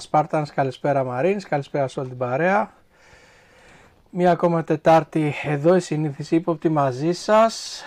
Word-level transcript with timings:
Σπάρτανς, 0.00 0.50
καλησπέρα 0.50 1.04
Μαρίνς, 1.04 1.44
καλησπέρα 1.44 1.88
σε 1.88 2.00
όλη 2.00 2.08
την 2.08 2.18
παρέα. 2.18 2.72
Μία 4.10 4.30
ακόμα 4.30 4.64
Τετάρτη 4.64 5.34
εδώ 5.42 5.76
η 5.76 5.80
συνήθιση 5.80 6.34
ύποπτη 6.34 6.68
μαζί 6.68 7.12
σας. 7.12 7.82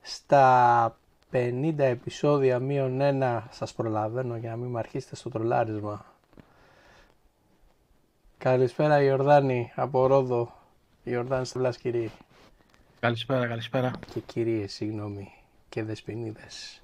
Στα 0.00 0.96
50 1.30 1.74
επεισόδια 1.78 2.58
μείον 2.58 3.00
ένα 3.00 3.48
σας 3.50 3.72
προλαβαίνω 3.74 4.36
για 4.36 4.50
να 4.50 4.56
μην 4.56 4.70
με 4.70 4.78
αρχίσετε 4.78 5.16
στο 5.16 5.30
τρολάρισμα. 5.30 6.04
Καλησπέρα 8.38 9.02
Ιορδάνη 9.02 9.72
από 9.74 10.06
Ρόδο. 10.06 10.52
Ιορδάνη 11.04 11.46
στη 11.46 11.58
Βλάσκυρη. 11.58 12.10
Καλησπέρα, 13.00 13.46
καλησπέρα. 13.46 13.90
Και 14.12 14.20
κυρίες, 14.20 14.72
συγγνώμη, 14.72 15.32
και 15.68 15.82
δεσποινίδες. 15.82 16.83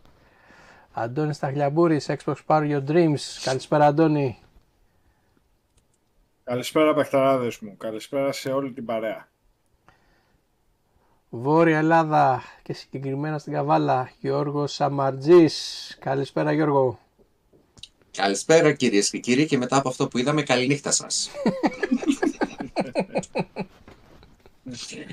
Αντώνης 0.92 1.38
Ταχλιαμπούρης, 1.38 2.06
Xbox 2.08 2.34
Power 2.46 2.70
Your 2.70 2.84
Dreams. 2.90 3.18
Καλησπέρα 3.42 3.86
Αντώνη. 3.86 4.38
Καλησπέρα 6.44 6.94
παιχταράδες 6.94 7.58
μου. 7.58 7.76
Καλησπέρα 7.76 8.32
σε 8.32 8.52
όλη 8.52 8.72
την 8.72 8.84
παρέα. 8.84 9.28
Βόρεια 11.28 11.78
Ελλάδα 11.78 12.42
και 12.62 12.72
συγκεκριμένα 12.72 13.38
στην 13.38 13.52
Καβάλα, 13.52 14.10
Γιώργος 14.20 14.72
Σαμαρτζής. 14.72 15.96
Καλησπέρα 16.00 16.52
Γιώργο. 16.52 16.98
Καλησπέρα 18.10 18.72
κυρίες 18.72 19.10
και 19.10 19.18
κύριοι 19.18 19.46
και 19.46 19.58
μετά 19.58 19.76
από 19.76 19.88
αυτό 19.88 20.08
που 20.08 20.18
είδαμε 20.18 20.42
καληνύχτα 20.42 20.90
σας. 20.90 21.30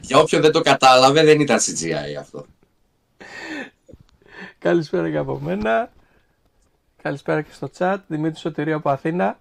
Για 0.02 0.18
όποιον 0.20 0.42
δεν 0.42 0.52
το 0.52 0.62
κατάλαβε 0.62 1.24
δεν 1.24 1.40
ήταν 1.40 1.58
CGI 1.60 2.16
αυτό. 2.20 2.46
Καλησπέρα 4.60 5.10
και 5.10 5.18
από 5.18 5.40
μένα. 5.44 5.90
Καλησπέρα 7.02 7.42
και 7.42 7.54
στο 7.54 7.70
chat. 7.78 7.98
Δημήτρης 8.08 8.40
Σωτηρίου 8.40 8.76
από 8.76 8.90
Αθήνα. 8.90 9.40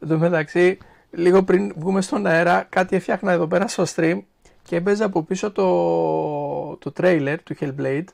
Εν 0.00 0.08
τω 0.08 0.18
μεταξύ, 0.18 0.78
λίγο 1.10 1.42
πριν 1.42 1.72
βγούμε 1.76 2.00
στον 2.00 2.26
αέρα, 2.26 2.66
κάτι 2.68 2.96
έφτιαχνα 2.96 3.32
εδώ 3.32 3.46
πέρα 3.46 3.68
στο 3.68 3.84
stream 3.94 4.18
και 4.62 4.76
έμπαιζε 4.76 5.04
από 5.04 5.22
πίσω 5.22 5.52
το, 5.52 6.76
το 6.76 6.92
trailer 7.00 7.36
του 7.44 7.56
Hellblade 7.60 8.04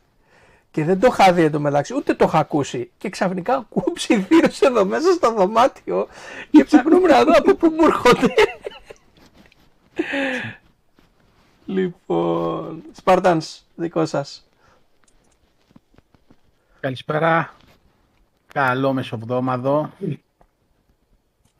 και 0.71 0.85
δεν 0.85 1.01
το 1.01 1.09
είχα 1.11 1.33
δει 1.33 1.59
μεταξύ, 1.59 1.95
ούτε 1.95 2.15
το 2.15 2.25
είχα 2.29 2.39
ακούσει. 2.39 2.91
Και 2.99 3.09
ξαφνικά 3.09 3.55
ακούω 3.55 3.93
ψιθύρους 3.93 4.61
εδώ 4.61 4.85
μέσα 4.85 5.13
στο 5.13 5.35
δωμάτιο 5.35 6.09
και 6.51 6.65
ψαχνούμε 6.65 7.09
να 7.09 7.25
δω 7.25 7.33
από 7.37 7.55
πού 7.55 7.69
μου 7.69 7.85
έρχονται. 7.85 8.35
λοιπόν, 11.77 12.83
Spartans, 13.05 13.59
δικό 13.75 14.07
σας. 14.07 14.47
Καλησπέρα. 16.83 17.55
Καλό 18.53 18.93
μεσοβδόμαδο. 18.93 19.93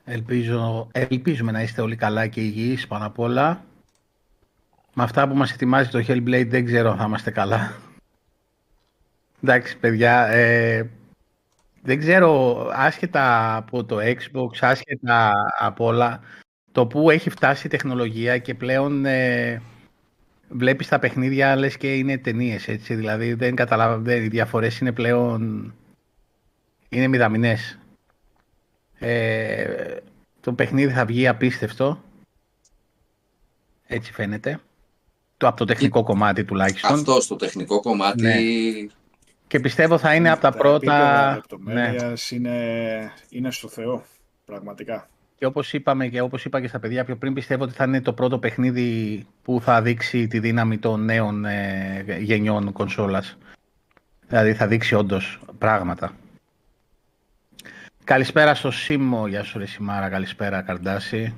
Ελπίζω, 0.05 0.87
ελπίζουμε 0.91 1.51
να 1.51 1.61
είστε 1.61 1.81
όλοι 1.81 1.95
καλά 1.95 2.27
και 2.27 2.41
υγιείς 2.41 2.87
πάνω 2.87 3.05
απ' 3.05 3.19
όλα. 3.19 3.63
Με 4.93 5.03
αυτά 5.03 5.27
που 5.27 5.35
μας 5.35 5.51
ετοιμάζει 5.51 5.89
το 5.89 6.03
Hellblade 6.07 6.47
δεν 6.47 6.65
ξέρω 6.65 6.91
αν 6.91 6.97
θα 6.97 7.05
είμαστε 7.05 7.31
καλά. 7.31 7.73
Εντάξει 9.43 9.77
παιδιά, 9.77 10.27
ε, 10.27 10.89
δεν 11.81 11.99
ξέρω 11.99 12.57
άσχετα 12.73 13.55
από 13.55 13.83
το 13.83 13.97
Xbox, 13.97 14.57
άσχετα 14.59 15.33
από 15.59 15.85
όλα, 15.85 16.19
το 16.71 16.87
που 16.87 17.09
έχει 17.09 17.29
φτάσει 17.29 17.67
η 17.67 17.69
τεχνολογία 17.69 18.37
και 18.37 18.53
πλέον 18.55 19.05
ε, 19.05 19.61
βλέπεις 20.53 20.87
τα 20.87 20.99
παιχνίδια 20.99 21.55
λες 21.55 21.77
και 21.77 21.95
είναι 21.95 22.17
ταινίες, 22.17 22.67
έτσι, 22.67 22.95
δηλαδή 22.95 23.33
δεν 23.33 23.55
καταλαβαίνω, 23.55 24.23
οι 24.23 24.27
διαφορές 24.27 24.79
είναι 24.79 24.91
πλέον, 24.91 25.73
είναι 26.89 27.07
μηδαμινές. 27.07 27.79
Ε, 28.99 29.97
το 30.39 30.53
παιχνίδι 30.53 30.93
θα 30.93 31.05
βγει 31.05 31.27
απίστευτο, 31.27 32.03
έτσι 33.87 34.13
φαίνεται, 34.13 34.59
το, 35.37 35.47
από 35.47 35.57
το 35.57 35.65
τεχνικό 35.65 36.03
κομμάτι 36.03 36.43
τουλάχιστον. 36.43 36.93
Αυτό 36.93 37.21
στο 37.21 37.35
τεχνικό 37.35 37.79
κομμάτι... 37.79 38.21
Ναι. 38.21 38.35
Και 39.47 39.59
πιστεύω 39.59 39.97
θα 39.97 40.15
είναι 40.15 40.29
από 40.29 40.41
τα 40.41 40.51
πρώτα... 40.51 41.41
Ναι. 41.59 41.95
Είναι, 42.29 43.11
είναι 43.29 43.51
στο 43.51 43.67
Θεό, 43.67 44.03
πραγματικά. 44.45 45.09
Και 45.43 45.49
όπως 45.49 45.73
είπαμε 45.73 46.07
και 46.07 46.21
όπως 46.21 46.45
είπα 46.45 46.61
και 46.61 46.67
στα 46.67 46.79
παιδιά 46.79 47.05
πιο 47.05 47.15
πριν, 47.15 47.33
πιστεύω 47.33 47.63
ότι 47.63 47.73
θα 47.73 47.83
είναι 47.83 48.01
το 48.01 48.13
πρώτο 48.13 48.39
παιχνίδι 48.39 49.25
που 49.41 49.61
θα 49.61 49.81
δείξει 49.81 50.27
τη 50.27 50.39
δύναμη 50.39 50.77
των 50.77 51.05
νέων 51.05 51.45
ε, 51.45 52.05
γενιών 52.19 52.71
κονσόλας. 52.71 53.37
Δηλαδή 54.27 54.53
θα 54.53 54.67
δείξει 54.67 54.95
όντως 54.95 55.39
πράγματα. 55.57 56.15
Καλησπέρα 58.03 58.55
στο 58.55 58.71
Σίμω, 58.71 59.27
γεια 59.27 59.43
σου 59.43 59.57
ρε 59.57 59.65
Σιμάρα, 59.65 60.09
καλησπέρα 60.09 60.61
Καρντάση. 60.61 61.35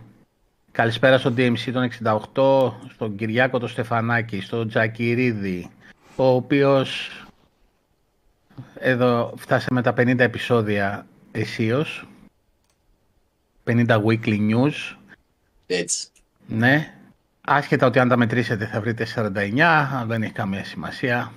Καλησπέρα 0.72 1.17
στο 1.17 1.33
DMC 1.37 1.72
τον 1.73 1.89
68, 2.33 2.72
στον 2.93 3.16
Κυριάκο 3.16 3.59
το 3.59 3.67
Στεφανάκη, 3.67 4.41
στον 4.41 4.67
Τζακυρίδη, 4.67 5.69
ο 6.16 6.25
οποίος 6.25 7.09
εδώ 8.79 9.33
φτάσαμε 9.37 9.81
τα 9.81 9.93
50 9.97 10.19
επεισόδια 10.19 11.05
εσείως. 11.31 12.07
50 13.66 14.03
weekly 14.06 14.52
news. 14.52 14.96
Έτσι. 15.68 16.08
Ναι. 16.48 16.94
Άσχετα 17.42 17.88
ότι 17.88 18.00
αν 18.00 18.08
τα 18.08 18.18
μετρήσετε 18.18 18.66
θα 18.66 18.81
βρείτε 18.81 19.08
49, 19.16 20.06
δεν 20.08 20.24
έχει 20.24 20.31
καμία 20.31 20.64
σημασία. 20.64 21.31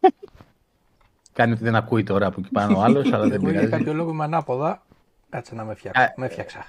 Κάνει 1.32 1.52
ότι 1.52 1.62
δεν 1.62 1.74
ακούει 1.74 2.02
τώρα 2.02 2.26
από 2.26 2.40
εκεί 2.40 2.48
πάνω 2.52 2.78
ο 2.78 2.82
άλλος, 2.82 3.12
αλλά 3.12 3.28
δεν 3.28 3.40
πειράζει. 3.40 3.66
Για 3.66 3.78
κάποιο 3.78 3.92
λόγο 3.92 4.10
είμαι 4.10 4.24
ανάποδα. 4.24 4.82
Κάτσε 5.30 5.54
να 5.54 5.64
με, 5.64 5.74
φτιάξω. 5.74 6.12
με 6.16 6.28
φτιάξα. 6.28 6.66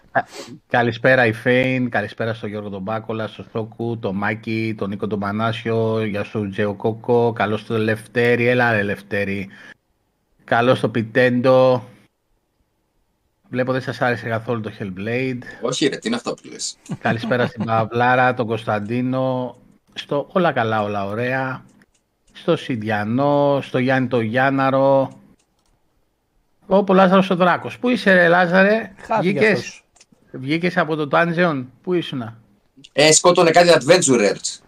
Καλησπέρα 0.67 1.25
η 1.25 1.33
Φέιν, 1.33 1.89
καλησπέρα 1.89 2.33
στον 2.33 2.49
Γιώργο 2.49 2.69
τον 2.69 2.81
Μπάκολα, 2.81 3.27
στον 3.27 3.45
Σόκου, 3.51 3.99
τον 3.99 4.15
Μάκη, 4.15 4.75
τον 4.77 4.89
Νίκο 4.89 5.07
τον 5.07 5.19
Πανάσιο, 5.19 6.03
για 6.03 6.23
σου 6.23 6.49
Τζέο 6.49 6.73
Κόκο, 6.73 7.33
καλώς 7.33 7.61
στο 7.61 7.77
Λευτέρη, 7.77 8.47
έλα 8.47 8.71
ρε 8.71 8.83
Λευτέρη. 8.83 9.49
Καλώς 10.43 10.77
στο 10.77 10.89
Πιτέντο, 10.89 11.83
Βλέπω 13.49 13.71
δεν 13.71 13.81
σας 13.81 14.01
άρεσε 14.01 14.27
καθόλου 14.29 14.61
το 14.61 14.71
Hellblade. 14.79 15.39
Όχι 15.61 15.87
ρε, 15.87 15.97
τι 15.97 16.07
είναι 16.07 16.15
αυτό 16.15 16.33
που 16.33 16.41
λες; 16.51 16.77
Καλησπέρα 16.99 17.47
στην 17.47 17.65
Παυλάρα, 17.69 18.33
τον 18.33 18.47
Κωνσταντίνο, 18.47 19.55
στο 19.93 20.27
όλα 20.31 20.51
καλά, 20.51 20.83
όλα 20.83 21.05
ωραία. 21.05 21.63
Στο 22.33 22.55
Σιντιανό, 22.55 23.59
στο 23.61 23.77
Γιάννη 23.77 24.07
το 24.07 24.19
Γιάνναρο. 24.19 25.17
Ο 26.67 26.93
Λάζαρος 26.93 27.29
ο 27.29 27.35
Δράκος. 27.35 27.79
Πού 27.79 27.89
είσαι 27.89 28.13
ρε 28.13 28.27
Λάζαρε, 28.27 28.91
βγήκες, 29.19 29.81
βγήκες 30.31 30.77
από 30.77 30.95
το 30.95 31.07
Dungeon, 31.11 31.65
πού 31.81 31.93
ήσουνα; 31.93 32.37
Ε, 32.93 33.11
σκότωνε 33.11 33.51
κάτι 33.51 33.69
Adventurers. 33.73 34.59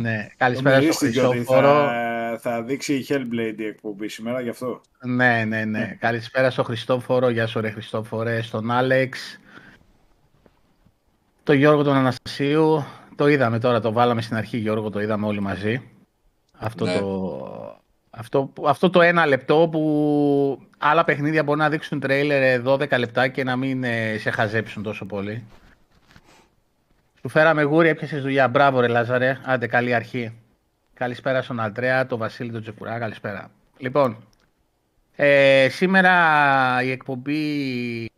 ναι, 0.00 0.26
καλησπέρα 0.36 0.80
στο 0.82 0.92
Χριστόφορο 0.92 1.90
θα 2.38 2.62
δείξει 2.62 2.94
η 2.94 3.06
Hellblade 3.08 3.58
η 3.58 3.64
εκπομπή 3.64 4.08
σήμερα, 4.08 4.40
γι' 4.40 4.48
αυτό. 4.48 4.80
Ναι, 5.04 5.44
ναι, 5.44 5.64
ναι. 5.64 5.96
Καλησπέρα 6.00 6.50
στο 6.50 6.62
Χριστόφορο, 6.62 7.28
γεια 7.28 7.46
σου 7.46 7.60
ρε 7.60 7.70
Χριστόφορε, 7.70 8.42
στον 8.42 8.70
Άλεξ, 8.70 9.40
τον 11.42 11.56
Γιώργο 11.56 11.82
τον 11.82 11.94
Αναστασίου. 11.94 12.84
Το 13.16 13.28
είδαμε 13.28 13.58
τώρα, 13.58 13.80
το 13.80 13.92
βάλαμε 13.92 14.22
στην 14.22 14.36
αρχή 14.36 14.56
Γιώργο, 14.56 14.90
το 14.90 15.00
είδαμε 15.00 15.26
όλοι 15.26 15.40
μαζί. 15.40 15.82
Αυτό, 16.58 16.84
ναι. 16.84 16.98
το, 16.98 17.80
αυτό, 18.10 18.52
αυτό 18.66 18.90
το 18.90 19.00
ένα 19.00 19.26
λεπτό 19.26 19.68
που 19.72 20.62
άλλα 20.78 21.04
παιχνίδια 21.04 21.42
μπορεί 21.42 21.58
να 21.58 21.68
δείξουν 21.68 22.00
τρέιλερ 22.00 22.62
12 22.64 22.98
λεπτά 22.98 23.28
και 23.28 23.44
να 23.44 23.56
μην 23.56 23.84
ε, 23.84 24.18
σε 24.18 24.30
χαζέψουν 24.30 24.82
τόσο 24.82 25.04
πολύ. 25.04 25.44
Σου 27.20 27.28
φέραμε 27.28 27.62
γούρι, 27.62 27.88
έπιασες 27.88 28.22
δουλειά. 28.22 28.48
Μπράβο 28.48 28.80
ρε 28.80 28.86
Λάζαρε, 28.86 29.38
άντε 29.44 29.66
καλή 29.66 29.94
αρχή. 29.94 30.32
Καλησπέρα 31.02 31.42
στον 31.42 31.60
Αλτρέα, 31.60 32.06
τον 32.06 32.18
Βασίλη, 32.18 32.52
τον 32.52 32.62
Τζεκουρά. 32.62 32.98
Καλησπέρα. 32.98 33.50
Λοιπόν, 33.78 34.16
ε, 35.16 35.68
σήμερα 35.70 36.82
η 36.82 36.90
εκπομπή 36.90 38.10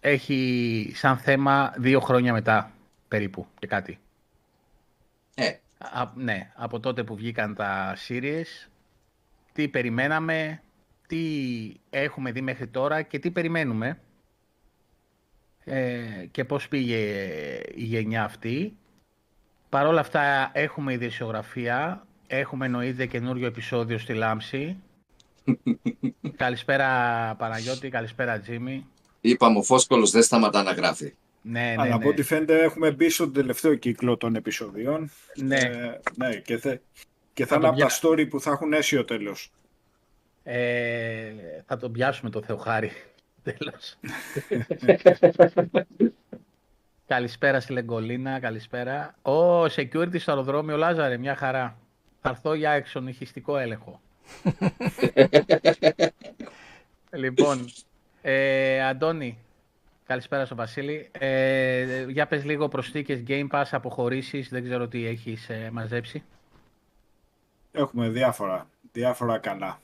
έχει 0.00 0.92
σαν 0.94 1.18
θέμα 1.18 1.74
δύο 1.76 2.00
χρόνια 2.00 2.32
μετά 2.32 2.72
περίπου 3.08 3.46
και 3.58 3.66
κάτι. 3.66 3.98
Ε. 5.34 5.50
ναι, 6.14 6.50
από 6.54 6.80
τότε 6.80 7.04
που 7.04 7.16
βγήκαν 7.16 7.54
τα 7.54 7.96
series, 8.08 8.68
τι 9.52 9.68
περιμέναμε, 9.68 10.62
τι 11.06 11.20
έχουμε 11.90 12.32
δει 12.32 12.40
μέχρι 12.40 12.66
τώρα 12.66 13.02
και 13.02 13.18
τι 13.18 13.30
περιμένουμε 13.30 13.98
ε, 15.64 16.26
και 16.30 16.44
πώς 16.44 16.68
πήγε 16.68 16.98
η 17.74 17.84
γενιά 17.84 18.24
αυτή 18.24 18.76
Παρ' 19.68 19.86
όλα 19.86 20.00
αυτά 20.00 20.50
έχουμε 20.52 20.92
ειδησιογραφία, 20.92 22.06
έχουμε 22.26 22.66
εννοείται 22.66 23.06
καινούριο 23.06 23.46
επεισόδιο 23.46 23.98
στη 23.98 24.14
Λάμψη. 24.14 24.76
καλησπέρα 26.36 26.86
Παναγιώτη, 27.38 27.88
καλησπέρα 27.88 28.40
Τζίμι. 28.40 28.86
Είπαμε 29.20 29.58
ο 29.58 29.62
Φόσκολος 29.62 30.10
δεν 30.10 30.22
σταματά 30.22 30.62
να 30.62 30.72
γράφει. 30.72 31.14
Ναι, 31.42 31.60
ναι, 31.60 31.74
Αλλά 31.78 31.84
ναι. 31.84 31.94
από 31.94 32.08
ό,τι 32.08 32.22
φαίνεται 32.22 32.62
έχουμε 32.62 32.90
μπει 32.90 33.10
στον 33.10 33.32
τελευταίο 33.32 33.74
κύκλο 33.74 34.16
των 34.16 34.36
επεισοδιών. 34.36 35.10
Ναι. 35.36 35.56
Ε, 35.56 36.00
ναι 36.14 36.36
και, 36.36 36.58
θε, 36.58 36.78
και 37.32 37.46
θα, 37.46 37.56
είναι 37.56 37.68
από 37.68 37.78
τα 37.78 37.88
story 38.00 38.28
που 38.28 38.40
θα 38.40 38.50
έχουν 38.50 38.72
αίσιο 38.72 39.04
τέλος. 39.04 39.50
Ε, 40.42 41.32
θα 41.66 41.76
τον 41.76 41.92
πιάσουμε 41.92 42.30
το 42.30 42.42
Θεοχάρη. 42.42 42.92
Τέλος. 43.42 43.96
καλησπέρα 47.08 47.60
στη 47.60 47.72
Λεγκολίνα, 47.72 48.40
καλησπέρα. 48.40 49.14
Ο 49.22 49.64
security 49.64 50.20
στο 50.20 50.30
αεροδρόμιο 50.30 50.76
Λάζαρε, 50.76 51.16
μια 51.16 51.34
χαρά. 51.34 51.78
Θα 52.20 52.28
έρθω 52.28 52.54
για 52.54 52.70
εξονυχιστικό 52.70 53.56
έλεγχο. 53.56 54.00
λοιπόν, 57.22 57.64
ε, 58.22 58.84
Αντώνη, 58.84 59.38
καλησπέρα 60.06 60.46
στο 60.46 60.54
Βασίλη. 60.54 61.08
Ε, 61.12 62.04
για 62.08 62.26
πες 62.26 62.44
λίγο 62.44 62.68
προσθήκες 62.68 63.22
Game 63.28 63.46
Pass, 63.50 63.64
αποχωρήσεις, 63.70 64.48
δεν 64.48 64.64
ξέρω 64.64 64.88
τι 64.88 65.06
έχεις 65.06 65.48
ε, 65.48 65.70
μαζέψει. 65.72 66.22
Έχουμε 67.72 68.08
διάφορα, 68.08 68.68
διάφορα 68.92 69.38
καλά. 69.38 69.80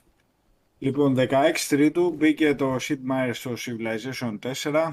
Λοιπόν, 0.79 1.17
16 1.19 1.31
Τρίτου 1.69 2.11
μπήκε 2.11 2.55
το 2.55 2.77
Sid 2.81 2.99
Meier 3.11 3.31
στο 3.33 3.55
Civilization 3.59 4.39
4. 4.63 4.93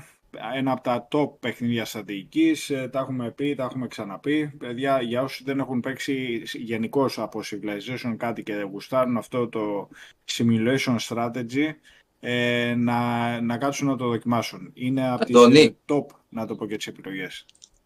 Ένα 0.55 0.71
από 0.71 0.81
τα 0.81 1.07
top 1.11 1.39
παιχνίδια 1.39 1.85
στρατηγικής. 1.85 2.69
Ε, 2.69 2.89
τα 2.91 2.99
έχουμε 2.99 3.31
πει, 3.31 3.55
τα 3.55 3.63
έχουμε 3.63 3.87
ξαναπεί. 3.87 4.47
Παιδιά, 4.57 5.01
για 5.01 5.23
όσους 5.23 5.43
δεν 5.43 5.59
έχουν 5.59 5.79
παίξει 5.79 6.43
γενικώ 6.53 7.09
από 7.15 7.41
Civilization 7.45 8.15
κάτι 8.17 8.43
και 8.43 8.53
γουστάρουν 8.71 9.17
αυτό 9.17 9.47
το 9.47 9.89
Simulation 10.31 10.95
Strategy, 11.07 11.73
ε, 12.19 12.73
να, 12.77 13.41
να 13.41 13.57
κάτσουν 13.57 13.87
να 13.87 13.95
το 13.95 14.07
δοκιμάσουν. 14.07 14.71
Είναι 14.73 15.09
από 15.09 15.25
τις 15.25 15.35
Αντώνη. 15.35 15.59
ε, 15.59 15.75
top, 15.85 16.05
να 16.29 16.45
το 16.45 16.55
πω 16.55 16.67
και 16.67 16.75
τις 16.75 16.87
επιλογές. 16.87 17.45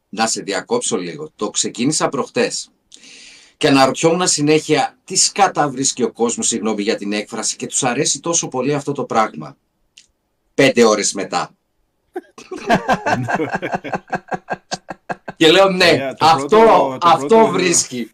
Να 0.09 0.27
σε 0.27 0.41
διακόψω 0.41 0.97
λίγο. 0.97 1.31
Το 1.35 1.49
ξεκίνησα 1.49 2.09
προχτές. 2.09 2.69
Και 3.57 3.67
αναρωτιόμουν 3.67 4.27
συνέχεια 4.27 4.97
τι 5.03 5.15
σκάτα 5.15 5.69
βρίσκει 5.69 6.03
ο 6.03 6.11
κόσμος, 6.11 6.47
συγγνώμη 6.47 6.81
για 6.81 6.95
την 6.95 7.13
έκφραση, 7.13 7.55
και 7.55 7.67
τους 7.67 7.83
αρέσει 7.83 8.19
τόσο 8.19 8.47
πολύ 8.47 8.73
αυτό 8.73 8.91
το 8.91 9.03
πράγμα. 9.03 9.57
Πέντε 10.53 10.83
ώρες 10.83 11.13
μετά. 11.13 11.54
Και 15.35 15.51
λέω 15.51 15.69
ναι, 15.69 15.89
Ωραία, 15.91 16.13
το 16.13 16.25
αυτό, 16.25 16.47
πρώτο- 16.47 16.97
το 16.99 17.07
αυτό 17.07 17.25
πρώτο- 17.27 17.47
βρίσκει. 17.51 18.09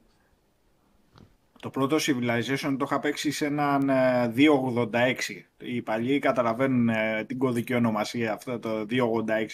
Το 1.59 1.69
πρώτο 1.69 1.95
Civilization 1.99 2.75
το 2.77 2.83
είχα 2.85 2.99
παίξει 2.99 3.31
σε 3.31 3.45
έναν 3.45 3.89
ε, 3.89 4.33
286. 4.35 5.13
Οι 5.57 5.81
παλιοί 5.81 6.19
καταλαβαίνουν 6.19 6.89
ε, 6.89 7.23
την 7.27 7.37
κωδική 7.37 7.73
ονομασία 7.73 8.33
αυτό 8.33 8.59
το 8.59 8.69
286 8.79 8.85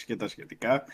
και 0.06 0.16
τα 0.16 0.28
σχετικά. 0.28 0.84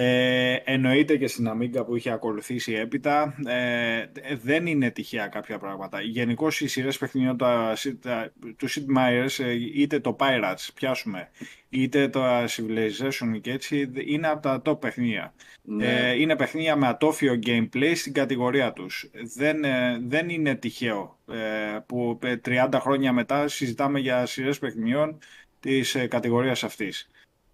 Ε, 0.00 0.54
εννοείται 0.64 1.16
και 1.16 1.26
στην 1.26 1.48
Amiga 1.50 1.86
που 1.86 1.96
είχε 1.96 2.10
ακολουθήσει 2.10 2.72
έπειτα. 2.72 3.34
Ε, 3.46 4.06
δεν 4.42 4.66
είναι 4.66 4.90
τυχαία 4.90 5.26
κάποια 5.26 5.58
πράγματα. 5.58 6.00
Γενικώ 6.00 6.48
οι 6.58 6.66
σειρές 6.66 6.98
παιχνιδιών 6.98 7.36
τα- 7.36 7.74
τα- 8.00 8.32
του 8.56 8.68
Sid 8.70 8.96
Meier's, 8.98 9.44
ε, 9.44 9.52
είτε 9.74 10.00
το 10.00 10.16
Pirates 10.20 10.66
πιάσουμε, 10.74 11.28
είτε 11.68 12.08
το 12.08 12.20
Civilization 12.44 13.40
και 13.40 13.52
έτσι, 13.52 13.90
είναι 14.06 14.28
από 14.28 14.42
τα 14.42 14.62
top 14.64 14.80
παιχνίδια. 14.80 15.34
Ναι. 15.62 15.86
Ε, 15.86 16.20
είναι 16.20 16.36
παιχνίδια 16.36 16.76
με 16.76 16.86
ατόφιο 16.86 17.38
gameplay 17.46 17.92
στην 17.94 18.12
κατηγορία 18.12 18.72
τους. 18.72 19.10
Δεν, 19.36 19.64
ε, 19.64 19.98
δεν 20.06 20.28
είναι 20.28 20.54
τυχαίο 20.54 21.18
ε, 21.30 21.78
που 21.86 22.18
ε, 22.22 22.36
30 22.44 22.68
χρόνια 22.80 23.12
μετά 23.12 23.48
συζητάμε 23.48 23.98
για 23.98 24.26
σειρές 24.26 24.58
παιχνιδιών 24.58 25.18
της 25.60 25.94
ε, 25.94 26.06
κατηγορίας 26.06 26.64
αυτής. 26.64 27.08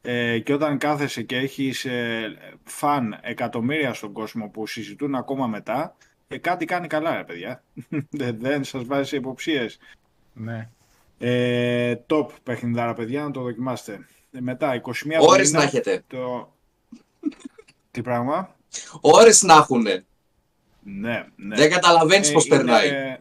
Ε, 0.06 0.38
και 0.38 0.52
όταν 0.52 0.78
κάθεσαι 0.78 1.22
και 1.22 1.36
έχεις 1.36 1.84
ε, 1.84 2.36
φαν 2.64 3.18
εκατομμύρια 3.22 3.94
στον 3.94 4.12
κόσμο 4.12 4.48
που 4.48 4.66
συζητούν 4.66 5.14
ακόμα 5.14 5.46
μετά, 5.46 5.96
ε, 6.28 6.38
κάτι 6.38 6.64
κάνει 6.64 6.86
καλά 6.86 7.16
ρε 7.16 7.24
παιδιά. 7.24 7.62
δεν, 8.10 8.36
δεν 8.40 8.64
σας 8.64 8.84
βάζει 8.84 9.08
σε 9.08 9.16
υποψίες. 9.16 9.78
Ναι. 10.32 10.68
Ε, 11.18 11.94
top 12.06 12.26
παιχνιδάρα 12.42 12.94
παιδιά, 12.94 13.22
να 13.22 13.30
το 13.30 13.40
δοκιμάστε. 13.40 14.06
Ε, 14.32 14.40
μετά, 14.40 14.80
21 14.80 14.80
του 14.82 15.04
Ώρες 15.18 15.46
μήνα, 15.46 15.58
να 15.58 15.64
έχετε. 15.64 16.02
Το... 16.06 16.52
Τι 17.90 18.02
πράγμα; 18.02 18.56
Ώρες 19.00 19.42
να 19.42 19.54
έχουνε. 19.54 20.04
Ναι, 20.82 21.26
ναι. 21.36 21.56
Δεν 21.56 21.70
καταλαβαίνεις 21.70 22.30
Ε, 22.30 22.32
πώς 22.32 22.46
είναι- 22.46 22.56
περνάει. 22.56 23.16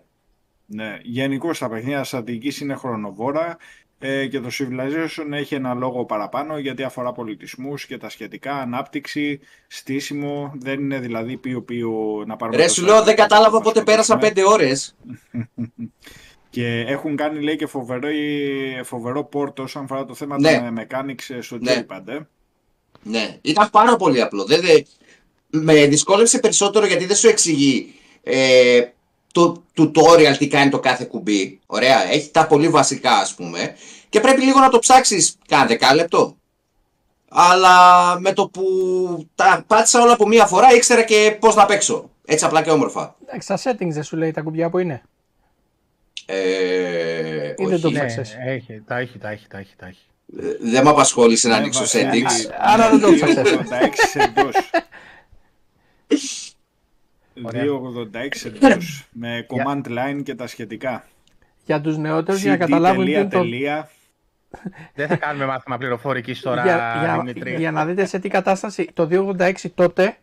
Ναι, 0.65 0.97
γενικώς 1.01 1.59
τα 1.59 1.69
παιχνίδια 1.69 2.03
στρατηγική 2.03 2.63
είναι 2.63 2.75
χρονοβόρα 2.75 3.57
ε, 4.05 4.27
και 4.27 4.39
το 4.39 4.50
Civilization 4.51 5.31
έχει 5.31 5.55
ένα 5.55 5.73
λόγο 5.73 6.05
παραπάνω 6.05 6.57
γιατί 6.57 6.83
αφορά 6.83 7.11
πολιτισμούς 7.11 7.85
και 7.85 7.97
τα 7.97 8.09
σχετικά, 8.09 8.53
ανάπτυξη, 8.55 9.39
στήσιμο, 9.67 10.51
δεν 10.59 10.79
είναι 10.79 11.00
δηλαδή 11.00 11.38
πίου 11.38 11.63
πίου 11.65 12.23
να 12.27 12.35
πάρουμε... 12.35 12.57
Ρε 12.57 12.65
το 12.65 12.73
σου 12.73 12.81
λέω 12.83 12.94
δεν 12.94 13.01
στρατηγικό 13.01 13.27
κατάλαβα 13.27 13.57
να 13.57 13.63
πότε 13.63 13.81
πέρασα 13.83 14.03
σκοτώσουμε. 14.03 14.33
πέντε 14.33 14.47
ώρες. 14.53 14.95
Και 16.50 16.79
έχουν 16.88 17.15
κάνει 17.15 17.41
λέει 17.41 17.55
και 17.55 17.65
φοβερό, 17.65 18.07
φοβερό 18.83 19.23
πόρτο 19.23 19.63
όσον 19.63 19.83
αφορά 19.83 20.05
το 20.05 20.13
θέμα 20.13 20.39
Ναι. 20.39 20.57
των 20.57 20.77
mechanics 20.79 21.38
στο 21.41 21.57
Ναι. 21.61 21.85
joypad. 21.88 22.07
ε. 22.07 22.17
Ναι, 23.03 23.38
ήταν 23.41 23.69
πάρα 23.69 23.95
πολύ 23.95 24.21
απλό. 24.21 24.44
Δεν, 24.45 24.61
δεν- 24.61 24.85
με 25.50 25.85
δυσκόλεψε 25.85 26.39
περισσότερο 26.39 26.85
γιατί 26.85 27.05
δεν 27.05 27.15
σου 27.15 27.27
εξηγεί 27.27 27.94
ε, 28.23 28.81
το 29.33 29.63
tutorial 29.77 30.35
τι 30.38 30.47
κάνει 30.47 30.69
το 30.69 30.80
κάθε 30.80 31.03
κουμπί. 31.06 31.59
Ωραία, 31.65 32.12
έχει 32.12 32.30
τα 32.31 32.47
πολύ 32.47 32.69
βασικά 32.69 33.12
ας 33.12 33.33
πούμε 33.33 33.75
και 34.09 34.19
πρέπει 34.19 34.41
λίγο 34.41 34.59
να 34.59 34.69
το 34.69 34.80
ψάξεις 34.80 35.38
κάνα 35.47 35.65
δεκάλεπτο. 35.65 36.35
Αλλά 37.30 38.19
με 38.19 38.33
το 38.33 38.47
που 38.47 38.63
τα 39.35 39.63
πάτησα 39.68 40.01
όλα 40.01 40.13
από 40.13 40.27
μία 40.27 40.45
φορά 40.45 40.74
ήξερα 40.74 41.03
και 41.03 41.38
πώς 41.39 41.56
να 41.56 41.65
παίξω. 41.65 42.09
Έτσι 42.25 42.45
απλά 42.45 42.62
και 42.62 42.69
όμορφα. 42.69 43.15
Εντάξει, 43.25 43.57
στα 43.57 43.71
settings 43.71 43.89
δεν 43.91 44.03
σου 44.03 44.18
λέει 44.18 44.31
τα 44.31 44.41
κουμπιά 44.41 44.69
που 44.69 44.77
είναι; 44.80 45.01
Ε, 46.25 47.53
Ή 47.57 47.65
δεν 47.65 47.81
το 47.81 47.88
όχι, 47.88 47.95
ψάξες; 47.95 48.15
Ναι, 48.18 48.24
Ξέρεις. 48.24 48.68
έχει, 48.69 48.81
τα 48.88 48.97
έχει, 48.97 49.18
τα 49.18 49.29
έχει, 49.29 49.47
τα 49.47 49.57
έχει, 49.57 49.75
τα 49.77 49.86
έχει. 49.88 50.06
ε, 50.39 50.57
δεν 50.71 50.83
με 50.83 50.89
απασχόλησε 50.89 51.47
να 51.47 51.53
Ναι, 51.53 51.59
ανοίξω 51.59 51.79
Βασίλη, 51.79 52.25
settings. 52.27 52.51
Άρα 52.59 52.89
δεν 52.89 53.00
το 53.00 53.09
ναι, 53.09 53.15
ψάξες. 53.18 54.15
286 57.51 57.51
εντός. 57.51 57.51
Ωραία. 57.51 58.05
286 58.13 58.45
εντός. 58.45 59.07
Με 59.21 59.45
command 59.49 59.85
line 59.87 60.21
και 60.23 60.35
τα 60.35 60.47
σχετικά. 60.47 61.05
Για 61.65 61.81
τους 61.81 61.97
νεότερους 61.97 62.41
για 62.41 62.51
να 62.51 62.57
καταλάβουν 62.57 63.05
τι 63.05 63.11
είναι 63.11 63.25
το... 63.27 63.39
CD.τελεία. 63.39 63.89
Δεν 64.95 65.07
θα 65.07 65.15
κάνουμε 65.15 65.45
μάθημα 65.45 65.77
πληροφορικής 65.77 66.41
τώρα, 66.41 66.63
για, 66.63 66.97
για, 67.01 67.17
Δημήτρη. 67.17 67.55
για 67.55 67.71
να 67.71 67.85
δείτε 67.85 68.05
σε 68.05 68.19
τι 68.19 68.29
κατάσταση 68.29 68.89
το 68.93 69.07
286 69.39 69.53
τότε 69.75 70.17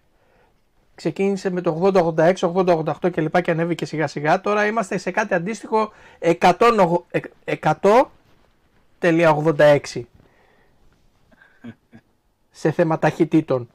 ξεκίνησε 0.94 1.50
με 1.50 1.60
το 1.60 1.90
80-86, 2.16 2.34
80-88 2.34 3.10
κλπ. 3.12 3.40
και 3.40 3.50
ανέβηκε 3.50 3.84
σιγά 3.84 4.06
σιγά. 4.06 4.40
Τώρα 4.40 4.66
είμαστε 4.66 4.98
σε 4.98 5.10
κάτι 5.10 5.34
αντίστοιχο 5.34 5.92
100 6.20 6.54
100.86 9.00 9.80
σε 12.50 12.70
θέμα 12.70 12.98
ταχυτήτων. 12.98 13.68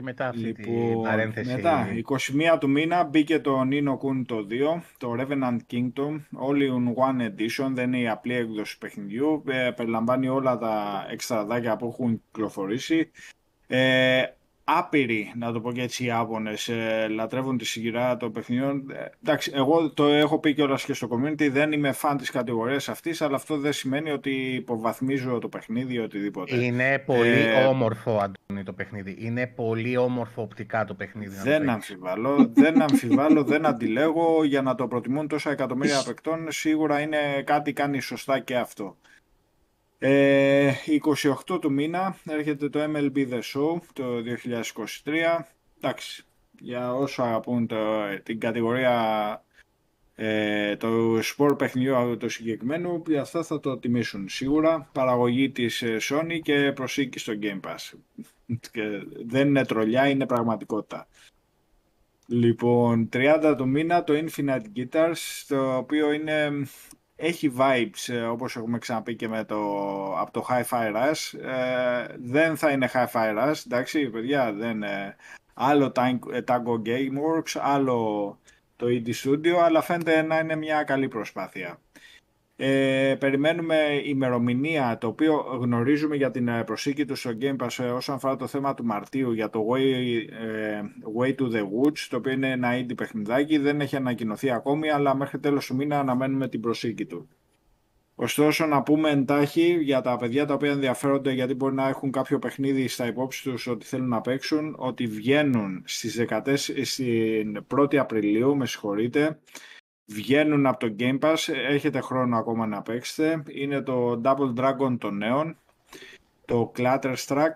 Και 0.00 0.06
μετά 0.06 0.28
αυτή 0.28 0.52
την 0.52 0.72
Λοιπόν, 0.74 1.02
παρένθεση. 1.02 1.54
μετά, 1.54 1.86
21 2.54 2.58
του 2.60 2.68
μήνα 2.68 3.04
μπήκε 3.04 3.38
το 3.38 3.60
Nino 3.70 3.92
Kun 3.98 4.24
το 4.26 4.46
2, 4.50 4.80
το 4.98 5.14
Revenant 5.18 5.56
Kingdom, 5.70 6.20
All 6.48 6.56
in 6.56 6.94
One 6.94 7.20
Edition, 7.26 7.70
δεν 7.72 7.86
είναι 7.92 7.98
η 7.98 8.08
απλή 8.08 8.34
έκδοση 8.34 8.78
παιχνιδιού, 8.78 9.44
ε, 9.48 9.70
περιλαμβάνει 9.70 10.28
όλα 10.28 10.58
τα 10.58 11.06
εξτραδάκια 11.10 11.76
που 11.76 11.86
έχουν 11.86 12.22
κυκλοφορήσει. 12.26 13.10
Ε, 13.66 14.22
άπειροι, 14.78 15.32
να 15.36 15.52
το 15.52 15.60
πω 15.60 15.72
και 15.72 15.82
έτσι, 15.82 16.04
οι 16.04 16.10
Άπωνες 16.10 16.68
ε, 16.68 17.06
λατρεύουν 17.10 17.58
τη 17.58 17.64
σειρά 17.64 18.16
των 18.16 18.32
παιχνιδιών. 18.32 18.90
Ε, 18.90 19.10
εντάξει, 19.24 19.52
εγώ 19.54 19.90
το 19.90 20.04
έχω 20.06 20.38
πει 20.38 20.54
κιόλας 20.54 20.84
και 20.84 20.92
στο 20.92 21.08
community, 21.10 21.48
δεν 21.50 21.72
είμαι 21.72 21.92
φαν 21.92 22.16
της 22.16 22.30
κατηγορίας 22.30 22.88
αυτής, 22.88 23.22
αλλά 23.22 23.36
αυτό 23.36 23.58
δεν 23.58 23.72
σημαίνει 23.72 24.10
ότι 24.10 24.30
υποβαθμίζω 24.30 25.38
το 25.38 25.48
παιχνίδι 25.48 25.94
ή 25.94 25.98
οτιδήποτε. 25.98 26.64
Είναι 26.64 26.98
πολύ 27.06 27.28
Ε, 27.28 27.64
όμορφο, 27.64 28.10
Αντώνη, 28.16 28.64
το 28.64 28.72
παιχνίδι. 28.72 29.16
Είναι 29.20 29.46
πολύ 29.46 29.96
όμορφο 29.96 30.42
οπτικά 30.42 30.84
το 30.84 30.94
παιχνίδι. 30.94 31.34
να 31.36 31.42
το 31.42 31.50
Δεν 31.50 31.58
παίξεις. 31.58 31.74
αμφιβάλλω, 31.74 32.50
δεν 32.54 32.82
αμφιβάλλω, 32.82 33.44
δεν 33.44 33.66
αντιλέγω. 33.66 34.44
Για 34.44 34.62
να 34.62 34.74
το 34.74 34.86
προτιμούν 34.88 35.28
τόσα 35.28 35.50
εκατομμύρια 35.50 36.02
παικτών, 36.06 36.46
σίγουρα 36.50 37.00
είναι 37.00 37.42
κάτι 37.44 37.72
κάνει 37.72 38.00
σωστά 38.00 38.38
και 38.38 38.56
αυτό. 38.56 38.96
Ε, 40.02 40.72
28 41.48 41.60
του 41.60 41.72
μήνα 41.72 42.16
έρχεται 42.24 42.68
το 42.68 42.80
MLB 42.82 43.16
The 43.16 43.40
Show 43.40 43.78
το 43.92 44.04
2023. 45.04 45.38
Εντάξει, 45.80 46.24
για 46.58 46.94
όσο 46.94 47.22
αγαπούν 47.22 47.66
το, 47.66 47.76
την 48.22 48.40
κατηγορία 48.40 49.44
ε, 50.14 50.76
το 50.76 51.18
σπορ 51.22 51.56
παιχνιδιού 51.56 52.16
του 52.16 52.28
συγκεκριμένου, 52.28 53.02
για 53.06 53.20
αυτά 53.20 53.42
θα 53.42 53.60
το 53.60 53.78
τιμήσουν 53.78 54.28
σίγουρα. 54.28 54.88
Παραγωγή 54.92 55.50
της 55.50 55.82
ε, 55.82 55.96
Sony 56.00 56.40
και 56.42 56.72
προσήκη 56.74 57.18
στο 57.18 57.32
Game 57.42 57.60
Pass. 57.60 57.98
Και 58.70 58.82
δεν 59.26 59.48
είναι 59.48 59.64
τρολιά, 59.64 60.08
είναι 60.08 60.26
πραγματικότητα. 60.26 61.08
Λοιπόν, 62.26 63.08
30 63.12 63.54
του 63.56 63.68
μήνα 63.68 64.04
το 64.04 64.14
Infinite 64.24 64.64
Guitars, 64.76 65.44
το 65.48 65.76
οποίο 65.76 66.12
είναι, 66.12 66.66
έχει 67.20 67.52
vibes, 67.58 68.14
ε, 68.14 68.20
όπως 68.20 68.56
έχουμε 68.56 68.78
ξαναπεί 68.78 69.16
και 69.16 69.28
με 69.28 69.44
το, 69.44 69.56
από 70.18 70.30
το 70.32 70.46
Hi-Fi 70.48 70.94
Rush. 70.94 71.38
Ε, 71.40 72.06
δεν 72.18 72.56
θα 72.56 72.70
είναι 72.70 72.90
Hi-Fi 72.92 73.38
Rush, 73.38 73.62
εντάξει, 73.66 74.10
παιδιά, 74.10 74.52
δεν, 74.52 74.82
ε, 74.82 75.16
άλλο 75.54 75.92
Tango, 75.94 76.32
ε, 76.32 76.40
Tango 76.46 76.82
Gameworks, 76.86 77.60
άλλο 77.60 78.38
το 78.76 78.86
Indie 78.86 79.28
Studio, 79.28 79.54
αλλά 79.64 79.82
φαίνεται 79.82 80.22
να 80.22 80.38
είναι 80.38 80.56
μια 80.56 80.82
καλή 80.82 81.08
προσπάθεια. 81.08 81.78
Ε, 82.62 83.16
περιμένουμε 83.18 83.76
ημερομηνία, 84.04 84.98
το 85.00 85.06
οποίο 85.06 85.34
γνωρίζουμε 85.60 86.16
για 86.16 86.30
την 86.30 86.48
ε, 86.48 86.64
προσήκη 86.64 87.04
του 87.04 87.14
στο 87.14 87.30
Game 87.40 87.56
Pass 87.56 87.84
ε, 87.84 87.90
όσον 87.90 88.14
αφορά 88.14 88.36
το 88.36 88.46
θέμα 88.46 88.74
του 88.74 88.84
Μαρτίου 88.84 89.32
για 89.32 89.50
το 89.50 89.66
Way, 89.70 89.80
ε, 90.44 90.80
Way 91.18 91.28
to 91.28 91.42
the 91.42 91.60
Woods, 91.60 92.06
το 92.10 92.16
οποίο 92.16 92.32
είναι 92.32 92.50
ένα 92.50 92.68
indie 92.78 92.96
παιχνιδάκι, 92.96 93.58
δεν 93.58 93.80
έχει 93.80 93.96
ανακοινωθεί 93.96 94.50
ακόμη, 94.50 94.90
αλλά 94.90 95.16
μέχρι 95.16 95.38
τέλος 95.38 95.66
του 95.66 95.74
μήνα 95.74 95.98
αναμένουμε 95.98 96.48
την 96.48 96.60
προσήκη 96.60 97.04
του. 97.06 97.28
Ωστόσο, 98.14 98.66
να 98.66 98.82
πούμε 98.82 99.10
εντάχει 99.10 99.78
για 99.80 100.00
τα 100.00 100.16
παιδιά 100.16 100.46
τα 100.46 100.54
οποία 100.54 100.70
ενδιαφέρονται 100.70 101.32
γιατί 101.32 101.54
μπορεί 101.54 101.74
να 101.74 101.88
έχουν 101.88 102.10
κάποιο 102.10 102.38
παιχνίδι 102.38 102.88
στα 102.88 103.06
υπόψη 103.06 103.42
τους 103.42 103.66
ότι 103.66 103.86
θέλουν 103.86 104.08
να 104.08 104.20
παίξουν, 104.20 104.74
ότι 104.78 105.06
βγαίνουν 105.06 105.82
στις 105.84 106.24
14, 106.28 106.56
στην 106.82 107.64
1η 107.74 107.96
Απριλίου, 107.96 108.56
με 108.56 108.66
συγχωρείτε, 108.66 109.38
βγαίνουν 110.10 110.66
από 110.66 110.78
το 110.78 110.94
Game 110.98 111.18
Pass, 111.18 111.36
έχετε 111.68 112.00
χρόνο 112.00 112.36
ακόμα 112.36 112.66
να 112.66 112.82
παίξετε. 112.82 113.42
Είναι 113.48 113.80
το 113.80 114.20
Double 114.24 114.54
Dragon 114.56 114.96
των 114.98 115.16
νέων, 115.16 115.56
το 116.44 116.72
Clutterstruck, 116.76 117.54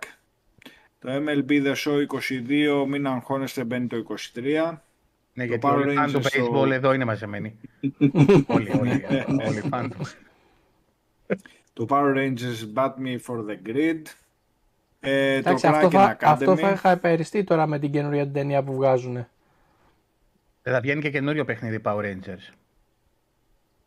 το 0.98 1.08
MLB 1.10 1.50
The 1.50 1.74
Show 1.74 2.06
22, 2.82 2.86
μην 2.88 3.06
αγχώνεστε, 3.06 3.64
μπαίνει 3.64 3.86
το 3.86 4.04
23. 4.34 4.78
Ναι, 5.34 5.44
γιατί 5.44 5.66
όλοι 5.66 5.94
φαν 5.94 6.12
του 6.12 6.20
baseball 6.22 6.70
εδώ 6.70 6.92
είναι 6.92 7.04
μαζεμένοι. 7.04 7.58
όλοι, 8.46 8.70
όλοι, 8.80 9.04
όλοι 9.46 9.60
φαν 9.70 9.94
τους. 9.98 10.16
Το 11.72 11.86
Power 11.88 12.16
Rangers 12.16 12.74
Bat 12.74 12.92
Me 13.04 13.18
for 13.26 13.36
the 13.36 13.68
Grid. 13.68 14.02
Ε, 15.00 15.40
το 15.42 15.50
αυτό, 15.50 15.90
θα, 15.90 16.16
αυτό 16.20 16.56
θα 16.56 16.70
είχα 16.70 16.90
επεριστεί 16.90 17.44
τώρα 17.44 17.66
με 17.66 17.78
την 17.78 17.90
καινούργια 17.90 18.28
ταινία 18.30 18.62
που 18.62 18.74
βγάζουν. 18.74 19.26
Θα 20.66 20.80
βγαίνει 20.80 21.00
και 21.00 21.10
καινούριο 21.10 21.44
παιχνίδι 21.44 21.80
Power 21.84 22.00
Rangers. 22.00 22.52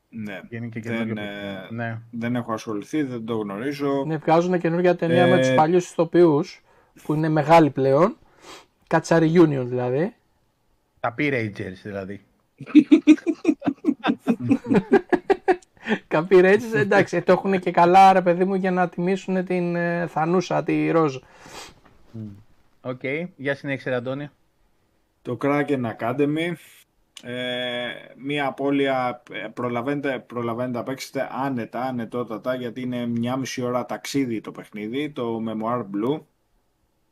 Ναι. 0.10 0.42
Βγαίνει 0.48 0.70
και 0.70 0.80
δεν, 0.80 0.98
παιχνίδι. 0.98 1.28
ναι. 1.70 2.02
δεν 2.12 2.36
έχω 2.36 2.54
ασχοληθεί, 2.54 3.04
δεν 3.04 3.26
το 3.26 3.38
γνωρίζω. 3.38 4.04
Ναι, 4.06 4.18
βγάζουν 4.18 4.60
καινούργια 4.60 4.96
ταινία 4.96 5.26
ε... 5.26 5.30
με 5.30 5.38
τους 5.38 5.54
παλιούς 5.54 5.90
ηθοποιούς, 5.90 6.64
που 7.04 7.14
είναι 7.14 7.30
μεγάλοι 7.30 7.70
πλέον. 7.70 8.18
Κατσάρι 8.88 9.32
Union 9.36 9.66
δηλαδή. 9.66 10.16
Τα 11.00 11.16
P-Rangers 11.18 11.78
δηλαδή. 11.84 12.26
Καπί 16.08 16.40
Rangers, 16.40 16.76
εντάξει, 16.76 17.22
το 17.22 17.32
έχουν 17.32 17.60
και 17.60 17.72
καλά 17.72 18.14
ρε 18.14 18.22
παιδί 18.22 18.46
μου 18.46 18.56
για 18.56 18.72
να 18.72 18.90
τιμήσουν 18.90 19.46
την 19.46 19.76
ε, 19.76 20.08
Θανούσα, 20.08 20.64
τη 20.64 20.92
Ροζ. 20.92 21.16
OK, 22.82 23.00
okay. 23.04 23.28
για 23.36 23.56
συνέχισε 23.56 23.94
Αντώνη 23.94 24.30
το 25.28 25.38
Kraken 25.42 25.82
Academy. 25.98 26.54
Ε, 27.24 27.88
μία 28.18 28.48
απώλεια 28.48 29.24
ε, 29.32 29.48
προλαβαίνετε, 29.48 30.20
προλαβαίνετε 30.20 30.78
να 30.78 30.84
παίξετε 30.84 31.28
άνετα, 31.32 31.82
ανετότατα 31.82 32.56
γιατί 32.56 32.82
είναι 32.82 33.06
μια 33.06 33.38
μισή 33.38 33.62
ώρα 33.62 33.86
ταξίδι 33.86 34.42
το 34.42 34.52
παιχνίδι, 34.52 35.10
το 35.10 35.44
Memoir 35.48 35.80
Blue 35.80 36.22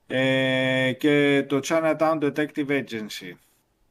ε, 0.08 0.92
και 0.98 1.46
το 1.48 1.60
Chinatown 1.64 2.20
Detective 2.22 2.68
Agency. 2.68 3.32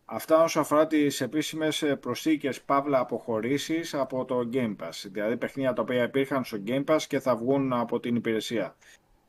Αυτά 0.05 0.43
όσο 0.43 0.61
αφορά 0.61 0.87
τις 0.87 1.21
επίσημες 1.21 1.97
προσθήκες 2.01 2.61
παύλα 2.61 2.99
αποχωρήσεις 2.99 3.95
από 3.95 4.25
το 4.25 4.49
Game 4.53 4.77
Pass, 4.83 5.05
δηλαδή 5.05 5.37
παιχνίδια 5.37 5.73
τα 5.73 5.83
οποία 5.83 6.03
υπήρχαν 6.03 6.45
στο 6.45 6.59
Game 6.67 6.85
Pass 6.85 7.03
και 7.09 7.21
θα 7.21 7.37
βγουν 7.37 7.73
από 7.73 8.01
την 8.01 8.17
υπηρεσία. 8.17 8.77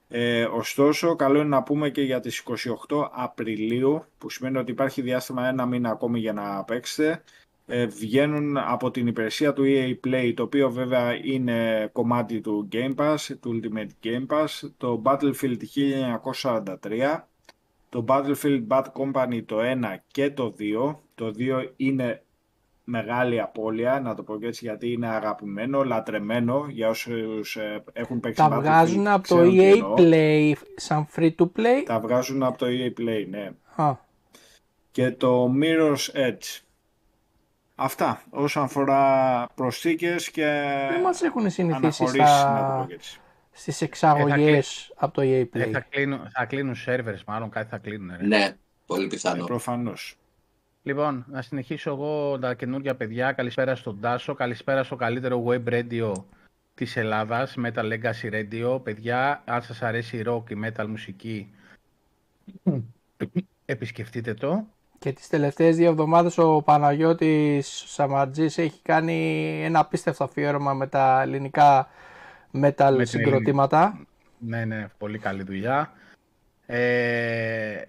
Ε, 0.07 0.43
ωστόσο, 0.43 1.15
καλό 1.15 1.39
είναι 1.39 1.47
να 1.47 1.63
πούμε 1.63 1.89
και 1.89 2.01
για 2.01 2.19
τις 2.19 2.43
28 2.87 3.09
Απριλίου, 3.11 4.05
που 4.17 4.29
σημαίνει 4.29 4.57
ότι 4.57 4.71
υπάρχει 4.71 5.01
διάστημα 5.01 5.47
ένα 5.47 5.65
μήνα 5.65 5.89
ακόμη 5.89 6.19
για 6.19 6.33
να 6.33 6.63
παίξετε. 6.63 7.23
Ε, 7.67 7.85
βγαίνουν 7.85 8.57
από 8.57 8.91
την 8.91 9.07
υπηρεσία 9.07 9.53
του 9.53 9.63
EA 9.65 9.95
Play, 10.07 10.33
το 10.35 10.43
οποίο 10.43 10.71
βέβαια 10.71 11.25
είναι 11.25 11.89
κομμάτι 11.93 12.41
του 12.41 12.67
Game 12.71 12.95
Pass, 12.95 13.15
του 13.39 13.59
Ultimate 13.61 14.05
Game 14.05 14.25
Pass, 14.27 14.69
το 14.77 15.01
Battlefield 15.05 15.57
1943, 16.81 17.27
το 17.89 18.05
Battlefield 18.07 18.67
Bad 18.67 18.83
Company 18.93 19.43
το 19.45 19.57
1 19.59 19.95
και 20.07 20.31
το 20.31 20.55
2. 20.59 20.95
Το 21.15 21.33
2 21.37 21.69
είναι 21.75 22.24
μεγάλη 22.85 23.41
απώλεια, 23.41 23.99
να 23.99 24.15
το 24.15 24.23
πω 24.23 24.39
και 24.39 24.45
έτσι 24.45 24.65
γιατί 24.65 24.91
είναι 24.91 25.07
αγαπημένο, 25.07 25.83
λατρεμένο 25.83 26.65
για 26.69 26.89
όσους 26.89 27.55
ε, 27.55 27.83
έχουν 27.93 28.19
παίξει 28.19 28.41
Τα 28.41 28.49
βγάζουν 28.49 29.07
από 29.07 29.27
το 29.27 29.37
EA 29.41 29.81
Play 29.97 30.53
σαν 30.75 31.07
free 31.15 31.35
to 31.35 31.43
play; 31.57 31.83
Τα 31.85 31.99
βγάζουν 31.99 32.43
από 32.43 32.57
το 32.57 32.65
EA 32.69 32.99
Play, 32.99 33.25
ναι. 33.29 33.51
Και 34.91 35.11
το 35.11 35.53
Mirror's 35.61 36.11
Edge. 36.13 36.59
Αυτά 37.75 38.21
όσον 38.29 38.63
αφορά 38.63 39.47
προσθήκες 39.55 40.31
και 40.31 40.63
Δεν 40.91 41.01
μας 41.01 41.21
έχουν 41.21 41.49
συνηθίσει 41.49 42.07
στα... 42.07 42.87
στις 43.51 43.81
εξαγωγές 43.81 44.87
ε, 44.89 44.93
από 44.95 45.13
το 45.13 45.21
EA 45.21 45.41
Play. 45.41 45.47
Ε, 45.59 45.69
θα, 45.69 45.79
κλείνουν, 45.79 46.29
θα 46.29 46.45
κλείνουν 46.45 46.75
servers 46.87 47.23
μάλλον, 47.27 47.49
κάτι 47.49 47.69
θα 47.69 47.77
κλείνουν. 47.77 48.27
Ναι, 48.27 48.55
πολύ 48.85 49.07
πιθανό. 49.07 49.43
Ε, 49.43 49.45
προφανώς. 49.45 50.17
Λοιπόν, 50.87 51.25
να 51.29 51.41
συνεχίσω 51.41 51.89
εγώ 51.89 52.39
τα 52.39 52.53
καινούργια 52.53 52.95
παιδιά. 52.95 53.31
Καλησπέρα 53.31 53.75
στον 53.75 53.99
Τάσο, 53.99 54.33
καλησπέρα 54.33 54.83
στο 54.83 54.95
καλύτερο 54.95 55.43
web 55.47 55.63
radio 55.69 56.11
της 56.73 56.97
Ελλάδας, 56.97 57.55
Metal 57.63 57.91
Legacy 57.91 58.31
Radio. 58.31 58.83
Παιδιά, 58.83 59.41
αν 59.45 59.61
σας 59.61 59.81
αρέσει 59.81 60.17
η 60.17 60.23
rock, 60.27 60.51
η 60.51 60.55
metal 60.63 60.85
μουσική, 60.87 61.53
επισκεφτείτε 63.65 64.33
το. 64.33 64.65
Και 64.99 65.11
τις 65.11 65.27
τελευταίες 65.27 65.75
δύο 65.75 65.89
εβδομάδες 65.89 66.37
ο 66.37 66.61
Παναγιώτης 66.61 67.83
Σαματζής 67.87 68.57
έχει 68.57 68.81
κάνει 68.81 69.49
ένα 69.63 69.79
απίστευτο 69.79 70.23
αφιέρωμα 70.23 70.73
με 70.73 70.87
τα 70.87 71.21
ελληνικά 71.21 71.87
metal 72.53 72.93
με 72.97 73.05
συγκροτήματα. 73.05 74.05
Ναι, 74.39 74.65
ναι, 74.65 74.87
πολύ 74.97 75.17
καλή 75.17 75.43
δουλειά. 75.43 75.91
Ε, 76.65 77.81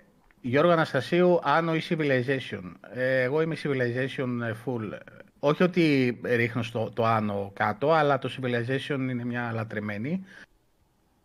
Γιώργο 0.47 0.71
Αναστασίου, 0.71 1.39
Άνω 1.43 1.75
ή 1.75 1.83
Civilization. 1.89 2.73
Ε, 2.95 3.23
εγώ 3.23 3.41
είμαι 3.41 3.57
Civilization 3.63 4.41
ε, 4.43 4.53
full. 4.65 4.99
Όχι 5.39 5.63
ότι 5.63 6.19
ρίχνω 6.25 6.63
στο, 6.63 6.91
το 6.95 7.07
Άνω 7.07 7.53
κάτω, 7.55 7.93
αλλά 7.93 8.19
το 8.19 8.31
Civilization 8.37 8.99
είναι 8.99 9.25
μια 9.25 9.53
λατρεμένη. 9.55 10.25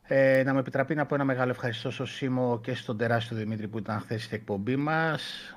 Ε, 0.01 0.43
να 0.45 0.53
με 0.53 0.59
επιτραπεί 0.59 0.95
να 0.95 1.05
πω 1.05 1.15
ένα 1.15 1.23
μεγάλο 1.23 1.51
ευχαριστώ 1.51 1.91
στο 1.91 2.05
Σίμω 2.05 2.59
και 2.63 2.73
στον 2.73 2.97
τεράστιο 2.97 3.37
Δημήτρη 3.37 3.67
που 3.67 3.77
ήταν 3.77 3.99
χθες 3.99 4.23
στην 4.23 4.37
εκπομπή 4.37 4.75
μας. 4.75 5.53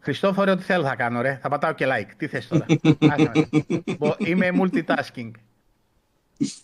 Χριστόφορε, 0.00 0.50
ό,τι 0.50 0.62
θέλω 0.62 0.84
θα 0.84 0.96
κάνω, 0.96 1.20
ρε. 1.20 1.38
Θα 1.42 1.48
πατάω 1.48 1.72
και 1.72 1.86
like. 1.88 2.10
Τι 2.16 2.26
θες 2.26 2.48
τώρα; 2.48 2.66
Είμαι 4.28 4.50
multitasking. 4.60 5.30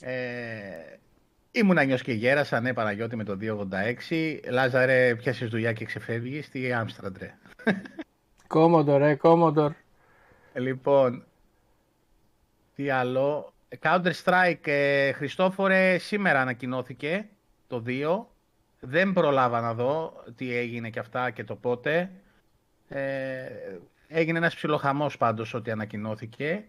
Ε, 0.00 0.97
Ήμουν 1.56 1.86
νιός 1.86 2.02
και 2.02 2.12
γέρασα, 2.12 2.60
ναι 2.60 2.72
Παναγιώτη 2.72 3.16
με 3.16 3.25
το 3.25 3.38
286. 4.10 4.40
Λάζαρε, 4.50 5.14
πιάσεις 5.14 5.48
δουλειά 5.48 5.72
και 5.72 5.84
ξεφεύγεις 5.84 6.46
στη 6.46 6.72
Άμστραντ, 6.72 7.16
ρε. 7.18 7.34
Κόμοντορ, 8.46 9.00
ρε, 9.00 9.14
Κόμοντορ. 9.14 9.72
Λοιπόν, 10.54 11.25
τι 12.75 12.90
άλλο. 12.90 13.52
Counter 13.80 14.12
Strike, 14.25 14.66
ε, 14.66 15.12
Χριστόφορε, 15.12 15.98
σήμερα 15.98 16.40
ανακοινώθηκε 16.40 17.28
το 17.66 17.82
2. 17.86 18.26
Δεν 18.80 19.12
προλάβα 19.12 19.60
να 19.60 19.75
δω 19.75 20.25
τι 20.36 20.56
έγινε 20.56 20.90
και 20.90 20.98
αυτά 20.98 21.30
και 21.30 21.44
το 21.44 21.56
πότε. 21.56 22.10
Ε, 22.88 23.48
έγινε 24.08 24.38
ένας 24.38 24.54
ψιλοχαμός 24.54 25.16
πάντως 25.16 25.54
ότι 25.54 25.70
ανακοινώθηκε. 25.70 26.64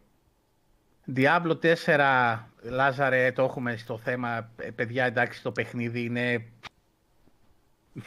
Diablo 1.15 1.53
4, 1.85 2.39
Λάζαρε, 2.61 3.31
το 3.31 3.43
έχουμε 3.43 3.75
στο 3.77 3.99
θέμα. 4.03 4.49
Ε, 4.57 4.69
παιδιά, 4.69 5.05
εντάξει, 5.05 5.41
το 5.41 5.51
παιχνίδι 5.51 6.03
είναι... 6.03 6.45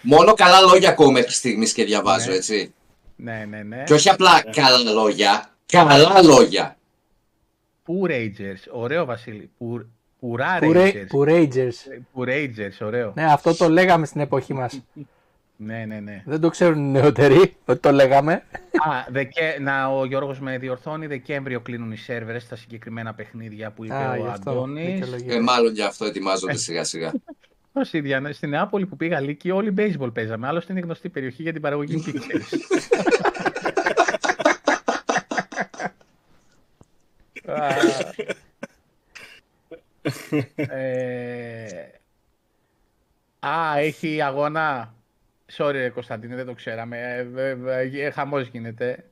Μόνο 0.01 0.35
καλά 0.35 0.61
λόγια 0.61 0.89
ακούω 0.89 1.11
μέχρι 1.11 1.33
στιγμής 1.33 1.73
και 1.73 1.85
διαβάζω, 1.85 2.31
ναι. 2.31 2.37
έτσι. 2.37 2.75
Ναι, 3.17 3.47
ναι, 3.49 3.63
ναι. 3.63 3.83
Και 3.87 3.95
όχι 3.95 4.09
απλά 4.09 4.43
ναι. 4.45 4.51
καλά 4.51 4.91
λόγια, 4.93 5.55
καλά 5.67 6.23
λόγια. 6.23 6.77
Πού 7.83 8.07
Rangers, 8.09 8.71
ωραίο 8.71 9.05
Βασίλη. 9.05 9.51
Πουρά 10.19 10.59
Rangers. 10.61 11.07
Που 12.13 12.25
Rangers, 12.27 12.79
ωραίο. 12.81 13.13
Ναι, 13.15 13.33
αυτό 13.33 13.57
το 13.57 13.69
λέγαμε 13.69 14.07
στην 14.07 14.21
εποχή 14.21 14.55
μας. 14.55 14.81
Ναι, 15.63 15.85
ναι, 15.87 16.01
ναι. 16.01 16.23
Δεν 16.27 16.41
το 16.41 16.49
ξέρουν 16.49 16.79
οι 16.79 16.91
νεότεροι 16.91 17.57
ότι 17.65 17.81
το 17.81 17.93
λέγαμε. 17.93 18.33
Α, 18.33 19.05
δεκέ... 19.09 19.57
να, 19.61 19.87
ο 19.87 20.05
Γιώργος 20.05 20.41
με 20.41 20.59
διορθώνει, 20.59 21.07
Δεκέμβριο 21.07 21.61
κλείνουν 21.61 21.93
οι 21.93 21.97
σερβερες 21.97 22.43
στα 22.43 22.57
συγκεκριμένα 22.57 23.15
παιχνίδια 23.15 23.71
που 23.71 23.85
είπε 23.85 23.95
Α, 23.95 24.17
ο 24.21 24.31
Αντώνης. 24.31 25.13
Ε, 25.27 25.41
μάλλον 25.41 25.73
γι' 25.73 25.83
αυτό 25.83 26.05
ετοιμάζονται 26.05 26.57
σιγά 26.57 26.85
σιγά. 26.85 27.13
Ως 27.73 27.93
ίδια, 27.93 28.33
στην 28.33 28.49
Νεάπολη 28.49 28.87
που 28.87 28.97
πήγα 28.97 29.21
Λύκη 29.21 29.51
όλοι 29.51 29.75
baseball 29.77 30.13
παίζαμε, 30.13 30.47
άλλωστε 30.47 30.73
είναι 30.73 30.81
γνωστή 30.81 31.09
περιοχή 31.09 31.43
για 31.43 31.53
την 31.53 31.63
παραγωγή 31.63 32.05
pixels. 32.07 32.59
ε... 40.55 41.67
Α, 43.39 43.79
έχει 43.79 44.23
αγώνα 44.23 44.95
Sorry, 45.57 45.91
Κωνσταντίνε, 45.95 46.35
δεν 46.35 46.47
το 46.47 46.55
ξέραμε. 46.55 46.99
Ε, 46.99 47.53
ε, 47.67 48.07
ε, 48.07 48.11
χαμός 48.11 48.49
γίνεται. 48.49 49.05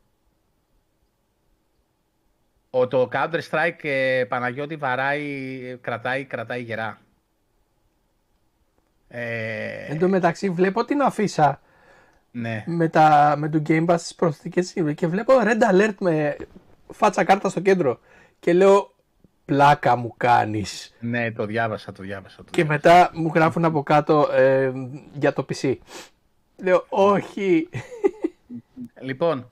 Ο, 2.71 2.89
το 2.89 3.09
Counter-Strike, 3.13 3.83
ε, 3.83 4.25
Παναγιώτη, 4.29 4.77
βαράει, 4.77 5.79
κρατάει, 5.81 6.25
κρατάει 6.25 6.63
γερά. 6.63 6.99
Ε, 9.09 9.87
Εν 9.89 9.99
τω 9.99 10.09
μεταξύ 10.09 10.51
βλέπω 10.51 10.85
την 10.85 11.03
αφίσα 11.03 11.61
ναι. 12.31 12.65
με, 12.67 12.89
τα, 12.89 13.35
με 13.39 13.49
το 13.49 13.63
Game 13.69 13.87
Pass 13.87 13.99
στις 13.99 14.15
προσθήκες 14.15 14.75
και 14.95 15.07
βλέπω 15.07 15.33
Red 15.43 15.73
Alert 15.73 15.95
με 15.99 16.37
φάτσα 16.93 17.25
κάρτα 17.25 17.49
στο 17.49 17.61
κέντρο 17.61 18.01
και 18.41 18.53
λέω 18.53 18.95
πλάκα 19.45 19.97
μου 19.97 20.15
κάνεις 20.17 20.95
ναι, 21.01 21.33
το 21.33 21.47
διάβασα, 21.47 21.93
το 21.93 22.03
διάβασα. 22.03 22.37
Το 22.37 22.45
και 22.51 22.63
διάβασα. 22.65 22.89
μετά 22.91 23.11
μου 23.13 23.33
γράφουν 23.35 23.65
από 23.65 23.83
κάτω 23.83 24.29
ε, 24.33 24.73
για 25.13 25.33
το 25.33 25.47
PC. 25.49 25.77
Λέω 26.63 26.87
όχι. 26.89 27.69
Λοιπόν, 29.01 29.51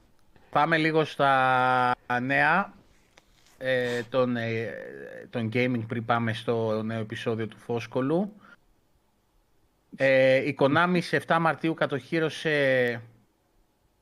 πάμε 0.51 0.77
λίγο 0.77 1.05
στα 1.05 1.95
νέα 2.23 2.75
ε, 3.59 4.03
των, 4.03 4.37
ε, 4.37 4.73
των 5.31 5.51
gaming 5.53 5.83
πριν 5.89 6.05
πάμε 6.05 6.33
στο 6.33 6.83
νέο 6.83 7.01
επεισόδιο 7.01 7.47
του 7.47 7.59
Φόσκολου. 7.59 8.33
Ε, 9.97 10.37
η 10.37 10.57
Konami 10.59 10.99
σε 11.01 11.23
7 11.27 11.39
Μαρτίου 11.41 11.75
κατοχύρωσε 11.75 13.01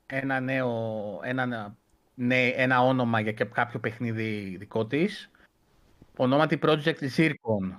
ένα 0.06 0.40
νέο, 0.40 1.20
ένα, 1.22 1.76
ναι, 2.14 2.46
ένα 2.46 2.82
όνομα 2.82 3.20
για 3.20 3.32
και 3.32 3.44
κάποιο 3.44 3.80
παιχνίδι 3.80 4.56
δικό 4.58 4.86
της. 4.86 5.30
Ονόματι 6.16 6.58
Project 6.62 7.08
Zircon. 7.16 7.76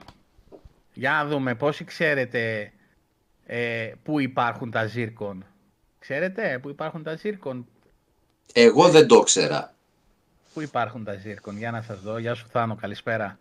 Για 0.93 1.11
να 1.11 1.25
δούμε 1.25 1.55
πόσοι 1.55 1.83
ξέρετε 1.83 2.71
ε, 3.45 3.91
πού 4.03 4.19
υπάρχουν 4.19 4.71
τα 4.71 4.89
Zircon; 4.95 5.37
Ξέρετε 5.99 6.59
πού 6.61 6.69
υπάρχουν 6.69 7.03
τα 7.03 7.17
Zircon; 7.23 7.63
Εγώ 8.53 8.89
δεν 8.89 9.07
το 9.07 9.23
ξέρα. 9.23 9.73
Πού 10.53 10.61
υπάρχουν 10.61 11.03
τα 11.03 11.13
Zircon, 11.13 11.53
για 11.53 11.71
να 11.71 11.81
σας 11.81 12.01
δω. 12.01 12.17
Γεια 12.17 12.33
σου 12.33 12.47
Θάνο, 12.47 12.75
καλησπέρα. 12.75 13.39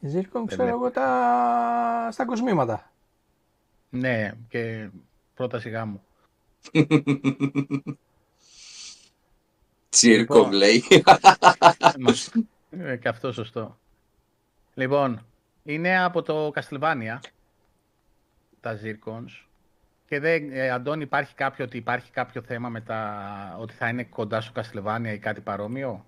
Ζήρκον 0.00 0.46
ξέρω 0.46 0.68
εγώ 0.68 0.90
τα... 0.90 2.08
στα 2.12 2.24
κοσμήματα. 2.24 2.92
Ναι, 3.90 4.32
και 4.48 4.88
πρόταση 5.34 5.68
γάμου. 5.68 6.02
Τσίρκο 9.88 10.34
Λοιπόν. 10.34 10.52
λέει. 10.52 10.84
Ε, 12.70 12.96
και 12.96 13.08
αυτό 13.08 13.32
σωστό. 13.32 13.78
Λοιπόν, 14.74 15.26
είναι 15.62 16.02
από 16.02 16.22
το 16.22 16.52
Castlevania 16.54 17.18
τα 18.62 18.78
Zircons. 18.82 19.46
Και 20.06 20.20
δεν, 20.20 20.50
ε, 20.52 20.70
Αντώνη, 20.70 21.02
υπάρχει 21.02 21.34
κάποιο, 21.34 21.64
ότι 21.64 21.76
υπάρχει 21.76 22.10
κάποιο 22.10 22.42
θέμα 22.42 22.68
με 22.68 22.80
τα, 22.80 23.56
ότι 23.60 23.74
θα 23.74 23.88
είναι 23.88 24.04
κοντά 24.04 24.40
στο 24.40 24.52
Castlevania 24.60 25.12
ή 25.14 25.18
κάτι 25.18 25.40
παρόμοιο; 25.40 26.04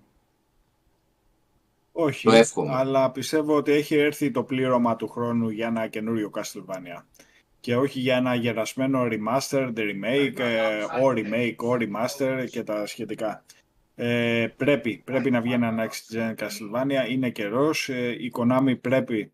Όχι, 1.91 2.23
Το 2.23 2.31
εύχομαι. 2.31 2.73
αλλά 2.75 3.11
πιστεύω 3.11 3.55
ότι 3.55 3.71
έχει 3.71 3.95
έρθει 3.95 4.31
το 4.31 4.43
πλήρωμα 4.43 4.95
του 4.95 5.07
χρόνου 5.07 5.49
για 5.49 5.67
ένα 5.67 5.87
καινούριο 5.87 6.31
Castlevania. 6.33 7.03
Και 7.59 7.75
όχι 7.75 7.99
για 7.99 8.15
ένα 8.15 8.35
γερασμένο 8.35 9.07
remaster, 9.11 9.73
the 9.75 9.93
remake, 9.93 10.39
ε, 10.39 10.83
ο 10.83 11.09
remake, 11.15 11.55
ο 11.57 11.71
remaster 11.79 12.45
και 12.49 12.63
τα 12.63 12.85
σχετικά. 12.85 13.43
Ε, 13.95 14.47
πρέπει, 14.57 15.01
πρέπει 15.05 15.31
να 15.31 15.41
βγει 15.41 15.53
ένα 15.53 15.73
next 15.89 16.15
gen 16.15 16.35
Castlevania, 16.35 17.09
είναι 17.09 17.29
καιρός, 17.29 17.89
ε, 17.89 18.09
η 18.23 18.31
Konami 18.37 18.81
πρέπει, 18.81 19.33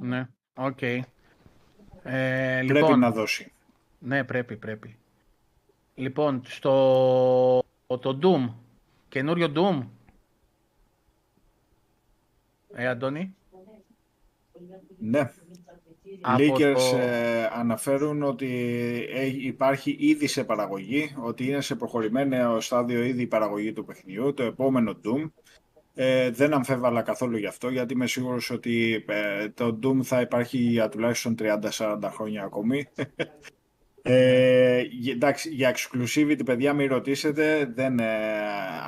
Ναι, 0.00 0.28
οκ. 0.54 0.78
Ε, 2.02 2.62
πρέπει 2.66 2.72
λοιπόν, 2.72 2.98
να 2.98 3.10
δώσει. 3.10 3.52
Ναι, 3.98 4.24
πρέπει, 4.24 4.56
πρέπει. 4.56 4.96
Λοιπόν, 5.94 6.42
στο 6.44 7.64
το 7.86 8.18
Doom, 8.22 8.52
καινούριο 9.08 9.52
Doom. 9.54 9.86
Ε, 12.74 12.86
Αντώνη. 12.86 13.34
Ναι. 14.98 15.30
Από 16.20 16.42
Leakers 16.42 16.74
το- 16.90 16.96
ε, 16.96 17.44
αναφέρουν 17.52 18.22
ότι 18.22 18.48
ε, 19.10 19.26
υπάρχει 19.26 19.96
ήδη 19.98 20.26
σε 20.26 20.44
παραγωγή, 20.44 21.14
ότι 21.20 21.46
είναι 21.46 21.60
σε 21.60 21.74
προχωρημένο 21.74 22.60
στάδιο 22.60 23.02
ήδη 23.02 23.22
η 23.22 23.26
παραγωγή 23.26 23.72
του 23.72 23.84
παιχνιού, 23.84 24.34
το 24.34 24.42
επόμενο 24.42 25.00
Doom. 25.04 25.30
Ε, 25.94 26.30
δεν 26.30 26.52
αμφέβαλα 26.54 27.02
καθόλου 27.02 27.36
γι' 27.36 27.46
αυτό, 27.46 27.68
γιατί 27.68 27.92
είμαι 27.92 28.06
σίγουρος 28.06 28.50
ότι 28.50 29.04
ε, 29.08 29.48
το 29.48 29.78
Doom 29.82 30.02
θα 30.02 30.20
υπάρχει 30.20 30.58
για 30.58 30.88
τουλάχιστον 30.88 31.34
30-40 31.38 31.98
χρόνια 32.12 32.42
ακόμη. 32.44 32.88
Ε, 34.02 34.80
γε- 34.80 35.14
εντάξει, 35.14 35.48
για 35.50 35.74
exclusivity, 35.76 36.40
παιδιά, 36.44 36.72
μην 36.72 36.88
ρωτήσετε. 36.88 37.70
Δεν, 37.74 37.98
ε, 37.98 38.06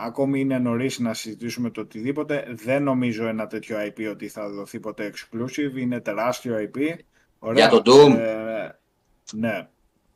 ακόμη 0.04 0.40
είναι 0.40 0.58
νωρίς 0.58 0.98
να 0.98 1.14
συζητήσουμε 1.14 1.70
το 1.70 1.80
οτιδήποτε. 1.80 2.44
Δεν 2.54 2.82
νομίζω 2.82 3.26
ένα 3.26 3.46
τέτοιο 3.46 3.76
IP 3.80 4.10
ότι 4.10 4.28
θα 4.28 4.48
δοθεί 4.50 4.80
ποτέ 4.80 5.12
exclusive. 5.14 5.76
Είναι 5.76 6.00
τεράστιο 6.00 6.56
IP. 6.58 6.94
Ωραία. 7.38 7.68
Για 7.68 7.80
το 7.80 7.92
Doom. 7.92 8.16
Ε, 8.18 8.68
ναι. 9.32 9.68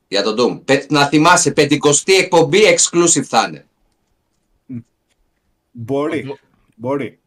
Για 0.09 0.23
τον 0.23 0.35
Doom. 0.39 0.63
Πε- 0.65 0.91
Να 0.91 1.07
θυμάσαι, 1.07 1.53
πεντηκοστή 1.53 2.15
εκπομπή 2.15 2.59
exclusive 2.77 3.23
θα 3.23 3.47
είναι. 3.49 3.67
Μπορεί. 5.71 6.37
Μπορεί. 6.77 7.21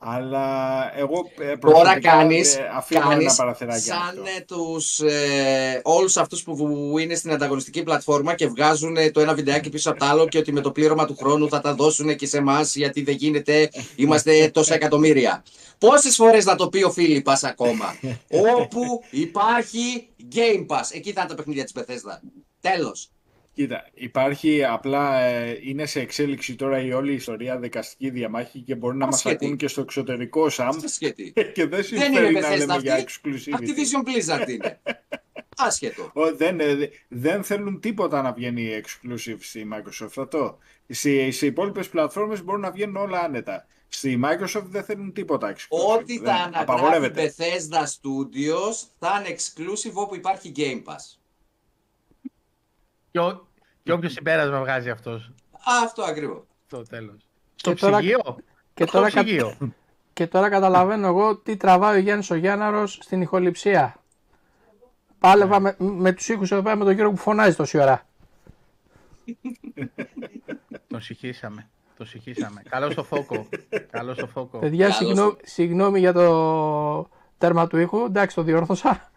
Αλλά 0.00 0.90
εγώ 0.96 1.30
ε, 1.38 1.44
Τώρα 1.44 1.58
προσωπικά, 1.58 2.00
κάνεις, 2.00 2.56
ε, 2.56 2.70
αφήνω 2.74 3.00
ένα 3.00 3.10
κάνεις 3.10 3.34
παραθυράκι 3.34 3.80
σαν 3.80 3.98
ανοιχτό. 3.98 4.22
ε, 4.36 4.40
τους, 4.40 5.00
ε, 5.00 5.80
όλους 5.84 6.16
αυτούς 6.16 6.42
που, 6.42 6.56
που 6.56 6.98
είναι 6.98 7.14
στην 7.14 7.30
ανταγωνιστική 7.32 7.82
πλατφόρμα 7.82 8.34
και 8.34 8.46
βγάζουν 8.46 8.96
ε, 8.96 9.10
το 9.10 9.20
ένα 9.20 9.34
βιντεάκι 9.34 9.68
πίσω 9.70 9.90
από 9.90 9.98
το 9.98 10.04
άλλο 10.04 10.28
και 10.28 10.38
ότι 10.38 10.52
με 10.52 10.60
το 10.60 10.70
πλήρωμα 10.70 11.06
του 11.06 11.16
χρόνου 11.16 11.48
θα 11.48 11.60
τα 11.60 11.74
δώσουν 11.74 12.16
και 12.16 12.26
σε 12.26 12.36
εμάς 12.36 12.76
γιατί 12.76 13.02
δεν 13.02 13.14
γίνεται, 13.14 13.70
είμαστε 13.96 14.50
τόσα 14.50 14.74
εκατομμύρια. 14.74 15.42
Πόσες 15.78 16.16
φορές 16.16 16.44
να 16.44 16.54
το 16.54 16.68
πει 16.68 16.82
ο 16.82 16.90
Φίλιππας 16.90 17.44
ακόμα. 17.44 17.96
Όπου 18.58 19.02
υπάρχει 19.10 20.08
Game 20.34 20.66
Pass. 20.66 20.84
Εκεί 20.92 21.12
θα 21.12 21.20
είναι 21.20 21.28
τα 21.28 21.34
παιχνίδια 21.34 21.64
της 21.64 21.72
Bethesda. 21.76 22.18
Τέλος. 22.60 23.10
Κοίτα, 23.58 23.86
υπάρχει 23.94 24.64
απλά, 24.64 25.20
ε, 25.20 25.58
είναι 25.62 25.86
σε 25.86 26.00
εξέλιξη 26.00 26.54
τώρα 26.54 26.80
η 26.80 26.92
όλη 26.92 27.12
ιστορία 27.12 27.58
δικαστική 27.58 28.10
διαμάχη 28.10 28.60
και 28.60 28.74
μπορεί 28.74 28.96
να 28.96 29.04
μας 29.06 29.14
Ασχετή. 29.14 29.44
ακούν 29.44 29.56
και 29.56 29.68
στο 29.68 29.80
εξωτερικό 29.80 30.48
ΣΑΜ 30.48 30.76
Σχετί. 30.84 31.32
και 31.54 31.66
δεν 31.66 31.68
Δεν 31.68 31.84
συμφέρει 31.84 32.28
είναι 32.28 32.40
να 32.40 32.48
Bethesda 32.48 32.58
λέμε 32.58 32.76
για 32.76 32.94
αυτή. 32.94 33.06
exclusivity. 33.22 33.54
Activision 33.54 34.08
Blizzard 34.08 34.48
είναι. 34.48 34.80
Άσχετο. 35.56 36.10
Ο, 36.14 36.34
δεν, 36.36 36.60
ε, 36.60 36.74
δε- 36.74 36.86
δεν 37.08 37.44
θέλουν 37.44 37.80
τίποτα 37.80 38.22
να 38.22 38.32
βγαίνει 38.32 38.80
exclusive 38.82 39.36
στη 39.38 39.68
Microsoft 39.72 40.12
αυτό. 40.18 40.58
Σε, 40.88 41.30
σε 41.30 41.46
υπόλοιπες 41.46 41.88
πλατφόρμες 41.88 42.42
μπορούν 42.44 42.60
να 42.60 42.70
βγαίνουν 42.70 42.96
όλα 42.96 43.20
άνετα. 43.20 43.66
Στη 43.88 44.20
Microsoft 44.24 44.64
δεν 44.66 44.84
θέλουν 44.84 45.12
τίποτα 45.12 45.54
exclusive. 45.56 45.96
Ό,τι 45.98 46.18
Δεν- 46.18 46.26
θα 46.26 46.32
αναγράφει 46.32 46.62
απαγορεύεται. 46.62 47.34
Bethesda 47.36 47.82
Studios 47.82 48.86
θα 48.98 49.22
είναι 49.26 49.36
exclusive 49.38 49.92
όπου 49.94 50.14
υπάρχει 50.14 50.52
Game 50.56 50.82
Pass. 50.84 51.18
Και, 53.10 53.18
ο, 53.18 53.47
και 53.88 53.94
όποιο 53.94 54.08
συμπέρασμα 54.08 54.60
βγάζει 54.60 54.90
αυτός. 54.90 55.30
Αυτό 55.84 56.02
ακριβώς. 56.02 56.42
Το 56.68 56.82
τέλος. 56.82 57.16
Στο 57.54 57.74
τώρα- 57.74 57.98
ψυγείο. 57.98 58.36
και 58.74 58.82
Στο 58.82 58.92
τώρα 58.92 59.10
κα- 59.10 59.24
ψυγείο. 59.24 59.56
Και 60.12 60.26
τώρα 60.26 60.48
καταλαβαίνω 60.48 61.06
εγώ 61.06 61.36
τι 61.36 61.56
τραβάει 61.56 61.96
ο 61.96 62.00
Γιάννης 62.00 62.30
ο 62.30 62.34
Γιάνναρος 62.34 62.98
στην 63.02 63.20
ηχοληψία. 63.22 63.96
Πάλευα 65.18 65.60
με, 65.60 65.76
με 65.78 66.12
τους 66.12 66.28
ήχους 66.28 66.50
εδώ 66.52 66.62
πέρα 66.62 66.76
με 66.76 66.84
τον 66.84 66.94
κύριο 66.94 67.10
που 67.10 67.16
φωνάζει 67.16 67.56
τόση 67.56 67.78
ώρα. 67.78 68.06
Τον 70.88 71.00
συγχύσαμε. 71.00 71.68
Τον 71.96 72.06
συγχύσαμε. 72.06 72.62
Καλό 72.68 72.90
στο 72.90 73.04
φόκο. 73.04 73.48
Καλό 73.90 74.14
στο 74.14 74.26
φόκο. 74.26 74.58
Παιδιά, 74.58 74.88
Καλώς. 74.88 74.96
συγγνώ- 74.96 75.38
συγγνώμη 75.44 75.98
για 75.98 76.12
το 76.12 77.08
τέρμα 77.38 77.66
του 77.66 77.78
ήχου. 77.78 78.04
Εντάξει, 78.04 78.34
το 78.34 78.42
διόρθωσα. 78.42 79.10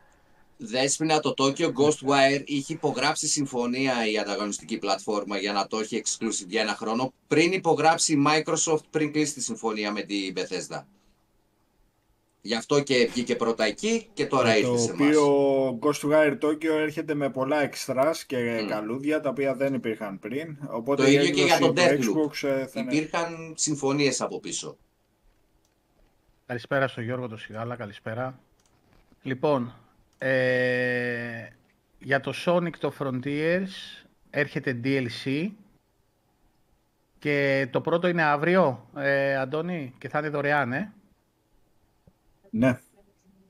Δέσποινα 0.63 1.19
το 1.19 1.33
Tokyo 1.37 1.65
Ghostwire 1.73 2.41
είχε 2.45 2.73
υπογράψει 2.73 3.27
συμφωνία 3.27 4.07
η 4.11 4.17
ανταγωνιστική 4.17 4.77
πλατφόρμα 4.77 5.37
για 5.37 5.53
να 5.53 5.67
το 5.67 5.79
έχει 5.79 6.03
exclusive 6.05 6.47
για 6.47 6.61
ένα 6.61 6.75
χρόνο 6.75 7.13
πριν 7.27 7.51
υπογράψει 7.51 8.13
η 8.13 8.23
Microsoft 8.27 8.83
πριν 8.89 9.11
κλείσει 9.11 9.33
τη 9.33 9.41
συμφωνία 9.41 9.91
με 9.91 10.01
την 10.01 10.33
Bethesda. 10.35 10.83
Γι' 12.41 12.55
αυτό 12.55 12.79
και 12.83 13.09
βγήκε 13.11 13.35
πρώτα 13.35 13.63
εκεί 13.63 14.09
και 14.13 14.25
τώρα 14.25 14.57
ήρθε 14.57 14.69
Το 14.71 14.77
σε 14.77 14.91
εμάς. 14.91 15.15
οποίο 15.15 15.79
Ghostwire 15.81 16.37
Tokyo 16.41 16.65
έρχεται 16.79 17.13
με 17.13 17.29
πολλά 17.29 17.69
extras 17.69 18.15
και 18.27 18.59
Μμ. 18.63 18.67
καλούδια 18.67 19.19
τα 19.19 19.29
οποία 19.29 19.55
δεν 19.55 19.73
υπήρχαν 19.73 20.19
πριν. 20.19 20.57
Οπότε 20.69 21.03
Το 21.03 21.09
η 21.09 21.13
ίδιο 21.13 21.29
και 21.29 21.41
για 21.43 21.55
έκδοση 21.55 21.73
τον 21.73 21.75
του 21.75 21.81
Deathloop. 21.81 22.29
Xbox 22.29 22.49
ε, 22.49 22.67
θα 22.67 22.79
είναι... 22.79 22.95
Υπήρχαν 22.95 23.53
συμφωνίες 23.57 24.21
από 24.21 24.39
πίσω. 24.39 24.77
Καλησπέρα 26.45 26.87
στο 26.87 27.01
Γιώργο 27.01 27.27
το 27.27 27.37
Σιγάλα, 27.37 27.75
καλησπέρα. 27.75 28.39
Λοιπόν, 29.21 29.73
ε, 30.23 31.47
για 31.99 32.19
το 32.19 32.33
Sonic 32.45 32.75
το 32.79 32.93
Frontiers 32.99 33.67
έρχεται 34.29 34.79
DLC 34.83 35.49
και 37.19 37.67
το 37.71 37.81
πρώτο 37.81 38.07
είναι 38.07 38.23
αύριο, 38.23 38.89
ε, 38.95 39.35
Αντώνη, 39.35 39.93
και 39.97 40.09
θα 40.09 40.19
είναι 40.19 40.29
δωρεάν, 40.29 40.73
ε. 40.73 40.93
Ναι. 42.49 42.79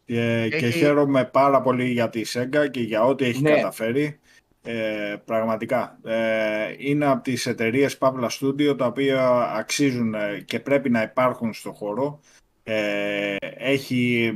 Και, 0.06 0.48
και 0.50 0.56
Έχει- 0.66 0.78
χαίρομαι 0.78 1.26
πάρα 1.26 1.62
πολύ 1.62 1.86
για 1.90 2.10
τη 2.10 2.22
Sega 2.26 2.68
και 2.72 2.82
για 2.82 3.04
ό,τι 3.04 3.26
έχει 3.26 3.42
Ναι. 3.42 3.56
καταφέρει. 3.56 4.20
Ε, 4.64 5.16
πραγματικά. 5.26 5.98
Ε, 6.04 6.76
είναι 6.78 7.06
από 7.06 7.24
τις 7.24 7.46
εταιρείες 7.46 7.98
Pavla 8.00 8.28
Studio 8.40 8.78
τα 8.78 8.86
οποία 8.86 9.30
αξίζουν 9.56 10.14
ε, 10.14 10.40
και 10.46 10.60
πρέπει 10.60 10.90
να 10.90 11.02
υπάρχουν 11.02 11.54
στο 11.54 11.72
χώρο. 11.72 12.20
Ε, 12.64 13.36
έχει, 13.58 14.34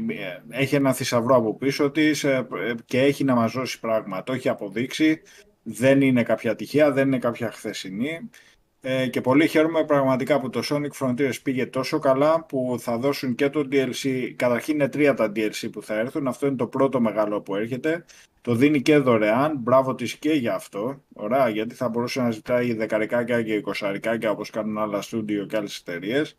έχει 0.49 0.75
ένα 0.75 0.93
θησαυρό 0.93 1.35
από 1.35 1.55
πίσω 1.55 1.91
της 1.91 2.23
ε, 2.23 2.47
και 2.85 3.01
έχει 3.01 3.23
να 3.23 3.35
μας 3.35 3.51
δώσει 3.51 3.79
πράγμα. 3.79 4.23
Το 4.23 4.33
έχει 4.33 4.49
αποδείξει. 4.49 5.21
Δεν 5.63 6.01
είναι 6.01 6.23
κάποια 6.23 6.55
τυχαία, 6.55 6.91
δεν 6.91 7.07
είναι 7.07 7.19
κάποια 7.19 7.51
χθεσινή. 7.51 8.29
Ε, 8.87 9.07
και 9.07 9.21
πολύ 9.21 9.47
χαίρομαι 9.47 9.85
πραγματικά 9.85 10.39
που 10.39 10.49
το 10.49 10.61
Sonic 10.69 10.91
Frontiers 10.99 11.41
πήγε 11.43 11.65
τόσο 11.65 11.99
καλά 11.99 12.45
που 12.45 12.75
θα 12.79 12.97
δώσουν 12.97 13.35
και 13.35 13.49
το 13.49 13.67
DLC. 13.71 14.33
Καταρχήν 14.35 14.73
είναι 14.73 14.89
τρία 14.89 15.13
τα 15.13 15.31
DLC 15.35 15.71
που 15.71 15.81
θα 15.81 15.99
έρθουν. 15.99 16.27
Αυτό 16.27 16.47
είναι 16.47 16.55
το 16.55 16.67
πρώτο 16.67 17.01
μεγάλο 17.01 17.41
που 17.41 17.55
έρχεται. 17.55 18.05
Το 18.41 18.55
δίνει 18.55 18.81
και 18.81 18.97
δωρεάν. 18.97 19.57
Μπράβο 19.57 19.95
της 19.95 20.15
και 20.15 20.31
για 20.31 20.55
αυτό. 20.55 21.03
Ωραία, 21.13 21.49
γιατί 21.49 21.75
θα 21.75 21.89
μπορούσε 21.89 22.21
να 22.21 22.31
ζητάει 22.31 22.73
δεκαρικάκια 22.73 23.41
και 23.43 23.53
εικοσαρικάκια 23.53 24.31
όπως 24.31 24.49
κάνουν 24.49 24.77
άλλα 24.77 25.01
στούντιο 25.01 25.45
και 25.45 25.57
άλλες 25.57 25.77
εταιρείες. 25.77 26.37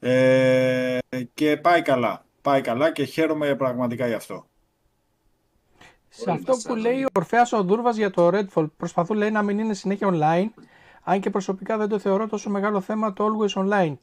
Ε, 0.00 0.98
και 1.34 1.56
πάει 1.56 1.82
καλά. 1.82 2.24
Πάει 2.42 2.60
καλά 2.60 2.92
και 2.92 3.04
χαίρομαι 3.04 3.54
πραγματικά 3.54 4.06
γι' 4.06 4.14
αυτό. 4.14 4.46
Σε 6.08 6.30
αυτό 6.30 6.56
που 6.64 6.74
λέει 6.74 7.02
ο 7.02 7.08
Ορφέας 7.14 7.52
ο 7.52 7.62
Δούρβας 7.62 7.96
για 7.96 8.10
το 8.10 8.30
Redfall, 8.32 8.66
προσπαθούν 8.76 9.16
λέει 9.16 9.30
να 9.30 9.42
μην 9.42 9.58
είναι 9.58 9.74
συνέχεια 9.74 10.08
online, 10.12 10.62
αν 11.02 11.20
και 11.20 11.30
προσωπικά 11.30 11.76
δεν 11.76 11.88
το 11.88 11.98
θεωρώ 11.98 12.28
τόσο 12.28 12.50
μεγάλο 12.50 12.80
θέμα 12.80 13.12
το 13.12 13.26
Always 13.26 13.62
Online. 13.62 13.96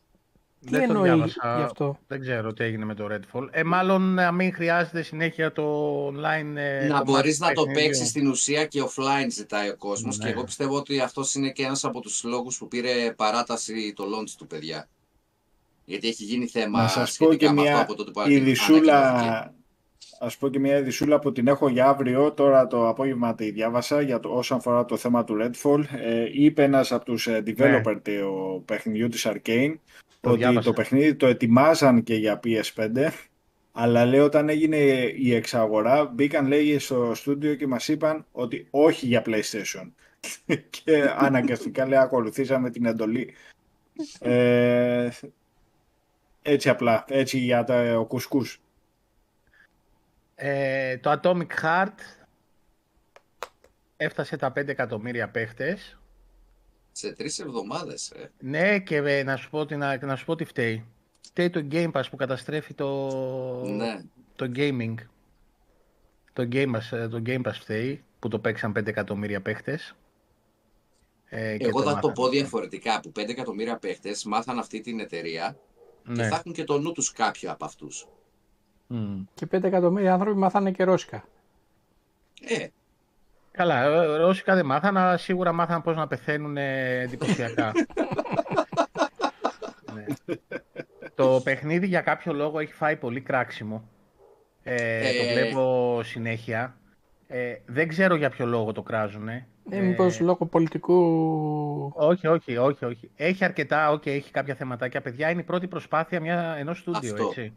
Τι 0.59 0.69
Δεν 0.69 0.79
το 0.87 0.93
εννοεί 0.93 1.03
διάβασα. 1.03 1.55
γι' 1.57 1.63
αυτό; 1.63 1.97
Δεν 2.07 2.19
ξέρω 2.21 2.53
τι 2.53 2.63
έγινε 2.63 2.85
με 2.85 2.93
το 2.95 3.07
Redfall. 3.11 3.47
Ε, 3.51 3.63
μάλλον 3.63 4.13
να 4.13 4.31
μην 4.31 4.53
χρειάζεται 4.53 5.01
συνέχεια 5.01 5.51
το 5.51 6.07
online. 6.07 6.55
ε, 6.55 6.87
να 6.87 6.87
κομμάτι 6.87 7.11
μπορείς 7.11 7.37
του 7.37 7.43
να 7.45 7.53
το 7.53 7.61
παιχνιδιού. 7.61 7.83
παίξεις 7.87 8.07
στην 8.09 8.27
ουσία 8.27 8.65
και 8.65 8.83
offline 8.83 9.27
ζητάει 9.29 9.69
ο 9.69 9.75
κόσμος. 9.77 10.17
Ναι. 10.17 10.25
Και 10.25 10.31
εγώ 10.31 10.43
πιστεύω 10.43 10.75
ότι 10.75 10.99
αυτός 10.99 11.35
είναι 11.35 11.49
και 11.51 11.63
ένας 11.63 11.83
από 11.83 12.01
τους 12.01 12.23
λόγους 12.23 12.57
που 12.57 12.67
πήρε 12.67 13.11
παράταση 13.15 13.93
το 13.95 14.03
launch 14.03 14.29
του, 14.37 14.47
παιδιά. 14.47 14.87
Γιατί 15.89 16.07
έχει 16.07 16.23
γίνει 16.23 16.47
θέμα 16.47 16.81
Να 16.81 16.87
σας 16.87 17.17
πω 17.17 17.25
σχετικά 17.25 17.47
και 17.47 17.53
με 17.53 17.61
αυτό 17.61 17.71
μια 17.71 17.81
από 17.81 17.95
τότε 17.95 18.11
που 18.11 18.19
ανακοινώθηκε. 18.19 18.49
ειδισούλα, 18.49 19.53
ας 20.19 20.37
πω 20.37 20.49
και 20.49 20.59
μια 20.59 20.77
ειδισούλα 20.77 21.19
που 21.19 21.31
την 21.31 21.47
έχω 21.47 21.69
για 21.69 21.87
αύριο, 21.87 22.31
τώρα 22.31 22.67
το 22.67 22.87
απόγευμα 22.87 23.35
τη 23.35 23.51
διάβασα, 23.51 24.01
για 24.01 24.19
το, 24.19 24.29
όσον 24.29 24.57
αφορά 24.57 24.85
το 24.85 24.97
θέμα 24.97 25.23
του 25.23 25.37
Redfall. 25.41 25.83
Ε, 26.01 26.25
είπε 26.31 26.63
ένας 26.63 26.91
από 26.91 27.05
τους 27.05 27.27
ε, 27.27 27.43
developer 27.47 27.97
του 28.03 28.63
παιχνιδιού 28.65 29.07
της 29.07 29.27
Arcane, 29.27 29.73
Το 30.19 30.29
ότι 30.29 30.37
διάβασα. 30.37 30.61
το 30.61 30.73
παιχνίδι 30.73 31.15
το 31.15 31.27
ετοιμάζαν 31.27 32.03
και 32.03 32.15
για 32.15 32.39
PS5, 32.43 33.09
αλλά 33.71 34.05
λέει 34.05 34.19
όταν 34.19 34.49
έγινε 34.49 34.77
η 35.17 35.33
εξαγορά, 35.33 36.05
μπήκαν 36.05 36.47
λέει 36.47 36.79
στο 36.79 37.11
στούντιο 37.15 37.55
και 37.55 37.67
μας 37.67 37.87
είπαν 37.87 38.25
ότι 38.31 38.67
όχι 38.69 39.05
για 39.05 39.23
PlayStation. 39.25 39.91
και 40.83 41.03
αναγκαστικά 41.17 41.87
λέει 41.87 41.99
ακολουθήσαμε 41.99 42.69
την 42.69 42.85
εντολή. 42.85 43.33
Ε, 44.19 45.09
έτσι 46.47 46.69
απλά, 46.69 47.05
έτσι 47.07 47.37
για 47.37 47.63
τα, 47.63 47.99
ο 47.99 48.05
κουσκούς. 48.05 48.61
Ε, 50.35 50.97
το 50.97 51.19
Atomic 51.23 51.47
Heart 51.61 51.93
έφτασε 53.97 54.37
τα 54.37 54.47
5 54.55 54.67
εκατομμύρια 54.67 55.29
παίχτες. 55.29 55.97
Σε 56.91 57.11
τρεις 57.13 57.39
εβδομάδες. 57.39 58.11
Ε. 58.11 58.31
Ναι, 58.39 58.79
και 58.79 58.95
ε, 58.95 59.23
να 59.23 59.35
σου 59.35 59.49
πω, 59.49 59.65
τι- 59.65 59.75
να, 59.75 60.05
να 60.05 60.15
σου 60.15 60.25
πω 60.25 60.35
τι 60.35 60.45
φταίει. 60.45 60.85
Φταίει 61.25 61.49
το 61.49 61.67
Game 61.71 61.91
Pass 61.91 62.03
που 62.09 62.15
καταστρέφει 62.15 62.73
το, 62.73 63.09
Ναι. 63.65 64.01
το 64.35 64.51
gaming. 64.55 64.93
Το 66.33 66.47
Game, 66.51 66.75
Pass, 66.75 66.97
ε, 66.97 67.07
το 67.07 67.21
Game 67.25 67.41
Pass 67.41 67.53
φταίει 67.53 68.03
που 68.19 68.27
το 68.27 68.39
παίξαν 68.39 68.71
5 68.77 68.87
εκατομμύρια 68.87 69.41
παίχτες. 69.41 69.95
Ε, 71.29 71.57
και 71.57 71.65
Εγώ 71.65 71.79
θα 71.83 71.89
το 71.89 71.95
μάθαν. 71.95 72.11
πω 72.13 72.29
διαφορετικά. 72.29 72.99
Που 72.99 73.11
5 73.11 73.29
εκατομμύρια 73.29 73.77
παίχτες 73.77 74.23
μάθαν 74.23 74.59
αυτή 74.59 74.81
την 74.81 74.99
εταιρεία 74.99 75.57
και 76.07 76.13
Ναι. 76.21 76.27
θα 76.27 76.35
έχουν 76.35 76.53
και 76.53 76.63
το 76.63 76.79
νου 76.79 76.91
τους 76.91 77.11
κάποιοι 77.11 77.49
από 77.49 77.65
αυτούς. 77.65 78.07
Μμ. 78.87 79.21
Και 79.33 79.45
5 79.51 79.63
εκατομμύρια 79.63 80.13
άνθρωποι 80.13 80.37
μάθανε 80.37 80.71
και 80.71 80.83
ρώσικα. 80.83 81.23
Ε, 82.47 82.67
Καλά, 83.51 83.83
ε, 83.83 84.05
ρώσικα 84.17 84.55
δεν 84.55 84.65
μάθαν, 84.65 84.97
αλλά 84.97 85.17
σίγουρα 85.17 85.51
μάθαν 85.51 85.81
πώς 85.81 85.95
να 85.95 86.07
πεθαίνουν 86.07 86.57
ε, 86.57 86.99
εντυπωσιακά. 86.99 87.71
ναι. 89.93 90.05
Το 91.15 91.41
παιχνίδι 91.43 91.87
για 91.87 92.01
κάποιο 92.01 92.33
λόγο 92.33 92.59
έχει 92.59 92.73
φάει 92.73 92.95
πολύ 92.95 93.21
κράξιμο. 93.21 93.89
Ε, 94.63 95.01
Το 95.01 95.07
Ε. 95.29 95.33
βλέπω 95.33 95.99
συνέχεια. 96.03 96.77
Ε, 97.27 97.53
δεν 97.65 97.87
ξέρω 97.87 98.15
για 98.15 98.29
ποιο 98.29 98.45
λόγο 98.45 98.71
το 98.71 98.81
κράζουνε. 98.81 99.47
Ε, 99.69 99.79
μήπως 99.79 100.19
λόγω 100.19 100.45
πολιτικού... 100.45 100.95
Όχι, 101.95 102.27
όχι, 102.27 102.57
όχι, 102.57 102.85
όχι. 102.85 103.09
Έχει 103.15 103.43
αρκετά, 103.43 103.91
ok, 103.93 104.07
έχει 104.07 104.31
κάποια 104.31 104.55
θεματάκια. 104.55 105.01
Παιδιά, 105.01 105.29
είναι 105.29 105.41
η 105.41 105.43
πρώτη 105.43 105.67
προσπάθεια 105.67 106.19
μια, 106.19 106.55
ενός 106.59 106.77
στούντιο, 106.77 107.13
Αυτό. 107.13 107.27
έτσι. 107.27 107.53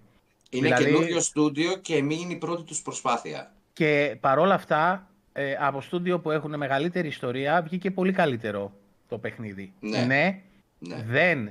είναι 0.51 0.67
Δηλαδή- 0.67 0.85
καινούριο 0.85 1.21
στούντιο 1.21 1.77
και 1.77 2.03
μη 2.03 2.19
είναι 2.23 2.33
η 2.33 2.37
πρώτη 2.37 2.63
τους 2.63 2.83
προσπάθεια. 2.83 3.53
Και 3.73 4.17
παρόλα 4.21 4.55
αυτά, 4.55 5.09
ε, 5.33 5.55
από 5.61 5.81
στούντιο 5.81 6.21
που 6.21 6.31
έχουν 6.31 6.57
μεγαλύτερη 6.57 7.09
ιστορία, 7.09 7.63
βγήκε 7.63 7.91
πολύ 7.91 8.13
καλύτερο 8.13 8.73
το 9.09 9.19
παιχνίδι. 9.19 9.73
Ναι. 9.81 10.05
ναι 10.05 10.41
Ναι. 10.79 11.05
δεν, 11.07 11.51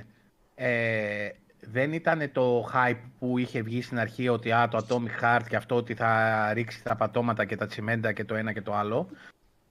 ε, 0.54 1.28
δεν 1.72 1.92
ήταν 1.92 2.32
το 2.32 2.70
hype 2.74 3.00
που 3.18 3.38
είχε 3.38 3.62
βγει 3.62 3.82
στην 3.82 3.98
αρχή 3.98 4.28
ότι 4.28 4.52
α, 4.52 4.68
το 4.68 4.86
Atomic 4.88 5.24
Heart 5.24 5.42
και 5.48 5.56
αυτό 5.56 5.74
ότι 5.74 5.94
θα 5.94 6.50
ρίξει 6.52 6.82
τα 6.84 6.96
πατώματα 6.96 7.44
και 7.44 7.56
τα 7.56 7.66
τσιμέντα 7.66 8.12
και 8.12 8.24
το 8.24 8.34
ένα 8.34 8.52
και 8.52 8.62
το 8.62 8.74
άλλο. 8.74 9.08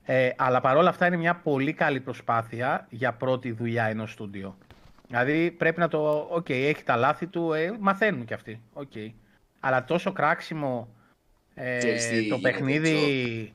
Ε, 0.06 0.30
αλλά 0.38 0.62
παρόλα 0.62 0.90
αυτά 0.90 1.08
είναι 1.08 1.18
μια 1.18 1.36
πολύ 1.36 1.74
καλή 1.74 2.00
προσπάθεια 2.00 2.88
για 2.90 3.14
πρώτη 3.14 3.52
δουλειά 3.52 3.84
ενός 3.84 4.12
στούντιο. 4.12 4.58
Δηλαδή 5.08 5.52
πρέπει 5.52 5.80
να 5.80 5.88
το... 5.88 6.28
Οκ, 6.30 6.50
έχει 6.50 6.84
τα 6.84 6.96
λάθη 6.96 7.28
του, 7.28 7.54
ε, 7.54 7.78
μαθαίνουν 7.80 8.26
κι 8.26 8.34
αυτοί. 8.34 8.62
Οκ. 8.74 8.92
Αλλά 9.60 9.84
τόσο 9.84 10.12
κράξιμο 10.12 10.88
ε, 11.54 11.78
Ξέρεις 11.78 12.08
τι 12.08 12.28
το 12.28 12.36
γίνεται, 12.36 12.42
παιχνίδι 12.42 13.54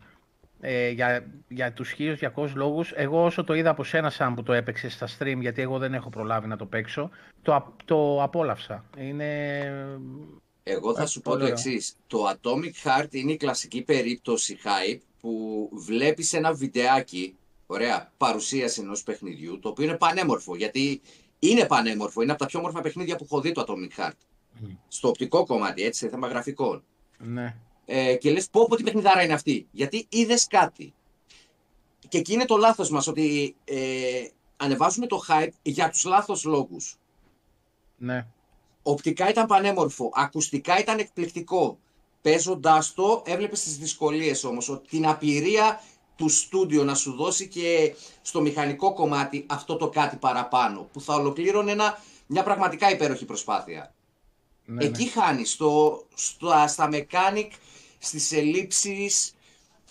ε, 0.66 0.90
για, 0.90 1.26
για 1.48 1.72
τους 1.72 1.94
1200 1.98 2.48
λόγους, 2.54 2.92
εγώ 2.92 3.24
όσο 3.24 3.44
το 3.44 3.54
είδα 3.54 3.70
από 3.70 3.84
σένα 3.84 4.10
σαν 4.10 4.34
που 4.34 4.42
το 4.42 4.52
έπαιξες 4.52 4.92
στα 4.92 5.08
stream, 5.18 5.36
γιατί 5.40 5.62
εγώ 5.62 5.78
δεν 5.78 5.94
έχω 5.94 6.08
προλάβει 6.08 6.46
να 6.46 6.56
το 6.56 6.66
παίξω, 6.66 7.10
το, 7.42 7.54
α- 7.54 7.72
το 7.84 8.22
απόλαυσα. 8.22 8.84
Είναι... 8.98 9.58
Εγώ 10.62 10.94
θα 10.94 11.02
Ε, 11.02 11.06
σου 11.06 11.20
πω 11.20 11.30
το 11.30 11.36
πολύ 11.38 11.50
εξής. 11.50 11.96
Το 12.06 12.18
Atomic 12.30 12.72
Heart 12.88 13.08
είναι 13.14 13.32
η 13.32 13.36
κλασική 13.36 13.82
περίπτωση 13.82 14.58
hype 14.64 15.00
που 15.20 15.68
βλέπεις 15.72 16.32
ένα 16.32 16.52
βιντεάκι, 16.52 17.36
ωραία, 17.66 18.12
παρουσίαση 18.16 18.80
ενός 18.80 19.02
παιχνιδιού, 19.02 19.58
το 19.58 19.68
οποίο 19.68 19.84
είναι 19.84 19.96
πανέμορφο, 19.96 20.56
γιατί 20.56 21.00
είναι 21.38 21.66
πανέμορφο, 21.66 22.22
είναι 22.22 22.30
από 22.30 22.40
τα 22.40 22.46
πιο 22.46 22.58
όμορφα 22.58 22.80
παιχνίδια 22.80 23.16
που 23.16 23.24
έχω 23.24 23.40
δει 23.40 23.52
το 23.52 23.64
Atomic 23.66 24.00
Heart. 24.04 24.12
Μμ. 24.60 24.66
Στο 24.88 25.08
οπτικό 25.08 25.46
κομμάτι, 25.46 25.82
έτσι, 25.82 25.98
σε 26.04 26.08
θέμα 26.08 26.28
γραφικών. 26.28 26.82
Ναι. 27.18 27.56
Ε, 27.86 28.14
και 28.14 28.30
λες 28.30 28.48
πω 28.48 28.66
πω 28.66 28.76
τι 28.76 28.82
παιχνιδάρα 28.82 29.22
είναι 29.22 29.32
αυτή, 29.32 29.66
γιατί 29.70 30.06
είδες 30.08 30.46
κάτι. 30.46 30.94
Και 32.08 32.18
εκεί 32.18 32.32
είναι 32.32 32.44
το 32.44 32.56
λάθος 32.56 32.90
μας, 32.90 33.06
ότι 33.06 33.56
ε, 33.64 34.26
ανεβάζουμε 34.56 35.06
το 35.06 35.20
hype 35.28 35.48
για 35.62 35.90
τους 35.90 36.04
λάθος 36.04 36.44
λόγους. 36.44 36.96
Ναι. 37.96 38.26
Οπτικά 38.82 39.28
ήταν 39.28 39.46
πανέμορφο. 39.46 40.10
Ακουστικά 40.14 40.78
ήταν 40.78 40.98
εκπληκτικό. 40.98 41.78
Παίζοντάς 42.22 42.94
το, 42.94 43.22
έβλεπες 43.26 43.62
τις 43.62 43.78
δυσκολίες 43.78 44.44
όμως. 44.44 44.80
Την 44.88 45.06
απειρία 45.06 45.80
του 46.16 46.28
στούντιο 46.28 46.84
να 46.84 46.94
σου 46.94 47.12
δώσει 47.12 47.48
και 47.48 47.94
στο 48.22 48.40
μηχανικό 48.40 48.92
κομμάτι 48.92 49.46
αυτό 49.48 49.76
το 49.76 49.88
κάτι 49.88 50.16
παραπάνω. 50.16 50.88
Που 50.92 51.00
θα 51.00 51.14
ολοκλήρωνε 51.14 51.72
ένα, 51.72 51.98
μια 52.26 52.42
πραγματικά 52.42 52.90
υπέροχη 52.90 53.24
προσπάθεια. 53.24 53.94
ναι, 54.64 54.84
Εκεί 54.84 55.04
χάνεις. 55.08 55.50
Στο, 55.50 56.02
στα, 56.14 56.66
στα 56.66 56.88
mechanic, 56.92 57.48
στις 58.04 58.32
ελλείψεις 58.32 59.34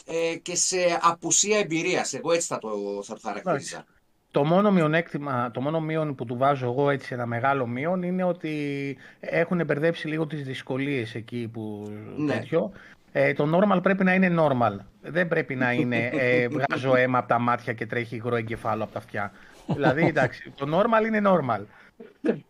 ε, 0.06 0.36
και 0.36 0.56
σε 0.56 0.78
απουσία 1.02 1.58
εμπειρίας. 1.60 2.13
Εγώ 2.13 2.32
έτσι 2.32 2.47
θα 2.47 2.58
το, 2.60 2.69
θα 3.04 3.13
το 3.13 3.19
χαρακτήριζα. 3.23 3.86
Το 4.32 4.43
μόνο 4.45 4.71
μειονέκτημα, 4.71 5.52
το 5.52 5.62
μόνο 5.62 5.82
μείον 5.82 6.15
που 6.15 6.26
του 6.26 6.38
βάζω 6.38 6.65
εγώ 6.65 6.89
έτσι 6.89 7.13
ένα 7.13 7.26
μεγάλο 7.26 7.67
μείον 7.67 8.04
είναι 8.04 8.23
ότι 8.23 8.97
έχουν 9.19 9.65
μπερδέψει 9.65 10.08
λίγο 10.08 10.28
τις 10.28 10.43
δυσκολίες 10.43 11.15
εκεί 11.15 11.49
που 11.54 11.91
Ναι. 12.17 12.34
τέτοιο. 12.34 12.71
Ε, 13.12 13.34
το 13.34 13.47
normal 13.58 13.80
πρέπει 13.84 14.04
να 14.04 14.13
είναι 14.13 14.36
normal. 14.39 14.78
Δεν 15.02 15.28
πρέπει 15.28 15.56
να 15.56 15.71
είναι 15.71 16.10
ε, 16.13 16.47
βγάζω 16.47 16.95
αίμα 16.95 17.17
από 17.17 17.28
τα 17.28 17.39
μάτια 17.39 17.73
και 17.73 17.86
τρέχει 17.86 18.15
υγρό 18.15 18.36
εγκεφάλο 18.36 18.84
από 18.84 18.93
τα 18.93 18.99
αυτιά. 18.99 19.32
δηλαδή 19.67 20.06
εντάξει, 20.06 20.54
το 20.56 20.80
normal 20.80 21.06
είναι 21.06 21.21
normal. 21.26 21.62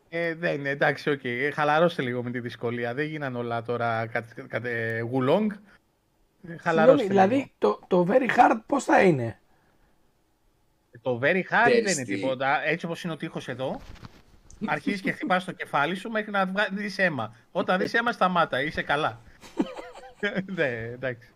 Ε, 0.09 0.35
δεν 0.35 0.53
είναι, 0.53 0.69
εντάξει, 0.69 1.09
οκ. 1.09 1.23
Ε, 1.23 1.51
Χαλαρώστε 1.51 2.01
λίγο 2.01 2.23
με 2.23 2.31
τη 2.31 2.39
δυσκολία. 2.39 2.93
Δεν 2.93 3.05
γίνανε 3.05 3.37
όλα 3.37 3.61
τώρα 3.61 4.07
κατ, 4.07 4.25
κατ, 4.47 4.65
ε, 4.65 4.99
γουλόγκ. 4.99 5.51
Ε, 5.51 5.55
Συγγνώμη, 6.39 6.59
Χαλαρώστε 6.61 7.07
δηλαδή 7.07 7.35
λίγο. 7.35 7.49
το, 7.57 7.79
το 7.87 8.07
very 8.09 8.29
hard 8.37 8.59
πώς 8.65 8.83
θα 8.83 9.01
είναι; 9.01 9.39
Το 11.01 11.19
very 11.23 11.35
hard 11.41 11.63
δεν 11.65 11.83
Ξέρεις 11.83 11.95
είναι 11.95 12.05
τι. 12.05 12.15
τίποτα. 12.15 12.63
Έτσι 12.65 12.85
όπως 12.85 13.03
είναι 13.03 13.13
ο 13.13 13.17
τοίχος 13.17 13.47
εδώ, 13.47 13.81
αρχίζεις 14.65 15.01
και 15.01 15.11
χτυπάς 15.11 15.43
το 15.45 15.51
κεφάλι 15.51 15.95
σου 15.95 16.09
μέχρι 16.09 16.31
να 16.31 16.45
βγα- 16.45 16.69
δεις 16.71 16.97
αίμα. 16.97 17.35
Όταν 17.51 17.79
δεις 17.79 17.93
αίμα 17.93 18.11
σταμάτα, 18.11 18.61
είσαι 18.61 18.81
καλά. 18.81 19.21
ναι, 20.55 20.67
εντάξει. 20.93 21.29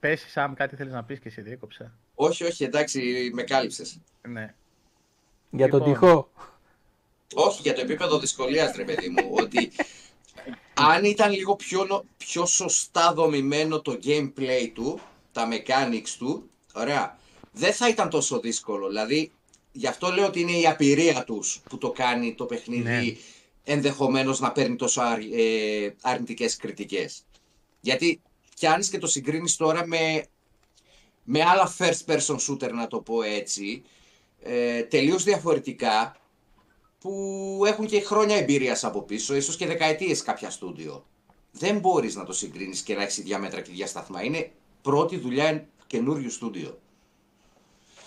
Πες, 0.00 0.24
Σαμ, 0.28 0.54
κάτι 0.54 0.76
θέλεις 0.76 0.92
να 0.92 1.04
πεις 1.04 1.18
και 1.18 1.30
σε 1.30 1.42
διέκοψα. 1.42 1.92
Όχι, 2.14 2.44
όχι, 2.44 2.64
εντάξει, 2.64 3.30
με 3.34 3.42
κάλυψες. 3.42 4.00
Ναι. 4.28 4.54
Για 5.56 5.68
τον 5.68 5.78
Λοιπόν. 5.78 5.92
τυχό. 5.92 6.30
Όχι, 7.34 7.62
για 7.62 7.74
το 7.74 7.80
επίπεδο 7.80 8.18
δυσκολίας, 8.18 8.76
ρε 8.76 8.84
παιδί 8.84 9.08
μου, 9.08 9.30
ότι 9.32 9.72
αν 10.74 11.04
ήταν 11.04 11.32
λίγο 11.32 11.56
πιο, 11.56 11.84
νο- 11.84 12.04
πιο 12.16 12.46
σωστά 12.46 13.12
δομημένο 13.14 13.80
το 13.80 13.98
gameplay 14.04 14.70
του, 14.74 15.00
τα 15.32 15.48
mechanics 15.50 16.08
του, 16.18 16.50
ωραία, 16.74 17.18
δεν 17.52 17.72
θα 17.72 17.88
ήταν 17.88 18.10
τόσο 18.10 18.40
δύσκολο. 18.40 18.86
Δηλαδή, 18.88 19.32
γι' 19.72 19.86
αυτό 19.86 20.10
λέω 20.12 20.26
ότι 20.26 20.40
είναι 20.40 20.52
η 20.58 20.66
απειρία 20.66 21.24
τους 21.24 21.60
που 21.68 21.78
το 21.78 21.90
κάνει 21.90 22.34
το 22.34 22.44
παιχνίδι 22.44 22.82
Ναι. 22.82 23.02
ενδεχομένως 23.64 24.40
να 24.40 24.52
παίρνει 24.52 24.76
τόσο 24.76 25.00
αρ, 25.00 25.18
ε, 25.18 25.94
αρνητικές 26.00 26.56
κριτικές. 26.56 27.24
Γιατί 27.80 28.22
πιάνεις 28.56 28.88
και 28.88 28.98
το 28.98 29.06
συγκρίνεις 29.06 29.56
τώρα 29.56 29.86
με, 29.86 30.26
με 31.24 31.42
άλλα 31.42 31.74
first 31.78 32.04
person 32.06 32.36
shooter, 32.48 32.70
να 32.72 32.86
το 32.86 33.00
πω 33.00 33.22
έτσι, 33.22 33.82
ε, 34.46 34.82
τελείως 34.82 35.24
διαφορετικά, 35.24 36.16
που 36.98 37.62
έχουν 37.66 37.86
και 37.86 38.00
χρόνια 38.00 38.36
εμπειρίας 38.36 38.84
από 38.84 39.02
πίσω, 39.02 39.36
ίσως 39.36 39.56
και 39.56 39.66
δεκαετίες 39.66 40.22
κάποια 40.22 40.50
στούντιο. 40.50 41.06
Δεν 41.50 41.78
μπορείς 41.78 42.14
να 42.14 42.24
το 42.24 42.32
συγκρίνεις 42.32 42.80
και 42.80 42.94
να 42.94 43.02
έχεις 43.02 43.18
ίδια 43.18 43.38
μέτρα 43.38 43.60
και 43.60 43.70
ίδια 43.70 43.86
σταθμά. 43.86 44.22
Είναι 44.22 44.50
πρώτη 44.82 45.16
δουλειά 45.18 45.66
καινούριου 45.86 46.30
στούντιο. 46.30 46.78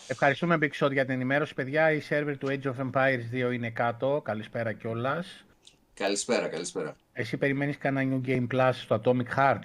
Ευχαριστούμε 0.07 0.57
Big 0.61 0.85
Shot 0.85 0.91
για 0.91 1.05
την 1.05 1.13
ενημέρωση, 1.13 1.53
παιδιά. 1.53 1.91
Η 1.91 1.99
σερβερ 1.99 2.37
του 2.37 2.47
Age 2.47 2.65
of 2.65 2.91
Empires 2.91 3.49
2 3.49 3.53
είναι 3.53 3.69
κάτω. 3.69 4.21
Καλησπέρα 4.23 4.73
κιόλας. 4.73 5.45
Καλησπέρα, 5.93 6.47
καλησπέρα. 6.47 6.95
Εσύ 7.13 7.37
περιμένεις 7.37 7.77
κανένα 7.77 8.21
New 8.23 8.29
Game 8.29 8.47
Plus 8.53 8.71
στο 8.73 9.01
Atomic 9.03 9.37
Heart; 9.37 9.61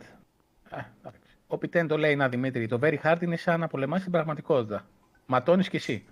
Α, 0.70 0.84
εντάξει. 0.98 1.20
Ο 1.46 1.58
Πιτέν 1.58 1.86
το 1.86 1.98
λέει, 1.98 2.16
να 2.16 2.28
Δημήτρη, 2.28 2.66
το 2.68 2.78
Very 2.82 2.96
Hard 3.02 3.18
είναι 3.20 3.36
σαν 3.36 3.60
να 3.60 3.66
πολεμάς 3.68 4.02
την 4.02 4.10
πραγματικότητα. 4.10 4.86
Ματώνεις 5.32 5.68
κι 5.68 5.76
εσύ. 5.76 6.04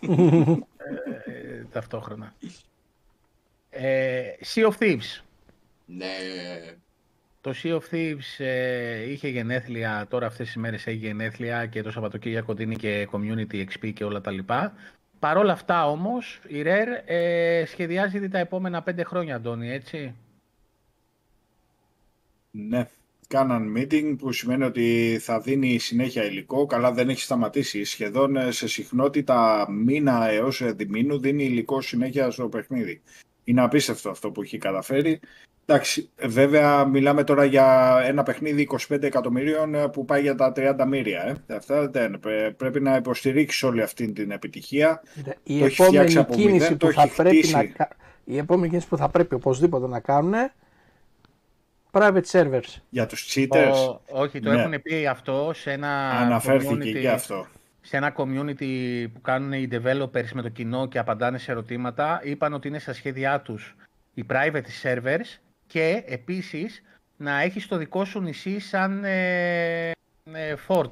ε, 0.00 1.30
ε, 1.30 1.64
ταυτόχρονα. 1.72 2.34
Ε, 3.70 4.22
sea 4.54 4.70
of 4.70 4.72
Thieves. 4.78 5.22
Ναι, 5.86 6.06
Το 7.40 7.54
Sea 7.62 7.78
of 7.78 7.94
Thieves 7.94 8.44
ε, 8.44 9.10
είχε 9.10 9.28
γενέθλια, 9.28 10.06
τώρα 10.10 10.26
αυτές 10.26 10.46
τις 10.46 10.56
μέρες 10.56 10.86
έχει 10.86 10.96
γενέθλια 10.96 11.66
και 11.66 11.82
το 11.82 11.90
Σαββατοκύριακο 11.90 12.54
δίνει 12.54 12.76
και 12.76 13.08
Community 13.12 13.64
XP 13.64 13.92
και 13.92 14.04
όλα 14.04 14.20
τα 14.20 14.30
λοιπά. 14.30 14.72
Παρ' 15.18 15.36
όλα 15.36 15.52
αυτά 15.52 15.90
όμως, 15.90 16.40
η 16.48 16.62
Rare 16.64 17.02
ε, 17.04 17.64
σχεδιάζει 17.66 18.28
τα 18.28 18.38
επόμενα 18.38 18.82
πέντε 18.82 19.04
χρόνια, 19.04 19.34
Αντώνη, 19.34 19.70
έτσι. 19.70 20.14
Ναι. 22.50 22.88
Κάναν 23.28 23.74
meeting 23.76 24.14
που 24.18 24.32
σημαίνει 24.32 24.64
ότι 24.64 25.18
θα 25.22 25.40
δίνει 25.40 25.78
συνέχεια 25.78 26.24
υλικό. 26.24 26.66
Καλά 26.66 26.92
δεν 26.92 27.08
έχει 27.08 27.20
σταματήσει. 27.20 27.84
Σχεδόν 27.84 28.36
ε, 28.36 28.50
σε 28.50 28.68
συχνότητα 28.68 29.66
μήνα 29.70 30.28
έως 30.30 30.60
ε, 30.60 30.72
διμήνου 30.72 31.18
δίνει 31.20 31.44
υλικό 31.44 31.80
συνέχεια 31.80 32.30
στο 32.30 32.48
παιχνίδι. 32.48 33.02
Είναι 33.44 33.62
απίστευτο 33.62 34.10
αυτό 34.10 34.30
που 34.30 34.42
έχει 34.42 34.58
καταφέρει. 34.58 35.20
Εντάξει, 35.66 36.10
ε, 36.16 36.26
βέβαια 36.28 36.84
μιλάμε 36.84 37.24
τώρα 37.24 37.44
για 37.44 37.98
ένα 38.04 38.22
παιχνίδι 38.22 38.68
25 38.88 39.02
εκατομμυρίων 39.02 39.74
ε, 39.74 39.88
που 39.88 40.04
πάει 40.04 40.22
για 40.22 40.34
τα 40.34 40.52
30 40.56 40.74
μύρια. 40.88 41.42
Ε. 41.46 41.54
Αυτά 41.54 41.88
δεν, 41.90 42.18
πρέ- 42.20 42.52
πρέπει 42.54 42.80
να 42.80 42.96
υποστηρίξει 42.96 43.66
όλη 43.66 43.82
αυτή 43.82 44.12
την 44.12 44.30
επιτυχία. 44.30 45.02
Η 45.42 45.58
Το 45.58 45.64
έχει 45.64 45.82
επόμενη 45.82 45.96
φτιάξει 45.96 46.18
από 46.18 46.32
κίνηση 46.34 46.52
μηδέν, 46.52 46.76
το 46.76 46.86
που 46.86 46.92
θα 46.92 47.02
έχει 47.02 47.14
πρέπει 47.14 47.36
χτίσει. 47.36 47.52
να 47.54 47.64
κα- 47.64 47.88
η 48.24 48.36
επόμενη 48.38 48.68
κίνηση 48.68 48.88
που 48.88 48.96
θα 48.96 49.08
πρέπει 49.08 49.34
οπωσδήποτε 49.34 49.86
να 49.86 50.00
κάνουν 50.00 50.34
private 51.98 52.22
servers. 52.30 52.74
Για 52.88 53.06
τους 53.06 53.34
cheaters; 53.34 53.72
Ο- 53.88 54.00
όχι, 54.10 54.40
το 54.40 54.52
Ναι. 54.52 54.60
έχουν 54.60 54.82
πει 54.82 55.06
αυτό 55.06 55.50
σε 55.54 55.72
ένα 55.72 56.10
αναφέρθηκε 56.10 56.74
community- 56.74 57.00
και 57.00 57.10
αυτό. 57.10 57.46
σε 57.80 57.96
ένα 57.96 58.14
community 58.16 59.06
που 59.14 59.20
κάνουν 59.20 59.52
οι 59.52 59.68
developers 59.72 60.28
με 60.34 60.42
το 60.42 60.48
κοινό 60.48 60.86
και 60.88 60.98
απαντάνε 60.98 61.38
σε 61.38 61.50
ερωτήματα, 61.50 62.20
είπαν 62.24 62.52
ότι 62.52 62.68
είναι 62.68 62.78
στα 62.78 62.92
σχέδιά 62.92 63.40
τους 63.40 63.74
οι 64.14 64.24
private 64.30 64.62
servers 64.82 65.38
και 65.66 66.02
επίσης 66.06 66.82
να 67.16 67.40
έχεις 67.40 67.66
το 67.68 67.76
δικό 67.76 68.04
σου 68.04 68.20
νησί 68.20 68.58
σαν 68.58 69.04
ε, 69.04 69.90
ε, 70.32 70.54
fort 70.68 70.90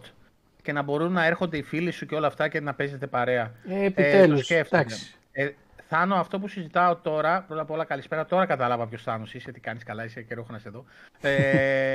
και 0.63 0.73
να 0.73 0.83
μπορούν 0.83 1.13
να 1.13 1.25
έρχονται 1.25 1.57
οι 1.57 1.63
φίλοι 1.63 1.91
σου 1.91 2.07
και 2.07 2.15
όλα 2.15 2.27
αυτά 2.27 2.49
και 2.49 2.61
να 2.61 2.75
παίζετε 2.75 3.07
παρέα. 3.07 3.53
Ε, 3.69 3.75
το 3.75 3.85
επιτέλους, 3.85 4.45
σκέφτομαι. 4.45 4.83
εντάξει. 4.83 5.15
Ε, 5.33 5.49
Θάνο, 5.89 6.15
αυτό 6.15 6.39
που 6.39 6.49
συζητάω 6.49 6.97
τώρα, 6.97 7.43
πρώτα 7.43 7.63
απ' 7.63 7.71
όλα 7.71 7.85
καλησπέρα, 7.85 8.27
τώρα 8.27 8.47
κατάλαβα 8.47 8.87
ποιος 8.87 9.03
Θάνος 9.03 9.35
είσαι, 9.35 9.53
τι 9.53 9.61
κάνεις 9.61 9.83
καλά, 9.83 10.05
είσαι 10.05 10.23
καιρό 10.23 10.41
έχω 10.41 10.53
να 10.53 10.59
σε 10.59 10.71
δω. 10.71 10.85
Ε, 11.21 11.95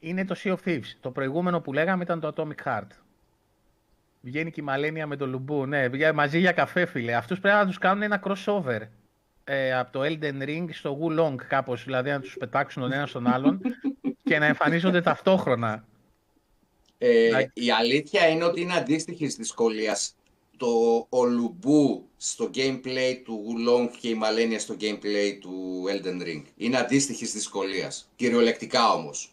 είναι 0.00 0.24
το 0.24 0.34
Sea 0.44 0.50
of 0.52 0.58
Thieves. 0.64 0.92
Το 1.00 1.10
προηγούμενο 1.10 1.60
που 1.60 1.72
λέγαμε 1.72 2.02
ήταν 2.02 2.20
το 2.20 2.32
Atomic 2.36 2.64
Heart. 2.64 2.86
Βγαίνει 4.20 4.50
και 4.50 4.60
η 4.60 4.64
Μαλένια 4.64 5.06
με 5.06 5.16
το 5.16 5.26
Λουμπού. 5.26 5.66
Ναι, 5.66 5.88
βγα- 5.88 6.12
μαζί 6.12 6.38
για 6.38 6.52
καφέ, 6.52 6.86
φίλε. 6.86 7.14
Αυτούς 7.14 7.40
πρέπει 7.40 7.56
να 7.56 7.66
τους 7.66 7.78
κάνουν 7.78 8.02
ένα 8.02 8.22
crossover. 8.24 8.80
Ε, 9.44 9.74
από 9.78 9.92
το 9.92 10.00
Elden 10.04 10.42
Ring 10.42 10.66
στο 10.72 10.98
Wulong 11.02 11.34
κάπως, 11.48 11.84
δηλαδή 11.84 12.10
να 12.10 12.20
τους 12.20 12.36
πετάξουν 12.38 12.82
τον 12.82 12.92
ένα 12.92 13.06
στον 13.06 13.26
άλλον 13.26 13.60
και 14.24 14.38
να 14.38 14.46
εμφανίζονται 14.46 15.00
ταυτόχρονα. 15.00 15.84
Ε, 16.98 17.26
Εντάξει. 17.26 17.50
η 17.54 17.70
αλήθεια 17.72 18.28
είναι 18.28 18.44
ότι 18.44 18.60
είναι 18.60 18.74
αντίστοιχη 18.74 19.26
δυσκολίας 19.26 20.14
το 20.60 21.06
ολουμπού 21.08 22.08
στο 22.16 22.50
gameplay 22.54 23.20
του 23.24 23.44
Wulong 23.46 23.88
και 24.00 24.08
η 24.08 24.14
Μαλένια 24.14 24.58
στο 24.58 24.76
gameplay 24.80 25.38
του 25.40 25.84
Elden 25.92 26.22
Ring. 26.26 26.42
Είναι 26.56 26.76
αντίστοιχη 26.78 27.26
δυσκολίας. 27.26 28.10
Κυριολεκτικά 28.16 28.92
όμως. 28.92 29.32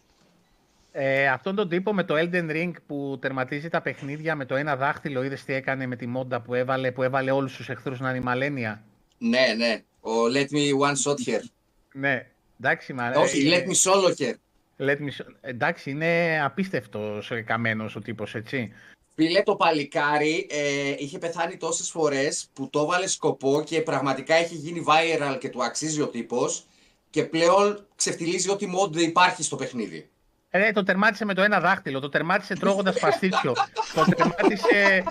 Ε, 0.92 1.28
αυτόν 1.28 1.54
τον 1.54 1.68
τύπο 1.68 1.94
με 1.94 2.04
το 2.04 2.14
Elden 2.16 2.50
Ring 2.50 2.72
που 2.86 3.18
τερματίζει 3.20 3.68
τα 3.68 3.80
παιχνίδια 3.80 4.34
με 4.34 4.44
το 4.44 4.54
ένα 4.56 4.76
δάχτυλο, 4.76 5.22
είδες 5.22 5.44
τι 5.44 5.52
έκανε 5.52 5.86
με 5.86 5.96
τη 5.96 6.06
μόντα 6.06 6.40
που 6.40 6.54
έβαλε, 6.54 6.92
που 6.92 7.02
έβαλε 7.02 7.30
όλους 7.30 7.56
τους 7.56 7.68
εχθρούς 7.68 8.00
να 8.00 8.08
είναι 8.08 8.18
η 8.18 8.22
Μαλένια. 8.22 8.82
Ναι, 9.18 9.54
ναι. 9.56 9.82
Ο 10.00 10.10
Let 10.34 10.48
me 10.50 10.88
one 10.88 10.96
shot 11.04 11.28
here. 11.28 11.44
Ναι, 11.92 12.26
εντάξει, 12.60 12.92
μα... 12.92 13.10
Όχι, 13.16 13.48
ε, 13.48 13.58
let 13.58 13.68
me 13.68 13.90
solo 13.90 14.14
here. 14.14 14.34
let 14.78 14.96
me 14.96 15.10
show- 15.22 15.34
Εντάξει, 15.40 15.90
είναι 15.90 16.40
απίστευτος 16.44 17.30
ε, 17.30 17.40
καμένος 17.40 17.96
ο 17.96 18.00
τύπος, 18.00 18.34
έτσι. 18.34 18.72
Φίλε, 19.20 19.42
το 19.42 19.56
παλικάρι 19.56 20.46
ε, 20.50 20.94
είχε 20.98 21.18
πεθάνει 21.18 21.56
τόσες 21.56 21.90
φορές 21.90 22.48
που 22.52 22.70
το 22.70 22.80
έβαλε 22.80 23.06
σκοπό 23.06 23.62
και 23.66 23.80
πραγματικά 23.80 24.34
έχει 24.34 24.54
γίνει 24.54 24.84
viral 24.88 25.38
και 25.40 25.48
του 25.48 25.64
αξίζει 25.64 26.00
ο 26.00 26.06
τύπος 26.08 26.64
και 27.10 27.24
πλέον 27.24 27.86
ξεφτιλίζει 27.96 28.50
ό,τι 28.50 28.66
mod 28.78 28.96
υπάρχει 28.96 29.42
στο 29.42 29.56
παιχνίδι. 29.56 30.08
Ε, 30.50 30.72
το 30.72 30.82
τερμάτισε 30.82 31.24
με 31.24 31.34
το 31.34 31.42
ένα 31.42 31.60
δάχτυλο, 31.60 32.00
το 32.00 32.08
τερμάτισε 32.08 32.54
τρώγοντας 32.54 32.98
παστίτσιο, 33.04 33.52
το 33.94 34.04
τερμάτισε 34.16 35.02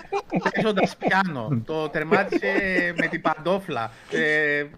παίζοντας 0.52 0.96
πιάνο, 0.96 1.62
το 1.66 1.88
τερμάτισε 1.88 2.52
με 2.96 3.06
την 3.06 3.20
παντόφλα, 3.20 3.92
ε, 4.10 4.58
ε, 4.58 4.68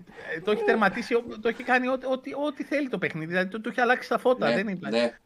το 0.45 0.51
έχει 0.51 0.63
τερματίσει, 0.65 1.15
το 1.43 1.49
έχει 1.49 1.63
κάνει 1.63 1.89
ό,τι, 1.89 2.07
ό,τι, 2.07 2.31
ό,τι 2.47 2.65
θέλει 2.65 2.89
το 2.89 2.99
παιχνίδι, 2.99 3.27
δηλαδή 3.27 3.51
το, 3.51 3.61
το 3.61 3.69
έχει 3.69 3.81
αλλάξει 3.81 4.05
στα 4.07 4.19
φώτα, 4.19 4.49
ναι, 4.49 4.55
δεν 4.55 4.69
είναι. 4.69 4.89
ναι. 4.89 5.19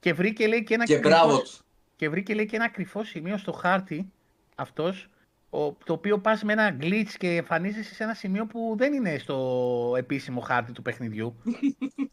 Και 0.00 0.12
βρήκε 0.12 0.46
λέει 0.46 0.62
και 0.64 0.74
ένα 0.74 0.84
Και 0.84 0.98
κρυφό- 0.98 1.10
μπράβο 1.10 1.38
του. 1.42 1.50
Και 1.96 2.08
βρήκε 2.08 2.34
λέει 2.34 2.46
και 2.46 2.56
ένα 2.56 2.68
κρυφό 2.68 3.04
σημείο 3.04 3.36
στο 3.36 3.52
χάρτη 3.52 4.12
αυτός, 4.54 5.08
ο, 5.50 5.72
το 5.72 5.92
οποίο 5.92 6.18
πας 6.18 6.42
με 6.42 6.52
ένα 6.52 6.76
glitch 6.80 7.10
και 7.18 7.28
εμφανίζεσαι 7.28 7.94
σε 7.94 8.02
ένα 8.02 8.14
σημείο 8.14 8.46
που 8.46 8.74
δεν 8.78 8.92
είναι 8.92 9.18
στο 9.18 9.94
επίσημο 9.96 10.40
χάρτη 10.40 10.72
του 10.72 10.82
παιχνιδιού. 10.82 11.34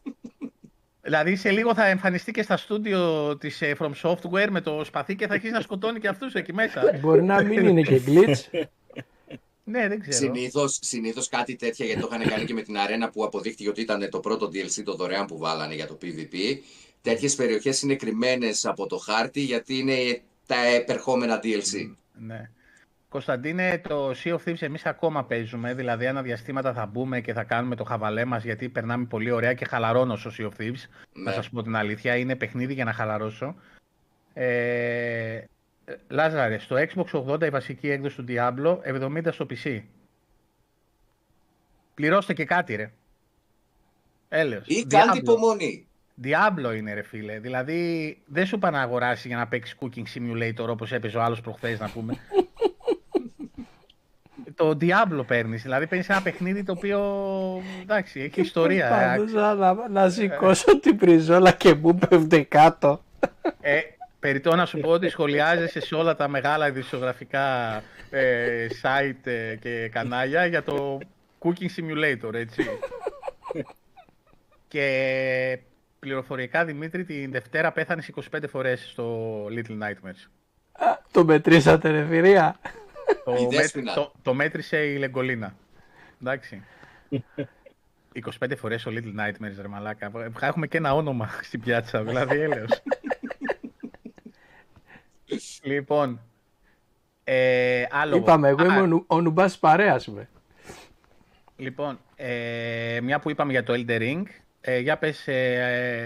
δηλαδή 1.02 1.36
σε 1.36 1.50
λίγο 1.50 1.74
θα 1.74 1.86
εμφανιστεί 1.86 2.32
και 2.32 2.42
στα 2.42 2.56
στούντιο 2.56 3.36
της 3.36 3.62
ε, 3.62 3.76
From 3.78 3.92
Software 4.02 4.48
με 4.50 4.60
το 4.60 4.84
σπαθί 4.84 5.16
και 5.16 5.26
θα 5.26 5.32
αρχίσει 5.32 5.52
να 5.52 5.60
σκοτώνει 5.60 6.00
και 6.00 6.08
αυτούς 6.08 6.34
εκεί 6.34 6.52
μέσα. 6.52 6.98
Μπορεί 7.00 7.22
να 7.22 7.42
μην 7.42 7.66
είναι 7.66 7.82
και 7.82 8.00
glitch. 8.06 8.64
ναι, 9.64 9.88
δεν 9.88 10.00
ξέρω. 10.00 10.16
Συνήθως, 10.16 10.78
συνήθως 10.82 11.28
κάτι 11.28 11.56
τέτοια, 11.56 11.86
γιατί 11.86 12.00
το 12.00 12.08
είχαν 12.12 12.28
κάνει 12.28 12.44
και 12.44 12.54
με 12.54 12.62
την 12.62 12.78
αρένα 12.78 13.10
που 13.10 13.24
αποδείχτηκε 13.24 13.68
ότι 13.68 13.80
ήταν 13.80 14.10
το 14.10 14.20
πρώτο 14.20 14.46
DLC 14.46 14.82
το 14.84 14.94
δωρεάν 14.94 15.26
που 15.26 15.38
βάλανε 15.38 15.74
για 15.74 15.86
το 15.86 15.98
PvP. 16.02 16.34
Τέτοιες 17.02 17.34
περιοχές 17.34 17.82
είναι 17.82 17.96
κρυμμένες 17.96 18.64
από 18.66 18.86
το 18.86 18.96
χάρτη 18.98 19.40
γιατί 19.40 19.78
είναι 19.78 20.22
τα 20.46 20.56
επερχόμενα 20.66 21.40
DLC. 21.42 21.94
Ναι. 22.18 22.50
Κωνσταντίνε, 23.08 23.78
το 23.88 24.10
Sea 24.24 24.32
of 24.34 24.38
Thieves 24.44 24.62
εμείς 24.62 24.86
ακόμα 24.86 25.24
παίζουμε, 25.24 25.74
δηλαδή 25.74 26.06
αναδιαστήματα 26.06 26.72
θα 26.72 26.86
μπούμε 26.86 27.20
και 27.20 27.32
θα 27.32 27.44
κάνουμε 27.44 27.76
το 27.76 27.84
χαβαλέ 27.84 28.24
μας 28.24 28.44
γιατί 28.44 28.68
περνάμε 28.68 29.04
πολύ 29.04 29.30
ωραία 29.30 29.54
και 29.54 29.64
χαλαρώνω 29.64 30.16
στο 30.16 30.30
Sea 30.38 30.44
of 30.44 30.60
Thieves. 30.60 30.82
Να 31.12 31.22
Ναι. 31.30 31.32
σας 31.32 31.50
πω 31.50 31.62
την 31.62 31.76
αλήθεια, 31.76 32.16
είναι 32.16 32.36
παιχνίδι 32.36 32.74
για 32.74 32.84
να 32.84 32.92
χαλαρώσω. 32.92 33.54
Ε, 34.34 35.40
Λάζαρε, 36.08 36.58
στο 36.58 36.76
Xbox 36.76 37.24
80 37.34 37.46
η 37.46 37.50
βασική 37.50 37.90
έκδοση 37.90 38.16
του 38.16 38.24
Diablo, 38.28 38.78
70 38.82 39.32
στο 39.32 39.46
PC. 39.50 39.80
Πληρώστε 41.94 42.32
και 42.34 42.44
κάτι 42.44 42.74
ρε. 42.74 42.92
Έλεος. 44.28 44.66
Ή 44.66 44.86
κάντε 44.86 45.10
Diablo. 45.12 45.16
υπομονή. 45.16 45.86
Diablo 46.24 46.76
είναι 46.76 46.94
ρε 46.94 47.02
φίλε. 47.02 47.38
Δηλαδή 47.38 48.18
δεν 48.26 48.46
σου 48.46 48.58
πάνε 48.58 48.76
να 48.76 48.82
αγοράσεις 48.82 49.24
για 49.24 49.36
να 49.36 49.46
παίξεις 49.46 49.76
cooking 49.80 50.04
simulator 50.14 50.68
όπως 50.68 50.92
έπαιζε 50.92 51.18
ο 51.18 51.22
άλλος 51.22 51.40
προχθές 51.40 51.80
να 51.80 51.88
πούμε. 51.88 52.16
το 54.56 54.76
Diablo 54.80 55.26
παίρνεις. 55.26 55.62
Δηλαδή 55.62 55.86
παίρνεις 55.86 56.08
ένα 56.08 56.22
παιχνίδι 56.22 56.64
το 56.64 56.72
οποίο 56.72 57.00
εντάξει, 57.82 58.20
έχει 58.20 58.40
ιστορία. 58.40 58.88
Πάντως, 58.88 59.32
να, 59.32 59.88
να 59.88 60.08
σηκώσω 60.08 60.78
την 60.78 60.96
πριζόλα 60.96 61.52
και 61.52 61.74
μου 61.74 61.94
πέφτει 61.94 62.44
κάτω. 62.44 63.02
Ε, 63.60 63.80
Περιτώ 64.22 64.56
να 64.56 64.66
σου 64.66 64.78
πω 64.78 64.90
ότι 64.90 65.08
σχολιάζεσαι 65.08 65.80
σε 65.80 65.94
όλα 65.94 66.16
τα 66.16 66.28
μεγάλα 66.28 66.68
ειδησιογραφικά 66.68 67.76
ε, 68.10 68.66
site 68.82 69.26
ε, 69.26 69.56
και 69.60 69.88
κανάλια 69.92 70.46
για 70.46 70.62
το 70.62 70.98
Cooking 71.38 71.66
Simulator, 71.76 72.34
έτσι. 72.34 72.66
και 74.68 75.58
πληροφορικά, 76.06 76.64
Δημήτρη, 76.64 77.04
την 77.04 77.30
Δευτέρα 77.30 77.72
πέθανε 77.72 78.02
25 78.32 78.38
φορές 78.48 78.88
στο 78.90 79.44
Little 79.46 79.78
Nightmares. 79.82 80.26
Α, 80.72 80.98
το 81.10 81.24
μετρήσατε 81.24 81.90
ρε 81.90 82.06
θηρία. 82.06 82.56
το, 83.24 83.30
Η 83.32 83.42
μέτρη- 83.42 83.56
Δέσποινα. 83.60 83.94
το, 83.94 84.12
το 84.22 84.34
μέτρησε 84.34 84.76
η 84.86 84.96
Λεγκολίνα. 84.98 85.54
Εντάξει. 86.20 86.62
25 88.40 88.56
φορές 88.56 88.86
ο 88.86 88.90
Little 88.94 89.14
Nightmares, 89.20 89.56
ρε 89.60 89.68
μαλάκα. 89.68 90.10
Έχουμε 90.40 90.66
και 90.66 90.76
ένα 90.76 90.94
όνομα 90.94 91.28
στην 91.42 91.60
πιάτσα, 91.60 92.02
δηλαδή 92.04 92.40
έλεος. 92.40 92.82
λοιπόν, 95.62 96.20
ε, 97.24 97.84
άλλο. 97.90 98.16
Είπαμε, 98.16 98.48
εγώ 98.48 98.62
Α, 98.62 98.64
είμαι 98.64 98.80
ο, 98.80 98.86
νου, 98.86 99.04
ο 99.06 99.20
νουμπάς 99.20 99.50
της 99.50 99.58
παρέας 99.60 100.06
με. 100.08 100.28
Λοιπόν, 101.56 101.98
ε, 102.16 102.98
μια 103.02 103.18
που 103.18 103.30
είπαμε 103.30 103.52
για 103.52 103.62
το 103.62 103.72
Elder 103.76 103.98
Ring, 104.00 104.22
ε, 104.64 104.78
για 104.78 104.98
πες, 104.98 105.28
ε, 105.28 105.52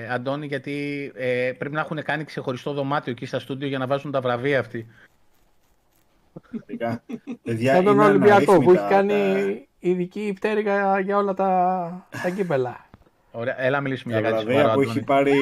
ε, 0.09 0.12
Αντώνη, 0.14 0.47
γιατί 0.47 1.12
ε, 1.14 1.53
πρέπει 1.59 1.75
να 1.75 1.81
έχουν 1.81 2.03
κάνει 2.03 2.25
ξεχωριστό 2.25 2.73
δωμάτιο 2.73 3.12
εκεί 3.12 3.27
στα 3.27 3.38
στούντιο 3.38 3.69
για 3.69 3.79
να 3.79 3.87
βάζουν 3.87 4.11
τα 4.11 4.21
βραβεία 4.21 4.59
αυτοί. 4.59 4.87
Πραγματικά. 6.51 7.03
Παιδιά, 7.45 7.75
Σαν 7.75 7.85
τον 7.85 7.95
είναι 7.95 8.05
Ολυμπιακό 8.05 8.59
που 8.61 8.71
αναρρύθμιτα 8.71 8.73
έχει 8.73 8.88
κάνει 8.88 9.12
τα- 9.45 9.88
ειδική 9.88 10.33
πτέρυγα 10.37 11.01
για 11.01 11.16
όλα 11.16 11.35
τα, 11.35 12.07
τα 12.23 12.31
κύπελα. 12.31 12.85
Ωραία, 13.31 13.62
έλα 13.62 13.81
μιλήσουμε 13.81 14.12
Τα 14.12 14.21
για 14.21 14.31
κάτι 14.31 14.45
βραβεία 14.45 14.61
σοβαρό, 14.61 14.75
που 14.75 14.81
Αντώνη. 14.81 14.97
έχει 14.99 15.05
πάρει 15.07 15.33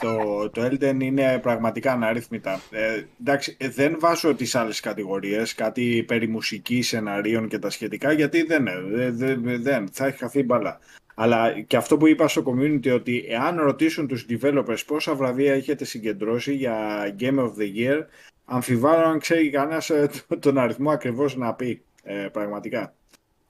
το, 0.00 0.50
το 0.50 0.64
Elden 0.66 0.96
είναι 1.02 1.38
πραγματικά 1.38 1.92
αναρρύθμιτα. 1.92 2.60
Ε, 2.70 3.02
εντάξει, 3.20 3.56
ε, 3.60 3.68
δεν 3.68 3.96
βάζω 4.00 4.34
τις 4.34 4.54
άλλες 4.54 4.80
κατηγορίες, 4.80 5.54
κάτι 5.54 6.04
περί 6.06 6.28
μουσικής, 6.28 6.88
σεναρίων 6.88 7.48
και 7.48 7.58
τα 7.58 7.70
σχετικά, 7.70 8.12
γιατί 8.12 8.42
δεν, 8.42 8.60
είναι, 8.66 8.80
δεν, 9.10 9.16
δεν, 9.42 9.62
δεν 9.62 9.88
θα 9.92 10.06
έχει 10.06 10.18
χαθεί 10.18 10.42
μπαλά. 10.42 10.78
Αλλά 11.14 11.60
και 11.60 11.76
αυτό 11.76 11.96
που 11.96 12.06
είπα 12.06 12.28
στο 12.28 12.42
community 12.46 12.94
ότι 12.94 13.24
εάν 13.28 13.56
ρωτήσουν 13.56 14.06
τους 14.06 14.26
developers 14.28 14.84
πόσα 14.86 15.14
βραβεία 15.14 15.54
έχετε 15.54 15.84
συγκεντρώσει 15.84 16.54
για 16.54 17.04
Game 17.20 17.38
of 17.38 17.52
the 17.58 17.76
Year, 17.76 18.00
αμφιβάλλω 18.44 19.04
αν 19.04 19.18
ξέρει 19.18 19.50
κανένας 19.50 19.90
ε, 19.90 20.10
τον 20.38 20.58
αριθμό 20.58 20.90
ακριβώς 20.90 21.36
να 21.36 21.54
πει, 21.54 21.82
ε, 22.02 22.28
πραγματικά. 22.32 22.94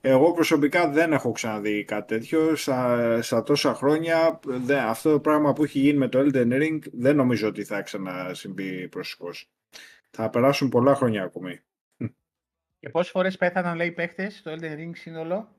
Εγώ 0.05 0.31
προσωπικά 0.31 0.89
δεν 0.89 1.13
έχω 1.13 1.31
ξαναδεί 1.31 1.83
κάτι 1.83 2.13
τέτοιο. 2.13 2.55
Στα, 2.55 3.21
στα 3.21 3.43
τόσα 3.43 3.73
χρόνια, 3.73 4.39
δεν, 4.43 4.77
αυτό 4.77 5.11
το 5.11 5.19
πράγμα 5.19 5.53
που 5.53 5.63
έχει 5.63 5.79
γίνει 5.79 5.97
με 5.97 6.07
το 6.07 6.19
Elden 6.19 6.61
Ring 6.61 6.79
δεν 6.91 7.15
νομίζω 7.15 7.47
ότι 7.47 7.63
θα 7.63 7.81
ξανασυμβεί 7.81 8.87
προσεχώς. 8.87 9.49
Θα 10.09 10.29
περάσουν 10.29 10.69
πολλά 10.69 10.95
χρόνια 10.95 11.23
ακόμη. 11.23 11.59
Και 12.79 12.89
πόσες 12.89 13.11
φορές 13.11 13.37
πέθαναν, 13.37 13.75
λέει, 13.75 13.87
οι 13.87 13.91
παίχτες 13.91 14.37
στο 14.37 14.51
Elden 14.51 14.79
Ring 14.79 14.91
σύνολο; 14.93 15.55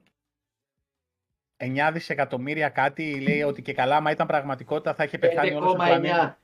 9 1.57 1.91
δισεκατομμύρια 1.93 2.69
κάτι, 2.69 3.21
λέει 3.21 3.43
ότι 3.43 3.63
και 3.63 3.73
καλά, 3.73 4.01
μα 4.01 4.11
ήταν 4.11 4.27
πραγματικότητα, 4.27 4.95
θα 4.95 5.05
είχε 5.05 5.19
πεθάνει 5.19 5.55
όλος 5.55 5.73
ο 5.73 5.77
πλανήτης. 5.77 6.13
5,9. 6.13 6.35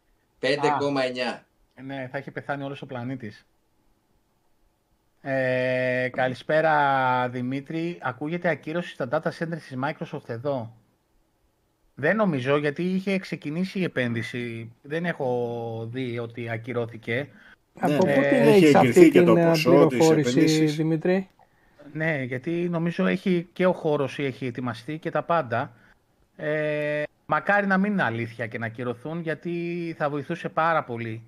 5,9. 0.41 1.45
Ναι, 1.85 2.09
θα 2.13 2.19
είχε 2.19 2.31
πεθάνει 2.31 2.63
όλος 2.63 2.83
ο 2.83 2.87
πλανήτης. 2.87 3.47
Ε, 5.23 6.09
καλησπέρα 6.13 7.29
Δημήτρη. 7.29 7.99
Ακούγεται 8.03 8.49
ακύρωση 8.49 8.93
στα 8.93 9.09
data 9.11 9.29
centers 9.39 9.59
της 9.59 9.77
Microsoft 9.85 10.29
εδώ. 10.29 10.75
Δεν 11.95 12.17
νομίζω 12.17 12.57
γιατί 12.57 12.83
είχε 12.83 13.19
ξεκινήσει 13.19 13.79
η 13.79 13.83
επένδυση. 13.83 14.73
Δεν 14.83 15.05
έχω 15.05 15.89
δει 15.93 16.19
ότι 16.19 16.51
ακυρώθηκε. 16.51 17.29
Από 17.81 17.93
Ναι, 17.93 17.99
πού 17.99 18.07
ε, 18.07 18.29
την 18.29 18.37
έχει 18.37 18.49
έχεις 18.49 18.75
εγκριθεί 18.75 18.99
αυτή 18.99 19.11
και 19.11 19.19
την 19.19 19.27
το 19.27 19.37
ε, 19.37 19.45
ποσό 19.45 19.71
της 19.71 19.99
πληροφόρηση, 19.99 20.31
επένδυσης; 20.31 20.77
Δημήτρη; 20.77 21.29
Ναι, 21.93 22.23
γιατί 22.23 22.51
νομίζω 22.51 23.07
έχει 23.07 23.49
και 23.53 23.67
ο 23.67 23.73
χώρος 23.73 24.19
έχει 24.19 24.47
ετοιμαστεί 24.47 24.99
και 24.99 25.11
τα 25.11 25.23
πάντα. 25.23 25.73
Ε, 26.37 27.03
μακάρι 27.27 27.67
να 27.67 27.79
μην 27.79 27.93
είναι 27.93 28.03
αλήθεια 28.03 28.47
και 28.47 28.59
να 28.59 28.67
ακυρωθούν 28.67 29.21
γιατί 29.21 29.95
θα 29.99 30.11
βοηθούσε 30.11 30.49
πάρα 30.49 30.85
πολύ 30.85 31.23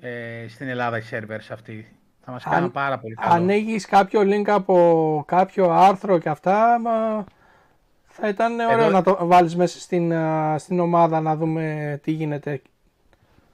ε, 0.00 0.44
στην 0.48 0.68
Ελλάδα 0.68 0.98
οι 0.98 1.02
servers 1.10 1.46
αυτοί. 1.50 1.88
Θα 2.24 2.32
μας 2.32 2.44
Αν- 2.46 2.52
κάνουν 2.52 2.70
πάρα 2.72 2.98
πολύ 2.98 3.14
καλό. 3.14 3.34
Αν 3.34 3.48
έχεις 3.50 3.86
κάποιο 3.86 4.20
link 4.20 4.48
από 4.48 5.24
κάποιο 5.26 5.70
άρθρο 5.70 6.18
και 6.18 6.28
αυτά, 6.28 6.78
μα 6.80 7.24
θα 8.06 8.28
ήταν 8.28 8.60
ωραίο 8.60 8.78
Εδώ- 8.78 8.90
να 8.90 9.02
το 9.02 9.26
βάλεις 9.26 9.56
μέσα 9.56 9.80
στην, 9.80 10.12
α, 10.12 10.58
στην 10.58 10.80
ομάδα 10.80 11.20
να 11.20 11.36
δούμε 11.36 11.98
τι 12.02 12.10
γίνεται. 12.10 12.62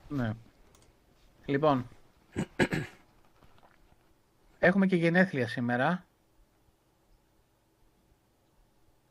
Ναι. 0.08 0.30
Λοιπόν. 1.44 1.86
Έχουμε 4.58 4.86
και 4.86 4.96
γενέθλια 4.96 5.48
σήμερα. 5.48 6.04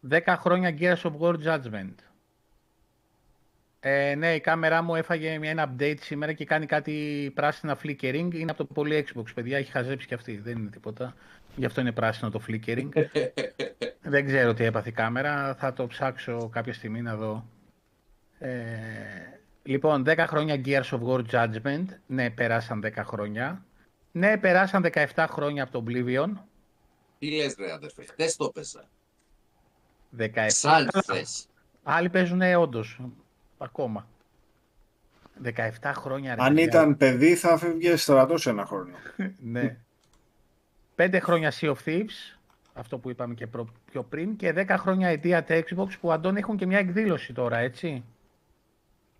10 0.10 0.36
χρόνια 0.40 0.76
Gears 0.80 1.02
of 1.02 1.12
War 1.20 1.36
Judgment. 1.44 1.96
Ε, 3.80 4.16
ναι, 4.16 4.36
η 4.36 4.40
κάμερά 4.40 4.82
μου 4.82 4.96
έφαγε 4.96 5.38
μια, 5.38 5.50
ένα 5.50 5.74
update 5.78 5.98
σήμερα 6.02 6.34
και 6.34 6.46
κάνει 6.46 6.66
κάτι 6.66 7.32
πράσινα 7.36 7.78
flickering. 7.84 8.30
Είναι 8.34 8.52
από 8.52 8.66
το 8.66 8.66
πολύ 8.74 9.08
Xbox, 9.08 9.24
παιδιά. 9.34 9.58
Έχει 9.58 9.72
χαζέψει 9.72 10.08
και 10.08 10.14
αυτή. 10.14 10.38
Δεν 10.38 10.58
είναι 10.58 10.70
τίποτα. 10.70 11.16
Γι' 11.56 11.66
αυτό 11.66 11.82
είναι 11.82 11.92
πράσινο 11.92 12.32
το 12.32 12.42
flickering. 12.48 12.90
Δεν 14.02 14.26
ξέρω 14.26 14.54
τι 14.54 14.64
έπαθε 14.64 14.90
η 14.90 14.92
κάμερα. 14.92 15.56
Θα 15.56 15.74
το 15.74 15.88
ψάξω 15.88 16.50
κάποια 16.50 16.74
στιγμή 16.74 17.02
να 17.02 17.16
δω. 17.16 17.46
Ε, 18.40 18.54
λοιπόν, 19.64 20.04
10 20.08 20.26
χρόνια 20.28 20.62
Gears 20.66 20.90
of 20.90 21.02
War 21.08 21.24
Judgment. 21.32 21.86
Ναι, 22.08 22.30
περάσαν 22.30 22.84
10 22.86 22.92
χρόνια. 22.96 23.66
Ναι, 24.12 24.38
περάσαν 24.38 24.86
17 25.16 25.26
χρόνια 25.30 25.64
από 25.64 25.72
το 25.72 25.84
Oblivion. 25.88 26.30
Τι 27.20 27.36
λες 27.36 27.56
ρε 27.60 27.72
αδερφέ, 27.72 28.04
χτες 28.04 28.36
το 28.36 28.46
έπαιζα. 28.46 28.90
17. 30.18 30.30
Σαν 30.48 30.72
Καλά. 30.72 30.90
χθες. 31.04 31.48
Άλλοι 31.84 32.10
παίζουν 32.10 32.42
όντως. 32.42 33.00
Ακόμα. 33.58 34.08
17 35.44 35.92
χρόνια. 35.96 36.36
ρε 36.36 36.42
Αν 36.42 36.48
παιδιά. 36.48 36.64
ήταν 36.64 36.98
παιδί 36.98 37.36
θα 37.36 37.58
φεύγε 37.58 37.96
στρατός 37.96 38.48
ένα 38.48 38.66
χρόνο. 38.66 38.96
ναι. 39.54 39.78
5 40.96 41.18
χρόνια 41.22 41.52
Sea 41.60 41.70
of 41.70 41.76
Thieves. 41.86 42.38
Αυτό 42.74 42.98
που 42.98 43.10
είπαμε 43.10 43.34
και 43.34 43.48
προ- 43.48 43.70
πιο 43.92 44.04
πριν. 44.04 44.36
Και 44.36 44.54
10 44.56 44.76
χρόνια 44.78 45.08
αιτία 45.08 45.46
Xbox 45.48 45.88
που 46.02 46.12
αντών 46.12 46.38
έχουν 46.38 46.58
και 46.58 46.66
μια 46.66 46.78
εκδήλωση 46.78 47.34
τώρα, 47.34 47.58
έτσι. 47.58 48.04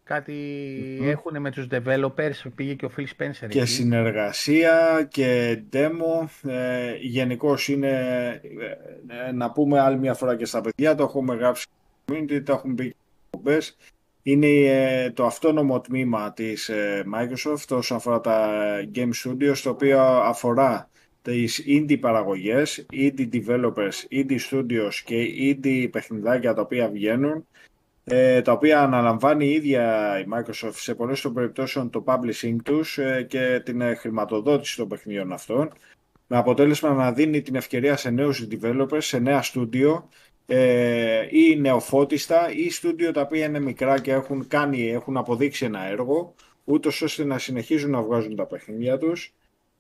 Κάτι 0.04 1.00
έχουν 1.02 1.42
με 1.42 1.52
τους 1.52 1.68
developers, 1.72 2.52
πήγε 2.56 2.74
και 2.74 2.86
ο 2.86 2.92
Phil 2.98 3.02
Spencer 3.02 3.48
Και 3.50 3.60
εκεί. 3.60 3.66
συνεργασία 3.66 5.08
και 5.12 5.62
demo. 5.74 6.28
Ε, 6.50 6.96
Γενικώς 7.02 7.68
είναι, 7.68 7.90
ε, 9.08 9.28
ε, 9.28 9.32
να 9.32 9.52
πούμε 9.52 9.80
άλλη 9.80 9.98
μια 10.00 10.14
φορά 10.14 10.36
και 10.36 10.46
στα 10.46 10.62
παιδιά, 10.62 10.96
το 10.96 11.04
έχουμε 11.04 11.36
γράψει 11.36 11.62
στο 11.62 12.16
community, 12.16 12.44
το 12.44 12.54
έχουν 12.54 12.76
πει 12.76 12.84
και 12.84 12.96
στις 12.96 13.26
εκπομπές. 13.30 13.78
Είναι 14.24 14.48
ε, 14.48 15.12
το 15.12 15.26
αυτόνομο 15.26 15.82
τμήμα 15.82 16.34
της 16.34 16.70
ε, 16.70 17.04
Microsoft 17.16 17.68
όσον 17.78 17.98
αφορά 17.98 18.22
τα 18.22 18.50
Game 18.96 19.12
Studios, 19.24 19.58
το 19.64 19.70
οποίο 19.70 20.02
αφορά 20.02 20.90
τις 21.22 21.64
indie 21.68 22.00
παραγωγές, 22.00 22.86
indie 22.94 23.30
developers, 23.32 24.08
indie 24.12 24.40
studios 24.52 24.94
και 25.06 25.26
indie 25.40 25.88
παιχνιδάκια 25.92 26.54
τα 26.54 26.62
οποία 26.62 26.90
βγαίνουν 26.90 27.48
ε, 28.04 28.42
τα 28.42 28.52
οποία 28.52 28.82
αναλαμβάνει 28.82 29.46
η 29.46 29.52
ίδια 29.52 30.20
η 30.20 30.26
Microsoft 30.34 30.74
σε 30.74 30.96
πολλές 30.96 31.22
των 31.22 31.34
περιπτώσεων 31.34 31.90
το 31.90 32.04
publishing 32.08 32.56
τους 32.64 32.98
ε, 32.98 33.26
και 33.30 33.62
την 33.66 33.82
ε, 33.82 33.96
χρηματοδότηση 33.96 34.78
των 34.78 34.88
παιχνιδιών 34.88 35.32
αυτών 35.32 35.74
με 36.28 36.38
αποτέλεσμα 36.38 36.94
να 36.94 37.12
δίνει 37.12 37.42
την 37.42 37.56
ευκαιρία 37.56 37.98
σε 37.98 38.10
νέους 38.10 38.48
developers, 38.52 38.98
σε 39.02 39.20
νέα 39.20 39.42
στούντιο 39.42 40.10
ε, 40.46 41.28
ή 41.30 41.56
νεοφώτιστα 41.56 42.52
ή 42.52 42.70
στούντιο 42.70 43.12
τα 43.12 43.22
οποία 43.22 43.46
είναι 43.46 43.60
μικρά 43.60 44.00
και 44.00 44.12
έχουν, 44.12 44.48
κάνει, 44.48 44.90
έχουν 44.90 45.18
αποδείξει 45.18 45.66
ένα 45.66 45.86
έργο 45.86 46.34
ούτως 46.64 47.02
ώστε 47.02 47.24
να 47.24 47.38
συνεχίζουν 47.38 47.92
να 47.92 48.02
βγάζουν 48.02 48.36
τα 48.36 48.46
παιχνίδια 48.46 48.98
τους 48.98 49.34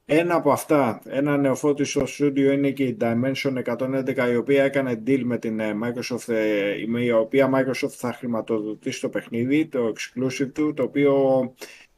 ένα 0.05 0.35
από 0.35 0.51
αυτά, 0.51 1.01
ένα 1.05 1.37
νεοφώτιστο 1.37 2.05
στούντιο 2.05 2.51
είναι 2.51 2.71
και 2.71 2.83
η 2.83 2.97
Dimension 3.01 3.63
111 3.77 4.31
η 4.31 4.35
οποία 4.35 4.63
έκανε 4.63 5.03
deal 5.07 5.21
με 5.23 5.37
την 5.37 5.59
ε, 5.59 5.77
Microsoft 5.83 6.33
ε, 6.33 6.85
με 6.87 7.01
η 7.01 7.11
οποία 7.11 7.49
Microsoft 7.53 7.89
θα 7.89 8.13
χρηματοδοτήσει 8.13 9.01
το 9.01 9.09
παιχνίδι, 9.09 9.65
το 9.65 9.93
exclusive 9.95 10.51
του, 10.53 10.73
το 10.73 10.83
οποίο 10.83 11.13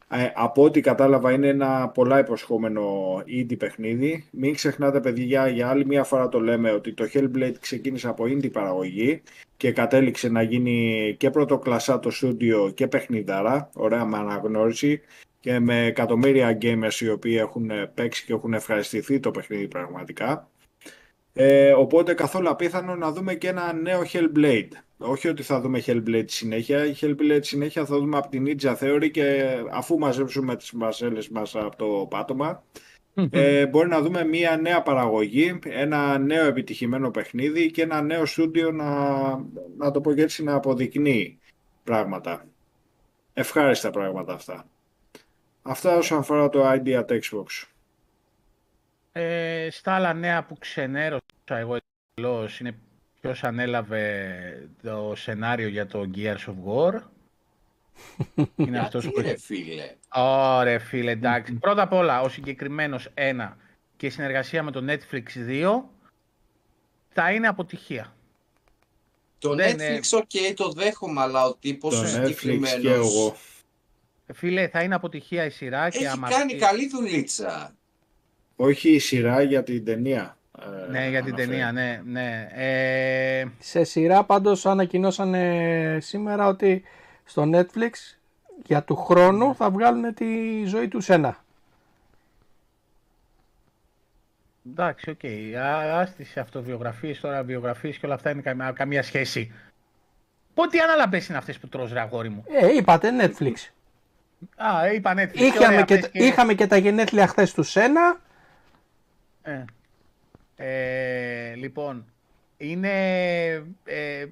ε, 0.10 0.32
από 0.36 0.64
ό,τι 0.64 0.82
κατάλαβα 0.82 1.32
είναι 1.32 1.48
ένα 1.48 1.90
πολλά 1.90 2.20
υποσχόμενο 2.20 3.16
indie 3.28 3.58
παιχνίδι. 3.58 4.28
Μην 4.32 4.54
ξεχνάτε 4.54 5.00
παιδιά, 5.00 5.48
για 5.48 5.70
άλλη 5.70 5.86
μια 5.86 6.04
φορά 6.04 6.30
το 6.30 6.40
λέμε 6.40 6.72
ότι 6.72 6.94
το 6.94 7.06
Hellblade 7.14 7.56
ξεκίνησε 7.60 8.08
από 8.08 8.24
indie 8.24 8.52
παραγωγή 8.52 9.22
και 9.58 9.72
κατέληξε 9.72 10.30
να 10.30 10.42
γίνει 10.42 11.16
και 11.20 11.30
πρωτοκλασσά 11.30 12.00
το 12.00 12.10
στούντιο 12.10 12.72
και 12.76 12.88
παιχνιδάρα, 12.88 13.70
ωραία 13.74 14.06
με 14.06 14.18
αναγνώριση 14.18 15.02
και 15.46 15.60
με 15.60 15.86
εκατομμύρια 15.86 16.58
gamers 16.62 17.00
οι 17.00 17.10
οποίοι 17.10 17.38
έχουν 17.40 17.72
παίξει 17.94 18.26
και 18.26 18.34
έχουν 18.34 18.54
ευχαριστηθεί 18.54 19.20
το 19.20 19.32
παιχνίδι 19.32 19.68
πραγματικά. 19.68 20.50
Ε, 21.34 21.72
οπότε 21.72 22.14
καθόλου 22.14 22.50
απίθανο 22.50 22.96
να 22.96 23.12
δούμε 23.12 23.36
και 23.36 23.48
ένα 23.48 23.74
νέο 23.74 24.02
Hellblade. 24.14 24.70
όχι 24.98 25.28
ότι 25.28 25.44
θα 25.44 25.62
δούμε 25.62 25.84
Hellblade 25.86 26.26
συνέχεια. 26.28 26.86
Η 26.86 26.94
Hellblade 27.02 27.40
συνέχεια 27.42 27.86
θα 27.86 27.98
δούμε 27.98 28.18
από 28.18 28.30
την 28.30 28.46
Ninja 28.48 28.76
Theory 28.78 29.12
και 29.12 29.58
αφού 29.72 29.98
μαζέψουμε 29.98 30.56
τις 30.56 30.72
μασέλες 30.72 31.30
μας 31.30 31.56
από 31.56 31.76
το 31.76 32.08
πάτωμα, 32.10 32.64
ε, 33.30 33.66
μπορεί 33.66 33.88
να 33.88 34.02
δούμε 34.02 34.26
μία 34.26 34.58
νέα 34.58 34.82
παραγωγή, 34.82 35.60
ένα 35.64 36.18
νέο 36.18 36.46
επιτυχημένο 36.46 37.12
παιχνίδι 37.12 37.72
και 37.72 37.82
ένα 37.82 38.02
νέο 38.02 38.26
στούντιο 38.26 38.72
να, 38.72 38.90
να 39.78 39.92
το 39.92 40.02
πω 40.02 40.14
και 40.14 40.22
έτσι, 40.22 40.44
να 40.44 40.54
αποδεικνύει 40.54 41.40
πράγματα. 41.84 42.46
Ευχάριστα 43.34 43.90
πράγματα 43.90 44.34
αυτά. 44.34 44.70
Αυτά 45.68 45.98
όσον 45.98 46.18
αφορά 46.18 46.50
το 46.50 46.72
idea 46.72 47.06
at 47.06 47.20
Xbox. 47.20 47.46
Ε, 49.12 49.68
στα 49.72 49.94
άλλα 49.94 50.14
νέα 50.14 50.44
που 50.44 50.58
ξενέρωσα 50.58 51.22
εγώ 51.46 51.78
εντελώς 52.16 52.60
είναι 52.60 52.78
ποιος 53.22 53.44
ανέλαβε 53.44 54.70
το 54.84 55.14
σενάριο 55.16 55.68
για 55.68 55.88
το 55.88 56.10
Gears 56.16 56.46
of 56.46 56.56
War. 56.66 57.00
είναι 58.56 58.80
αυτός 58.80 59.06
που... 59.10 59.22
ρε 59.22 59.38
φίλε; 59.38 59.96
Ωραία 60.14 60.80
φίλε, 60.80 61.12
εντάξει. 61.12 61.54
Πρώτα 61.54 61.82
απ' 61.82 61.94
όλα, 61.94 62.22
ο 62.22 62.30
συγκεκριμένος 62.30 63.10
ένα 63.14 63.58
και 63.98 64.06
η 64.06 64.10
συνεργασία 64.10 64.64
με 64.64 64.72
το 64.72 64.86
Netflix 64.88 65.24
2 65.50 65.82
θα 67.10 67.32
είναι 67.32 67.48
αποτυχία. 67.48 68.16
Το 69.40 69.56
Netflix, 69.58 70.18
OK, 70.18 70.56
το 70.56 70.72
δέχομαι, 70.72 71.22
αλλά 71.22 71.46
ο 71.46 71.56
τύπος 71.56 72.00
ο 72.00 72.08
συγκεκριμένος... 72.08 72.82
Και 72.82 72.92
εγώ. 72.92 73.36
Φίλε, 74.34 74.68
θα 74.68 74.82
είναι 74.82 74.96
αποτυχία 74.96 75.46
η 75.46 75.50
σειρά 75.50 75.90
και 75.90 76.06
Έχει 76.06 76.20
κάνει 76.20 76.56
καλή 76.56 76.88
δουλίτσα. 76.88 77.76
Όχι 78.56 78.90
η 78.90 79.00
σειρά 79.00 79.42
για 79.42 79.64
την 79.64 79.86
ταινία. 79.86 80.38
Ε, 80.60 80.92
ναι, 80.92 81.10
για 81.10 81.24
την 81.24 81.36
ταινία, 81.36 81.72
ναι. 81.72 82.02
ναι. 82.06 82.48
Ε... 82.54 83.46
Σε 83.60 83.84
σειρά 83.84 84.24
πάντως 84.24 84.66
ανακοινώσανε 84.66 85.98
σήμερα 86.02 86.48
ότι 86.48 86.84
στο 87.24 87.50
Netflix 87.54 87.90
για 88.66 88.84
του 88.84 88.96
χρόνου 88.96 89.56
θα 89.56 89.70
βγάλουν 89.70 90.14
τη 90.14 90.64
ζωή 90.66 90.88
του 90.88 91.02
Σένα. 91.02 91.44
Εντάξει, 94.70 95.10
OK. 95.10 95.20
Okay. 95.22 95.54
Άσε 95.94 96.17
τις 96.17 96.40
αυτοβιογραφίες, 96.40 97.20
τώρα 97.20 97.44
βιογραφίες 97.44 97.98
και 97.98 98.06
όλα 98.06 98.16
αυτά 98.16 98.30
είναι 98.30 98.42
καμία, 98.42 98.72
καμία 98.72 99.04
σχέση. 99.04 99.52
Πότε 100.54 100.80
αναλαμπές 100.80 101.28
είναι 101.28 101.38
αυτές 101.38 101.58
που 101.58 101.68
τρως 101.68 101.92
ρε 101.92 102.00
αγόρι 102.00 102.30
μου; 102.30 102.44
Ε, 102.48 102.76
είπατε 102.76 103.10
Netflix. 103.22 103.54
Α, 104.56 104.94
είπα 104.94 105.14
Netflix. 105.18 105.36
Είχαμε, 105.36 105.84
και, 105.84 106.10
είχαμε 106.12 106.54
και 106.54 106.68
τα 106.68 106.78
γενέθλια 106.78 107.28
χθες 107.28 107.54
του 107.54 107.64
Σένα. 107.64 108.20
Ε. 109.42 109.66
Ε, 110.56 111.56
λοιπόν, 111.56 112.06
είναι, 112.58 112.92
ε, 113.84 114.26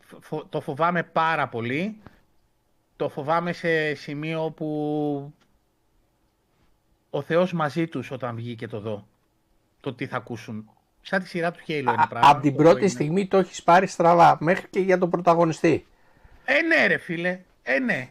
το 0.50 0.62
φοβάμαι 0.62 1.04
πάρα 1.04 1.48
πολύ. 1.48 1.98
Το 2.96 3.10
φοβάμαι 3.10 3.52
σε 3.54 3.94
σημείο 3.94 4.52
που 4.56 5.34
ο 7.10 7.22
Θεός 7.22 7.54
μαζί 7.54 7.88
τους 7.88 8.12
όταν 8.12 8.36
βγει 8.36 8.56
και 8.56 8.68
το 8.68 8.80
δω. 8.80 9.08
Το 9.80 9.94
τι 9.94 10.06
θα 10.06 10.18
ακούσουν. 10.18 10.70
Σαν 11.02 11.22
τη 11.22 11.28
σειρά 11.28 11.52
του 11.52 11.60
Halo 11.68 11.70
είναι 11.70 12.06
πράγμα. 12.10 12.30
Από 12.30 12.42
την 12.42 12.56
πρώτη 12.56 12.88
στιγμή 12.88 13.28
το 13.28 13.38
έχεις 13.38 13.64
πάρει 13.64 13.88
στραβά, 13.88 14.38
μέχρι 14.40 14.68
και 14.70 14.80
για 14.80 14.98
τον 14.98 15.10
πρωταγωνιστή. 15.10 15.88
Ε, 16.46 16.62
ναι 16.62 16.88
ρε 16.88 16.98
φίλε, 16.98 17.40
ε, 17.64 17.80
ναι. 17.80 18.10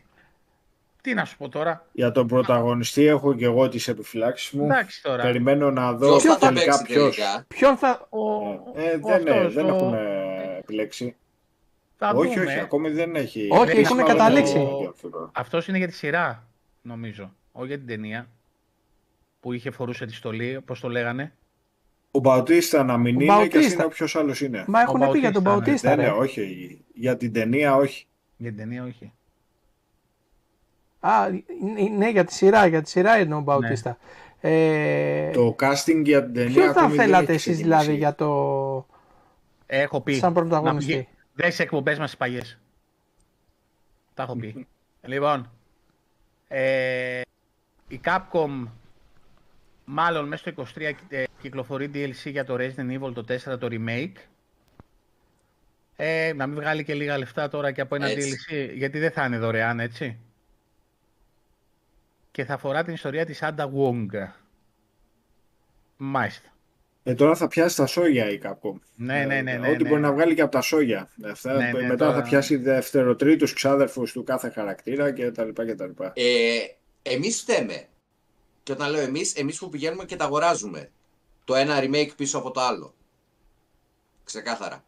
Τι 1.02 1.14
να 1.14 1.24
σου 1.24 1.36
πω 1.36 1.48
τώρα; 1.48 1.86
Για 1.92 2.12
τον 2.12 2.26
πρωταγωνιστή 2.26 3.04
έχω 3.06 3.34
και 3.34 3.44
εγώ 3.44 3.68
τις 3.68 3.88
επιφυλάξεις 3.88 4.50
μου. 4.50 4.64
Εντάξει 4.64 5.02
τώρα. 5.02 5.22
Περιμένω 5.22 5.70
να 5.70 5.92
δω 5.92 6.16
ποιος 6.16 6.22
θα 6.22 6.38
τελικά 6.38 6.82
ποιος. 6.82 7.18
Ποιον 7.48 7.76
θα... 7.76 8.06
Ο... 8.10 8.18
Ε, 8.74 8.98
δεν, 8.98 9.22
ναι, 9.22 9.48
δεν 9.48 9.66
έχουμε 9.66 10.00
επιλέξει. 10.58 11.16
Θα 11.96 12.10
όχι, 12.10 12.34
δούμε. 12.34 12.46
όχι, 12.46 12.58
ακόμη 12.58 12.90
δεν 12.90 13.16
έχει. 13.16 13.48
Όχι, 13.50 13.78
έχουν 13.78 14.04
καταλήξει. 14.04 14.90
Αυτό 15.32 15.60
είναι 15.68 15.78
για 15.78 15.86
τη 15.86 15.94
σειρά, 15.94 16.48
νομίζω. 16.82 17.34
Όχι 17.52 17.66
για 17.66 17.78
την 17.78 17.86
ταινία. 17.86 18.28
Που 19.40 19.52
είχε 19.52 19.70
φορούσε 19.70 20.06
τη 20.06 20.14
στολή, 20.14 20.60
πώς 20.64 20.80
το 20.80 20.88
λέγανε. 20.88 21.34
Ο 22.10 22.18
Μπαουτίστα 22.18 22.84
να 22.84 22.96
μην 22.96 23.16
ο 23.16 23.20
είναι 23.20 23.32
Μπαουτίστα. 23.32 23.58
και 23.60 23.74
είναι 23.74 23.84
όποιος 23.84 24.16
άλλος 24.16 24.40
είναι. 24.40 24.64
Μα 24.68 24.80
έχουν 24.80 25.10
πει 25.10 25.18
για 25.18 25.32
τον 25.32 25.42
Μπαουτίστα. 25.42 25.96
Ναι, 25.96 26.02
ναι, 26.02 26.10
όχι. 26.10 26.78
Για 26.94 27.16
την 27.16 27.32
ταινία 27.32 27.76
όχι. 27.76 28.06
Για 28.36 28.48
την 28.48 28.58
ταινία 28.58 28.84
όχι. 28.84 29.12
Α, 31.04 31.28
ναι, 31.96 32.10
για 32.10 32.24
τη 32.24 32.32
σειρά, 32.32 32.66
για 32.66 32.82
τη 32.82 32.88
σειρά 32.88 33.18
είναι 33.18 33.34
ο 33.34 33.40
Μπαουτίστα. 33.40 33.98
Ναι. 34.40 34.50
Ε, 34.50 35.30
το 35.30 35.56
casting 35.60 36.02
για 36.04 36.24
την 36.24 36.34
ταινία 36.34 36.52
Ποιο 36.52 36.72
θα 36.72 36.88
θέλατε 36.88 37.32
εσείς 37.32 37.56
δηλαδή 37.56 37.94
για 37.94 38.14
το... 38.14 38.86
Έχω 39.66 40.00
πει. 40.00 40.14
Σαν 40.14 40.32
πρωταγωνιστή; 40.32 41.08
Δεν 41.34 41.52
σε 41.52 41.62
εκπομπές 41.62 41.98
μας 41.98 42.16
παλιές. 42.16 42.58
Τα 44.14 44.22
έχω 44.22 44.36
πει. 44.36 44.66
λοιπόν, 45.12 45.50
ε, 46.48 47.20
η 47.88 48.00
Capcom 48.04 48.66
μάλλον 49.84 50.28
μέσα 50.28 50.50
στο 50.50 50.64
23 50.76 50.90
ε, 51.08 51.24
κυκλοφορεί 51.40 51.90
DLC 51.94 52.30
για 52.30 52.44
το 52.44 52.56
Resident 52.58 53.00
Evil 53.00 53.12
το 53.14 53.24
4 53.52 53.58
το 53.58 53.68
remake. 53.70 54.16
Ε, 55.96 56.32
να 56.36 56.46
μην 56.46 56.56
βγάλει 56.56 56.84
και 56.84 56.94
λίγα 56.94 57.18
λεφτά 57.18 57.48
τώρα 57.48 57.72
και 57.72 57.80
από 57.80 57.94
ένα 57.94 58.08
DLC, 58.08 58.70
γιατί 58.74 58.98
δεν 58.98 59.10
θα 59.10 59.24
είναι 59.24 59.38
δωρεάν, 59.38 59.80
έτσι 59.80 60.18
και 62.32 62.44
θα 62.44 62.54
αφορά 62.54 62.84
την 62.84 62.94
ιστορία 62.94 63.26
της 63.26 63.42
Άντα 63.42 63.70
Wong. 63.76 64.06
Μάλιστα. 65.96 66.48
Ε, 67.02 67.14
τώρα 67.14 67.34
θα 67.34 67.48
πιάσει 67.48 67.76
τα 67.76 67.86
σόγια 67.86 68.30
η 68.30 68.40
Capcom. 68.42 68.74
Ναι, 68.94 69.24
ναι, 69.24 69.40
ναι. 69.40 69.56
ναι 69.56 69.68
Ό,τι 69.68 69.82
ναι. 69.82 69.88
μπορεί 69.88 70.00
να 70.00 70.12
βγάλει 70.12 70.34
και 70.34 70.42
από 70.42 70.52
τα 70.52 70.60
σόγια. 70.60 71.08
Αυτά, 71.30 71.52
ναι, 71.52 71.70
ναι, 71.70 71.82
μετά 71.82 71.96
τώρα... 71.96 72.12
θα 72.14 72.22
πιάσει 72.22 72.56
δευτεροτρίτους 72.56 73.52
ξάδερφους 73.52 74.12
του 74.12 74.24
κάθε 74.24 74.50
χαρακτήρα 74.50 75.12
κτλ. 75.12 75.48
Ε, 76.12 76.58
εμείς 77.02 77.40
φταίμε. 77.40 77.86
Και 78.62 78.72
όταν 78.72 78.90
λέω 78.90 79.00
εμείς, 79.00 79.34
εμείς 79.34 79.58
που 79.58 79.68
πηγαίνουμε 79.68 80.04
και 80.04 80.16
τα 80.16 80.24
αγοράζουμε. 80.24 80.90
Το 81.44 81.54
ένα 81.54 81.80
remake 81.80 82.10
πίσω 82.16 82.38
από 82.38 82.50
το 82.50 82.60
άλλο. 82.60 82.94
Ξεκάθαρα. 84.24 84.84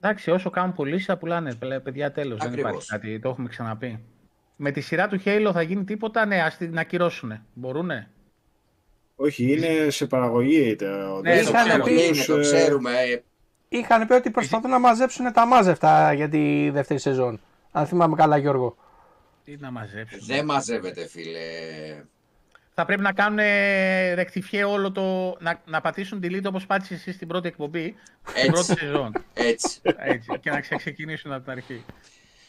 Εντάξει, 0.00 0.30
όσο 0.30 0.50
κάνουν 0.50 0.74
πωλήσει 0.74 1.04
θα 1.04 1.18
πουλάνε. 1.18 1.54
Παιδιά, 1.82 2.12
τέλος. 2.12 2.38
Δεν 2.42 2.52
υπάρχει 2.52 2.86
κάτι. 2.86 3.18
Το 3.18 3.28
έχουμε 3.28 3.48
ξαναπεί. 3.48 4.04
Με 4.60 4.70
τη 4.70 4.80
σειρά 4.80 5.08
του 5.08 5.20
Halo 5.24 5.50
θα 5.52 5.62
γίνει 5.62 5.84
τίποτα, 5.84 6.26
ναι, 6.26 6.42
ας 6.42 6.56
την 6.56 6.78
ακυρώσουν. 6.78 7.42
Μπορούνε; 7.54 8.10
Όχι, 9.16 9.52
είναι 9.52 9.90
σε 9.90 10.06
παραγωγή. 10.06 10.76
Ναι, 11.22 11.34
είχαν 11.34 11.82
πει, 11.82 11.92
είναι, 11.92 12.24
το 12.26 12.40
ξέρουμε. 12.40 12.90
Είχαν 13.68 14.06
πει 14.06 14.12
ότι 14.12 14.30
προσπαθούν 14.30 14.70
να 14.70 14.78
μαζέψουν 14.78 15.32
τα 15.32 15.46
μάζευτα 15.46 16.12
για 16.12 16.28
τη 16.28 16.70
δεύτερη 16.70 17.00
σεζόν. 17.00 17.40
Αν 17.72 17.86
θυμάμαι 17.86 18.16
καλά, 18.16 18.36
Γιώργο. 18.36 18.76
Τι 19.44 19.56
να 19.56 19.70
μαζέψουν. 19.70 20.20
Δεν 20.26 20.44
μαζεύεται, 20.44 21.08
φίλε. 21.08 21.40
Θα 22.74 22.84
πρέπει 22.84 23.02
να 23.02 23.12
κάνουν 23.12 23.38
ρεκτιφιέ 24.14 24.64
όλο 24.64 24.92
το. 24.92 25.36
να, 25.40 25.62
να 25.66 25.80
πατήσουν 25.80 26.20
delete 26.22 26.44
όπως 26.44 26.66
πάτησες 26.66 26.98
εσύ 26.98 27.12
στην 27.12 27.28
πρώτη 27.28 27.48
εκπομπή. 27.48 27.94
Έτσι. 28.34 28.40
Στην 28.40 28.52
πρώτη 28.52 28.80
σεζόν. 28.80 29.12
Έτσι. 29.34 29.80
Έτσι. 29.96 30.38
Και 30.40 30.50
να 30.50 30.60
ξεκινήσουν 30.60 31.32
από 31.32 31.42
την 31.42 31.52
αρχή. 31.52 31.84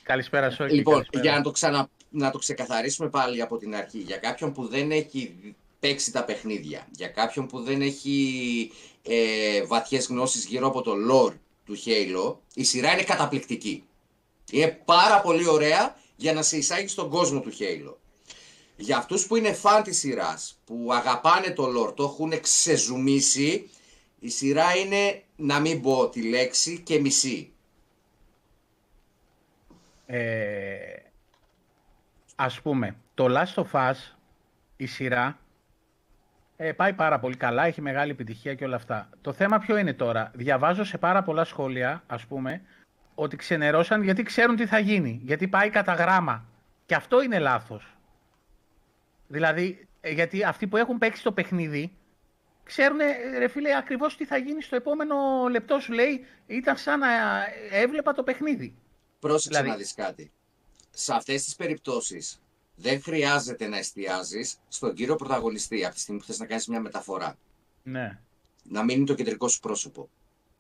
Καλησπέρα 0.04 0.50
σου. 0.50 0.64
Λοιπόν, 0.64 0.94
καλησπέρα. 0.94 1.24
για 1.24 1.34
να 1.34 1.42
το, 1.42 1.52
ξανα, 1.52 1.90
να 2.10 2.32
το 2.32 2.38
ξεκαθαρίσουμε 2.38 3.10
πάλι 3.10 3.42
από 3.42 3.58
την 3.58 3.76
αρχή. 3.76 3.98
Για 3.98 4.18
κάποιον 4.18 4.52
που 4.52 4.68
δεν 4.68 4.92
έχει 4.92 5.36
παίξει 5.80 6.12
τα 6.12 6.24
παιχνίδια, 6.24 6.88
για 6.92 7.08
κάποιον 7.08 7.48
που 7.48 7.60
δεν 7.60 7.82
έχει 7.82 8.72
ε, 9.04 9.64
βαθιές 9.66 10.08
γνώσεις 10.08 10.46
γύρω 10.46 10.68
από 10.68 10.82
το 10.82 10.94
lore 11.12 11.34
του 11.66 11.78
Halo, 11.86 12.36
η 12.54 12.64
σειρά 12.64 12.92
είναι 12.94 13.04
καταπληκτική. 13.04 13.84
Είναι 14.52 14.82
πάρα 14.86 15.22
πολύ 15.22 15.48
ωραία 15.48 15.98
για 16.16 16.34
να 16.34 16.42
σε 16.42 16.58
εισάγει 16.58 16.88
στον 16.88 17.10
κόσμο 17.10 17.40
του 17.40 17.52
Halo. 17.60 17.94
Για 18.76 18.98
αυτούς 18.98 19.28
που 19.28 19.36
είναι 19.36 19.54
φαν 19.54 19.84
της 19.84 19.98
σειράς, 19.98 20.60
που 20.66 20.88
αγαπάνε 20.92 21.52
το 21.52 21.64
lore, 21.78 21.96
το 21.96 22.04
έχουν 22.04 22.42
ξεζουμίσει, 22.42 23.70
η 24.20 24.30
σειρά 24.30 24.76
είναι, 24.76 25.24
να 25.36 25.60
μην 25.60 25.82
πω 25.82 26.10
τη 26.10 26.22
λέξη, 26.22 26.80
και 26.80 27.00
μισή. 27.00 27.52
Ε, 30.06 31.00
ας 32.42 32.62
πούμε, 32.62 32.96
το 33.14 33.26
Last 33.30 33.64
of 33.64 33.72
Us, 33.72 33.96
η 34.76 34.86
σειρά, 34.86 35.40
ε, 36.58 36.72
πάει 36.72 36.94
πάρα 36.94 37.20
πολύ 37.20 37.36
καλά, 37.36 37.66
έχει 37.66 37.82
μεγάλη 37.82 38.12
επιτυχία 38.12 38.54
και 38.54 38.66
όλα 38.66 38.76
αυτά. 38.76 39.10
Το 39.22 39.34
θέμα 39.34 39.60
ποιο 39.60 39.78
είναι 39.78 39.94
τώρα; 39.94 40.32
Διαβάζω 40.36 40.84
σε 40.84 40.98
πάρα 40.98 41.24
πολλά 41.24 41.44
σχόλια, 41.44 42.04
ας 42.08 42.26
πούμε, 42.26 42.62
ότι 43.16 43.36
ξενερώσαν 43.36 44.04
γιατί 44.04 44.24
ξέρουν 44.24 44.56
τι 44.56 44.66
θα 44.66 44.80
γίνει. 44.80 45.20
Γιατί 45.24 45.48
πάει 45.48 45.70
κατά 45.70 45.94
γράμμα. 45.94 46.46
Και 46.86 46.96
αυτό 46.96 47.22
είναι 47.22 47.40
λάθος. 47.40 47.98
Δηλαδή, 49.28 49.88
ε, 50.02 50.12
γιατί 50.12 50.44
αυτοί 50.44 50.68
που 50.68 50.78
έχουν 50.78 50.98
παίξει 50.98 51.24
το 51.24 51.32
παιχνίδι, 51.32 51.98
ξέρουν, 52.64 52.98
ρε 53.38 53.48
φίλε, 53.48 53.78
ακριβώς 53.78 54.18
τι 54.18 54.26
θα 54.26 54.38
γίνει 54.38 54.62
στο 54.62 54.76
επόμενο 54.76 55.16
λεπτό 55.52 55.80
σου 55.80 55.94
λέει, 55.94 56.26
ήταν 56.48 56.78
σαν 56.78 57.00
να 57.00 57.08
έβλεπα 57.72 58.14
το 58.14 58.24
παιχνίδι. 58.24 58.76
Πρόσεξε 59.20 59.50
δηλαδή... 59.50 59.70
να 59.70 59.76
δεις 59.76 59.94
κάτι. 59.94 60.32
Σε 60.92 61.14
αυτές 61.14 61.44
τις 61.44 61.56
περιπτώσεις 61.56 62.42
δεν 62.76 63.02
χρειάζεται 63.02 63.68
να 63.68 63.78
εστιάζεις 63.78 64.56
στον 64.68 64.94
κύριο 64.94 65.16
πρωταγωνιστή 65.16 65.86
από 65.86 65.94
τη 65.94 66.00
στιγμή 66.00 66.20
που 66.20 66.26
θες 66.26 66.40
να 66.40 66.46
κάνεις 66.46 66.68
μια 66.68 66.80
μεταφορά. 66.80 67.38
Ναι. 67.84 68.20
Να 68.64 68.84
μείνει 68.84 69.06
το 69.06 69.14
κεντρικό 69.14 69.48
σου 69.48 69.60
πρόσωπο. 69.60 70.10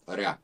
Ωραία. 0.05 0.41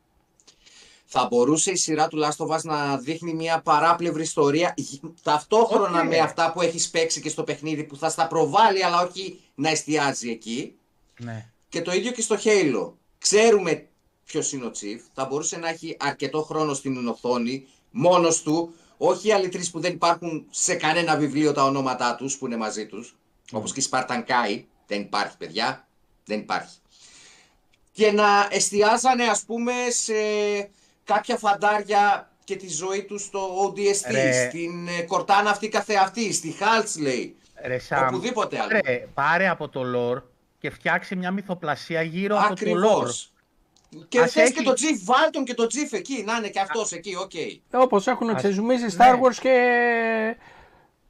θα 1.06 1.28
μπορούσε 1.30 1.72
η 1.72 1.76
σειρά 1.76 2.08
του 2.08 2.20
Last 2.24 2.46
of 2.46 2.56
Us 2.58 2.62
να 2.64 2.98
δείχνει 2.98 3.34
μια 3.34 3.62
παράπλευρη 3.62 4.22
ιστορία 4.22 4.74
γ- 4.78 5.06
ταυτόχρονα 5.24 6.02
Οκ. 6.02 6.08
με 6.08 6.18
αυτά 6.18 6.52
που 6.52 6.62
έχεις 6.62 6.90
παίξει 6.90 7.22
και 7.22 7.30
στο 7.30 7.44
παιχνίδι 7.44 7.84
που 7.84 7.98
θα 7.98 8.10
στα 8.10 8.28
προβάλλει 8.28 8.84
αλλά 8.84 9.02
όχι 9.04 9.40
να 9.56 9.70
εστιάζει 9.70 10.30
εκεί. 10.30 10.76
Ναι. 11.20 11.50
Και 11.70 11.82
το 11.82 11.92
ίδιο 11.94 12.12
και 12.12 12.22
στο 12.22 12.36
Halo. 12.44 12.92
Ξέρουμε 13.18 13.88
ποιος 14.26 14.52
είναι 14.52 14.66
ο 14.66 14.72
Chief. 14.82 15.00
Θα 15.14 15.26
μπορούσε 15.26 15.58
να 15.58 15.70
έχει 15.70 15.98
αρκετό 16.00 16.42
χρόνο 16.44 16.74
στην 16.74 17.08
οθόνη, 17.08 17.68
μόνος 17.92 18.42
του. 18.42 18.74
Όχι 18.98 19.28
οι 19.28 19.32
άλλοι 19.32 19.50
τρεις 19.50 19.72
που 19.72 19.80
δεν 19.80 19.94
υπάρχουν 19.94 20.46
σε 20.50 20.76
κανένα 20.76 21.16
βιβλίο 21.16 21.52
τα 21.54 21.64
ονόματά 21.64 22.16
τους 22.16 22.38
που 22.38 22.46
είναι 22.46 22.58
μαζί 22.58 22.86
τους. 22.86 23.16
Όπως 23.52 23.74
και 23.74 23.80
η 23.80 23.86
Spartan 23.92 24.24
Kai. 24.28 24.64
Δεν 24.88 25.02
υπάρχει, 25.02 25.38
παιδιά. 25.38 25.88
Δεν 26.26 26.40
υπάρχει. 26.40 26.78
Και 27.92 28.12
να 28.12 28.48
εστιάζανε, 28.52 29.24
ας 29.24 29.44
πούμε, 29.44 29.74
σε 29.90 30.14
κάποια 31.04 31.38
φαντάρια 31.38 32.30
και 32.44 32.56
τη 32.56 32.70
ζωή 32.70 33.04
τους 33.04 33.22
στο 33.22 33.66
ODST, 33.66 34.12
Ρε. 34.12 34.48
στην 34.50 34.88
ε, 34.88 35.02
Κορτάνα 35.02 35.50
αυτή 35.50 35.70
καθεαυτή, 35.70 36.34
στη 36.34 36.56
Halsley, 36.60 37.32
Ρε 37.66 37.80
Σαμ, 37.80 38.08
οπουδήποτε 38.08 38.60
άλλο. 38.60 38.68
πάρε, 38.70 39.08
πάρε 39.14 39.48
από 39.48 39.70
το 39.70 39.82
lore 39.96 40.22
και 40.60 40.70
φτιάξε 40.70 41.16
μια 41.16 41.32
μυθοπλασία 41.32 42.02
γύρω 42.02 42.38
από 42.40 42.56
το 42.56 42.72
lore. 42.86 43.10
Ακριβώς. 44.04 44.08
Και 44.10 44.20
Ας 44.20 44.32
θες 44.32 44.44
έχει- 44.44 44.54
και 44.54 44.64
το 44.64 44.72
Chief, 44.72 45.02
βάλ 45.04 45.30
τον 45.32 45.44
και 45.44 45.54
το 45.54 45.64
Chief 45.64 45.92
εκεί, 45.94 46.24
να 46.26 46.36
είναι 46.36 46.48
και 46.50 46.60
αυτός 46.60 46.92
εκεί, 46.92 47.16
οκ. 47.16 47.32
Όπως 47.84 48.08
έχουν 48.08 48.30
Ας- 48.30 48.36
ξεζουμίσει 48.36 48.84
ναι. 48.84 48.90
Star 48.98 49.14
Wars 49.24 49.36
και... 49.40 50.36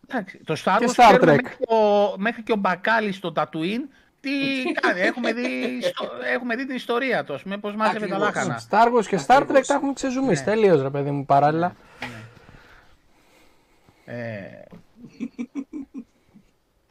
Εντάξει, 0.07 0.37
το 0.45 0.53
Star 0.65 0.75
Και 0.79 0.85
Wars 0.87 0.89
Star 0.89 1.17
ξέρουμε 1.19 1.33
Trek. 1.33 1.41
Μέχρι, 1.43 1.55
και 1.57 1.73
ο, 1.73 2.13
μέχρι 2.17 2.43
και 2.43 2.51
ο 2.51 2.55
μπακάλης 2.55 3.11
στο 3.11 3.33
Tatooine 3.35 3.87
τι 4.19 4.31
κάνει. 4.81 4.99
έχουμε, 4.99 5.33
δει, 5.33 5.79
στο- 5.83 6.09
έχουμε 6.33 6.55
δει 6.55 6.65
την 6.65 6.75
ιστορία 6.75 7.23
του, 7.23 7.33
ας 7.33 7.41
πούμε, 7.41 7.57
πώς 7.57 7.75
μάζευε 7.75 8.07
τα 8.07 8.15
Ακριβώς. 8.15 8.35
λάχανα. 8.35 8.61
Star 8.69 8.97
Wars 8.97 9.05
και 9.05 9.19
Star 9.27 9.35
Trek 9.37 9.41
Ακριβώς. 9.41 9.67
τα 9.67 9.73
έχουν 9.73 9.93
ξεζουμίσει 9.93 10.43
Ναι. 10.43 10.51
τελείως 10.51 10.81
ρε 10.81 10.89
παιδί 10.89 11.11
μου 11.11 11.25
παράλληλα. 11.25 11.75
Ε, 14.05 14.41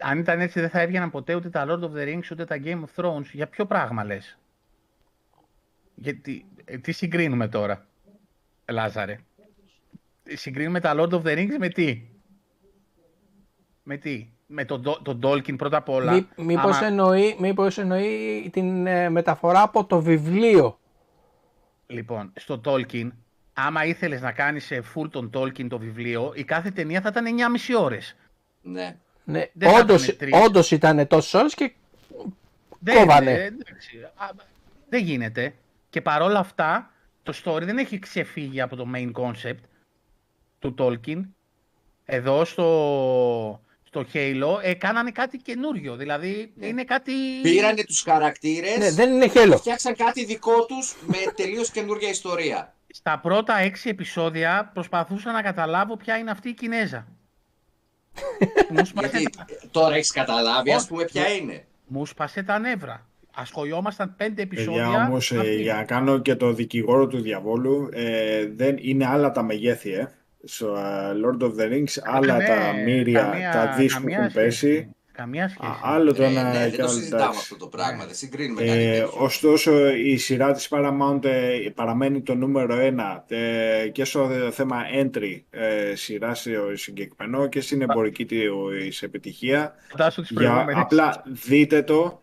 αν 0.09 0.18
ήταν 0.18 0.40
έτσι 0.40 0.61
δεν 0.61 0.70
θα 0.70 0.80
έβγαιναν 0.80 1.11
ποτέ 1.11 1.34
ούτε 1.34 1.49
τα 1.49 1.66
Lord 1.68 1.80
of 1.80 1.90
the 1.99 2.05
Rings 2.09 2.30
ούτε 2.32 2.45
τα 2.45 2.57
Game 2.64 2.80
of 2.84 3.03
Thrones. 3.05 3.24
Για 3.32 3.47
ποιο 3.47 3.66
πράγμα 3.66 4.05
λες; 4.05 4.38
Γιατί, 5.95 6.45
ε, 6.64 6.78
τι 6.78 6.92
συγκρίνουμε 6.92 7.49
τώρα, 7.49 7.86
Λάζαρε; 8.70 9.18
Συγκρίνουμε 10.32 10.80
τα 10.80 10.95
Lord 10.97 11.11
of 11.11 11.22
the 11.22 11.36
Rings 11.38 11.57
με 11.59 11.68
τι; 11.68 12.03
Με 13.82 13.97
τι; 13.97 14.28
Με 14.47 14.64
τον, 14.64 14.80
Ντο- 14.80 15.01
τον 15.03 15.20
Tolkien 15.22 15.57
πρώτα 15.57 15.76
απ' 15.76 15.88
όλα. 15.88 16.12
Μή, 16.12 16.28
μήπως, 16.36 16.76
Άμα- 16.76 16.86
εννοεί, 16.86 17.36
μήπως 17.38 17.78
εννοεί 17.78 18.49
την 18.53 18.86
ε, 18.86 19.09
μεταφορά 19.11 19.62
από 19.62 19.84
το 19.84 20.01
βιβλίο. 20.03 20.78
Λοιπόν, 21.86 22.32
στο 22.36 22.61
Tolkien, 22.64 23.09
άμα 23.53 23.84
ήθελες 23.84 24.20
να 24.20 24.32
κάνεις 24.32 24.64
σε 24.64 24.82
full 24.95 25.11
τον 25.11 25.30
Tolkien 25.34 25.66
το 25.68 25.78
βιβλίο, 25.78 26.32
η 26.34 26.45
κάθε 26.45 26.70
ταινία 26.70 27.01
θα 27.01 27.09
ήταν 27.09 27.26
9,5 27.26 27.74
ώρες. 27.78 28.16
Ναι. 28.62 28.97
Ναι, 29.24 29.45
Δεν 29.53 29.70
θα 29.70 29.78
όντως, 29.78 30.05
ήταν 30.07 30.16
τρεις. 30.16 30.32
όντως 30.47 30.70
ήταν 30.70 31.07
τόσες 31.07 31.34
ώρες 31.34 31.55
και 31.55 31.72
Δεν, 32.78 32.97
Κόβανε. 32.97 33.30
ε, 33.32 33.45
εντάξει, 33.45 33.99
α, 34.14 34.30
δεν 34.88 35.03
γίνεται. 35.03 35.55
Και 35.95 36.03
παρόλα 36.03 36.38
αυτά, 36.38 36.90
το 37.22 37.32
story 37.45 37.62
δεν 37.62 37.78
έχει 37.78 37.99
ξεφύγει 37.99 38.61
από 38.61 38.76
το 38.76 38.86
main 38.95 39.12
concept 39.12 39.59
του 40.59 40.74
Tolkien. 40.78 41.20
Εδώ 42.05 42.45
στο, 42.45 43.61
στο 43.82 44.05
Halo 44.12 44.62
ε, 44.62 44.74
κάνανε 44.74 45.11
κάτι 45.11 45.36
καινούριο. 45.36 45.97
Δηλαδή 45.97 46.53
είναι 46.61 46.84
κάτι... 46.84 47.12
Πήρανε 47.42 47.84
τους 47.84 48.03
χαρακτήρες 48.03 48.78
ναι, 48.78 48.90
δεν 48.90 49.12
είναι 49.12 49.26
και 49.26 49.38
χέλο. 49.38 49.57
φτιάξαν 49.57 49.97
κάτι 49.97 50.24
δικό 50.24 50.66
τους 50.66 50.97
με 51.07 51.32
τελείως 51.36 51.70
καινούργια 51.70 52.09
ιστορία. 52.09 52.74
Στα 52.86 53.18
πρώτα 53.18 53.59
έξι 53.59 53.88
επεισόδια 53.88 54.70
προσπαθούσα 54.74 55.32
να 55.32 55.42
καταλάβω 55.42 55.97
ποια 55.97 56.16
είναι 56.18 56.30
αυτή 56.30 56.49
η 56.49 56.55
Κινέζα. 56.55 57.07
μου, 58.70 58.84
σπάσε, 58.84 59.18
Γιατί 59.18 59.32
τώρα 59.70 59.95
έχεις 59.95 60.11
καταλάβει, 60.11 60.72
ας 60.72 60.80
Όχι. 60.80 60.88
πούμε, 60.88 61.05
ποια 61.05 61.28
είναι. 61.28 61.66
μου 61.86 62.07
σπάσε 62.07 62.42
τα 62.42 62.59
νεύρα. 62.59 63.07
Ασχολιόμασταν 63.35 64.14
πέντε 64.16 64.47
Παιδιά 64.47 64.62
επεισόδια. 64.62 65.07
όμως, 65.07 65.32
ε, 65.32 65.39
αυτή. 65.39 65.61
για 65.62 65.74
να 65.74 65.85
κάνω 65.85 66.18
και 66.18 66.35
το 66.35 66.53
δικηγόρο 66.53 67.07
του 67.07 67.20
διαβόλου, 67.20 67.89
ε, 67.93 68.47
δεν 68.57 68.76
είναι 68.80 69.07
άλλα 69.07 69.30
τα 69.30 69.43
μεγέθη, 69.43 69.91
ε. 69.93 70.09
Στο 70.45 70.66
ε, 70.66 70.80
Lord 71.24 71.43
of 71.45 71.51
the 71.61 71.72
Rings, 71.72 72.03
άλλα 72.05 72.37
Ναι, 72.37 72.45
τα 72.47 72.55
μύρια, 72.85 73.20
καμία- 73.22 73.53
τα 73.53 73.74
δις 73.78 73.93
που 73.95 74.01
καμία 74.01 74.18
έχουν 74.18 74.30
σχέση. 74.30 74.45
πέσει. 74.66 74.89
Καμία 75.12 75.49
σχέση. 75.49 75.70
Α, 75.70 75.76
άλλο 75.82 76.12
το 76.14 76.22
Ε, 76.22 76.26
ένα 76.26 76.43
ναι, 76.43 76.59
δεν 76.59 76.70
και 76.70 76.76
το 76.76 76.82
άλλο 76.82 76.93
συζητάμε 76.93 77.22
εντάξει. 77.22 77.39
αυτό 77.43 77.57
το 77.57 77.66
πράγμα, 77.66 78.05
δεν 78.05 78.14
συγκρίνουμε 78.14 78.62
Ε, 78.62 78.66
κάτι 78.66 78.78
τέτοιο. 78.78 79.11
ωστόσο 79.18 79.89
η 79.89 80.16
σειρά 80.16 80.53
της 80.53 80.68
Paramount 80.70 81.24
ε, 81.24 81.68
παραμένει 81.74 82.20
το 82.22 82.35
νούμερο 82.35 82.78
ένα 82.78 83.24
ε, 83.28 83.89
και 83.89 84.05
στο 84.05 84.28
θέμα 84.53 84.76
entry 85.03 85.41
ε, 85.51 85.95
σειρά 85.95 86.35
σε 86.35 86.51
συγκεκριμένο 86.72 87.47
και 87.47 87.61
στην 87.61 87.82
εμπορική 87.82 88.24
της 88.24 89.03
επιτυχία. 89.03 89.74
Φαντάσου 89.91 90.20
τις 90.20 90.30
Για, 90.30 90.39
προηγούμενες. 90.41 90.82
απλά 90.82 91.22
δείτε 91.26 91.82
το, 91.82 92.22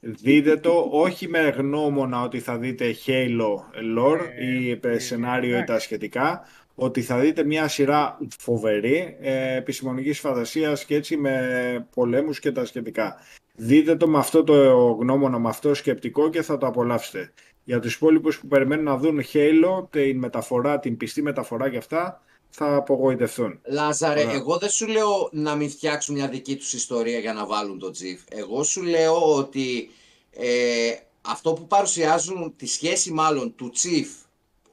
δείτε 0.00 0.56
το 0.56 0.88
όχι 0.90 1.28
με 1.28 1.38
γνώμονα 1.38 2.22
ότι 2.22 2.40
θα 2.40 2.58
δείτε 2.58 2.94
Halo 3.06 3.54
lore 3.98 4.20
Ε, 4.38 4.46
ή 4.46 4.80
ε, 4.82 4.98
σενάριο 4.98 5.50
ή 5.50 5.58
τα 5.58 5.62
εντάξει. 5.62 5.86
σχετικά, 5.86 6.42
ότι 6.74 7.02
θα 7.02 7.18
δείτε 7.18 7.44
μια 7.44 7.68
σειρά 7.68 8.18
φοβερή 8.38 9.16
ε, 9.20 9.56
επιστημονικής 9.56 10.20
φαντασίας 10.20 10.84
και 10.84 10.94
έτσι 10.94 11.16
με 11.16 11.88
πολέμους 11.94 12.38
και 12.38 12.52
τα 12.52 12.64
σχετικά. 12.64 13.16
Δείτε 13.54 13.96
το 13.96 14.08
με 14.08 14.18
αυτό 14.18 14.44
το 14.44 14.54
γνώμονα, 15.00 15.38
με 15.38 15.48
αυτό 15.48 15.68
το 15.68 15.74
σκεπτικό 15.74 16.30
και 16.30 16.42
θα 16.42 16.58
το 16.58 16.66
απολαύσετε. 16.66 17.32
Για 17.64 17.80
τους 17.80 17.94
υπόλοιπους 17.94 18.38
που 18.38 18.46
περιμένουν 18.46 18.84
να 18.84 18.96
δουν 18.96 19.20
Halo, 19.32 19.90
την 19.90 20.18
μεταφορά, 20.18 20.78
την 20.78 20.96
πιστή 20.96 21.22
μεταφορά 21.22 21.70
και 21.70 21.76
αυτά, 21.76 22.22
θα 22.58 22.74
απογοητευτούν. 22.74 23.60
Λάζαρε, 23.64 24.20
Ωραία. 24.20 24.34
εγώ 24.34 24.56
δεν 24.58 24.70
σου 24.70 24.86
λέω 24.86 25.28
να 25.32 25.54
μην 25.54 25.70
φτιάξουν 25.70 26.14
μια 26.14 26.28
δική 26.28 26.56
τους 26.56 26.72
ιστορία 26.72 27.18
για 27.18 27.32
να 27.32 27.46
βάλουν 27.46 27.78
το 27.78 27.90
Τζιφ. 27.90 28.20
Εγώ 28.28 28.62
σου 28.62 28.82
λέω 28.82 29.34
ότι 29.34 29.90
ε, 30.30 30.94
αυτό 31.20 31.52
που 31.52 31.66
παρουσιάζουν, 31.66 32.54
τη 32.56 32.66
σχέση 32.66 33.12
μάλλον 33.12 33.54
του 33.54 33.70
Τσιφ, 33.70 34.08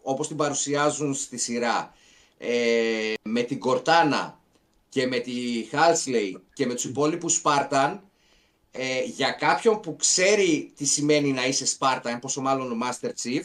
όπως 0.02 0.28
την 0.28 0.38
παρουσιάζουν 0.38 1.14
στη 1.14 1.38
σειρά, 1.38 1.94
ε, 2.38 3.14
με 3.24 3.42
την 3.42 3.60
Κορτάνα 3.60 4.40
και 4.90 5.08
με 5.08 5.20
τη 5.20 5.32
Χάλσλεϊ 5.72 6.44
και 6.54 6.66
με 6.66 6.74
τους 6.74 6.84
υπόλοιπους 6.84 7.34
Σπάρταν, 7.34 8.04
ε, 8.72 9.04
για 9.04 9.32
κάποιον 9.32 9.80
που 9.80 9.96
ξέρει 9.96 10.72
τι 10.76 10.86
σημαίνει 10.86 11.32
να 11.32 11.46
είσαι 11.46 11.66
Σπάρταν, 11.66 12.20
πόσο 12.20 12.42
μάλλον 12.42 12.72
ο 12.72 12.76
Master 12.84 13.10
Chief, 13.10 13.44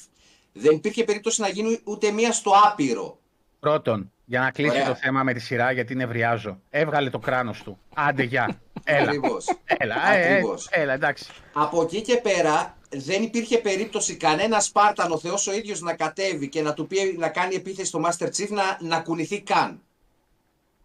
δεν 0.52 0.74
υπήρχε 0.74 1.04
περίπτωση 1.04 1.40
να 1.40 1.48
γίνει 1.48 1.80
ούτε 1.84 2.10
μία 2.10 2.32
στο 2.32 2.52
άπειρο. 2.64 3.17
Πρώτον, 3.60 4.12
για 4.24 4.40
να 4.40 4.50
κλείσει 4.50 4.70
Ωραία. 4.70 4.86
το 4.86 4.94
θέμα 4.94 5.22
με 5.22 5.32
τη 5.32 5.40
σειρά, 5.40 5.72
γιατί 5.72 5.94
νευριάζω. 5.94 6.60
Έβγαλε 6.70 7.10
το 7.10 7.18
κράνος 7.18 7.62
του. 7.62 7.78
Άντε, 7.94 8.22
γεια. 8.22 8.60
Έλα. 8.84 9.02
Ακριβώς. 9.02 9.46
Έλα, 9.64 10.12
ε, 10.14 10.20
ε, 10.28 10.32
Ακριβώς. 10.32 10.68
έλα, 10.70 10.92
εντάξει. 10.92 11.24
Από 11.52 11.82
εκεί 11.82 12.00
και 12.02 12.16
πέρα 12.16 12.76
δεν 12.90 13.22
υπήρχε 13.22 13.58
περίπτωση 13.58 14.16
κανένα 14.16 14.60
Σπάρταν 14.60 15.12
ο 15.12 15.18
Θεός 15.18 15.46
ο 15.46 15.52
ίδιος 15.52 15.80
να 15.80 15.94
κατέβει 15.94 16.48
και 16.48 16.62
να 16.62 16.74
του 16.74 16.86
πει 16.86 17.16
να 17.18 17.28
κάνει 17.28 17.54
επίθεση 17.54 17.86
στο 17.88 18.00
Master 18.04 18.26
Chief 18.26 18.48
να, 18.48 18.78
να 18.80 19.00
κουνηθεί 19.00 19.40
καν. 19.40 19.80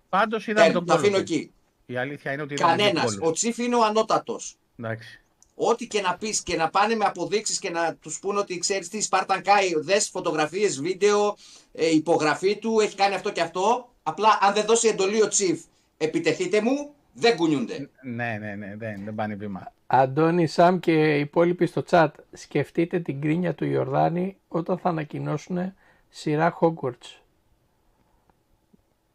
Πάντως 0.09 0.47
είδαμε 0.47 0.67
Τέλος, 0.67 0.73
τον 0.73 0.85
το 0.85 0.93
κόλο. 0.93 1.05
αφήνω 1.05 1.23
του. 1.23 1.33
εκεί. 1.33 1.51
Η 1.85 1.97
αλήθεια 1.97 2.31
είναι 2.31 2.41
ότι 2.41 2.53
είδαμε 2.53 2.75
τον 2.75 2.85
Κανένας. 2.85 3.17
κόλο. 3.17 3.29
Ο 3.29 3.33
Chief 3.41 3.57
είναι 3.57 3.75
ο 3.75 3.83
ανώτατος. 3.85 4.55
Εντάξει. 4.79 5.21
Ό,τι 5.55 5.87
και 5.87 6.01
να 6.01 6.17
πεις 6.17 6.43
και 6.43 6.55
να 6.55 6.69
πάνε 6.69 6.95
με 6.95 7.05
αποδείξεις 7.05 7.59
και 7.59 7.69
να 7.69 7.95
τους 7.95 8.19
πούνε 8.19 8.39
ότι 8.39 8.57
ξέρεις 8.57 8.89
τι 8.89 9.07
Spartan 9.09 9.37
Kai, 9.37 9.75
δες 9.75 10.09
φωτογραφίες, 10.09 10.81
βίντεο, 10.81 11.35
ε, 11.71 11.89
υπογραφή 11.89 12.57
του, 12.57 12.79
έχει 12.79 12.95
κάνει 12.95 13.15
αυτό 13.15 13.31
και 13.31 13.41
αυτό. 13.41 13.89
Απλά 14.03 14.37
αν 14.41 14.53
δεν 14.53 14.65
δώσει 14.65 14.87
εντολή 14.87 15.21
ο 15.21 15.27
Chief, 15.31 15.57
επιτεθείτε 15.97 16.61
μου, 16.61 16.93
δεν 17.13 17.35
κουνιούνται. 17.35 17.89
Ναι, 18.03 18.37
ναι, 18.39 18.55
ναι, 18.55 18.75
δεν, 18.77 19.01
δεν 19.03 19.15
πάνε 19.15 19.35
βήμα. 19.35 19.71
Αντώνη, 19.87 20.47
Σαμ 20.47 20.79
και 20.79 21.17
οι 21.17 21.19
υπόλοιποι 21.19 21.65
στο 21.65 21.83
chat, 21.89 22.09
σκεφτείτε 22.31 22.99
την 22.99 23.21
κρίνια 23.21 23.53
του 23.53 23.65
Ιορδάνη 23.65 24.37
όταν 24.47 24.77
θα 24.77 24.89
ανακοινώσουν 24.89 25.73
σειρά 26.09 26.57
Hogwarts. 26.59 27.21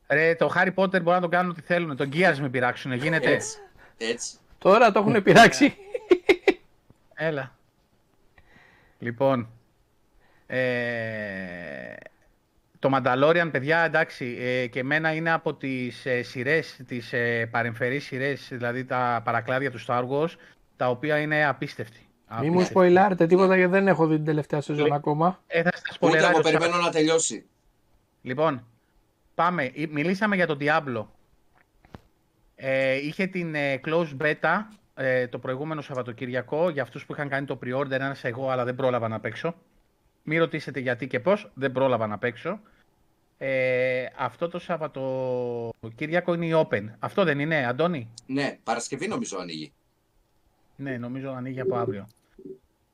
Ρε, 0.09 0.35
το 0.35 0.53
Harry 0.55 0.75
Potter 0.75 1.03
μπορεί 1.03 1.17
να 1.17 1.21
τον 1.21 1.31
κάνουν 1.31 1.51
ό,τι 1.51 1.61
θέλουν. 1.61 1.97
Τον 1.97 2.11
Gears 2.13 2.37
με 2.41 2.49
πειράξουν. 2.49 2.93
Γίνεται. 2.93 3.33
Έτσι. 3.33 3.59
Έτσι. 3.97 4.37
Τώρα 4.59 4.93
το 4.93 4.99
έχουν 4.99 5.23
πειράξει. 5.23 5.77
Έλα. 7.15 7.57
Λοιπόν. 8.99 9.49
Ε, 10.47 11.95
το 12.79 12.91
Mandalorian, 12.95 13.49
παιδιά, 13.53 13.79
εντάξει, 13.79 14.37
ε, 14.41 14.67
και 14.67 14.79
εμένα 14.81 15.13
είναι 15.15 15.31
από 15.31 15.55
τις 15.55 16.07
ε, 16.07 16.23
σειρές, 16.23 16.81
τις 16.87 17.13
ε, 17.13 17.47
παρεμφερείς 17.51 18.05
σειρές, 18.05 18.49
δηλαδή 18.51 18.85
τα 18.85 19.21
παρακλάδια 19.25 19.71
του 19.71 19.81
Star 19.87 20.05
Wars, 20.09 20.35
τα 20.77 20.91
οποία 20.91 21.19
είναι 21.19 21.47
απίστευτη. 21.47 21.99
Μη 22.31 22.37
μου 22.37 22.39
Απίστευτη. 22.41 22.65
σποϊλάρετε 22.65 23.27
τίποτα 23.27 23.57
γιατί 23.57 23.71
δεν 23.73 23.89
έχω 23.89 24.07
δει 24.07 24.15
την 24.17 24.25
τελευταία 24.25 24.61
σεζόν 24.61 24.93
ακόμα. 24.93 25.43
Ε, 25.47 25.63
θα 25.63 25.71
στα 25.71 25.81
Ούτε 25.81 25.95
σπολεράρει 25.95 26.27
εγώ 26.31 26.39
ο 26.39 26.43
Σάκ. 26.43 26.59
περιμένω 26.59 26.83
να 26.83 26.91
τελειώσει. 26.91 27.47
Λοιπόν, 28.23 28.67
πάμε. 29.35 29.65
Ε, 29.65 29.87
Μιλήσαμε 29.91 30.35
για 30.37 30.47
τον 30.47 30.59
Diablo. 30.61 31.07
Ε, 32.55 32.95
είχε 32.97 33.27
την 33.27 33.55
ε, 33.55 33.81
closed 33.87 34.17
beta 34.21 34.59
ε, 35.01 35.29
το 35.29 35.39
προηγούμενο 35.39 35.81
Σαββατοκύριακο 35.81 36.71
για 36.71 36.83
αυτούς 36.83 37.07
που 37.07 37.13
είχαν 37.13 37.29
κάνει 37.29 37.47
το 37.47 37.59
pre-order, 37.65 37.91
ένας 37.91 38.25
εγώ, 38.25 38.51
αλλά 38.51 38.65
δεν 38.65 38.75
πρόλαβα 38.75 39.09
να 39.09 39.21
παίξω. 39.21 39.55
Μην 40.23 40.39
ρωτήσετε 40.39 40.81
γιατί 40.81 41.07
και 41.07 41.21
πώς, 41.21 41.51
δεν 41.55 41.73
πρόλαβα 41.73 42.07
να 42.07 42.19
παίξω. 42.19 42.61
Ε, 43.39 44.07
αυτό 44.17 44.49
το 44.49 44.59
Σαββατοκύριακο 44.59 46.35
είναι 46.35 46.47
η 46.47 46.53
Open. 46.55 46.85
Αυτό 46.99 47.25
δεν 47.25 47.39
είναι, 47.39 47.67
Αντώνη; 47.67 48.09
Ναι, 48.27 48.59
Παρασκευή 48.65 49.09
νομίζω 49.09 49.39
ανοίγει. 49.39 49.73
Ναι, 50.77 50.97
νομίζω 50.97 51.31
ανοίγει 51.31 51.61
από 51.61 51.77
αύριο. 51.77 52.07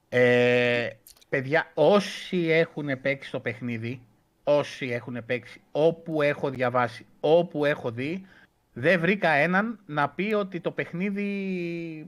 Ε, 0.08 0.88
παιδιά, 1.28 1.70
όσοι 1.74 2.36
έχουν 2.36 3.00
παίξει 3.00 3.30
το 3.30 3.40
παιχνίδι, 3.40 4.00
όσοι 4.44 4.86
έχουν 4.86 5.24
παίξει, 5.26 5.60
όπου 5.72 6.22
έχω 6.22 6.50
διαβάσει, 6.50 7.06
όπου 7.20 7.64
έχω 7.64 7.90
δει, 7.90 8.26
δεν 8.74 9.00
βρήκα 9.00 9.30
έναν 9.30 9.78
να 9.86 10.08
πει 10.08 10.32
ότι 10.32 10.60
το 10.60 10.70
παιχνίδι 10.70 12.06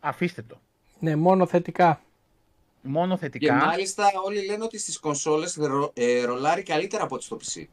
αφήστε 0.00 0.42
το. 0.42 0.60
Ναι, 0.98 1.16
μόνο 1.16 1.46
θετικά. 1.46 2.00
Μόνο 2.82 3.16
θετικά. 3.16 3.46
Και 3.46 3.64
μάλιστα 3.64 4.04
όλοι 4.24 4.46
λένε 4.46 4.64
ότι 4.64 4.78
στις 4.78 4.98
κονσόλες 4.98 5.54
ρο, 5.54 5.92
ε, 5.94 6.24
ρολάρει 6.24 6.62
καλύτερα 6.62 7.02
από 7.02 7.14
ό,τι 7.14 7.24
στο 7.24 7.36
PC. 7.36 7.64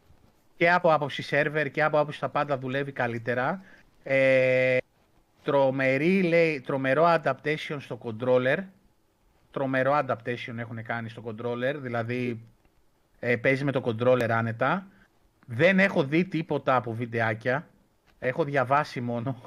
Και 0.56 0.72
από 0.72 0.94
άποψη 0.94 1.22
σερβερ 1.22 1.72
και 1.72 1.84
από 1.84 2.00
άποψη 2.00 2.20
τα 2.20 2.30
πάντα 2.30 2.58
δουλεύει 2.58 2.92
καλύτερα. 2.92 3.64
Ε, 4.04 4.78
τρομερή, 5.44 6.22
λέει, 6.24 6.62
τρομερό 6.62 7.04
adaptation 7.06 7.78
στο 7.80 8.00
controller. 8.04 8.58
Τρομερό 9.52 10.06
adaptation 10.06 10.58
έχουν 10.58 10.84
κάνει 10.84 11.10
στο 11.10 11.24
controller, 11.26 11.76
δηλαδή 11.78 12.40
ε, 13.20 13.36
παίζει 13.36 13.64
με 13.64 13.72
το 13.72 13.82
controller 13.86 14.30
άνετα. 14.30 14.88
Δεν 15.46 15.80
έχω 15.80 16.04
δει 16.04 16.26
τίποτα 16.26 16.76
από 16.76 16.94
βιντεάκια. 16.94 17.68
Έχω 18.20 18.44
διαβάσει 18.44 19.02
μόνο. 19.02 19.42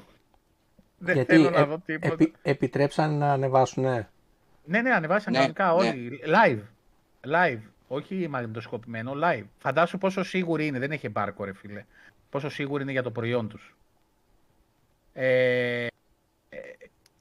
Δεν 0.99 1.15
Γιατί 1.15 1.35
θέλω 1.35 1.51
να 1.51 1.59
ε, 1.59 1.65
δω 1.65 1.79
τίποτα. 1.87 2.13
επι- 2.13 2.35
επιτρέψαν 2.43 3.19
να 3.19 3.33
ανεβάσουν, 3.33 3.83
ναι. 3.83 4.09
Ναι, 4.65 4.81
ναι, 4.83 4.91
ανεβάσαν 4.95 5.33
Ναι, 5.33 5.39
κανονικά 5.39 5.67
ναι. 5.67 5.73
όλοι. 5.73 6.21
Live. 6.27 6.61
Live. 7.33 7.61
Όχι 7.89 8.29
μαγνητοσκοπημένο, 8.29 9.13
live. 9.23 9.45
Φαντάσου 9.59 9.99
πόσο 9.99 10.23
σίγουροι 10.23 10.67
είναι. 10.67 10.79
Δεν 10.79 10.91
έχει 10.93 11.07
εμπάρκο, 11.07 11.45
ρε 11.45 11.53
φίλε. 11.53 11.85
Πόσο 12.31 12.49
σίγουροι 12.49 12.83
είναι 12.83 12.93
για 12.93 13.03
το 13.03 13.11
προϊόν 13.11 13.49
τους. 13.49 13.75
Ε, 15.13 15.87
ε, 16.49 16.59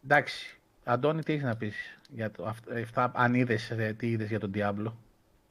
εντάξει. 0.04 0.58
Αντώνη, 0.84 1.24
τι 1.24 1.32
έχεις 1.34 1.44
να 1.44 1.56
πεις 1.56 2.00
για 2.10 2.32
το, 2.32 2.46
αυ- 2.46 2.72
αυτά, 2.84 3.12
αν 3.16 3.34
είδες, 3.34 3.70
ε, 3.72 3.94
τι 3.98 4.10
είδες 4.10 4.30
για 4.30 4.40
τον 4.40 4.52
Diablo; 4.56 4.92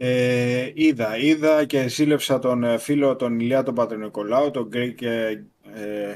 Ε, 0.00 0.70
είδα, 0.74 1.16
είδα 1.16 1.64
και 1.64 1.88
σύλλεψα 1.88 2.38
τον 2.38 2.64
ε, 2.64 2.78
φίλο 2.78 3.16
τον 3.16 3.40
Ηλία 3.40 3.62
τον 3.62 3.74
Πατρονικολάου, 3.74 4.50
τον 4.50 4.68
Greek 4.72 5.02
ε, 5.02 5.30
ε, 5.74 6.14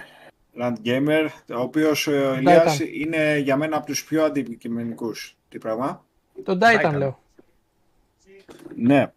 Land 0.61 0.74
Gamer, 0.85 1.26
ο 1.55 1.61
οποίος 1.61 2.07
ε, 2.07 2.11
ο 2.11 2.35
Ηλίας 2.35 2.80
είναι 2.80 3.39
για 3.39 3.57
μένα 3.57 3.76
από 3.76 3.87
τους 3.87 4.05
πιο 4.05 4.24
αντικειμενικούς. 4.24 5.37
Τι 5.49 5.59
πράγμα; 5.59 6.05
Τον 6.45 6.59
Titan 6.62 6.87
Titan. 6.87 6.97
λέω. 6.97 7.20
Ναι. 8.76 9.12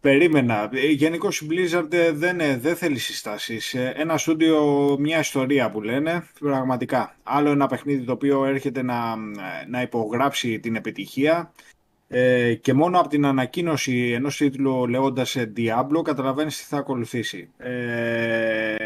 Περίμενα. 0.00 0.70
Ε, 0.72 0.86
Γενικώ 0.86 1.28
η 1.40 1.46
Blizzard 1.50 1.92
ε, 1.92 2.12
δεν, 2.12 2.40
ε, 2.40 2.56
δεν 2.56 2.76
θέλει 2.76 2.98
συστάσεις. 2.98 3.74
Ε, 3.74 3.92
Ένα 3.96 4.18
στούντιο, 4.18 4.96
μια 4.98 5.18
ιστορία 5.18 5.70
που 5.70 5.80
λένε, 5.82 6.26
πραγματικά. 6.40 7.16
Άλλο 7.22 7.50
ένα 7.50 7.66
παιχνίδι 7.66 8.04
το 8.04 8.12
οποίο 8.12 8.44
έρχεται 8.44 8.82
να, 8.82 9.16
να 9.68 9.82
υπογράψει 9.82 10.60
την 10.60 10.76
επιτυχία 10.76 11.52
ε, 12.12 12.54
και 12.54 12.74
μόνο 12.74 13.00
από 13.00 13.08
την 13.08 13.24
ανακοίνωση 13.24 14.10
ενός 14.10 14.36
τίτλου 14.36 14.86
λέγοντας 14.86 15.36
ε, 15.36 15.52
Diablo 15.56 16.02
καταλαβαίνεις 16.02 16.58
τι 16.58 16.64
θα 16.64 16.76
ακολουθήσει. 16.76 17.50
Ε, 17.56 18.76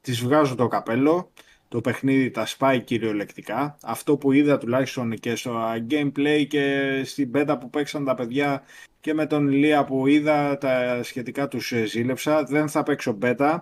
της 0.00 0.20
βγάζω 0.20 0.54
το 0.54 0.68
καπέλο. 0.68 1.32
Το 1.68 1.80
παιχνίδι 1.80 2.30
τα 2.30 2.46
σπάει 2.46 2.80
κυριολεκτικά. 2.80 3.78
Αυτό 3.82 4.16
που 4.16 4.32
είδα 4.32 4.58
τουλάχιστον 4.58 5.14
και 5.14 5.34
στο 5.34 5.72
gameplay 5.90 6.46
και 6.48 7.02
στην 7.04 7.30
beta 7.34 7.56
που 7.60 7.70
παίξαν 7.70 8.04
τα 8.04 8.14
παιδιά 8.14 8.62
και 9.00 9.14
με 9.14 9.26
τον 9.26 9.48
Ηλία 9.48 9.84
που 9.84 10.06
είδα 10.06 10.58
τα 10.58 11.02
σχετικά 11.02 11.48
τους 11.48 11.72
ε, 11.72 11.84
ζήλεψα. 11.84 12.42
Δεν 12.42 12.68
θα 12.68 12.82
παίξω 12.82 13.18
beta, 13.22 13.58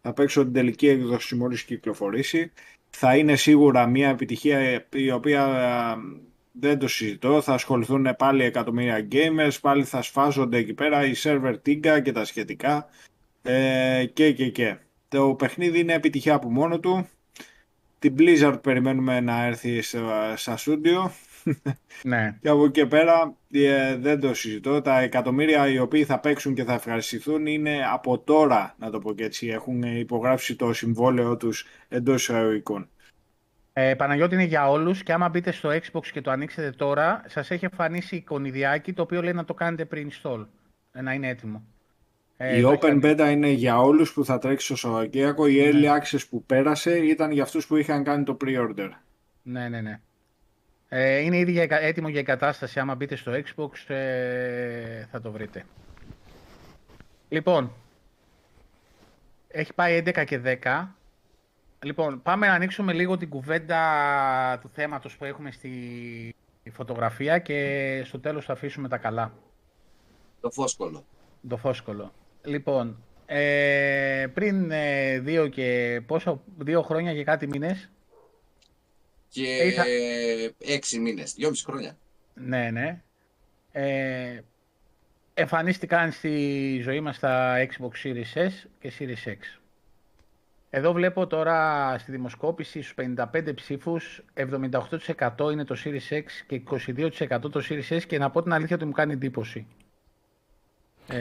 θα 0.00 0.12
παίξω 0.12 0.42
την 0.42 0.52
τελική 0.52 0.88
έκδοση 0.88 1.34
μόλις 1.34 1.62
κυκλοφορήσει. 1.62 2.52
Θα 2.90 3.16
είναι 3.16 3.36
σίγουρα 3.36 3.86
μια 3.86 4.08
επιτυχία 4.08 4.58
ε, 4.58 4.86
η 4.92 5.10
οποία 5.10 5.44
ε, 5.96 6.29
δεν 6.52 6.78
το 6.78 6.88
συζητώ. 6.88 7.40
Θα 7.40 7.52
ασχοληθούν 7.52 8.14
πάλι 8.18 8.44
εκατομμύρια 8.44 9.08
gamers, 9.12 9.60
πάλι 9.60 9.84
θα 9.84 10.02
σφάζονται 10.02 10.56
εκεί 10.56 10.74
πέρα 10.74 11.06
η 11.06 11.12
server 11.16 11.54
τίγκα 11.62 12.00
και 12.00 12.12
τα 12.12 12.24
σχετικά 12.24 12.88
ε, 13.42 14.04
και 14.12 14.32
και 14.32 14.48
και. 14.50 14.76
Το 15.08 15.34
παιχνίδι 15.34 15.78
είναι 15.78 15.94
επιτυχία 15.94 16.34
από 16.34 16.50
μόνο 16.50 16.80
του. 16.80 17.08
Την 17.98 18.14
Blizzard 18.18 18.58
περιμένουμε 18.62 19.20
να 19.20 19.44
έρθει 19.44 19.82
στα, 19.82 20.36
στα 20.36 20.56
στούντιο 20.56 21.12
Ναι. 22.02 22.36
και 22.42 22.48
από 22.48 22.64
εκεί 22.64 22.72
και 22.72 22.86
πέρα 22.86 23.36
ε, 23.50 23.96
δεν 23.96 24.20
το 24.20 24.34
συζητώ. 24.34 24.80
Τα 24.80 25.00
εκατομμύρια 25.00 25.68
οι 25.68 25.78
οποίοι 25.78 26.04
θα 26.04 26.20
παίξουν 26.20 26.54
και 26.54 26.64
θα 26.64 26.72
ευχαριστηθούν 26.72 27.46
είναι 27.46 27.86
από 27.92 28.18
τώρα, 28.18 28.74
να 28.78 28.90
το 28.90 28.98
πω 28.98 29.14
και 29.14 29.24
έτσι. 29.24 29.46
Έχουν 29.46 29.82
υπογράψει 29.82 30.56
το 30.56 30.72
συμβόλαιο 30.72 31.36
τους 31.36 31.66
εντός 31.88 32.22
εισαγωγικών. 32.22 32.88
Ε, 33.82 33.94
Παναγιώτη 33.94 34.34
είναι 34.34 34.42
για 34.44 34.70
όλους 34.70 35.02
και 35.02 35.12
άμα 35.12 35.28
μπείτε 35.28 35.52
στο 35.52 35.68
Xbox 35.70 36.06
και 36.06 36.20
το 36.20 36.30
ανοίξετε 36.30 36.70
τώρα, 36.70 37.22
σας 37.26 37.50
έχει 37.50 37.64
εμφανίσει 37.64 38.16
εικονιδιάκι 38.16 38.92
το 38.92 39.02
οποίο 39.02 39.22
λέει 39.22 39.32
να 39.32 39.44
το 39.44 39.54
κάνετε 39.54 39.88
pre-install, 39.92 40.46
ε, 40.92 41.00
να 41.02 41.12
είναι 41.12 41.28
έτοιμο. 41.28 41.62
Ε, 42.36 42.58
η 42.58 42.60
το 42.62 42.70
Open 42.70 42.84
έχει- 42.84 43.00
Beta 43.02 43.28
είναι 43.30 43.48
για 43.48 43.80
όλους 43.80 44.12
που 44.12 44.24
θα 44.24 44.38
τρέξει 44.38 44.64
στο 44.66 44.76
Σαββατοκύριακο. 44.76 45.46
Η 45.46 45.56
Early 45.64 45.98
Access 46.00 46.20
που 46.30 46.44
πέρασε 46.44 46.98
ήταν 46.98 47.30
για 47.30 47.42
αυτούς 47.42 47.66
που 47.66 47.76
είχαν 47.76 48.04
κάνει 48.04 48.24
το 48.24 48.36
pre-order. 48.44 48.88
Ναι, 49.42 49.68
ναι, 49.68 49.80
ναι. 49.80 50.00
Ε, 50.88 51.18
είναι 51.18 51.36
ήδη 51.38 51.52
για, 51.52 51.62
εκα- 51.62 51.80
έτοιμο 51.80 52.08
για 52.08 52.20
εγκατάσταση. 52.20 52.80
Άμα 52.80 52.94
μπείτε 52.94 53.16
στο 53.16 53.32
Xbox 53.32 53.94
ε, 53.94 55.04
θα 55.10 55.20
το 55.20 55.30
βρείτε. 55.32 55.64
Λοιπόν, 57.28 57.72
έχει 59.48 59.72
πάει 59.74 60.02
11 60.06 60.24
και 60.24 60.38
10. 60.38 60.96
Λοιπόν, 61.84 62.22
πάμε 62.22 62.46
να 62.46 62.52
ανοίξουμε 62.52 62.92
λίγο 62.92 63.16
την 63.16 63.28
κουβέντα 63.28 64.58
του 64.60 64.68
θέματος 64.68 65.16
που 65.16 65.24
έχουμε 65.24 65.50
στη 65.50 66.34
φωτογραφία 66.72 67.38
και 67.38 68.02
στο 68.04 68.20
τέλος 68.20 68.44
θα 68.44 68.52
αφήσουμε 68.52 68.88
τα 68.88 68.98
καλά. 68.98 69.32
Το 70.40 70.50
φόσκολο. 70.50 71.04
Το 71.48 71.56
φόσκολο. 71.56 72.12
Λοιπόν, 72.44 73.02
ε, 73.26 74.26
πριν 74.34 74.70
ε, 74.70 75.18
δύο 75.18 75.48
και 75.48 76.00
πόσο, 76.06 76.42
δύο 76.58 76.82
χρόνια 76.82 77.14
και 77.14 77.24
κάτι 77.24 77.46
μήνες, 77.46 77.90
Και 79.28 79.42
Είχα- 79.56 79.84
έξι 80.58 80.98
μήνες, 80.98 81.34
δυόμιση 81.34 81.64
χρόνια. 81.64 81.96
Ναι, 82.34 82.70
ναι. 82.70 83.02
Ε, 83.72 84.40
εμφανίστηκαν 85.34 86.12
στη 86.12 86.78
ζωή 86.82 87.00
μας 87.00 87.18
τα 87.18 87.56
Xbox 87.66 88.06
Series 88.06 88.34
S 88.46 88.50
και 88.80 88.92
Series 88.98 89.28
X. 89.28 89.59
Εδώ 90.72 90.92
βλέπω 90.92 91.26
τώρα 91.26 91.96
στη 91.98 92.10
δημοσκόπηση 92.10 92.82
στους 92.82 92.94
55 93.32 93.54
ψήφους 93.54 94.22
78% 94.34 95.52
είναι 95.52 95.64
το 95.64 95.76
Series 95.84 96.14
X 96.14 96.22
και 96.46 96.62
22% 96.70 97.40
το 97.40 97.62
Series 97.68 97.96
S 97.96 98.02
και 98.06 98.18
να 98.18 98.30
πω 98.30 98.42
την 98.42 98.52
αλήθεια 98.52 98.76
ότι 98.76 98.84
μου 98.84 98.92
κάνει 98.92 99.12
εντύπωση. 99.12 99.66
Ε, 101.08 101.18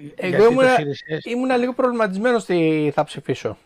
γιατί 0.00 0.34
Εγώ 0.34 0.44
το 0.44 0.50
ήμουνα, 0.50 0.76
Series 0.76 1.14
S 1.16 1.24
ήμουνα 1.24 1.56
λίγο 1.56 1.72
προβληματισμένος 1.72 2.44
τι 2.44 2.90
θα 2.94 3.04
ψηφίσω. 3.04 3.56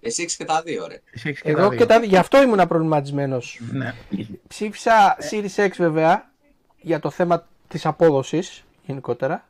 Εσύ 0.00 0.22
έχεις 0.22 0.36
και 0.36 0.44
τα 0.44 0.62
δύο, 0.62 0.86
ρε. 0.86 1.00
εσύ 1.12 1.28
έχεις 1.28 1.40
και 1.40 1.50
Εγώ 1.50 1.60
τα 1.60 1.68
και 1.68 1.76
δύο. 1.76 1.86
τα, 1.86 1.98
γι' 2.04 2.16
αυτό 2.16 2.42
ήμουνα 2.42 2.66
προβληματισμένος. 2.66 3.60
Ναι. 3.70 3.94
Ψήφισα 4.48 5.16
Series 5.30 5.66
X 5.66 5.70
βέβαια 5.76 6.30
για 6.80 7.00
το 7.00 7.10
θέμα 7.10 7.48
της 7.68 7.86
απόδοσης 7.86 8.64
γενικότερα. 8.86 9.48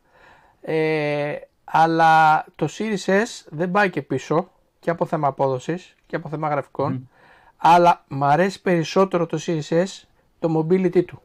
Ε, 0.60 1.34
αλλά 1.64 2.44
το 2.56 2.68
Series 2.78 3.04
S 3.06 3.44
δεν 3.48 3.70
πάει 3.70 3.90
και 3.90 4.02
πίσω 4.02 4.51
και 4.82 4.90
από 4.90 5.06
θέμα 5.06 5.28
απόδοσης 5.28 5.94
και 6.06 6.16
από 6.16 6.28
θέμα 6.28 6.48
γραφικών. 6.48 7.08
Αλλά 7.56 8.04
μ' 8.08 8.24
αρέσει 8.24 8.60
περισσότερο 8.62 9.26
το 9.26 9.38
Series 9.46 9.68
S 9.68 9.84
το 10.38 10.58
mobility 10.58 11.04
του. 11.04 11.22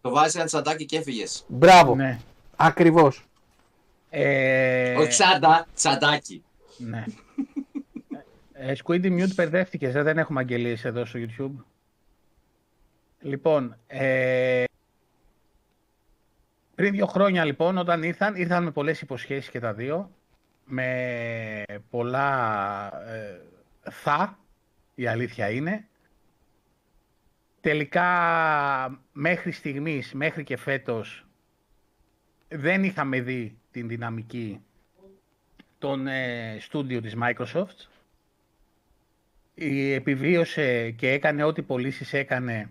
Το 0.00 0.10
βάζεις 0.10 0.34
ένα 0.34 0.44
τσαντάκι 0.44 0.84
και 0.84 0.96
έφυγες. 0.96 1.44
Μπράβο. 1.48 1.94
ναι. 1.94 2.18
Ακριβώς. 2.56 3.26
Ε, 4.10 4.94
Όχι 4.96 5.08
τσάντα, 5.08 5.66
τσαντάκι. 5.74 6.44
Ναι. 6.76 7.04
Ε, 8.52 8.72
Squiddy 8.84 9.20
Mute 9.20 9.34
μπερδεύτηκες, 9.34 9.92
δε, 9.92 10.02
δεν 10.02 10.18
έχουμε 10.18 10.40
αγγελίες 10.40 10.84
εδώ 10.84 11.04
στο 11.04 11.18
YouTube. 11.22 11.64
Λοιπόν, 13.20 13.76
ε, 13.86 14.64
πριν 16.74 16.92
δύο 16.92 17.06
χρόνια 17.06 17.44
λοιπόν 17.44 17.78
όταν 17.78 18.02
ήρθαν, 18.02 18.34
ήρθαν 18.34 18.62
με 18.64 18.70
πολλές 18.70 19.00
υποσχέσεις 19.00 19.50
και 19.50 19.60
τα 19.60 19.72
δύο, 19.72 20.10
με 20.64 21.64
πολλά 21.90 22.90
ε, 23.06 23.40
θα, 23.90 24.38
η 24.94 25.06
αλήθεια 25.06 25.50
είναι. 25.50 25.86
Τελικά 27.60 29.00
μέχρι 29.12 29.50
στιγμής, 29.50 30.12
μέχρι 30.12 30.44
και 30.44 30.56
φέτος, 30.56 31.26
δεν 32.48 32.84
είχαμε 32.84 33.20
δει 33.20 33.58
την 33.70 33.88
δυναμική 33.88 34.60
των 35.78 36.06
ε, 36.06 36.56
στούντιο 36.60 37.00
της 37.00 37.14
Microsoft. 37.20 37.88
Η 39.54 39.92
επιβίωσε 39.92 40.90
και 40.90 41.10
έκανε 41.10 41.44
ό,τι 41.44 41.62
πωλήσεις 41.62 42.12
έκανε 42.12 42.70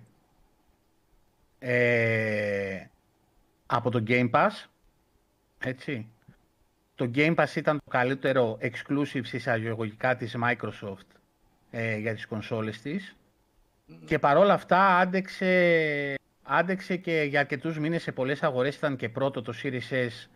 ε, 1.59 2.85
από 3.65 3.89
το 3.89 4.03
Game 4.07 4.29
Pass. 4.31 4.65
Έτσι. 5.59 6.07
Το 7.04 7.12
Game 7.16 7.36
Pass 7.36 7.56
ήταν 7.56 7.78
το 7.78 7.89
καλύτερο 7.89 8.58
exclusive 8.62 9.26
εισαγωγικά 9.32 10.16
της 10.16 10.36
Microsoft 10.43 11.08
ε, 11.72 11.97
για 11.97 12.14
τις 12.14 12.26
κονσόλες 12.26 12.82
της. 12.82 13.16
Και 14.06 14.20
παρόλα 14.20 14.54
αυτά 14.54 14.97
άντεξε, 14.97 16.16
άντεξε 16.43 16.95
και 16.95 17.26
για 17.30 17.39
αρκετούς 17.39 17.80
μήνες 17.80 18.01
σε 18.01 18.12
πολλές 18.12 18.43
αγορές 18.43 18.76
ήταν 18.76 18.95
και 18.95 19.10
πρώτο 19.10 19.41
το 19.41 19.54
Series 19.64 19.89
S 19.89 20.28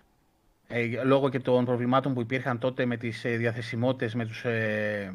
ε, 0.68 1.04
λόγω 1.04 1.30
και 1.30 1.40
των 1.40 1.66
προβλημάτων 1.66 2.14
που 2.14 2.22
υπήρχαν 2.22 2.60
τότε 2.60 2.86
με 2.86 2.98
τις 2.98 3.26
ε, 3.26 3.36
διαθεσιμότητες, 3.36 4.16
με 4.16 4.26
τους 4.26 4.46
ε, 4.46 5.14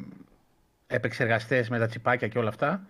επεξεργαστές, 0.87 1.69
με 1.69 1.79
τα 1.79 1.87
τσιπάκια 1.87 2.27
και 2.27 2.37
όλα 2.37 2.49
αυτά. 2.49 2.87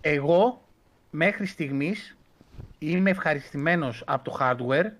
Εγώ 0.00 0.62
μέχρι 1.10 1.46
στιγμής 1.46 2.16
είμαι 2.78 3.10
ευχαριστημένος 3.10 4.02
από 4.06 4.30
το 4.30 4.36
hardware, 4.40 4.90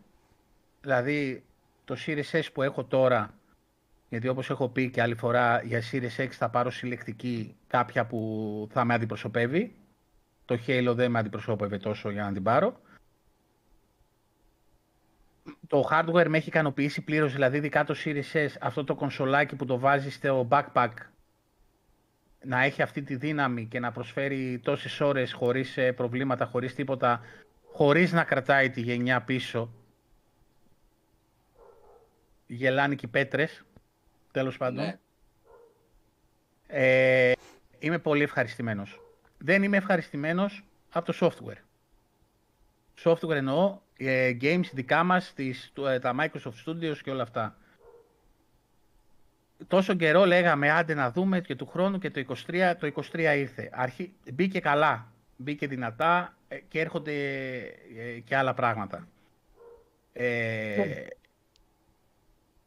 δηλαδή 0.87 1.45
το 1.85 1.97
Series 2.07 2.31
S 2.31 2.43
που 2.53 2.63
έχω 2.63 2.85
τώρα, 2.85 3.35
γιατί 4.09 4.29
όπως 4.29 4.51
έχω 4.51 4.69
πει 4.69 4.91
και 4.91 5.03
άλλη 5.03 5.15
φορά 5.15 5.63
για 5.63 5.83
Series 5.93 6.21
X 6.21 6.29
θα 6.31 6.49
πάρω 6.49 6.71
συλλεκτική 6.71 7.57
κάποια 7.67 8.07
που 8.07 8.69
θα 8.73 8.85
με 8.85 8.95
αντιπροσωπεύει. 8.95 9.75
Το 10.45 10.59
Halo 10.67 10.93
δεν 10.95 11.11
με 11.11 11.19
αντιπροσώπευε 11.19 11.79
τόσο 11.79 12.11
για 12.11 12.23
να 12.23 12.33
την 12.33 12.43
πάρω. 12.43 12.81
Το 15.67 15.89
hardware 15.91 16.27
με 16.29 16.37
έχει 16.37 16.49
ικανοποιήσει 16.49 17.01
πλήρως, 17.03 17.33
δηλαδή 17.33 17.57
ειδικά 17.57 17.85
το 17.85 17.95
Series 18.05 18.33
S, 18.33 18.49
αυτό 18.61 18.85
το 18.85 18.95
κονσολάκι 18.95 19.57
που 19.57 19.65
το 19.65 19.79
βάζει 19.79 20.11
στο 20.11 20.49
backpack 20.51 20.93
να 22.45 22.63
έχει 22.63 22.83
αυτή 22.83 23.03
τη 23.03 23.17
δύναμη 23.17 23.67
και 23.67 23.81
να 23.81 23.93
προσφέρει 23.93 24.61
τόσες 24.65 25.01
ώρες 25.01 25.33
χωρίς 25.33 25.77
ε, 25.77 25.93
προβλήματα, 25.93 26.47
χωρίς 26.47 26.75
τίποτα, 26.75 27.21
χωρίς 27.73 28.13
να 28.13 28.25
κρατάει 28.25 28.71
τη 28.71 28.81
γενιά 28.81 29.23
πίσω. 29.23 29.71
Γελάνε 32.47 32.95
και 32.95 33.07
οι 33.07 33.09
πέτρες, 33.09 33.65
τέλος 34.33 34.57
πάντων. 34.57 34.85
Ναι. 34.85 34.99
Ε, 36.67 37.33
είμαι 37.79 37.99
πολύ 37.99 38.23
ευχαριστημένος. 38.23 39.01
Δεν 39.39 39.63
είμαι 39.63 39.77
ευχαριστημένος 39.77 40.65
από 40.93 41.13
το 41.13 41.19
software. 41.21 41.61
Software 43.05 43.31
εννοώ, 43.31 43.79
ε, 43.97 44.37
games 44.41 44.65
δικά 44.73 45.03
μας, 45.05 45.33
τις, 45.35 45.71
του- 45.75 45.87
ε, 45.87 45.99
τα 45.99 46.15
Microsoft 46.21 46.65
Studios 46.67 46.97
και 47.03 47.11
όλα 47.11 47.23
αυτά. 47.23 47.57
Τόσο 49.67 49.95
καιρό 49.95 50.25
λέγαμε 50.25 50.71
άντε 50.71 50.95
να 50.95 51.11
δούμε 51.11 51.41
και 51.41 51.55
του 51.57 51.67
χρόνου 51.67 51.99
και 51.99 52.11
το 52.11 52.21
23, 52.21 52.75
το 52.79 52.87
23 52.87 53.35
ήρθε. 53.37 53.71
Αρχή, 53.73 54.13
μπήκε 54.33 54.61
καλά, 54.61 55.13
μπήκε 55.37 55.67
δυνατά 55.67 56.37
ε, 56.49 56.57
και 56.69 56.81
έρχονται 56.81 57.13
ε, 57.97 58.19
και 58.25 58.37
άλλα 58.37 58.55
πράγματα. 58.55 59.09
Ε, 60.13 61.07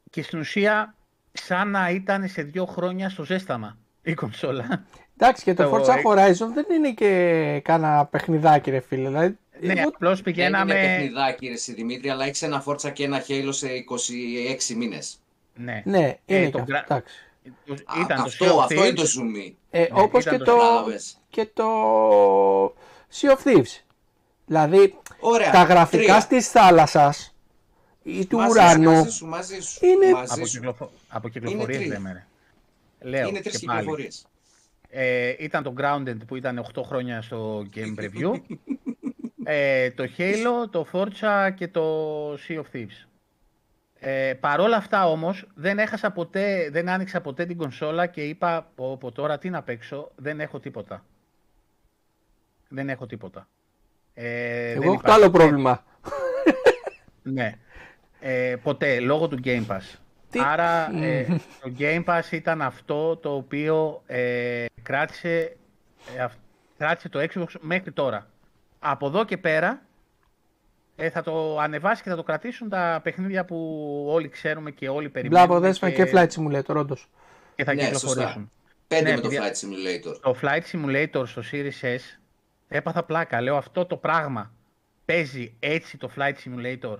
και 0.09 0.23
στην 0.23 0.39
ουσία 0.39 0.95
σαν 1.31 1.69
να 1.71 1.89
ήταν 1.89 2.27
σε 2.27 2.41
δύο 2.41 2.65
χρόνια 2.65 3.09
στο 3.09 3.23
ζέσταμα 3.23 3.77
η 4.01 4.13
κονσόλα. 4.13 4.83
Εντάξει, 5.17 5.43
και 5.43 5.53
το 5.53 5.63
Το 5.69 5.75
Forza 5.75 5.89
X- 5.89 6.03
Horizon 6.11 6.47
δεν 6.53 6.65
είναι 6.75 6.91
και 6.91 7.61
κάνα 7.63 8.05
παιχνιδάκι, 8.05 8.69
ρε 8.71 8.79
φίλε. 8.79 9.07
Δηλαδή, 9.07 9.37
ναι, 9.59 9.73
εγώ- 9.73 9.87
απλώς 9.89 10.15
Δεν 10.15 10.23
πηγαίναμε... 10.23 10.73
είναι 10.73 10.81
παιχνιδάκι, 10.83 11.47
ρε 11.47 11.53
εσύ, 11.53 11.73
Δημήτρη, 11.73 12.09
αλλά 12.09 12.25
έχεις 12.25 12.41
ένα 12.41 12.63
Forza 12.67 12.93
και 12.93 13.03
ένα 13.03 13.23
Halo 13.27 13.47
σε 13.49 13.67
26 14.71 14.75
μήνες. 14.75 15.19
Ναι, 15.55 15.81
Ναι, 15.85 15.97
είναι 15.97 16.17
Ε, 16.25 16.45
και 16.45 16.49
το 16.49 16.59
αυτό. 16.59 16.73
gra- 16.73 16.83
εντάξει. 16.83 17.15
Α, 17.85 18.01
ήταν 18.01 18.17
το 18.17 18.23
αυτό, 18.23 18.45
Sea 18.45 18.59
of 18.59 18.63
αυτό 18.63 18.73
είναι 18.85 18.89
Thieves. 18.89 18.95
το 18.95 19.03
zoom. 19.03 19.53
Ε, 19.69 19.79
Ναι, 19.79 19.87
όπως 19.91 20.21
ήταν 20.25 20.37
και 20.37 20.43
το 20.43 20.51
το, 20.51 20.57
Κατάλαβες. 20.57 21.17
και 21.29 21.45
το 21.53 21.65
Sea 23.21 23.29
of 23.35 23.37
Thieves. 23.47 23.81
Δηλαδή, 24.45 24.95
Ωραία. 25.19 25.51
τα 25.51 25.63
γραφικά 25.63 26.03
τρία. 26.13 26.25
της 26.29 26.49
θάλασσας 26.49 27.33
ή 28.19 28.25
του 28.25 28.37
Μαζί 28.37 28.49
σου, 28.49 28.55
ουρανού 28.55 28.91
Μαζί 28.91 29.09
σου, 29.11 29.25
μαζί 29.25 29.59
σου. 29.59 29.85
είναι- 29.85 30.11
Μαζί 30.11 30.33
Από, 30.33 30.45
σου. 30.45 30.53
κυκλοφο... 30.57 30.91
από 31.09 31.29
κυκλοφορίες 31.29 31.77
τρεις. 31.77 31.89
λέμε. 31.89 32.11
ρε. 32.13 32.25
Λέω 33.09 33.27
Είναι 33.27 33.39
τρεις 33.41 33.59
και 33.59 33.65
πάλι. 33.65 33.79
κυκλοφορίες. 33.79 34.25
Ε, 34.89 35.35
ήταν 35.39 35.63
το 35.63 35.73
Grounded 35.77 36.17
που 36.27 36.35
ήταν 36.35 36.65
8 36.75 36.81
χρόνια 36.85 37.21
στο 37.21 37.65
Game 37.75 37.99
Preview. 37.99 38.33
ε, 39.43 39.91
το 39.91 40.03
Halo, 40.17 40.69
το 40.71 40.85
Forza 40.91 41.49
και 41.55 41.67
το 41.67 41.83
Sea 42.33 42.55
of 42.57 42.63
Thieves. 42.73 43.07
Ε, 44.01 44.33
παρόλα 44.39 44.75
αυτά 44.77 45.07
όμως 45.09 45.47
δεν 45.55 45.79
έχασα 45.79 46.11
ποτέ, 46.11 46.69
δεν 46.71 46.89
άνοιξα 46.89 47.21
ποτέ 47.21 47.45
την 47.45 47.57
κονσόλα 47.57 48.05
και 48.07 48.21
είπα 48.23 48.71
πω, 48.75 48.97
πω 48.97 49.11
τώρα 49.11 49.37
τι 49.37 49.49
να 49.49 49.61
παίξω, 49.63 50.11
δεν 50.15 50.39
έχω 50.39 50.59
τίποτα. 50.59 51.05
Δεν 52.69 52.89
έχω 52.89 53.05
τίποτα. 53.05 53.47
Ε, 54.13 54.23
δεν 54.67 54.71
Εγώ 54.75 54.83
έχω 54.83 54.93
το 54.93 54.99
υπάρχει. 55.03 55.21
άλλο 55.21 55.31
πρόβλημα. 55.31 55.83
Ναι. 57.23 57.57
Ε, 58.19 58.55
ποτέ, 58.63 58.99
λόγω 58.99 59.27
του 59.27 59.39
Game 59.43 59.65
Pass. 59.67 59.97
Τι- 60.29 60.39
Άρα 60.43 60.95
ε, 61.03 61.25
το 61.61 61.71
Game 61.79 62.03
Pass 62.05 62.31
ήταν 62.31 62.61
αυτό 62.61 63.15
το 63.17 63.35
οποίο 63.35 64.03
ε, 64.05 64.65
κράτησε, 64.83 65.57
ε, 66.17 66.21
αυ- 66.21 66.37
κράτησε 66.77 67.09
το 67.09 67.19
Xbox 67.33 67.45
μέχρι 67.59 67.91
τώρα. 67.91 68.29
Από 68.79 69.07
εδώ 69.07 69.25
και 69.25 69.37
πέρα 69.37 69.81
ε, 70.95 71.09
θα 71.09 71.21
το 71.23 71.59
ανεβάσει 71.59 72.03
και 72.03 72.09
θα 72.09 72.15
το 72.15 72.23
κρατήσουν 72.23 72.69
τα 72.69 72.99
παιχνίδια 73.03 73.45
που 73.45 73.57
όλοι 74.09 74.29
ξέρουμε 74.29 74.71
και 74.71 74.89
όλοι 74.89 75.09
περιμένουμε 75.09 75.45
Μπλάβο 75.47 75.61
δέσμε 75.61 75.91
και 75.91 76.09
Flight 76.13 76.27
Simulator, 76.27 76.75
όντως. 76.75 77.09
και 77.55 77.63
θα 77.63 77.73
Ναι, 77.73 77.83
κυκλοφορήσουν. 77.83 78.23
σωστά. 78.23 78.49
Πέντε 78.87 79.09
Ναι, 79.09 79.15
με 79.15 79.21
το 79.21 79.27
παιδιά. 79.27 79.43
Flight 79.43 79.55
Simulator. 79.55 80.15
Το 80.21 80.35
Flight 80.41 80.61
Simulator 80.71 81.23
στο 81.27 81.41
Series 81.51 81.85
S 81.85 81.99
έπαθα 82.67 83.03
πλάκα. 83.03 83.41
Λέω 83.41 83.55
αυτό 83.57 83.85
το 83.85 83.95
πράγμα 83.97 84.53
παίζει 85.05 85.53
έτσι 85.59 85.97
το 85.97 86.09
Flight 86.17 86.33
Simulator; 86.45 86.95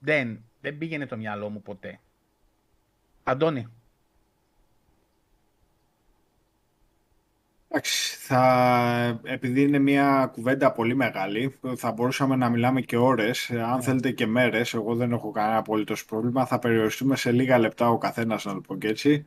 Δεν, 0.00 0.44
δεν 0.60 0.78
πήγαινε 0.78 1.06
το 1.06 1.16
μυαλό 1.16 1.48
μου 1.48 1.62
ποτέ. 1.62 2.00
Αντώνη, 3.22 3.68
Εντάξει, 7.72 8.16
θα, 8.16 9.20
επειδή 9.22 9.62
είναι 9.62 9.78
μια 9.78 10.30
κουβέντα 10.32 10.72
πολύ 10.72 10.94
μεγάλη, 10.94 11.58
θα 11.76 11.92
μπορούσαμε 11.92 12.36
να 12.36 12.48
μιλάμε 12.48 12.80
και 12.80 12.96
ώρες, 12.96 13.48
Ναι. 13.52 13.62
αν 13.62 13.82
θέλετε 13.82 14.10
και 14.10 14.26
μέρες, 14.26 14.74
εγώ 14.74 14.94
δεν 14.94 15.12
έχω 15.12 15.30
κανένα 15.30 15.56
απολύτως 15.56 16.04
πρόβλημα, 16.04 16.46
θα 16.46 16.58
περιοριστούμε 16.58 17.16
σε 17.16 17.32
λίγα 17.32 17.58
λεπτά 17.58 17.88
ο 17.90 17.98
καθένας, 17.98 18.44
να 18.44 18.54
το 18.54 18.60
πω 18.60 18.76
και 18.76 18.88
έτσι. 18.88 19.26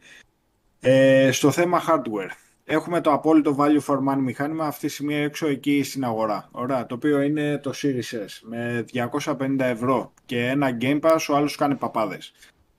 Ε, 0.80 1.32
στο 1.32 1.52
θέμα 1.52 1.82
hardware, 1.88 2.30
έχουμε 2.66 3.02
το 3.02 3.12
απόλυτο 3.12 3.56
value 3.60 3.82
for 3.86 3.98
money 3.98 4.20
μηχάνημα 4.20 4.66
αυτή 4.66 4.88
τη 4.88 4.94
στιγμή 4.94 5.16
έξω 5.16 5.48
εκεί 5.48 5.84
στην 5.84 6.04
αγορά, 6.04 6.48
ωραία, 6.52 6.86
το 6.86 6.96
οποίο 6.96 7.22
είναι 7.22 7.58
το 7.58 7.72
Series 7.76 8.16
S, 8.26 8.40
με 8.42 8.86
250 8.94 9.60
ευρώ 9.60 10.14
και 10.26 10.48
ένα 10.48 10.78
Game 10.82 11.00
Pass, 11.00 11.18
ο 11.30 11.36
άλλος 11.36 11.56
κάνει 11.56 11.76
παπάδες. 11.76 12.34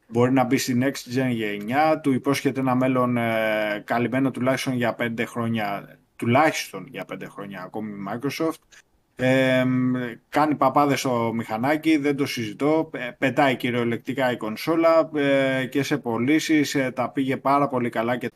Μπορεί 0.08 0.32
να 0.32 0.44
μπει 0.44 0.56
στη 0.56 0.78
Next 0.82 1.18
Gen 1.18 1.28
γενιά, 1.30 2.00
του 2.00 2.12
υπόσχεται 2.12 2.60
ένα 2.60 2.74
μέλλον 2.74 3.16
ε, 3.16 3.82
καλυμμένο 3.84 4.30
τουλάχιστον 4.30 4.74
για 4.74 4.96
5 4.98 5.24
χρόνια, 5.26 5.98
τουλάχιστον 6.16 6.86
για 6.90 7.04
5 7.12 7.16
χρόνια 7.28 7.62
ακόμη 7.62 7.90
η 7.90 8.04
Microsoft. 8.08 8.78
Ε, 9.16 9.64
μ, 9.64 9.92
κάνει 10.28 10.54
παπάδες 10.54 11.00
στο 11.00 11.32
μηχανάκι, 11.34 11.96
δεν 11.96 12.16
το 12.16 12.26
συζητώ, 12.26 12.90
Ε, 12.92 13.10
πετάει 13.18 13.56
κυριολεκτικά 13.56 14.32
η 14.32 14.36
κονσόλα 14.36 15.10
ε, 15.14 15.66
και 15.66 15.82
σε 15.82 15.98
πωλήσεις 15.98 16.74
ε, 16.74 16.90
τα 16.90 17.10
πήγε 17.10 17.36
πάρα 17.36 17.68
πολύ 17.68 17.88
καλά 17.88 18.16
και 18.16 18.30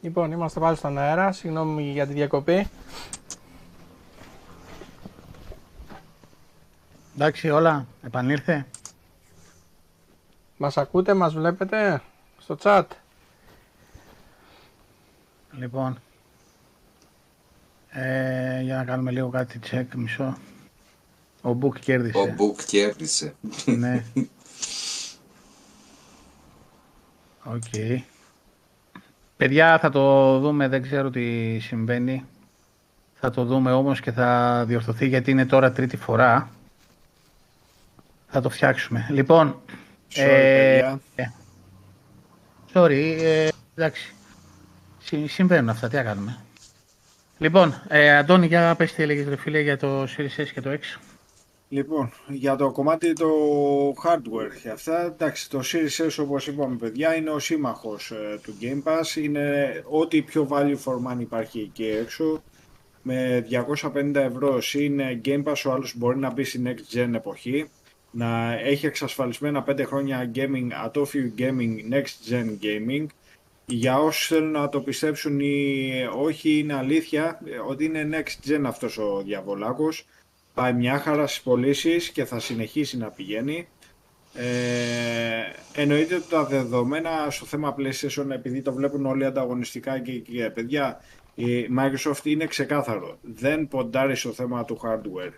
Λοιπόν, 0.00 0.32
είμαστε 0.32 0.60
πάλι 0.60 0.76
στον 0.76 0.98
αέρα. 0.98 1.32
Συγγνώμη 1.32 1.90
για 1.90 2.06
τη 2.06 2.12
διακοπή. 2.12 2.66
εντάξει 7.14 7.50
όλα, 7.50 7.86
επανήλθε. 8.02 8.66
Μας 10.56 10.76
ακούτε, 10.76 11.14
μας 11.14 11.34
βλέπετε 11.34 12.02
στο 12.38 12.56
chat. 12.62 12.84
Λοιπόν, 15.52 15.98
ε, 17.90 18.60
για 18.62 18.76
να 18.76 18.84
κάνουμε 18.84 19.10
λίγο 19.10 19.28
κάτι 19.28 19.58
check, 19.70 19.86
μισό. 19.94 20.36
Ο 21.42 21.50
Book 21.60 21.74
Ο 21.74 21.78
κέρδισε. 21.78 22.36
Book 22.38 22.62
κέρδισε. 22.66 23.34
ναι. 23.64 24.04
Οκ. 27.54 28.00
Παιδιά, 29.40 29.78
θα 29.78 29.90
το 29.90 30.38
δούμε, 30.38 30.68
δεν 30.68 30.82
ξέρω 30.82 31.10
τι 31.10 31.58
συμβαίνει. 31.58 32.24
Θα 33.14 33.30
το 33.30 33.44
δούμε 33.44 33.72
όμως 33.72 34.00
και 34.00 34.12
θα 34.12 34.64
διορθωθεί 34.66 35.06
γιατί 35.06 35.30
είναι 35.30 35.46
τώρα 35.46 35.72
τρίτη 35.72 35.96
φορά. 35.96 36.50
Θα 38.28 38.40
το 38.40 38.50
φτιάξουμε. 38.50 39.06
Λοιπόν, 39.10 39.56
Sorry, 40.14 40.20
Ε, 40.22 40.94
παιδιά. 41.14 41.32
sorry, 42.72 43.16
ε, 43.22 43.48
εντάξει. 43.74 44.14
Συ- 44.98 45.28
Συμβαίνουν 45.28 45.68
αυτά, 45.68 45.88
τι 45.88 45.96
να 45.96 46.02
κάνουμε. 46.02 46.38
Λοιπόν, 47.38 47.82
ε, 47.88 48.16
Αντώνη, 48.16 48.46
για 48.46 48.74
πες 48.74 48.92
τι 48.92 49.02
έλεγες 49.02 49.28
ρε 49.28 49.36
φίλε 49.36 49.60
για 49.60 49.76
το 49.78 50.02
Series 50.02 50.40
S 50.40 50.46
και 50.54 50.60
το 50.60 50.70
X. 50.70 51.00
Λοιπόν, 51.72 52.12
για 52.28 52.56
το 52.56 52.70
κομμάτι 52.70 53.12
το 53.12 53.28
hardware 54.04 54.60
και 54.62 54.68
αυτά, 54.68 55.04
εντάξει, 55.04 55.50
το 55.50 55.60
Series 55.64 56.06
S 56.06 56.16
όπως 56.20 56.46
είπαμε 56.46 56.76
παιδιά 56.76 57.16
είναι 57.16 57.30
ο 57.30 57.38
σύμμαχος 57.38 58.10
ε, 58.10 58.40
του 58.42 58.54
Game 58.60 58.82
Pass, 58.82 59.16
είναι 59.16 59.72
ό,τι 59.88 60.22
πιο 60.22 60.48
value 60.50 60.76
for 60.84 60.94
money 61.08 61.20
υπάρχει 61.20 61.60
εκεί 61.60 61.84
έξω. 61.84 62.42
Με 63.02 63.46
250 63.92 64.14
ευρώ 64.14 64.58
είναι 64.72 65.20
Game 65.24 65.42
Pass 65.44 65.62
ο 65.66 65.70
άλλος 65.70 65.96
μπορεί 65.96 66.18
να 66.18 66.30
μπει 66.30 66.44
στη 66.44 66.62
Next 66.64 66.96
Gen 66.96 67.10
εποχή, 67.14 67.70
να 68.10 68.52
έχει 68.52 68.86
εξασφαλισμένα 68.86 69.64
5 69.68 69.82
χρόνια 69.86 70.30
gaming, 70.34 70.68
ατόφιου 70.84 71.34
gaming, 71.38 71.92
Next 71.92 72.32
Gen 72.32 72.46
gaming. 72.62 73.06
Για 73.66 73.98
όσους 73.98 74.26
θέλουν 74.26 74.50
να 74.50 74.68
το 74.68 74.80
πιστέψουν 74.80 75.40
ή 75.40 75.90
όχι 76.16 76.58
είναι 76.58 76.74
αλήθεια 76.74 77.40
ε, 77.44 77.58
ότι 77.58 77.84
είναι 77.84 78.08
Next 78.12 78.50
Gen 78.50 78.62
αυτός 78.64 78.98
ο 78.98 79.22
διαβολάκος 79.24 80.06
πάει 80.54 80.72
μια 80.72 80.98
χαρά 80.98 81.26
στις 81.26 81.42
πωλήσεις 81.42 82.10
και 82.10 82.24
θα 82.24 82.40
συνεχίσει 82.40 82.96
να 82.96 83.10
πηγαίνει. 83.10 83.68
Ε, 84.34 85.80
εννοείται 85.80 86.14
ότι 86.14 86.28
τα 86.28 86.44
δεδομένα 86.44 87.10
στο 87.30 87.46
θέμα 87.46 87.74
PlayStation 87.78 88.30
επειδή 88.30 88.62
το 88.62 88.72
βλέπουν 88.72 89.06
όλοι 89.06 89.24
ανταγωνιστικά 89.24 89.98
και, 89.98 90.12
και 90.12 90.50
παιδιά 90.50 91.00
η 91.34 91.68
Microsoft 91.78 92.24
είναι 92.24 92.46
ξεκάθαρο. 92.46 93.18
Δεν 93.22 93.68
ποντάρει 93.68 94.16
στο 94.16 94.32
θέμα 94.32 94.64
του 94.64 94.80
hardware. 94.84 95.32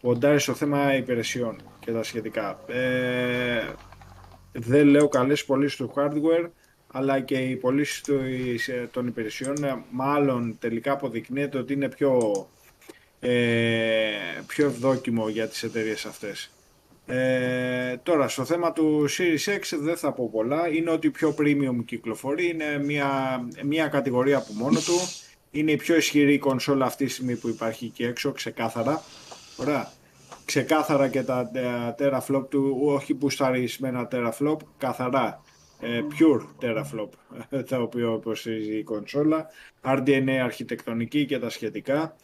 Ποντάρει 0.00 0.38
στο 0.38 0.54
θέμα 0.54 0.96
υπηρεσιών 0.96 1.60
και 1.78 1.92
τα 1.92 2.02
σχετικά. 2.02 2.58
Ε, 2.66 3.72
δεν 4.52 4.86
λέω 4.86 5.08
καλές 5.08 5.44
πωλήσεις 5.44 5.76
του 5.76 5.92
hardware 5.96 6.50
αλλά 6.92 7.20
και 7.20 7.34
οι 7.34 7.56
πωλήσεις 7.56 8.04
των 8.90 9.06
υπηρεσιών 9.06 9.64
ε, 9.64 9.84
μάλλον 9.90 10.56
τελικά 10.58 10.92
αποδεικνύεται 10.92 11.58
ότι 11.58 11.72
είναι 11.72 11.88
πιο 11.88 12.18
ε, 12.22 12.57
πιο 14.46 14.66
ευδόκιμο 14.66 15.28
για 15.28 15.48
τις 15.48 15.62
εταιρείες 15.62 16.04
αυτές. 16.04 16.50
Ε, 17.10 17.96
τώρα, 18.02 18.28
στο 18.28 18.44
θέμα 18.44 18.72
του 18.72 19.04
Series 19.08 19.58
X 19.58 19.78
δεν 19.80 19.96
θα 19.96 20.12
πω 20.12 20.28
πολλά. 20.32 20.68
Είναι 20.68 20.90
ότι 20.90 21.10
πιο 21.10 21.34
premium 21.38 21.84
κυκλοφορεί. 21.84 22.48
Είναι 22.48 22.78
μια, 22.78 23.40
μια 23.64 23.88
κατηγορία 23.88 24.40
που 24.40 24.52
μόνο 24.52 24.78
του. 24.78 24.98
Είναι 25.50 25.70
η 25.70 25.76
πιο 25.76 25.96
ισχυρή 25.96 26.38
κονσόλα 26.38 26.86
αυτή 26.86 27.04
τη 27.04 27.10
στιγμή 27.10 27.36
που 27.36 27.48
υπάρχει 27.48 27.84
εκεί 27.84 28.04
έξω, 28.04 28.32
ξεκάθαρα. 28.32 29.02
Ωραία. 29.56 29.92
Ξεκάθαρα 30.44 31.08
και 31.08 31.22
τα 31.22 31.50
teraflop 31.98 32.44
του, 32.48 32.78
όχι 32.82 33.14
μπουσταρισμένα 33.14 34.08
teraflop, 34.12 34.56
καθαρά. 34.78 35.42
Ε, 35.80 36.00
pure 36.18 36.64
teraflop, 36.64 37.08
τα 37.68 37.80
οποία 37.80 38.12
υποστηρίζει 38.14 38.78
η 38.78 38.82
κονσόλα. 38.82 39.46
RDNA 39.84 40.40
αρχιτεκτονική 40.44 41.26
και 41.26 41.38
τα 41.38 41.50
σχετικά. 41.50 42.16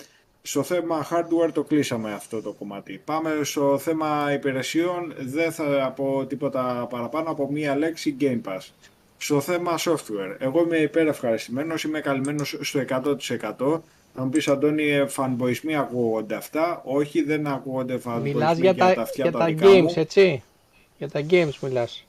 Στο 0.46 0.62
θέμα 0.62 1.08
hardware 1.10 1.52
το 1.52 1.62
κλείσαμε 1.62 2.12
αυτό 2.12 2.42
το 2.42 2.52
κομμάτι. 2.52 3.00
Πάμε 3.04 3.40
στο 3.42 3.78
θέμα 3.78 4.32
υπηρεσιών, 4.32 5.14
δεν 5.18 5.52
θα 5.52 5.92
πω 5.96 6.26
τίποτα 6.26 6.86
παραπάνω 6.90 7.30
από 7.30 7.50
μία 7.52 7.76
λέξη 7.76 8.16
Game 8.20 8.40
Pass. 8.44 8.58
Στο 9.16 9.40
θέμα 9.40 9.78
software, 9.78 10.36
εγώ 10.38 10.62
είμαι 10.62 10.76
υπέρ 10.76 11.06
ευχαριστημένος, 11.06 11.84
είμαι 11.84 12.00
καλυμμένος 12.00 12.56
στο 12.60 12.80
100%. 12.80 13.82
Θα 14.14 14.22
μου 14.22 14.28
πεις 14.30 14.48
Αντώνη, 14.48 15.04
φανμποισμοί 15.08 15.76
ακούγονται 15.76 16.34
αυτά; 16.34 16.82
Όχι, 16.84 17.22
δεν 17.22 17.46
ακούγονται 17.46 17.98
φανμποισμοί 17.98 18.34
μιλάς 18.38 18.58
για, 18.58 18.74
τα, 18.74 18.86
αυτιά 18.86 19.24
για 19.24 19.32
τα, 19.32 19.38
τα 19.38 19.44
δικά 19.44 19.66
games, 19.66 19.82
μου. 19.82 19.92
έτσι; 19.94 20.42
Για 20.98 21.08
τα 21.08 21.20
games 21.30 21.54
μιλάς. 21.60 22.06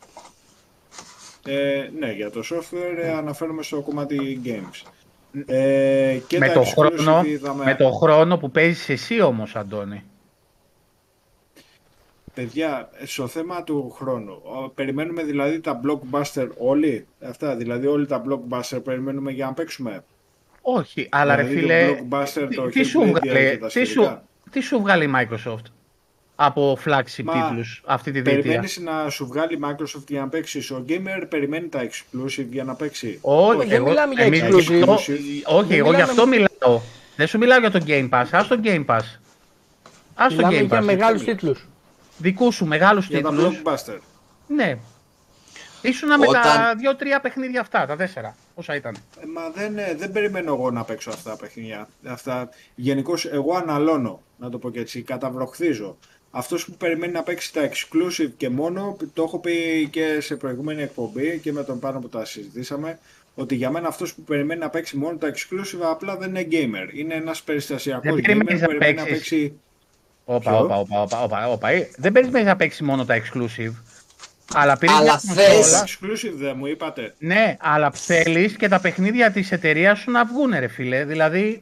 Ε, 1.45 1.89
ναι, 1.99 2.11
για 2.11 2.31
το 2.31 2.41
software 2.51 2.97
ε, 3.01 3.11
αναφέρομαι 3.11 3.63
στο 3.63 3.81
κομμάτι 3.81 4.41
games. 4.45 4.89
Ε, 5.45 6.17
και 6.27 6.37
με, 6.37 6.47
τα 6.47 6.53
το 6.53 6.61
exclusive 6.61 6.91
χρόνο, 6.95 7.21
είδαμε- 7.25 7.65
με 7.65 7.75
το 7.75 7.91
χρόνο 7.91 8.37
που 8.37 8.51
παίζεις 8.51 8.89
εσύ 8.89 9.21
όμως, 9.21 9.55
Αντώνη. 9.55 10.03
Παιδιά, 12.33 12.89
στο 13.03 13.27
θέμα 13.27 13.63
του 13.63 13.89
χρόνου, 13.95 14.31
ο- 14.43 14.69
περιμένουμε 14.69 15.23
δηλαδή 15.23 15.59
τα 15.59 15.79
blockbuster 15.85 16.47
όλοι, 16.57 17.05
αυτά, 17.27 17.55
δηλαδή 17.55 17.87
όλοι 17.87 18.05
τα 18.07 18.23
blockbuster 18.27 18.79
περιμένουμε 18.83 19.31
για 19.31 19.45
να 19.45 19.53
παίξουμε; 19.53 20.03
Όχι, 20.61 21.07
αλλά 21.11 21.35
ρε 21.35 21.43
Δηλαδή 21.43 21.61
φίλε, 21.61 21.87
το 21.87 22.05
blockbuster, 22.09 22.45
τι, 22.49 22.55
το 22.55 22.67
τι 22.69 22.83
σου 22.83 23.01
Hellblade 23.01 23.21
βγάλε, 23.23 23.49
και 23.51 23.57
τα 23.57 23.67
τι, 23.67 23.73
σου, 23.85 23.85
σχετικά. 23.85 24.23
τι 24.51 24.59
σου 24.59 24.79
βγάλε 24.79 25.03
η 25.03 25.09
Microsoft; 25.15 25.65
Από 26.35 26.77
flagship 26.85 27.23
Μα, 27.23 27.33
τίτλους 27.47 27.81
αυτή 27.85 28.11
τη 28.11 28.21
διετία. 28.21 28.41
Περιμένεις 28.41 28.77
να 28.79 29.09
σου 29.09 29.25
βγάλει 29.27 29.53
η 29.53 29.59
Microsoft 29.63 30.03
για 30.07 30.19
να 30.21 30.27
παίξει. 30.27 30.73
Ο 30.73 30.85
gamer 30.89 31.25
περιμένει 31.29 31.67
τα 31.67 31.79
exclusive 31.83 32.45
για 32.49 32.63
να 32.63 32.73
παίξει. 32.75 33.17
Όχι, 33.21 33.67
δεν 33.67 33.81
μιλάμε 33.81 34.13
για 34.13 34.23
εμείς 34.23 34.41
exclusive. 34.43 34.59
γι' 34.61 34.81
αυτό- 34.81 34.91
όχι, 34.93 35.11
Δεν 35.13 35.77
εγώ 35.77 35.89
γι' 35.89 35.95
μιλάμε- 35.95 36.01
αυτό 36.01 36.27
μιλάω. 36.27 36.81
Δεν 37.15 37.27
σου 37.27 37.37
μιλάω 37.37 37.59
για 37.59 37.71
το 37.71 37.83
Game 37.87 38.09
Pass, 38.09 38.25
ας 38.31 38.47
το 38.47 38.59
Game 38.63 38.85
Pass. 38.85 38.99
Ας 40.15 40.29
το 40.29 40.35
Μιλάμε 40.35 40.59
Game 40.59 40.65
για 40.67 40.79
Pass. 40.81 40.83
μεγάλους 40.83 41.21
μιλάς. 41.21 41.35
τίτλους. 41.37 41.67
Δικούς 42.17 42.55
σου 42.55 42.65
μεγάλους 42.65 43.07
Για 43.07 43.21
τα 43.21 43.29
τίτλους. 43.29 43.61
blockbuster. 43.63 43.97
Ναι. 44.47 44.77
Ήσουνα 45.81 46.17
με 46.17 46.27
Όταν- 46.27 46.41
τα 46.41 46.73
δύο-τρία 46.77 47.19
παιχνίδια 47.19 47.61
αυτά, 47.61 47.85
τα 47.85 47.95
τέσσερα. 47.95 48.35
Πόσα 48.55 48.75
ήταν. 48.75 48.95
Ε, 49.21 49.25
Μα 49.33 49.41
δεν, 49.55 49.77
ε, 49.77 49.95
δεν 49.97 50.11
περιμένω 50.11 50.53
εγώ 50.53 50.71
να 50.71 50.83
παίξω 50.83 51.09
αυτά 51.09 51.29
τα 51.29 51.35
παιχνίδια. 51.37 51.87
Αυτά, 52.07 52.49
Γενικώς 52.75 53.25
εγώ 53.25 53.55
αναλώνω, 53.55 54.21
να 54.37 54.49
το 54.49 54.57
πω 54.57 54.69
και 54.71 54.79
έτσι, 54.79 55.01
καταβροχθίζω. 55.01 55.97
Αυτός 56.37 56.65
που 56.65 56.71
περιμένει 56.71 57.11
να 57.11 57.23
παίξει 57.23 57.53
τα 57.53 57.69
exclusive 57.69 58.29
και 58.37 58.49
μόνο, 58.49 58.97
το 59.13 59.23
έχω 59.23 59.39
πει 59.39 59.87
και 59.91 60.17
σε 60.21 60.35
προηγούμενη 60.35 60.81
εκπομπή 60.81 61.39
και 61.43 61.51
με 61.51 61.63
τον 61.63 61.79
πάνω 61.79 61.99
που 61.99 62.09
τα 62.09 62.25
συζητήσαμε, 62.25 62.99
ότι 63.35 63.55
για 63.55 63.69
μένα 63.69 63.87
αυτός 63.87 64.13
που 64.13 64.21
περιμένει 64.21 64.59
να 64.59 64.69
παίξει 64.69 64.97
μόνο 64.97 65.17
τα 65.17 65.31
exclusive 65.33 65.79
απλά 65.91 66.15
δεν 66.17 66.29
είναι 66.35 66.47
gamer. 66.51 66.89
Είναι 66.93 67.13
ένας 67.13 67.41
περιστασιακός 67.41 68.03
Δεν 68.03 68.13
gamer 68.13 68.17
που 68.17 68.21
περιμένεις 68.25 68.61
να 68.61 68.67
περιμένει 68.67 68.93
να 68.93 69.03
παίξεις. 69.03 69.19
παίξει... 69.29 69.53
Όπα, 70.25 70.49
Ποιο; 70.51 70.59
όπα, 70.59 70.75
όπα, 70.79 71.01
όπα, 71.01 71.23
όπα, 71.23 71.47
όπα. 71.51 71.69
Ε, 71.69 71.89
Δεν 71.97 72.11
περιμένεις 72.11 72.47
να 72.47 72.55
παίξεις 72.55 72.81
μόνο 72.81 73.05
τα 73.05 73.15
exclusive. 73.21 73.73
Αλλά 74.53 74.77
πήρες 74.77 74.95
Αλλά 74.95 75.21
μια 75.23 75.33
θες- 75.33 75.53
κονσόλα. 75.53 75.83
Exclusive 75.87 76.33
δεν 76.35 76.53
μου 76.57 76.65
είπατε. 76.65 77.13
Ναι, 77.17 77.57
αλλά 77.59 77.91
θέλεις 77.91 78.55
και 78.55 78.67
τα 78.67 78.79
παιχνίδια 78.79 79.31
της 79.31 79.51
εταιρείας 79.51 79.99
σου 79.99 80.11
να 80.11 80.25
βγουν, 80.25 80.51
ρε 80.59 80.67
φίλε. 80.67 81.05
Δηλαδή, 81.05 81.61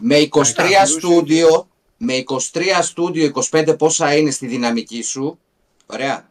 Με 0.00 0.16
23 0.16 0.28
Κατά 0.54 0.86
στούντιο, 0.86 1.66
με 2.04 2.22
23 2.26 2.38
στούντιο, 2.82 3.30
25 3.50 3.74
πόσα 3.78 4.16
είναι 4.16 4.30
στη 4.30 4.46
δυναμική 4.46 5.02
σου, 5.02 5.38
ωραία, 5.86 6.30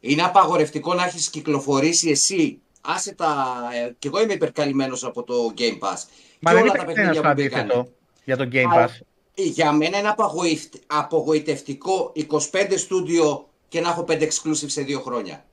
είναι 0.00 0.22
απαγορευτικό 0.22 0.94
να 0.94 1.04
έχεις 1.04 1.28
κυκλοφορήσει 1.30 2.10
εσύ, 2.10 2.60
άσε 2.80 3.12
τα, 3.14 3.56
ε, 3.74 3.94
κι 3.98 4.06
εγώ 4.06 4.22
είμαι 4.22 4.32
υπερκαλυμμένος 4.32 5.04
από 5.04 5.22
το 5.22 5.34
Game 5.58 5.78
Pass, 5.78 6.02
μα 6.40 6.50
και 6.50 6.56
δεν 6.56 6.62
όλα 6.62 6.72
τα 6.72 6.82
υπάρχει 6.82 6.94
κανένας 6.94 6.94
παιχνίδια 6.94 7.22
το 7.22 7.28
που 7.28 7.34
μπήκαν. 7.34 7.60
αντίθετο 7.60 7.88
για 8.24 8.36
το 8.36 8.48
Game 8.52 8.72
Αλλά- 8.72 8.88
Pass. 8.88 9.02
Για 9.34 9.72
μένα 9.72 9.98
είναι 9.98 10.08
απογοητε- 10.08 10.82
απογοητευτικό 10.86 12.12
25 12.14 12.76
στούντιο 12.78 13.48
και 13.68 13.80
να 13.80 13.88
έχω 13.88 14.04
5 14.08 14.22
exclusive 14.22 14.66
σε 14.70 14.82
δύο 14.82 15.00
χρόνια. 15.00 15.44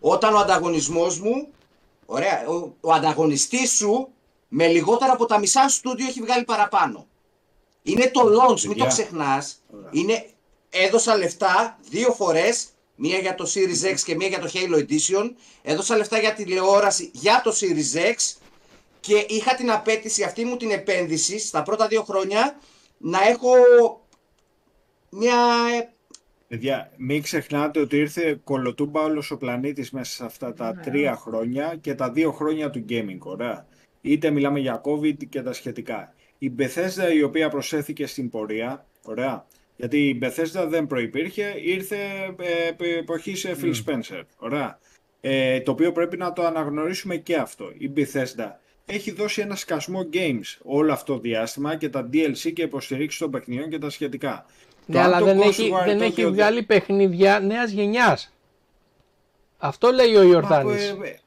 Όταν 0.00 0.34
ο 0.34 0.38
ανταγωνισμός 0.38 1.20
μου, 1.20 1.48
ωραία, 2.06 2.46
ο, 2.48 2.72
ο 2.80 2.92
ανταγωνιστής 2.92 3.70
σου 3.70 4.08
με 4.48 4.66
λιγότερα 4.66 5.12
από 5.12 5.26
τα 5.26 5.38
μισά 5.38 5.68
στούντιο 5.68 6.06
έχει 6.06 6.20
βγάλει 6.20 6.44
παραπάνω. 6.44 7.06
Είναι 7.82 8.10
το 8.12 8.20
launch, 8.20 8.60
μην 8.60 8.76
το 8.76 8.84
Παιδιά. 8.84 8.86
ξεχνάς. 8.86 9.62
Ωραία. 9.74 9.88
Είναι, 9.92 10.26
έδωσα 10.70 11.16
λεφτά 11.16 11.78
δύο 11.90 12.12
φορές, 12.12 12.66
μία 12.94 13.18
για 13.18 13.34
το 13.34 13.50
Series 13.54 13.92
X 13.92 14.00
και 14.04 14.14
μία 14.14 14.28
για 14.28 14.38
το 14.38 14.50
Halo 14.52 14.78
Edition. 14.78 15.30
Έδωσα 15.62 15.96
λεφτά 15.96 16.18
για 16.18 16.34
τηλεόραση 16.34 17.10
για 17.14 17.40
το 17.44 17.52
Series 17.60 17.98
X 17.98 18.36
και 19.00 19.26
είχα 19.28 19.54
την 19.54 19.70
απέτηση 19.70 20.22
αυτή 20.22 20.44
μου 20.44 20.56
την 20.56 20.70
επένδυση 20.70 21.38
στα 21.38 21.62
πρώτα 21.62 21.86
δύο 21.86 22.02
χρόνια 22.02 22.60
να 22.98 23.28
έχω 23.28 23.50
μια 25.10 25.36
Παιδιά, 26.48 26.90
μην 26.96 27.22
ξεχνάτε 27.22 27.80
ότι 27.80 27.96
ήρθε 27.96 28.40
κολοτούμπα 28.44 29.02
όλος 29.02 29.30
ο 29.30 29.36
πλανήτης 29.36 29.90
μέσα 29.90 30.12
σε 30.12 30.24
αυτά 30.24 30.54
τα 30.54 30.74
τρία 30.74 31.16
χρόνια 31.16 31.78
και 31.80 31.94
τα 31.94 32.10
δύο 32.10 32.32
χρόνια 32.32 32.70
του 32.70 32.84
gaming, 32.88 33.18
ωραία. 33.18 33.66
Είτε 34.00 34.30
μιλάμε 34.30 34.60
για 34.60 34.80
COVID 34.84 35.16
και 35.28 35.42
τα 35.42 35.52
σχετικά. 35.52 36.14
Η 36.42 36.52
Bethesda 36.58 37.14
η 37.14 37.22
οποία 37.22 37.48
προσέθηκε 37.48 38.06
στην 38.06 38.30
πορεία, 38.30 38.86
ωραία, 39.04 39.46
γιατί 39.76 40.08
η 40.08 40.18
Bethesda 40.22 40.66
δεν 40.68 40.86
προϋπήρχε, 40.86 41.54
ήρθε 41.64 41.96
ε, 42.40 42.68
επί 42.68 42.88
εποχή 42.94 43.34
σε 43.36 43.56
Phil 43.62 43.74
Spencer, 43.86 44.22
ωραία. 44.38 44.78
Ε, 45.20 45.60
το 45.60 45.70
οποίο 45.70 45.92
πρέπει 45.92 46.16
να 46.16 46.32
το 46.32 46.44
αναγνωρίσουμε 46.46 47.16
και 47.16 47.36
αυτό. 47.36 47.72
Η 47.78 47.90
Bethesda 47.96 48.50
έχει 48.86 49.10
δώσει 49.12 49.40
ένα 49.40 49.56
σκασμό 49.56 50.08
games 50.12 50.58
όλο 50.62 50.92
αυτό 50.92 51.12
το 51.14 51.20
διάστημα 51.20 51.76
και 51.76 51.88
τα 51.88 52.08
DLC 52.12 52.52
και 52.54 52.62
υποστηρίξη 52.62 53.18
των 53.18 53.30
παιχνιδιών 53.30 53.68
και 53.70 53.78
τα 53.78 53.90
σχετικά. 53.90 54.44
Ναι, 54.86 54.94
Το 54.94 55.00
αν 55.00 55.06
αλλά 55.06 55.18
το 55.18 55.24
δεν 55.24 55.38
Ghost 55.40 55.46
έχει, 55.46 55.70
War 55.74 55.84
δεν 55.84 55.98
το 55.98 56.04
έχει 56.04 56.24
ότι- 56.24 56.32
βγάλει 56.34 56.62
παιχνίδια 56.62 57.40
νέας 57.40 57.70
γενιάς. 57.70 58.34
Αυτό 59.58 59.90
λέει 59.90 60.14
ο 60.16 60.22
Μα, 60.22 60.28
Ιορδάνης. 60.28 60.82
ε, 60.88 60.96
ε, 61.04 61.18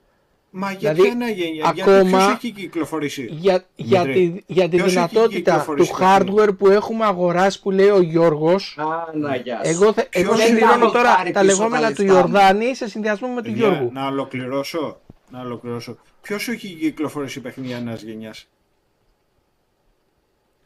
μα 0.56 0.72
για 0.72 0.94
Δηλαδή, 0.94 1.02
ποια 1.10 1.18
νέα 1.18 1.30
γενιά, 1.30 1.66
ακόμα- 1.68 1.96
γιατί 1.96 2.10
ποιος 2.10 2.28
έχει 2.34 2.52
κυκλοφορήσει. 2.52 3.28
για, 3.32 3.66
για, 3.76 4.02
Δημήτρη, 4.04 4.44
τη, 4.48 4.54
για 4.54 4.64
τη 4.70 4.76
ποιος 4.76 4.86
έχει 4.86 4.94
δυνατότητα 4.96 5.26
του 5.26 5.30
κυκλοφορήσει 5.36 5.92
παιχνίδι; 5.98 6.32
hardware 6.50 6.58
που 6.58 6.68
έχουμε 6.70 7.06
αγοράσει 7.06 7.62
που 7.62 7.72
λέει 7.72 7.88
ο 7.90 8.02
Γιώργος 8.02 8.78
Αναγιά 9.14 9.60
εγώ, 9.64 9.94
θε- 9.94 10.08
εγώ 10.10 10.36
δεν 10.36 10.46
συμπληρώνω 10.48 10.86
θα 10.86 10.92
τώρα 10.92 11.16
πάρει 11.16 11.32
τα 11.32 11.40
πίσω 11.42 11.52
λεγόμενα 11.52 11.88
τα 11.88 11.94
του 11.94 12.02
λεφτά 12.04 12.14
μου. 12.14 12.20
Ιορδάνη 12.20 12.76
σε 12.76 12.88
συνδυασμό 12.90 13.28
με 13.28 13.42
του 13.42 13.52
Παιδιά, 13.52 13.68
Γιώργου. 13.68 13.90
να 13.94 14.08
ολοκληρώσω. 14.08 14.98
Να 15.30 15.40
ολοκληρώσω. 15.42 15.98
Ποιος 16.22 16.48
έχει 16.48 16.68
κυκλοφορήσει 16.68 17.42
παιχνίδια 17.42 17.80
νέας 17.80 18.02
γενιάς; 18.02 18.48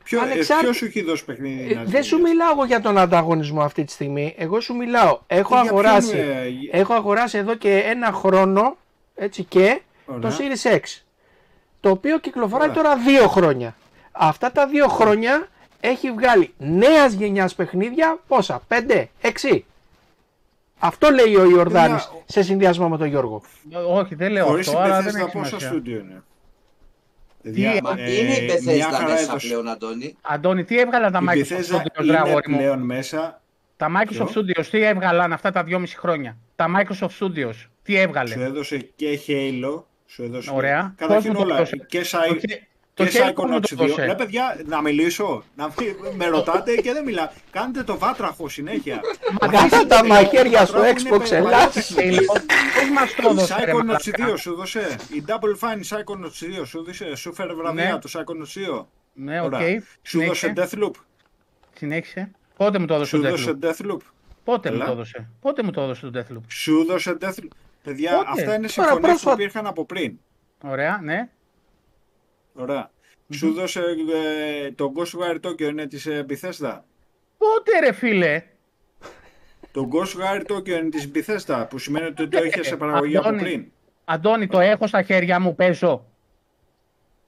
Ποιο, 0.03 0.19
ε, 0.19 0.21
Ανεξάρτητα- 0.21 0.59
ποιος 0.59 0.75
σου 0.77 0.85
έχει 0.85 1.01
δώσει 1.03 1.25
παιχνίδι 1.25 1.73
να 1.75 1.81
Ε, 1.81 1.83
δεν 1.83 2.03
σου 2.03 2.15
ζήσεις; 2.17 2.29
μιλάω 2.31 2.51
εγώ 2.51 2.65
για 2.65 2.81
τον 2.81 2.97
ανταγωνισμό 2.97 3.61
αυτή 3.61 3.83
τη 3.83 3.91
στιγμή. 3.91 4.33
Εγώ 4.38 4.59
σου 4.59 4.75
μιλάω. 4.75 5.19
Έχω 5.27 5.53
Για 5.53 5.61
ποιον, 5.63 5.67
αγοράσει, 5.67 6.17
ε, 6.17 6.79
έχω 6.79 6.93
αγοράσει 6.93 7.38
εδώ 7.38 7.55
και 7.55 7.77
ένα 7.85 8.11
χρόνο 8.11 8.77
έτσι 9.18 9.43
και 9.43 9.82
Ωραία. 10.05 10.30
το 10.30 10.36
Series 10.39 10.76
X. 10.76 10.82
Το 11.80 11.89
οποίο 11.89 12.20
κυκλοφοράει 12.20 12.70
Ωραία. 12.70 12.84
τώρα 12.84 12.95
δύο 12.97 13.28
χρόνια. 13.28 13.76
Αυτά 14.11 14.51
τα 14.51 14.68
δύο 14.68 14.88
χρόνια 14.88 15.47
έχει 15.80 16.11
βγάλει 16.11 16.53
νέας 16.57 17.13
γενιάς 17.13 17.55
παιχνίδια 17.55 18.20
πόσα, 18.28 18.61
πέντε, 18.68 19.09
έξι; 19.22 19.65
Αυτό 20.80 21.09
λέει 21.09 21.36
ο 21.36 21.43
Ιορδάνης 21.49 22.05
Παιδιά, 22.07 22.24
σε 22.26 22.41
συνδυασμό 22.43 22.89
με 22.89 22.97
τον 22.97 23.07
Γιώργο. 23.07 23.41
Όχι, 23.89 24.15
δεν 24.15 24.32
λέω 24.32 24.45
Χωρίς 24.45 24.68
αυτό, 24.68 24.80
αλλά 24.80 25.01
δεν 25.01 25.13
Bethesda 25.13 25.18
έχει 25.20 25.32
πόσα 25.32 25.45
σημασία. 25.45 25.68
στούντιο 25.68 25.99
είναι. 25.99 26.22
Μα 27.84 27.91
ε, 27.91 28.05
τι 28.05 28.18
είναι 28.18 28.34
η 28.34 28.61
μια 28.61 28.88
Bethesda 28.89 28.91
χαρά 28.93 29.09
μέσα 29.09 29.22
έδωσε. 29.24 29.47
πλέον, 29.47 29.68
Αντώνη; 29.68 30.15
Αντώνη, 30.22 30.63
τι 30.63 30.80
έβγαλαν 30.80 31.11
τα 31.11 31.20
Η 31.20 31.26
Microsoft 31.28 31.57
Bethesda 31.57 31.76
Studios, 31.76 31.91
ρε 31.97 32.03
είναι 32.05 32.18
αγόρι 32.18 32.49
μου. 32.51 32.57
πλέον 32.57 32.80
μέσα. 32.82 33.41
Τα 33.78 33.88
Microsoft 33.95 34.28
Ποιο; 34.28 34.41
Studios 34.41 34.65
τι 34.72 34.82
έβγαλαν 34.84 35.34
αυτά 35.34 35.51
τα 35.51 35.63
δυόμιση 35.63 35.97
χρόνια; 35.97 36.38
Τα 36.58 36.68
Microsoft 36.78 37.10
Studios 37.20 37.53
τι 37.84 37.91
Σου 37.93 37.97
έβγαλε. 37.99 38.34
έδωσε 38.43 38.78
και 38.95 39.20
Halo. 39.28 39.84
Σου 40.05 40.24
έδωσε 40.24 40.51
Ωραία. 40.53 40.82
Πώς 40.97 41.08
Καταρχήν 41.08 41.32
μου 41.32 41.38
το 41.38 41.43
όλα. 41.43 41.55
έδωσε. 41.55 41.78
Και, 41.88 41.99
Το 41.99 42.05
Psy- 42.05 42.39
χε- 42.49 42.62
το 42.93 43.03
και 43.03 43.10
χέρι 43.10 43.24
μου 43.26 43.34
Psychonauts 43.36 43.62
το 43.70 43.76
2. 43.84 43.88
δώσε. 43.88 44.05
Ρε 44.05 44.16
παιδιά, 44.16 44.62
να 44.66 44.82
μιλήσω. 44.82 45.43
Να 45.55 45.74
μην 45.80 45.95
με 46.16 46.26
ρωτάτε 46.28 46.76
και 46.76 46.93
δεν 46.93 47.03
μιλάω. 47.03 47.28
Κάντε 47.51 47.84
το 47.84 47.97
βάτραχο 47.97 48.49
συνέχεια. 48.49 48.99
Κάθετα 49.51 50.05
μαχαίρια 50.05 50.66
στο 50.66 50.78
Βάτραχο 50.80 50.99
είναι 50.99 51.10
Xbox 51.16 51.20
παλιό 51.30 51.36
Ελλάς. 51.38 51.74
παιχνίδι. 51.74 52.26
Πώς 52.26 52.89
μας 52.93 53.14
το 53.16 53.22
Η 53.24 53.28
έδωσες, 53.32 53.55
ρε 53.64 53.72
Psychonauts 53.72 53.76
μαλάκα; 53.86 54.34
2 54.34 54.38
σου 54.38 54.55
δώσε. 54.55 54.95
Η 55.14 55.24
Double 55.28 55.60
Fine 55.68 55.95
Psychonauts 55.97 56.60
2 56.62 56.66
σου 56.66 56.84
δώσε. 56.84 57.16
Σου 57.16 57.34
φέρε 57.34 57.53
βραβεία 57.53 57.91
Ναι. 57.91 57.99
το 57.99 58.10
Psychonauts 58.14 58.53
2. 58.80 58.88
Ναι, 59.14 59.41
οκ. 59.41 59.53
Ωραία. 59.53 59.84
Σου 60.01 60.24
δώσε 60.26 60.47
Συνέχισε. 60.47 60.78
Deathloop. 60.80 60.91
Συνέχισε. 61.78 62.32
Πότε 62.58 62.80
μου 62.80 62.86
το 62.86 62.93
έδωσε 62.93 63.16
Σου 63.16 63.22
το 63.22 63.30
δώσε 63.30 63.58
Deathloop. 63.62 63.97
Deathloop. 64.47 64.53
Πότε 64.53 64.69
μου 64.69 64.75
Έλα. 64.75 64.85
το 64.85 64.91
έδωσε. 64.91 65.29
Πότε 65.41 65.63
μου 65.63 65.71
το 65.71 65.81
έδωσε 65.81 66.09
το 66.09 66.19
Deathloop; 66.19 66.41
Σου 66.47 66.85
δώσε 66.85 67.17
Deathloop. 67.21 67.47
Παιδιά, 67.83 68.11
Πότε; 68.17 68.29
αυτά 68.29 68.41
είναι 68.41 68.51
Τώρα, 68.55 68.67
συμφωνίες 68.67 68.95
που 68.95 69.01
πρόσφατα. 69.07 69.33
υπήρχαν 69.41 69.67
από 69.67 69.85
πριν. 69.85 70.17
Ωραία, 70.63 70.99
ναι. 71.03 71.29
Ωραία. 72.53 72.91
Σου 73.33 73.53
δώσε 73.53 73.81
ε, 74.63 74.71
το 74.71 74.91
Ghostwire 74.95 75.39
Tokyo 75.49 75.61
είναι 75.61 75.85
της 75.87 76.05
ε, 76.05 76.25
Bethesda. 76.29 76.79
Πότε 77.37 77.79
ρε 77.79 77.91
φίλε; 77.93 78.43
Το 79.71 79.89
Ghostwire 79.93 80.51
Tokyo 80.55 80.67
είναι 80.69 80.89
της 80.89 81.11
Bethesda 81.13 81.65
που 81.69 81.77
σημαίνει 81.77 82.05
ότι 82.05 82.27
το 82.27 82.43
είχε 82.43 82.63
σε 82.63 82.75
παραγωγή 82.77 83.17
από 83.17 83.27
Αντώνη. 83.27 83.43
πριν. 83.43 83.65
Αντώνη, 84.05 84.47
το 84.47 84.59
έχω 84.59 84.87
στα 84.87 85.01
χέρια 85.01 85.39
μου, 85.39 85.55
παίζω. 85.55 86.05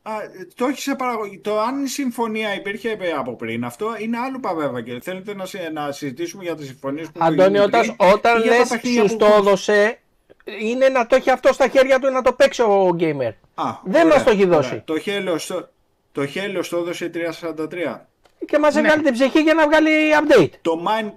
Α, 0.10 0.22
ε, 0.24 0.48
το 0.56 0.66
έχεις 0.66 0.84
σε 0.84 0.96
παραγωγή. 0.96 1.38
Το 1.40 1.60
αν 1.60 1.84
η 1.84 1.88
συμφωνία 1.88 2.56
υπήρχε 2.56 2.90
ε, 3.00 3.12
από 3.12 3.36
πριν, 3.36 3.66
αυτό 3.66 3.88
είναι 4.00 4.18
άλλο 4.18 4.40
παβέβα 4.40 4.82
και 4.82 5.00
θέλετε 5.02 5.36
να, 5.36 5.46
συ- 5.46 5.72
να 5.74 5.92
συζητήσουμε 5.92 6.44
για 6.44 6.56
τις 6.56 6.68
συμφωνίες 6.68 7.08
που 7.08 7.20
Αντώνη, 7.24 7.50
γίνουν 7.50 7.64
όταν, 7.66 7.82
πριν 7.82 7.96
όταν 8.14 8.38
ή 8.38 8.42
για 8.42 8.52
τα 8.52 8.58
λες 8.58 8.68
παιχνίδια 8.68 9.08
σου 9.08 9.16
που- 9.18 9.18
το 9.18 9.26
έδωσε, 9.38 10.00
είναι 10.62 10.90
να 10.90 11.08
το 11.08 11.16
έχει 11.16 11.30
αυτό 11.30 11.54
στα 11.54 11.68
χέρια 11.68 12.00
του 12.00 12.12
να 12.12 12.22
το 12.22 12.34
παίξει 12.34 12.62
ο 12.62 12.96
gamer. 13.00 13.34
Α, 13.56 13.64
δεν 13.84 14.02
ωραία, 14.06 14.06
μας 14.16 14.24
το 14.24 14.30
έχει 14.32 14.46
ωραία. 14.46 14.58
δώσει. 14.60 14.82
Το 14.86 14.94
Halo 15.06 15.36
στο, 15.38 15.70
το 16.12 16.22
Halo 16.36 16.60
στο 16.62 16.78
έδωσε 16.78 17.06
η 17.06 17.10
343. 17.10 18.08
Και 18.46 18.60
μας 18.60 18.74
Ναι. 18.74 18.80
έβγαλε 18.80 19.02
την 19.02 19.14
ψυχή 19.14 19.40
για 19.40 19.54
να 19.54 19.68
βγάλει 19.68 19.90
update. 20.22 20.50
Το 20.62 20.84
Mine... 20.88 21.12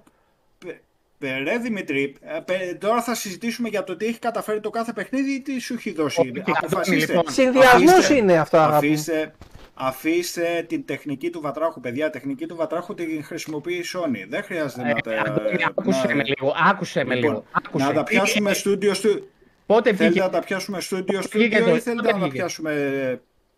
Πε- 1.22 1.30
πε- 1.30 1.46
Ρε 1.46 1.58
Δημητρή, 1.58 2.14
ε, 2.20 2.38
πε- 2.44 2.78
τώρα 2.78 3.02
θα 3.02 3.14
συζητήσουμε 3.14 3.68
για 3.68 3.84
το 3.84 3.96
τι 3.96 4.06
έχει 4.06 4.18
καταφέρει 4.18 4.60
το 4.60 4.70
κάθε 4.70 4.92
παιχνίδι 4.92 5.32
ή 5.32 5.40
τι 5.40 5.58
σου 5.60 5.74
έχει 5.74 5.92
δώσει. 5.92 6.20
Όχι, 6.20 6.28
Αντώνη, 6.28 6.44
Αποφασίστε. 6.58 7.12
λοιπόν. 7.12 7.32
Συνδυασμός 7.32 7.92
Αφήστε- 7.92 8.16
είναι 8.16 8.38
αυτό, 8.38 8.56
αγάπη 8.58 8.86
μου. 8.86 8.92
Αφήστε, 8.92 9.34
αφήστε 9.74 10.64
την 10.68 10.84
τεχνική 10.86 11.30
του 11.30 11.40
βατράχου, 11.40 11.80
παιδιά. 11.80 12.10
τεχνική 12.10 12.46
του 12.46 12.56
βατράχου 12.56 12.94
την 12.94 13.24
χρησιμοποιεί 13.24 13.74
η 13.74 13.84
Sony. 13.94 14.26
Δεν 14.28 14.42
χρειάζεται 14.42 14.82
να 14.82 14.94
τα. 14.94 15.12
Ε, 15.14 15.18
Αντώνη, 15.26 15.64
άκουσε 15.68 16.06
να- 16.08 16.14
με 16.14 16.22
λίγο. 16.24 16.54
Άκουσε 16.70 17.04
με 17.04 17.14
Λοιπόν, 17.14 17.30
λίγο. 17.30 17.44
Άκουσε. 17.52 17.84
να 17.86 17.92
τα 17.92 18.02
πιάσουμε 18.04 18.50
Ε, 18.50 18.54
στούντιο 18.54 18.94
στου. 18.94 19.28
Πότε 19.66 19.82
Θέλετε 19.82 20.04
βγήκε, 20.04 20.20
να 20.20 20.30
τα 20.30 20.40
πιάσουμε 20.40 20.80
στούντιο 20.80 21.20
Πότε 21.20 21.38
βγήκε 21.38 21.54
στούντιο 21.56 21.70
το- 21.70 21.76
ή 21.76 21.80
θέλετε 21.80 22.02
πότε 22.02 22.12
να 22.12 22.18
τα 22.18 22.24
βγήκε; 22.24 22.36
πιάσουμε. 22.38 22.72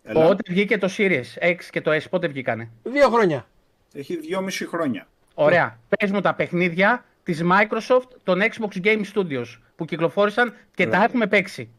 Έλα. 0.04 0.26
πότε 0.26 0.42
βγήκε 0.52 0.78
το 0.78 0.90
Series 0.96 1.42
X 1.42 1.56
και 1.70 1.80
το 1.80 1.90
S, 1.92 2.00
πότε 2.10 2.26
βγήκανε; 2.28 2.70
Δύο 2.82 3.08
χρόνια. 3.08 3.46
Έχει 3.94 4.16
δυόμιση 4.16 4.66
χρόνια. 4.66 5.06
Ωραία. 5.34 5.78
Πες 5.98 6.10
μου 6.10 6.20
τα 6.20 6.34
παιχνίδια 6.34 7.04
της 7.24 7.42
Microsoft 7.44 8.08
των 8.22 8.40
Xbox 8.42 8.84
Game 8.84 9.02
Studios 9.14 9.44
που 9.76 9.84
κυκλοφόρησαν 9.84 10.54
και 10.74 10.84
τα 10.84 10.88
Ωραία. 10.90 11.04
έχουμε 11.04 11.26
παίξει. 11.26 11.70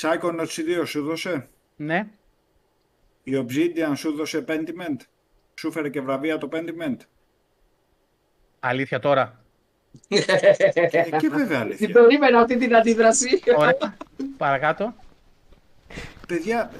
Psychonauts 0.00 0.80
2 0.80 0.86
σου 0.86 1.02
δώσε; 1.02 1.48
Ναι. 1.76 2.06
Η 3.22 3.32
Obsidian 3.36 3.92
σου 3.96 4.12
δώσε 4.12 4.44
Pentiment; 4.48 4.96
Σου 5.54 5.72
φέρε 5.72 5.88
και 5.88 6.00
βραβεία 6.00 6.38
το 6.38 6.48
Pentiment; 6.52 6.96
Αλήθεια 8.60 8.98
τώρα. 8.98 9.44
Ε, 10.08 10.20
και 11.18 11.28
βέβαια 11.28 11.46
Την 11.46 11.56
αλήθεια. 11.56 11.88
περίμενα 11.88 12.40
αυτή 12.40 12.56
την 12.56 12.76
αντίδραση. 12.76 13.42
Ωραία. 13.56 13.96
Παρακάτω. 14.36 14.94
Παιδιά, 16.28 16.70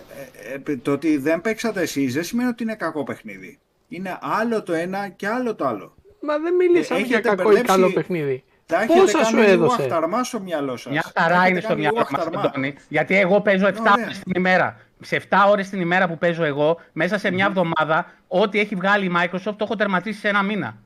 ε, 0.43 0.73
ε, 0.73 0.77
το 0.77 0.93
ότι 0.93 1.17
δεν 1.17 1.41
παίξατε 1.41 1.81
εσείς 1.81 2.15
δεν 2.15 2.25
σημαίνει 2.25 2.49
ότι 2.49 2.63
είναι 2.63 2.75
κακό 2.75 3.03
παιχνίδι. 3.03 3.59
Είναι 3.89 4.19
άλλο 4.21 4.63
το 4.63 4.73
ένα 4.73 5.09
και 5.09 5.29
άλλο 5.29 5.55
το 5.55 5.67
άλλο. 5.67 5.95
Μα 6.25 6.39
δεν 6.39 6.55
μιλήσαμε 6.55 7.01
Ε, 7.01 7.03
για 7.03 7.17
έχετε 7.17 7.29
κακό 7.29 7.43
ή 7.43 7.45
μπερδέψει- 7.45 7.75
καλό 7.75 7.93
παιχνίδι. 7.93 8.45
Τα 8.67 8.83
έχετε 8.83 9.01
Πόσα 9.01 9.13
κάνει 9.13 9.25
σου 9.29 9.37
λίγο 9.37 9.51
έδωσε; 9.51 9.83
αχταρμά 9.83 10.25
στο 10.25 10.41
μυαλό 10.41 10.77
σας. 10.77 10.93
Μια 10.93 11.05
Τα 11.15 11.21
χαρά 11.21 11.35
έχετε 11.35 11.51
είναι 11.51 11.59
στο 11.61 11.69
κάνει 11.69 11.81
μυαλό 11.81 11.97
λίγο 11.97 12.09
μας, 12.11 12.21
αχταρμά. 12.27 12.49
Αντώνη. 12.49 12.75
Γιατί 12.89 13.19
εγώ 13.19 13.41
παίζω 13.41 13.67
7 13.67 13.81
Ωραία. 13.93 14.05
ώρες 14.05 14.19
την 14.19 14.33
ημέρα. 14.37 14.77
Σε 15.01 15.17
7 15.17 15.47
ώρες 15.49 15.69
την 15.69 15.81
ημέρα 15.81 16.09
που 16.09 16.19
παίζω 16.19 16.45
εγώ, 16.45 16.81
μέσα 16.93 17.19
σε 17.19 17.31
μια 17.31 17.47
εβδομάδα, 17.47 18.07
ό,τι 18.29 18.61
έχει 18.61 18.75
βγάλει 18.75 19.05
η 19.05 19.13
Microsoft 19.17 19.43
το 19.57 19.57
έχω 19.61 19.77
τερματίσει 19.77 20.21
σε 20.21 20.29
ένα 20.29 20.43
μήνα. 20.43 20.77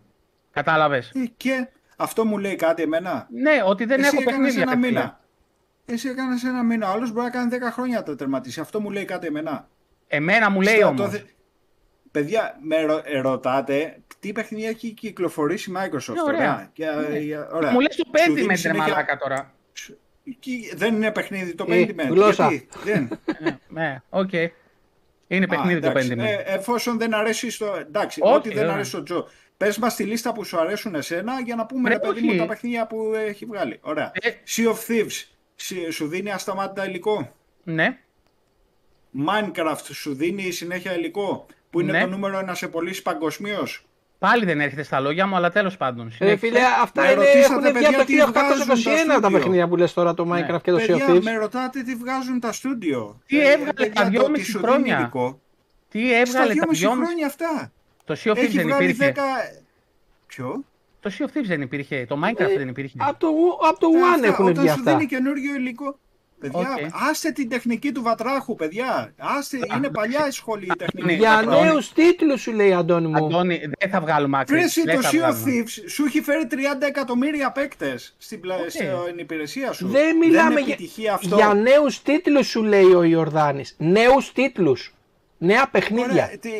Κατάλαβες; 0.52 1.10
Ε, 1.14 1.24
Και 1.36 1.68
αυτό 1.96 2.24
μου 2.24 2.38
λέει 2.38 2.56
κάτι 2.56 2.82
εμένα; 2.82 3.26
Ναι, 3.30 3.62
ότι 3.66 3.84
δεν 3.84 4.00
Εσύ 4.00 4.08
έχω 4.12 4.20
έκανες 4.30 4.38
παιχνίδια. 4.38 4.62
ένα 4.62 4.70
ρε 4.74 4.76
φίλε. 4.86 4.88
μήνα. 4.98 5.20
Εσύ 5.86 6.08
έκανες 6.08 6.44
ένα 6.44 6.62
μήνα. 6.62 6.88
Ο 6.88 6.92
άλλος 6.92 7.12
μπορεί 7.12 7.24
να 7.24 7.30
κάνει 7.30 7.48
10 7.48 7.70
χρόνια 7.70 7.96
να 7.96 8.02
τα 8.02 8.14
τερματίσει. 8.16 8.60
Αυτό 8.60 8.80
μου 8.80 8.90
λέει 8.90 9.04
κάτι 9.04 9.26
εμένα; 9.26 9.68
Εμένα 10.08 10.50
μου 10.50 10.60
λέει 10.60 10.76
Στο- 10.76 10.86
όμως. 10.86 11.22
Το 12.10 12.18
θε- 12.18 12.22
Παιδιά, 12.22 12.58
με 12.60 12.80
ρω- 12.82 13.02
ε, 13.04 13.20
ρωτάτε 13.20 13.98
τι 14.20 14.32
παιχνίδια 14.32 14.68
έχει 14.68 14.90
κυκλοφορήσει 14.92 15.70
η 15.70 15.74
Microsoft. 15.76 16.14
Ναι, 16.14 16.22
ωραία. 16.26 16.70
Και, 16.72 16.84
ε, 16.84 16.88
ε, 17.32 17.36
ωραία. 17.52 17.70
Μου 17.70 17.80
λες 17.80 17.96
το 17.96 18.02
Σου 18.24 18.32
δίνει 18.32 18.44
Pentiment, 18.44 18.48
ρε 18.50 18.56
συνέχεια- 18.56 18.82
μαλάκα 18.88 19.16
τώρα. 19.16 19.52
Και 20.38 20.50
Δεν 20.74 20.94
είναι 20.94 21.12
παιχνίδι 21.12 21.54
το 21.54 21.66
Ε, 21.68 21.84
Pentiment. 21.84 22.08
γλώσσα. 22.10 22.48
Γιατί; 22.48 22.68
Δεν. 22.84 23.08
Ναι, 23.42 23.58
Ναι, 23.68 24.02
οκ. 24.10 24.32
Είναι 25.30 25.46
παιχνίδι 25.46 25.78
Α, 25.78 25.80
το 25.80 25.88
εντάξει. 25.88 26.10
Pentiment. 26.14 26.18
Ε, 26.24 26.42
εφόσον 26.54 26.98
δεν 26.98 27.14
αρέσει 27.14 27.50
στο. 27.50 27.74
Εντάξει, 27.80 28.20
Όχι, 28.22 28.34
ό,τι 28.34 28.48
δεν 28.48 28.56
βέβαια. 28.58 28.72
αρέσει 28.74 28.90
στο 28.90 29.02
Τζο. 29.02 29.26
Πες 29.56 29.78
μας 29.78 29.94
τη 29.94 30.04
λίστα 30.04 30.32
που 30.32 30.44
σου 30.44 30.60
αρέσουν 30.60 30.94
εσένα 30.94 31.40
για 31.40 31.54
να 31.54 31.66
πούμε 31.66 31.88
Ρε, 31.88 31.94
ρε 31.94 32.00
παιδί 32.00 32.20
μου 32.20 32.28
όχι. 32.28 32.38
τα 32.38 32.46
παιχνίδια 32.46 32.86
που 32.86 33.12
έχει 33.26 33.44
βγάλει. 33.44 33.78
Ωραία. 33.80 34.10
Ε. 34.14 34.30
Sea 34.56 34.68
of 34.68 34.76
Thieves. 34.88 35.24
Συ- 35.54 35.90
Σου 35.92 36.08
δίνει 36.08 36.30
ασταμάτητα 36.30 36.88
υλικό; 36.88 37.34
Ναι. 37.64 37.98
Minecraft 39.28 39.84
σου 39.92 40.14
δίνει 40.14 40.50
συνέχεια 40.50 40.96
υλικό; 40.96 41.46
Που 41.70 41.80
είναι 41.80 41.92
Ναι. 41.92 42.00
το 42.00 42.06
νούμερο 42.06 42.38
ένα 42.38 42.54
σε 42.54 42.68
πωλήσεις 42.68 43.02
παγκοσμίως. 43.02 43.82
Πάλι 44.18 44.44
δεν 44.44 44.60
έρχεται 44.60 44.82
στα 44.82 45.00
λόγια 45.00 45.26
μου, 45.26 45.36
αλλά 45.36 45.50
τέλος 45.50 45.76
πάντων. 45.76 46.04
Ρε 46.06 46.10
συνέχισε. 46.14 46.46
φίλε, 46.46 46.60
αυτά 46.82 47.02
Με 47.02 47.06
είναι, 47.10 47.14
ρωτήσατε, 47.24 47.44
έχουν 47.44 47.62
βγει 47.62 47.72
παιδιά, 47.72 47.88
από 47.88 47.98
το 47.98 48.04
τι 48.04 48.14
βγάζουν 48.16 48.66
τα 48.66 48.74
1821 48.74 49.06
τα 49.06 49.12
στούντιο. 49.20 49.38
παιχνίδια 49.38 49.68
που 49.68 49.76
λες 49.76 49.92
τώρα 49.92 50.14
το 50.14 50.26
Minecraft 50.32 50.62
και 50.62 50.70
το 50.70 50.76
Sea 50.76 50.80
of 50.80 50.86
Παιδιά, 50.86 51.06
Thieves. 51.08 51.22
με 51.22 51.36
ρωτάτε 51.36 51.82
τι 51.82 51.94
βγάζουν 51.94 52.40
τα 52.40 52.52
στούντιο. 52.52 53.20
Τι 53.26 53.40
Ε, 53.40 53.50
έβγαλε 53.52 53.72
παιδιά, 53.72 53.92
τα 53.92 54.02
το 54.02 54.08
δυόμιση 54.10 54.30
ότι 54.42 54.50
σου 54.50 54.58
χρόνια; 54.58 54.82
δίνει 54.84 54.98
υλικό. 55.00 55.40
Τι 55.88 56.06
Στα 56.06 56.16
έβγαλε 56.16 56.46
τα 56.46 56.52
δυόμιση 56.52 56.80
δυόμιση. 56.80 57.04
χρόνια 57.04 57.26
αυτά. 57.26 57.72
Το 58.04 58.14
Sea 58.24 58.28
of 58.28 58.32
Thieves 58.32 58.36
Έχει 58.42 58.56
δεν 58.56 58.66
βγάλει 58.66 58.90
υπήρχε. 58.90 59.12
10. 59.16 59.20
Ποιο; 60.26 60.64
Το 61.00 61.10
Sea 61.18 61.22
of 61.22 61.26
Thieves 61.26 61.44
δεν 61.46 61.60
υπήρχε. 61.60 62.04
Το 62.08 62.18
Minecraft 62.24 62.56
δεν 62.56 62.68
υπήρχε. 62.68 62.96
Από 63.00 63.18
το, 63.18 63.28
απ' 63.68 63.78
το 63.78 63.86
Ε, 63.86 64.00
One 64.00 64.14
αυτά, 64.14 64.26
έχουν 64.26 64.44
όταν 64.44 64.56
βγει 64.62 64.72
σου 64.72 64.78
αυτά. 64.78 64.90
δίνει 64.92 65.06
καινούριο 65.06 65.54
υλικό. 65.54 65.98
Παιδιά, 66.40 66.58
Οκ. 66.60 67.08
άστε 67.10 67.30
την 67.30 67.48
τεχνική 67.48 67.92
του 67.92 68.02
βατράχου, 68.02 68.54
παιδιά. 68.54 69.12
Άστε, 69.18 69.58
είναι 69.76 69.88
παλιά 69.88 70.26
η 70.28 70.30
σχολή 70.30 70.64
η 70.64 70.76
τεχνική. 70.78 71.06
Ναι, 71.06 71.12
του 71.12 71.18
Για 71.18 71.34
βατράχου. 71.34 71.64
νέους 71.64 71.92
τίτλους 71.92 72.40
σου 72.40 72.52
λέει 72.52 72.72
Αντώνη 72.72 73.06
μου. 73.06 73.24
Αντώνη, 73.24 73.60
δεν 73.78 73.90
θα 73.90 74.00
βγάλουμε 74.00 74.38
άκρη. 74.38 74.56
Βρέσει 74.56 74.82
Δεν 74.82 74.94
το 74.96 75.02
θα 75.02 75.08
Sea 75.10 75.12
of 75.12 75.16
βγάλουμε. 75.18 75.42
Thieves 75.46 75.84
σου 75.88 76.04
έχει 76.04 76.20
φέρει 76.22 76.46
30 76.50 76.54
εκατομμύρια 76.88 77.50
παίκτες 77.52 78.14
στην, 78.18 78.40
πλα... 78.40 78.54
Οκ. 78.54 78.70
στην 78.70 79.18
υπηρεσία 79.18 79.72
σου. 79.72 79.88
Δεν 79.88 80.16
μιλάμε 80.16 80.50
είναι 80.50 80.60
για, 80.60 80.74
επιτυχία 80.74 81.12
αυτό. 81.14 81.36
για 81.36 81.54
νέους 81.54 82.02
τίτλους 82.02 82.46
σου 82.46 82.62
λέει 82.62 82.92
ο 82.92 83.02
Ιορδάνης. 83.02 83.74
Νέους 83.78 84.32
τίτλους. 84.32 84.94
Νέα 85.38 85.68
παιχνίδια. 85.68 86.24
Ωραία, 86.24 86.38
τι... 86.40 86.50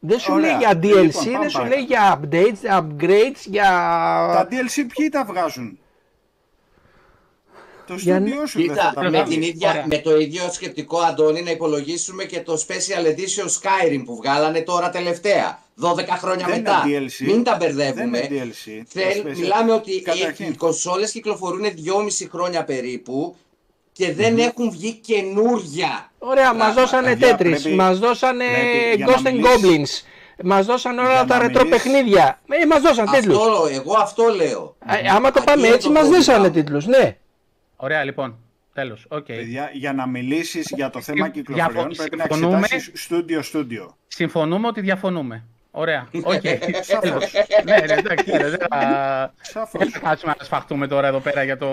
Δεν 0.00 0.18
σου 0.18 0.32
Ωραία. 0.32 0.46
λέει 0.48 0.56
για 0.58 0.70
DLC, 0.70 1.02
Λοιπόν, 1.04 1.24
πάμε 1.24 1.38
δεν 1.38 1.50
σου 1.50 1.56
παρακάτω. 1.58 1.64
λέει 1.64 1.84
για 1.84 2.20
updates, 2.20 2.80
upgrades, 2.80 3.40
για... 3.44 3.68
Τα 4.34 4.48
DLC 4.50 4.84
ποιοι 4.96 5.08
τα 5.08 5.24
βγάζουν; 5.24 5.78
Το 7.88 7.94
Για- 7.94 8.14
στούντιό 8.16 8.46
σου 8.46 8.58
δεν 8.58 8.66
θα 8.68 8.72
Κοίτα, 8.74 8.92
τα 8.94 9.02
με, 9.02 9.08
βγάλει. 9.08 9.28
την 9.28 9.42
ίδια, 9.42 9.70
Ωραία. 9.70 9.84
με 9.86 9.98
το 9.98 10.18
ίδιο 10.20 10.42
σκεπτικό, 10.52 10.98
Αντώνη, 10.98 11.42
να 11.42 11.50
υπολογίσουμε 11.50 12.24
και 12.24 12.40
το 12.40 12.64
Special 12.68 13.04
Edition 13.06 13.44
Skyrim 13.46 14.02
που 14.04 14.16
βγάλανε 14.16 14.60
τώρα 14.60 14.90
τελευταία. 14.90 15.58
12 15.80 16.16
χρόνια 16.18 16.46
Δεν 16.46 16.56
μετά. 16.56 16.82
είναι 16.86 17.06
DLC. 17.06 17.24
Μην 17.26 17.42
τα 17.44 17.56
Δεν 17.56 17.74
μπερδεύουμε. 17.74 18.18
είναι 18.18 18.28
DLC. 18.30 18.82
Θέλ- 18.88 19.22
Το 19.22 19.28
special. 19.30 19.36
μιλάμε 19.38 19.72
ότι 19.72 19.90
οι, 19.92 20.02
Καταρχήν. 20.02 20.46
οι 20.50 20.54
κονσόλες 20.56 21.10
κυκλοφορούν 21.10 21.64
2,5 21.74 22.28
χρόνια 22.32 22.64
περίπου 22.64 23.36
και 23.92 24.12
δεν 24.12 24.38
έχουν 24.38 24.70
βγει 24.70 24.92
καινούρια. 24.92 26.10
Ωραία, 26.18 26.54
μας 26.54 26.56
πράγματα. 26.56 26.80
δώσανε 26.80 27.08
Παιδιά, 27.08 27.34
Tetris, 27.34 27.38
πρέπει- 27.38 27.74
μας 27.74 27.98
δώσανε 27.98 28.44
πρέπει 28.44 28.96
για 28.96 29.06
να 29.06 29.12
Ghost 29.12 29.26
and 29.26 29.32
μιλήσεις- 29.32 30.02
Goblins, 30.02 30.06
Μας 30.44 30.66
δώσαν 30.66 30.98
όλα 30.98 31.08
Για 31.12 31.24
τα 31.24 31.36
να 31.36 31.42
ρετρό 31.42 31.64
μιλήσεις- 31.64 31.82
παιχνίδια. 31.92 32.40
Ε, 32.48 32.66
μας 32.66 32.80
δώσαν 32.80 33.10
τίτλους. 33.10 33.36
Αυτό, 33.38 33.68
εγώ 33.72 33.94
αυτό 33.98 34.24
λέω. 34.36 34.76
άμα 35.14 35.30
το 35.30 35.34
Εκεί 35.36 35.46
πάμε 35.46 35.66
είναι 35.66 35.74
έτσι, 35.74 35.86
το 35.86 35.92
μας 35.92 36.02
πρόβλημα. 36.02 36.24
δώσανε 36.24 36.50
τίτλους. 36.50 36.86
Ναι. 36.86 37.16
Ωραία, 37.80 38.04
λοιπόν. 38.04 38.36
Τέλος. 38.72 39.06
Οκ. 39.08 39.24
Παιδιά, 39.24 39.70
για 39.72 39.92
να 39.92 40.06
μιλήσεις 40.06 40.72
για 40.76 40.90
το 40.90 41.00
θέμα 41.00 41.24
Συμ- 41.24 41.34
κυκλοφοριών 41.34 41.72
διαφο- 41.72 41.94
πρέπει 41.96 42.16
να 42.16 42.22
συμφωνούμε; 42.24 42.58
εξετάσεις 42.58 43.02
στούντιο-στούντιο. 43.02 43.96
Συμφωνούμε 44.08 44.66
ότι 44.66 44.80
διαφωνούμε. 44.80 45.44
Ωραία. 45.70 46.08
Οκ. 46.22 46.40
Σαφώς. 46.80 47.00
Τέλος. 47.00 47.32
Ναι, 47.64 47.76
ναι, 47.86 47.92
εντάξει, 47.92 48.30
ναι, 48.30 48.48
δεν 48.48 48.58
θα- 48.70 49.34
Σαφώς. 49.40 49.80
δεν 49.82 49.90
θα 49.90 49.98
κάτσουμε 49.98 50.34
να 50.38 50.44
σφαχτούμε 50.44 50.86
τώρα 50.86 51.06
εδώ 51.06 51.18
πέρα 51.20 51.42
για, 51.42 51.56
το, 51.56 51.66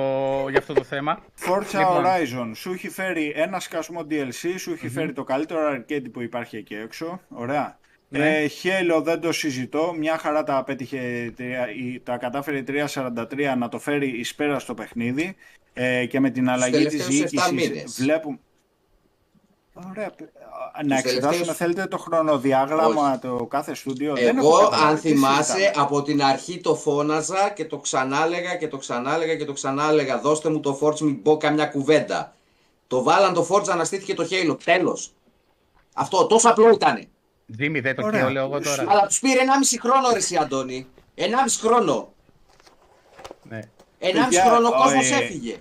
για 0.49 0.59
αυτό 0.59 0.73
το 0.73 0.83
θέμα. 0.83 1.19
Forza 1.47 1.77
Λοιπόν. 1.77 2.03
Horizon 2.05 2.51
σου 2.55 2.71
έχει 2.71 2.89
φέρει 2.89 3.33
ένα 3.35 3.59
σκασμό 3.59 4.05
DLC, 4.09 4.53
σου 4.57 4.71
έχει 4.71 4.89
φέρει 4.89 5.13
το 5.13 5.23
καλύτερο 5.23 5.59
arcade 5.75 6.05
που 6.13 6.21
υπάρχει 6.21 6.57
εκεί 6.57 6.73
έξω. 6.75 7.21
Ωραία. 7.29 7.77
Ναι. 8.09 8.37
Ε, 8.37 8.49
Halo 8.63 9.03
δεν 9.03 9.19
το 9.19 9.31
συζητώ. 9.31 9.93
Μια 9.97 10.17
χαρά 10.17 10.43
τα 10.43 10.63
πέτυχε, 10.63 10.97
η 10.97 11.31
τρία- 11.31 11.69
η- 11.69 11.99
τα 12.03 12.17
κατάφερε 12.17 12.57
η 12.57 12.63
343 12.63 13.55
να 13.57 13.69
το 13.69 13.79
φέρει 13.79 14.07
εις 14.07 14.35
πέρα 14.35 14.59
στο 14.59 14.73
παιχνίδι. 14.73 15.35
Ε, 15.78 16.05
και 16.05 16.19
με 16.19 16.30
την 16.30 16.49
αλλαγή 16.49 16.86
της 16.86 17.05
τελευταίους 17.05 17.32
7 17.32 17.49
διοίκησης 17.49 17.51
μήνες. 17.69 17.95
βλέπουμε... 18.01 18.39
Ωραία. 19.89 20.09
παι- 20.11 20.30
Να 20.86 20.95
Τους 20.95 20.97
εξετάσουμε 20.97 21.30
τελευταίους- 21.32 21.57
θέλετε 21.57 21.86
το 21.86 21.97
χρονοδιάγραμμα 21.97 23.19
το 23.19 23.45
κάθε 23.49 23.73
στούντιο; 23.76 24.13
Δεν 24.13 24.38
έχω 24.38 24.47
Εγώ, 24.47 24.57
καταλάβει. 24.57 24.84
αν 24.89 24.95
Τι 25.01 25.09
θυμάσαι, 25.09 25.51
συζητάμε. 25.51 25.84
από 25.86 26.01
την 26.01 26.23
αρχή 26.23 26.61
το 26.61 26.76
φώναζα 26.76 27.49
και 27.55 27.65
το 27.65 27.78
ξανάλεγα 27.78 28.55
και 28.55 28.67
το 28.67 28.78
ξανάλεγα 28.78 29.36
και 29.36 29.45
το 29.45 29.53
ξανάλεγα. 29.53 30.19
Δώστε 30.19 30.49
μου 30.49 30.59
το 30.59 30.80
Forge, 30.82 30.99
μην 30.99 31.21
πω 31.21 31.38
καμιά 31.38 31.65
κουβέντα. 31.65 32.34
Το 32.88 33.03
βάλαν 33.03 33.34
το 33.34 33.47
Forge, 33.51 33.69
αναστήθηκε 33.69 34.13
το 34.13 34.28
Halo. 34.32 34.57
Τέλος. 34.63 35.13
Αυτό, 35.93 36.26
τόσο 36.28 36.49
απλό 36.49 36.69
ήτανε. 36.69 37.05
Τζίμι, 37.51 37.80
δεν 37.80 37.95
το 37.95 38.05
Ωραία. 38.05 38.19
κύριο 38.19 38.34
λέω 38.34 38.43
εγώ 38.45 38.59
τώρα. 38.61 38.86
Αλλά 38.88 39.07
τους 39.07 39.19
πήρε 39.19 39.39
1,5 39.39 39.78
χρόνο 39.82 40.09
ρε 40.11 40.17
εσύ, 40.17 40.36
Αντώνη. 40.38 40.88
1,5 41.15 41.59
χρόνο. 41.59 42.13
Ναι. 43.99 44.09
1,5 44.09 44.23
Παιδιά, 44.23 44.43
χρόνο 44.45 44.67
ο 44.67 44.71
ο, 44.75 44.81
κόσμος 44.81 45.11
ε, 45.11 45.15
έφυγε. 45.15 45.55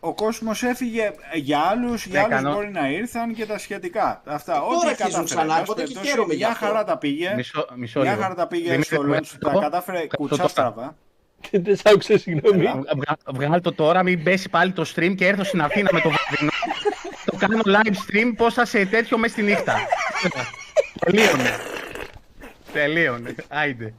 Ο 0.00 0.14
κόσμος 0.14 0.62
έφυγε 0.62 1.10
για 1.34 1.58
άλλους, 1.58 2.06
για 2.06 2.18
Ναι, 2.20 2.24
άλλους 2.26 2.34
κανό- 2.42 2.54
μπορεί 2.54 2.70
να 2.70 2.88
ήρθαν 2.90 3.34
και 3.34 3.46
τα 3.46 3.58
σχετικά. 3.58 4.22
Αυτά, 4.26 4.52
τώρα 4.52 4.64
ό,τι 4.66 4.74
αρχίζουν 4.88 4.96
κατάφερε. 5.12 5.24
ξανά, 5.24 5.42
Εν 5.42 5.48
πάση 5.48 5.62
οπότε 5.62 5.80
και 5.80 5.86
περιπτώσει, 5.86 6.08
χαίρομαι 6.10 6.32
γι' 6.34 6.38
Μια 6.38 6.48
αυτό. 6.48 6.66
χαρά 6.66 6.84
τα 6.84 6.98
πήγε. 6.98 7.32
Μισό, 7.36 7.66
μισό 7.74 8.00
Μια 8.00 8.10
λίγο. 8.10 8.22
χαρά 8.22 8.34
τα 8.34 8.46
πήγε 8.46 8.70
Δημήτρη, 8.70 8.94
στο 8.94 9.02
βγάλ' 9.04 9.18
launch, 9.18 9.26
το 9.26 9.38
τα 9.46 9.50
τώρα. 9.52 9.64
κατάφερε 9.64 9.96
Βγάλ' 9.96 10.08
το 10.08 10.16
κουτσά 10.16 10.36
τώρα. 10.36 10.48
στραβά. 10.48 10.96
Δεν 11.50 11.76
σ' 11.76 11.80
άκουσα, 11.86 12.18
συγγνώμη. 12.18 12.58
Βγα- 12.62 12.82
Βγάλ 13.34 13.60
το 13.60 13.72
τώρα, 13.72 14.02
μην 14.02 14.22
πέσει 14.22 14.48
πάλι 14.48 14.72
το 14.72 14.84
stream 14.94 15.14
και 15.16 15.26
έρθω 15.26 15.44
στην 15.44 15.60
Αθήνα 15.60 15.88
με 15.92 16.00
το 16.00 16.08
βαδινό. 16.10 16.50
το 17.24 17.36
κάνω 17.36 17.58
live 17.64 17.94
stream, 17.94 18.32
πώς 18.36 18.54
θα 18.54 18.64
σε 18.64 18.86
τέτοιο 18.86 19.18
μες 19.18 19.30
στη 19.30 19.42
νύχτα. 19.42 19.74
Τελείωνε. 21.04 21.50
Τελείωνε. 22.72 23.34
Άιντε. 23.48 23.94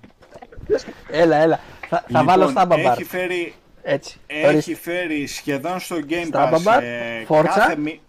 Έλα, 1.12 1.36
έλα. 1.38 1.60
Θα, 1.96 2.06
θα 2.12 2.24
βάλω 2.24 2.48
στα 2.48 2.66
μπαμπάρ. 2.66 2.78
Λοιπόν, 2.78 2.92
Έχει 2.94 3.04
φέρει, 3.04 3.54
Έτσι. 3.84 4.18
έχει 4.28 4.46
Ορίστε. 4.46 4.76
φέρει 4.76 5.28
σχεδόν 5.28 5.80
στο 5.80 5.96
Game 6.10 6.26
Στα 6.26 6.48
Pass 6.48 6.52
μπαμπάρ, 6.52 6.84
ε, 6.84 7.26
Forza. 7.28 7.44
κάθε 7.44 7.76
μη- 7.76 8.00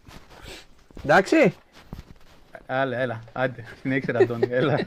Εντάξει. 1.05 1.55
Έλα, 2.66 2.99
έλα. 2.99 3.22
Άντε. 3.32 3.64
Συνέχισε 3.80 4.12
ρε, 4.12 4.18
Αντώνη. 4.22 4.47
Έλα. 4.51 4.78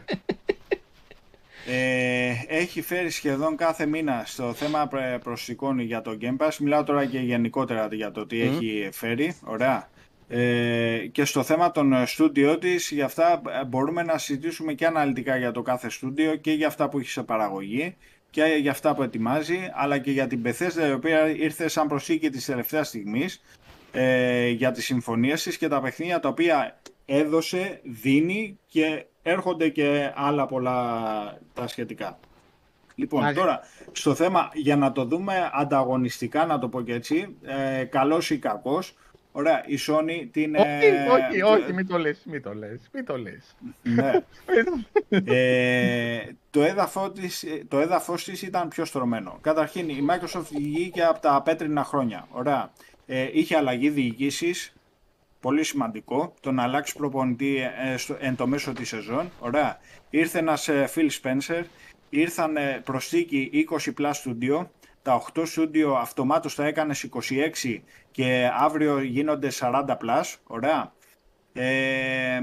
Ε, 1.69 2.31
έχει 2.47 2.81
φέρει 2.81 3.09
σχεδόν 3.09 3.55
κάθε 3.55 3.85
μήνα 3.85 4.23
στο 4.25 4.53
θέμα 4.53 4.87
πρε- 4.87 5.17
προσωπικών 5.19 5.79
για 5.79 6.01
το 6.01 6.17
Game 6.21 6.37
Pass. 6.45 6.55
Μιλάω 6.59 6.83
τώρα 6.83 7.05
και 7.05 7.19
γενικότερα 7.19 7.87
για 7.91 8.11
το 8.11 8.25
τι 8.25 8.41
έχει 8.41 8.89
φέρει. 8.91 9.37
Ωραία. 9.43 9.89
Ε, 10.29 10.97
και 11.11 11.25
στο 11.25 11.43
θέμα 11.43 11.71
των 11.71 11.93
ε, 11.93 12.05
στούντιο 12.05 12.57
της, 12.57 12.91
για 12.91 13.05
αυτά 13.05 13.41
ε, 13.61 13.65
μπορούμε 13.65 14.03
να 14.03 14.17
συζητήσουμε 14.17 14.73
και 14.73 14.85
αναλυτικά 14.85 15.37
για 15.37 15.51
το 15.51 15.61
κάθε 15.61 15.89
στούντιο 15.89 16.35
και 16.35 16.51
για 16.51 16.67
αυτά 16.67 16.89
που 16.89 16.99
έχει 16.99 17.09
σε 17.09 17.23
παραγωγή 17.23 17.95
και 18.30 18.43
για 18.43 18.71
αυτά 18.71 18.95
που 18.95 19.03
ετοιμάζει, 19.03 19.69
αλλά 19.73 19.97
και 19.97 20.11
για 20.11 20.28
την 20.28 20.41
Bethesda 20.45 20.88
η 20.89 20.91
οποία 20.91 21.30
ήρθε 21.30 21.67
σαν 21.67 21.88
προσήκη 21.88 22.30
της 22.30 22.45
τελευταίας 22.45 22.88
στιγμής 22.88 23.41
ε, 23.91 24.47
για 24.47 24.71
τις 24.71 24.86
συμφωνίες 24.86 25.43
της 25.43 25.57
και 25.57 25.67
τα 25.67 25.82
παιχνίδια 25.82 26.19
τα 26.19 26.30
οποία 26.30 26.80
έδωσε, 27.05 27.82
δίνει 27.84 28.59
και 28.67 29.05
έρχονται 29.21 29.69
και 29.69 30.11
άλλα 30.15 30.45
πολλά 30.45 31.39
τα 31.53 31.67
σχετικά. 31.67 32.19
Λοιπόν, 32.95 33.21
Μάλιστα. 33.21 33.43
τώρα, 33.43 33.59
στο 33.91 34.15
θέμα, 34.15 34.49
για 34.53 34.75
να 34.75 34.91
το 34.91 35.05
δούμε 35.05 35.51
ανταγωνιστικά, 35.53 36.45
να 36.45 36.59
το 36.59 36.67
πω 36.69 36.82
και 36.82 36.93
έτσι, 36.93 37.38
ε, 37.80 37.84
καλός 37.84 38.30
ή 38.30 38.38
κακός, 38.38 38.95
ωραία, 39.38 39.63
η 39.65 39.77
Sony 39.88 40.27
την... 40.31 40.55
ε, 40.55 40.61
Όχι, 41.11 41.41
όχι, 41.41 41.41
όχι, 41.41 41.73
μην 41.73 41.88
το 41.88 41.97
λες, 41.97 42.21
μην 42.25 42.41
το 42.41 42.53
λες, 42.53 42.89
μην 42.93 43.05
το 43.05 43.17
λες. 43.17 43.55
ναι. 43.81 44.11
ε, 45.35 46.23
το, 46.49 46.63
έδαφος 46.63 47.11
της, 47.11 47.45
το 47.67 47.79
έδαφος 47.79 48.23
της 48.23 48.41
ήταν 48.41 48.67
πιο 48.67 48.85
στρωμένο. 48.85 49.38
Καταρχήν, 49.41 49.89
η 49.89 50.05
Microsoft 50.09 50.47
βγήκε 50.51 51.03
από 51.03 51.19
τα 51.19 51.41
πέτρινα 51.41 51.83
χρόνια. 51.83 52.27
Ωραία. 52.31 52.71
Ε, 53.05 53.29
είχε 53.31 53.55
αλλαγή 53.55 53.89
διοικήσεις, 53.89 54.73
πολύ 55.39 55.63
σημαντικό, 55.63 56.33
το 56.39 56.51
να 56.51 56.63
αλλάξει 56.63 56.95
προπονητή 56.95 57.57
ε, 57.91 57.97
στο, 57.97 58.17
εν 58.19 58.35
το 58.35 58.47
μέσο 58.47 58.73
της 58.73 58.88
σεζόν. 58.88 59.31
Ωραία. 59.39 59.79
Ήρθε 60.09 60.39
ένας 60.39 60.67
ε, 60.67 60.89
Phil 60.95 61.09
Spencer, 61.21 61.63
ήρθαν 62.09 62.57
ε, 62.57 62.81
προσθήκη 62.85 63.67
20 63.69 63.91
plus 63.99 64.11
studio, 64.11 64.65
τα 65.01 65.21
8 65.33 65.39
studio 65.39 65.95
αυτομάτως 65.97 66.55
τα 66.55 66.65
έκανες 66.65 67.09
26 67.63 67.79
και 68.18 68.49
αύριο 68.53 69.01
γίνονται 69.01 69.47
40 69.59 69.84
plus. 69.88 70.36
Ωραία. 70.43 70.93
Ε, 71.53 72.39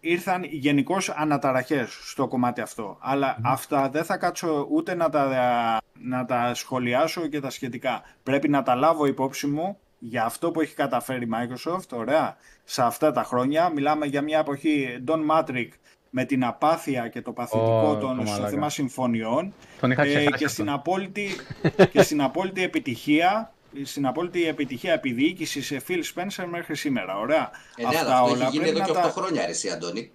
ήρθαν 0.00 0.44
γενικώς 0.44 1.10
αναταραχές 1.10 1.98
στο 2.02 2.28
κομμάτι 2.28 2.60
αυτό. 2.60 2.96
Αλλά 3.00 3.38
αυτά 3.42 3.88
δεν 3.88 4.04
θα 4.04 4.16
κάτσω 4.16 4.66
ούτε 4.70 4.94
να 4.94 5.08
τα, 5.08 5.80
να 6.02 6.24
τα 6.24 6.54
σχολιάσω 6.54 7.26
και 7.26 7.40
τα 7.40 7.50
σχετικά. 7.50 8.02
Πρέπει 8.22 8.48
να 8.48 8.62
τα 8.62 8.74
λάβω 8.74 9.06
υπόψη 9.06 9.46
μου 9.46 9.78
για 9.98 10.24
αυτό 10.24 10.50
που 10.50 10.60
έχει 10.60 10.74
καταφέρει 10.74 11.24
η 11.24 11.28
Microsoft, 11.32 11.88
ωραία, 11.92 12.36
σε 12.64 12.82
αυτά 12.82 13.12
τα 13.12 13.22
χρόνια. 13.22 13.68
Μιλάμε 13.68 14.06
για 14.06 14.22
μια 14.22 14.38
εποχή 14.38 15.02
Don 15.06 15.30
Matrick 15.30 15.68
με 16.10 16.24
την 16.24 16.44
απάθεια 16.44 17.08
και 17.08 17.22
το 17.22 17.32
παθητικό 17.32 17.88
Ω, 17.90 17.96
των 17.96 18.16
το 18.16 18.22
στο 18.22 18.32
μαλάκα. 18.32 18.48
θέμα 18.48 18.70
συμφωνιών 18.70 19.52
Τον 19.80 19.90
είχα 19.90 20.02
ε, 20.02 20.06
ξεχάσει 20.06 20.38
και, 20.38 20.48
στην 20.48 20.68
αυτόν. 20.68 20.78
απόλυτη, 20.78 21.28
και 21.92 22.02
στην 22.02 22.22
απόλυτη 22.22 22.62
επιτυχία 22.62 23.52
στην 23.84 24.06
απόλυτη 24.06 24.46
επιτυχία 24.46 24.92
επιδιοίκησης 24.92 25.66
σε 25.66 25.82
Phil 25.88 26.02
Spencer 26.14 26.44
μέχρι 26.50 26.76
σήμερα. 26.76 27.18
Ωραία. 27.18 27.50
Ε, 27.76 27.82
ναι, 27.82 27.98
αλλά 27.98 28.18
αυτό 28.20 28.34
έχει 28.34 28.50
γίνει 28.50 28.68
εδώ 28.68 28.78
και 28.84 28.90
8 28.90 28.94
τα... 28.94 29.02
χρόνια, 29.02 29.44
ρε 29.44 29.50
εσύ, 29.50 29.68
Αντώνη. 29.68 30.12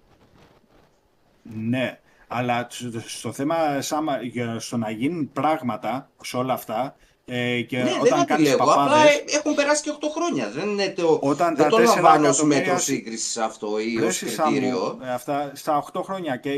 Ναι, 1.42 1.98
αλλά 2.28 2.66
στο- 2.70 3.00
στο 3.06 3.32
θέμα, 3.32 3.80
σαν, 3.80 4.06
για- 4.22 4.58
στο 4.60 4.76
να 4.76 4.90
γίνουν 4.90 5.32
πράγματα 5.32 6.10
σε 6.22 6.36
όλα 6.36 6.52
αυτά 6.52 6.96
ε, 7.26 7.60
και 7.60 7.76
Ναι, 7.76 7.82
δεν 7.84 8.00
όταν 8.00 8.18
θα 8.18 8.24
κάνεις 8.24 8.48
λέω. 8.48 8.56
Απλά 8.56 8.74
παπάδες, 8.74 9.14
ε, 9.14 9.24
έχουν 9.36 9.54
περάσει 9.54 9.82
και 9.82 9.90
8 9.90 10.08
χρόνια. 10.14 10.50
Δεν, 10.50 10.68
είναι 10.68 10.88
το, 10.96 11.18
Όταν 11.22 11.54
δεν 11.54 11.64
τα 11.64 11.70
το 11.70 11.76
τέσσερα 11.76 12.00
λαμβάνω 12.00 12.28
ως 12.28 12.34
εκατομμύρια- 12.34 12.64
μέτρο 12.64 12.78
σύγκρισης 12.82 13.36
αυτό 13.36 13.78
ή 13.78 13.96
Ρε 14.00 14.06
ως 14.06 14.16
Σισάμου, 14.16 14.50
κριτήριο. 14.50 14.98
ε, 15.04 15.10
αυτά 15.12 15.50
στα 15.54 15.76
8 15.76 16.02
χρόνια 16.02 16.36
και 16.36 16.50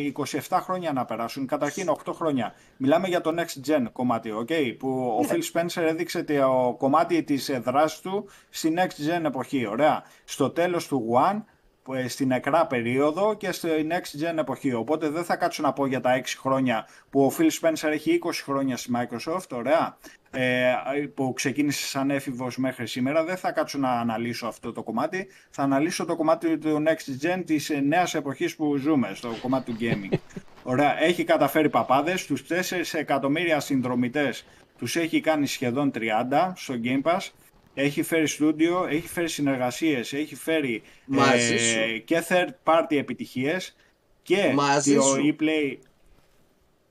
27 0.49 0.61
χρόνια 0.63 0.93
να 0.93 1.05
περάσουν. 1.05 1.47
Καταρχήν 1.47 1.89
8 1.89 2.13
χρόνια. 2.13 2.55
Μιλάμε 2.77 3.09
για 3.09 3.21
το 3.21 3.35
next 3.39 3.69
gen 3.71 3.85
κομμάτι, 3.93 4.31
okay, 4.45 4.75
που 4.79 5.17
ο 5.19 5.23
Ναι. 5.23 5.29
Phil 5.33 5.57
Spencer 5.61 5.83
έδειξε 5.83 6.23
το 6.23 6.75
κομμάτι 6.79 7.23
της 7.23 7.49
ε, 7.49 7.59
δράσης 7.59 8.01
του 8.01 8.29
στη 8.51 8.75
next 8.77 9.21
gen 9.21 9.25
εποχή. 9.25 9.67
Ωραία. 9.67 10.03
Στο 10.25 10.51
τέλος 10.51 10.87
του 10.87 11.07
One, 11.31 11.43
που, 11.83 11.95
ε, 11.95 12.09
στην 12.09 12.27
νεκρά 12.27 12.67
περίοδο 12.67 13.35
και 13.35 13.53
στη 13.53 13.69
next 13.91 14.25
gen 14.35 14.37
εποχή. 14.39 14.73
Οπότε 14.73 15.09
δεν 15.09 15.25
θα 15.25 15.37
κάτσω 15.37 15.63
να 15.63 15.73
πω 15.73 15.87
για 15.87 16.01
τα 16.01 16.13
6 16.15 16.39
χρόνια 16.41 16.87
που 17.11 17.25
ο 17.25 17.33
Phil 17.39 17.49
Spencer 17.61 17.89
έχει 17.93 18.11
20 18.13 18.43
χρόνια 18.45 18.77
στη 18.77 18.91
Microsoft, 18.97 19.49
ωραία, 19.53 19.97
ε, 20.31 20.73
που 21.15 21.33
ξεκίνησε 21.33 21.87
σαν 21.87 22.11
έφηβος 22.11 22.57
μέχρι 22.57 22.87
σήμερα. 22.87 23.25
Δεν 23.25 23.37
θα 23.37 23.53
κάτσω 23.53 23.79
να 23.79 23.91
αναλύσω 23.91 24.47
αυτό 24.47 24.73
το 24.73 24.83
κομμάτι. 24.83 25.27
Θα 25.51 25.63
αναλύσω 25.63 26.05
το 26.05 26.17
κομμάτι 26.17 26.59
του 26.59 26.83
next 26.87 27.27
gen 27.27 27.43
της 27.47 27.71
ε, 27.71 27.81
νέας 27.81 28.15
εποχής 28.15 28.57
που 28.57 28.77
ζούμε, 28.77 29.11
στο 29.15 29.35
κομμάτι 29.43 29.73
του 29.73 29.77
gaming. 29.81 30.17
Ωραία, 30.63 31.03
έχει 31.03 31.25
καταφέρει 31.25 31.71
παπάδες, 31.71 32.27
τους 32.27 32.43
4 32.49 32.55
εκατομμύρια 32.93 33.61
συνδρομητές 33.61 34.45
τους 34.79 34.97
έχει 34.97 35.21
κάνει 35.21 35.47
σχεδόν 35.47 35.91
30 35.95 36.53
στο 36.55 36.75
Game 36.85 37.03
Pass. 37.03 37.29
Έχει 37.75 38.03
φέρει 38.03 38.27
στούντιο, 38.27 38.87
έχει 38.91 39.09
φέρει 39.09 39.29
συνεργασίες, 39.29 40.13
έχει 40.13 40.35
φέρει 40.35 40.83
Μαζί 41.05 41.59
σου. 41.59 42.05
και 42.05 42.25
third 42.29 42.49
party 42.65 42.97
επιτυχίες 42.97 43.77
και 44.23 44.53
Μαζί 44.55 44.95
το 44.95 45.03
σου. 45.03 45.35
e-play. 45.39 45.77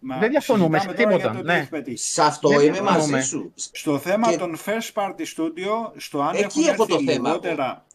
Μα 0.07 0.17
Δεν 0.17 0.29
διαφωνούμε 0.29 0.79
συζητάμε 0.79 1.11
σε 1.11 1.17
τώρα 1.17 1.17
τίποτα, 1.17 1.31
για 1.31 1.41
το 1.41 1.47
τι 1.47 1.53
ναι. 1.53 1.59
έχει 1.59 1.69
πετύχει. 1.69 1.97
Σε 1.97 2.21
αυτό 2.21 2.49
Δεν 2.49 2.59
είμαι 2.59 2.71
διαφωνούμε. 2.71 3.11
μαζί 3.11 3.27
σου. 3.27 3.53
Στο 3.55 3.97
θέμα 3.97 4.29
Και- 4.31 4.37
των 4.37 4.57
first 4.65 4.93
party 5.03 5.21
studio, 5.35 5.91
στο 5.97 6.21
αν 6.21 6.35
Εκεί 6.35 6.43
έχουν 6.43 6.63
έχω 6.63 6.83
έρθει 6.83 7.05
το 7.05 7.11
θέμα 7.11 7.29
λιγότερα, 7.29 7.85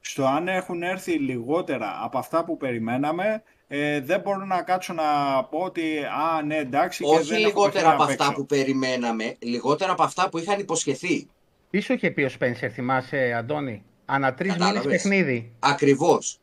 στο 0.00 0.24
αν 0.26 0.48
έχουν 0.48 0.82
έρθει 0.82 1.12
λιγότερα 1.12 1.98
από 2.02 2.18
αυτά 2.18 2.44
που 2.44 2.56
περιμέναμε, 2.56 3.42
ε, 3.68 4.00
δεν 4.00 4.20
μπορώ 4.20 4.44
να 4.44 4.62
κάτσω 4.62 4.92
να 4.92 5.02
πω 5.44 5.58
ότι 5.58 5.82
α, 5.98 6.42
ναι, 6.42 6.56
εντάξει, 6.56 7.04
και 7.04 7.10
Όχι 7.14 7.22
δεν 7.28 7.36
έχω 7.36 7.46
λιγότερα 7.46 7.70
παιχνίδια 7.72 7.92
από 7.94 8.02
απ' 8.02 8.08
αυτά 8.10 8.24
έξω. 8.24 8.36
που 8.36 8.46
περιμέναμε, 8.46 9.36
λιγότερα 9.38 9.92
από 9.92 10.02
αυτά 10.02 10.28
που 10.28 10.38
είχαν 10.38 10.58
υποσχεθεί. 10.60 11.28
Τι 11.70 11.80
σου 11.80 11.92
είχε 11.92 12.10
πει 12.10 12.22
ο 12.22 12.28
Σπένσερ, 12.28 12.72
θυμάσαι, 12.74 13.34
Αντώνη. 13.38 13.82
Ανά 14.04 14.34
τρεις 14.34 14.50
μήνες 14.52 14.66
Κατάλαβες. 14.66 14.92
παιχνίδι. 15.02 15.52
Ακριβώς. 15.58 16.38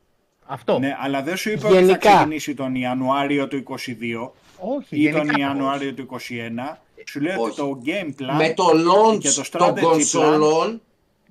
Αυτό. 0.46 0.80
Ναι, 0.80 0.96
αλλά 1.00 1.22
δεν 1.24 1.38
σου 1.38 1.50
είπε 1.52 1.66
ότι 1.68 1.76
Γενικά. 1.76 1.92
θα 2.10 2.16
ξεκινήσει 2.16 2.54
τον 2.54 2.76
Ιανουάριο 2.76 3.48
του 3.48 3.58
22 3.58 4.32
Όχι, 4.76 4.96
ή 4.96 5.00
γενικά 5.00 5.18
τον 5.18 5.28
το 5.28 5.34
πω. 5.34 5.40
Ιανουάριο 5.40 5.94
του 5.94 6.06
21. 6.06 6.78
Σου 7.08 7.20
λέει 7.22 7.36
ότι 7.36 7.42
Όχι. 7.50 7.56
το 7.56 7.82
game 7.86 8.22
plan 8.22 8.36
με 8.38 8.54
το 8.54 8.66
launch 8.70 9.20
και 9.20 9.30
το 9.30 9.42
των 9.52 9.62
strategy 9.62 9.78
plan 9.78 9.82
κονσολών 9.82 10.82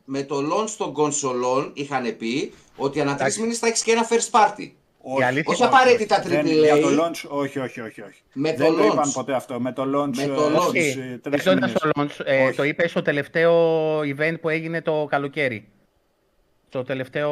με 0.05 0.23
το 0.23 0.36
launch 0.36 0.70
των 0.78 0.93
κονσολών 0.93 1.70
είχαν 1.74 2.16
πει 2.16 2.52
ότι 2.77 3.01
ανά 3.01 3.11
τρεις 3.11 3.20
Εντάξει. 3.20 3.40
μήνες 3.40 3.59
θα 3.59 3.66
έχεις 3.66 3.82
και 3.82 3.93
ένα 3.93 4.09
first 4.09 4.31
party. 4.31 4.70
όχι, 5.02 5.23
αλήθεια- 5.23 5.52
Όχι 5.52 5.62
απαραίτητα 5.65 6.23
δεν- 6.27 6.47
AAA. 6.47 6.62
Για 6.62 6.81
το 6.81 6.89
launch, 6.89 7.28
όχι, 7.28 7.59
όχι, 7.59 7.81
όχι. 7.81 8.01
όχι. 8.02 8.20
Με 8.32 8.55
δεν 8.55 8.66
το 8.66 8.74
το 8.77 8.82
launch. 8.89 8.93
είπαν 8.93 9.12
ποτέ 9.12 9.32
αυτό. 9.35 9.61
Με 9.61 9.73
το 9.73 9.82
launch, 9.82 10.16
Με 10.16 10.27
το 10.27 10.32
ε, 10.43 10.57
launch. 10.57 10.69
στις, 10.69 10.89
Όχι, 10.90 10.98
ε, 11.01 11.19
δεν 11.20 11.20
τρεις 11.32 11.43
το 11.44 11.51
ήταν 11.51 11.55
μήνες. 11.65 11.70
στο 11.70 11.90
launch. 11.97 12.27
Ε, 12.27 12.44
Όχι. 12.47 12.57
το 12.57 12.62
είπες 12.65 12.90
στο 12.90 13.02
τελευταίο 13.02 13.52
event 14.01 14.35
που 14.40 14.48
έγινε 14.48 14.82
το 14.82 15.07
καλοκαίρι; 15.11 15.69
Στο 16.72 16.82
τελευταίο 16.82 17.30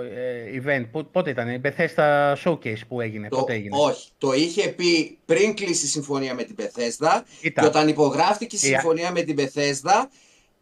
ε, 0.00 0.62
event. 0.64 0.86
Πο- 0.92 1.04
Πότε 1.04 1.30
ήταν, 1.30 1.48
η 1.48 1.60
Bethesda 1.64 2.34
Showcase 2.44 2.80
που 2.88 3.00
έγινε. 3.00 3.28
Το, 3.28 3.36
Πότε 3.36 3.52
έγινε; 3.52 3.76
όχι, 3.80 4.08
το 4.18 4.32
είχε 4.32 4.68
πει 4.68 5.18
πριν 5.24 5.54
κλείσει 5.54 5.84
η 5.84 5.88
συμφωνία 5.88 6.34
με 6.34 6.42
την 6.42 6.56
Bethesda 6.58 7.20
Κοίτα. 7.40 7.60
και 7.60 7.66
όταν 7.66 7.88
υπογράφτηκε 7.88 8.56
η 8.56 8.58
Η- 8.62 8.66
συμφωνία 8.66 9.10
με 9.12 9.22
την 9.22 9.36
Bethesda 9.38 10.04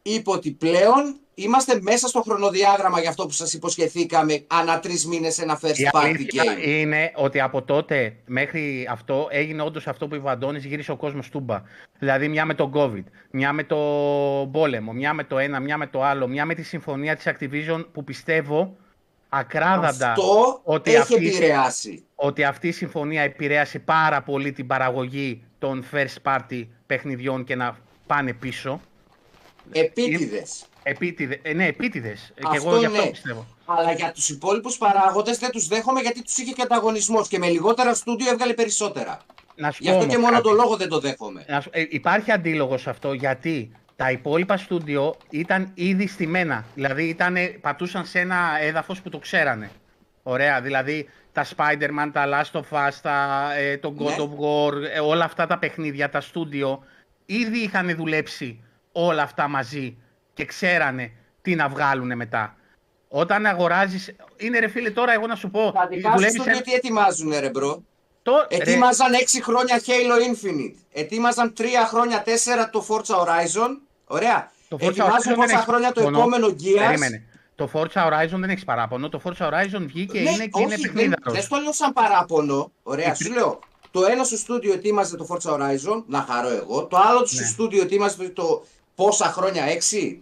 είπε 0.02 0.30
ότι 0.30 0.50
πλέον 0.50 1.20
είμαστε 1.42 1.78
μέσα 1.82 2.08
στο 2.08 2.20
χρονοδιάγραμμα 2.22 3.00
για 3.00 3.08
αυτό 3.08 3.26
που 3.26 3.32
σας 3.32 3.52
υποσχεθήκαμε 3.52 4.44
ανά 4.46 4.80
τρεις 4.80 5.06
μήνες 5.06 5.38
ένα 5.38 5.58
Η 5.62 5.66
first 5.66 5.98
party 5.98 6.04
αλήθεια 6.04 6.42
game. 6.44 6.66
είναι 6.66 7.12
ότι 7.14 7.40
από 7.40 7.62
τότε 7.62 8.16
μέχρι 8.26 8.86
αυτό 8.90 9.26
έγινε 9.30 9.62
όντως 9.62 9.86
αυτό 9.86 10.08
που 10.08 10.14
είπε 10.14 10.26
ο 10.26 10.30
Αντώνης, 10.30 10.64
γύρισε 10.64 10.92
ο 10.92 10.96
κόσμος 10.96 11.28
τούμπα. 11.28 11.62
Δηλαδή 11.98 12.28
μια 12.28 12.44
με 12.44 12.54
τον 12.54 12.72
COVID, 12.74 13.02
μια 13.30 13.52
με 13.52 13.64
το 13.64 13.76
πόλεμο, 14.52 14.92
μια 14.92 15.12
με 15.12 15.24
το 15.24 15.38
ένα, 15.38 15.60
μια 15.60 15.76
με 15.76 15.86
το 15.86 16.02
άλλο, 16.02 16.26
μια 16.28 16.44
με 16.44 16.54
τη 16.54 16.62
συμφωνία 16.62 17.16
της 17.16 17.24
Activision 17.26 17.84
που 17.92 18.04
πιστεύω 18.04 18.76
ακράδαντα 19.28 20.10
Αυτό 20.10 20.60
ότι 20.64 20.90
έχει 20.90 21.00
αυτή, 21.00 21.14
επηρεάσει. 21.28 22.04
ότι 22.14 22.44
αυτή 22.44 22.68
η 22.68 22.72
συμφωνία 22.72 23.22
επηρέασε 23.22 23.78
πάρα 23.78 24.22
πολύ 24.22 24.52
την 24.52 24.66
παραγωγή 24.66 25.42
των 25.58 25.84
first 25.92 26.16
party 26.32 26.66
παιχνιδιών 26.86 27.44
και 27.44 27.54
να 27.54 27.76
πάνε 28.06 28.32
πίσω. 28.32 28.80
Επίτηδες. 29.72 30.64
Επίτηδε, 30.82 31.38
ε, 31.42 31.52
ναι, 31.52 31.66
επίτηδες. 31.66 32.32
Και 32.34 32.42
Αυτό 32.46 32.68
εγώ 32.68 32.78
γι' 32.78 32.86
αυτό 32.86 33.02
ναι. 33.02 33.10
πιστεύω. 33.10 33.46
Αλλά 33.64 33.92
για 33.92 34.12
τους 34.12 34.28
υπόλοιπους 34.28 34.76
παράγοντες 34.78 35.38
δεν 35.38 35.50
τους 35.50 35.66
δέχομαι 35.66 36.00
γιατί 36.00 36.22
τους 36.22 36.36
είχε 36.38 36.52
και 36.52 36.62
ανταγωνισμός 36.62 37.28
και 37.28 37.38
με 37.38 37.48
λιγότερα 37.48 37.94
στούντιο 37.94 38.30
έβγαλε 38.30 38.52
περισσότερα. 38.54 39.20
Να 39.54 39.70
σου 39.70 39.78
Γι' 39.82 39.88
πω 39.88 39.92
αυτό 39.94 40.02
όμως 40.04 40.14
και 40.16 40.20
μόνο 40.20 40.36
κάτι. 40.36 40.48
το 40.48 40.54
λόγο 40.54 40.76
δεν 40.76 40.88
το 40.88 40.98
δέχομαι. 41.00 41.44
Να 41.48 41.60
σου- 41.60 41.70
ε, 41.72 41.84
υπάρχει 41.88 42.32
αντίλογος 42.32 42.80
σε 42.80 42.90
αυτό 42.90 43.12
γιατί 43.12 43.72
τα 43.96 44.10
υπόλοιπα 44.10 44.56
στούντιο 44.56 45.14
ήταν 45.30 45.70
ήδη 45.74 46.06
στημένα. 46.06 46.64
Δηλαδή 46.74 47.04
ήτανε, 47.04 47.46
πατούσαν 47.60 48.06
σε 48.06 48.20
ένα 48.20 48.36
έδαφος 48.60 49.00
που 49.02 49.08
το 49.08 49.18
ξέρανε. 49.18 49.70
Ωραία, 50.22 50.60
δηλαδή 50.60 51.08
τα 51.32 51.44
Spider-Man, 51.56 52.10
τα 52.12 52.24
Last 52.26 52.58
of 52.60 52.76
Us, 52.88 52.92
τα, 53.02 53.48
ε, 53.56 53.76
το 53.78 53.94
God 53.98 54.04
Ναι. 54.04 54.14
of 54.18 54.22
War, 54.22 54.72
ε, 54.94 55.00
όλα 55.00 55.24
αυτά 55.24 55.46
τα 55.46 55.58
παιχνίδια, 55.58 56.10
τα 56.10 56.20
στούντιο, 56.20 56.84
ήδη 57.26 57.58
είχαν 57.58 57.94
δουλέψει 57.96 58.64
όλα 58.92 59.22
αυτά 59.22 59.48
μαζί 59.48 59.96
και 60.38 60.44
ξέρανε 60.44 61.10
τι 61.42 61.54
να 61.54 61.68
βγάλουν 61.68 62.16
μετά. 62.16 62.56
Όταν 63.08 63.46
αγοράζεις... 63.46 64.14
Είναι 64.36 64.58
ρε 64.58 64.68
φίλε 64.68 64.90
τώρα 64.90 65.12
εγώ 65.12 65.26
να 65.26 65.34
σου 65.34 65.50
πω... 65.50 65.72
Τα 65.72 65.86
δικά 65.86 66.08
σου 66.08 66.14
δουλεύεις 66.14 66.34
στούντιο 66.40 66.54
σε- 66.54 66.62
τι 66.62 66.72
ετοιμάζουν 66.72 67.30
ρε 67.40 67.50
bro. 67.50 67.82
το- 68.22 68.46
ρε, 68.50 68.56
Ετοίμαζαν 68.56 69.12
6 69.12 69.38
χρόνια 69.42 69.80
Halo 69.86 70.32
Infinite. 70.32 70.74
Ετοίμαζαν 70.92 71.52
3 71.58 71.62
χρόνια 71.88 72.24
4 72.24 72.28
το 72.72 72.86
Forza 72.88 73.14
Horizon. 73.14 73.68
Ωραία. 74.06 74.50
Το 74.68 74.76
Forza 74.80 74.84
Horizon 74.84 74.88
Ετοιμάζουν 74.88 75.22
δεν 75.24 75.34
πόσα 75.34 75.52
έχεις 75.52 75.64
χρόνια 75.64 75.92
το 75.92 76.00
παράπονο. 76.02 76.18
επόμενο 76.18 76.46
Gears. 76.46 76.86
Περίμενε. 76.86 77.22
Το 77.54 77.70
Forza 77.72 78.06
Horizon 78.06 78.38
δεν 78.40 78.50
έχεις 78.50 78.64
παράπονο. 78.64 79.08
Το 79.08 79.20
Forza 79.24 79.46
Horizon 79.48 79.80
βγήκε 79.86 80.20
Ναι, 80.20 80.30
είναι 80.30 80.46
και 80.46 80.60
είναι 80.60 80.74
όχι, 80.74 80.82
δεν, 80.82 80.92
παιχνίδαρος. 80.92 81.32
δεν 81.32 81.42
στο 81.42 81.56
λέω 81.56 81.72
σαν 81.72 81.92
παράπονο. 81.92 82.72
Ωραία, 82.82 83.12
Η- 83.12 83.24
σου 83.24 83.32
λέω. 83.32 83.58
Το 83.90 84.04
ένα 84.04 84.24
σου 84.24 84.36
στούντιο 84.36 84.72
ετοίμαζε 84.72 85.16
το 85.16 85.26
Forza 85.30 85.50
Horizon, 85.52 86.02
να 86.06 86.26
χαρώ 86.30 86.48
εγώ. 86.48 86.84
Το 86.86 86.96
άλλο 86.96 87.26
σου 87.26 87.36
Ναι. 87.40 87.46
στούντιο 87.46 87.82
ετοίμαζε 87.82 88.16
το, 88.28 88.32
το 88.32 88.64
πόσα 88.98 89.24
χρόνια, 89.24 89.64
6, 89.66 90.18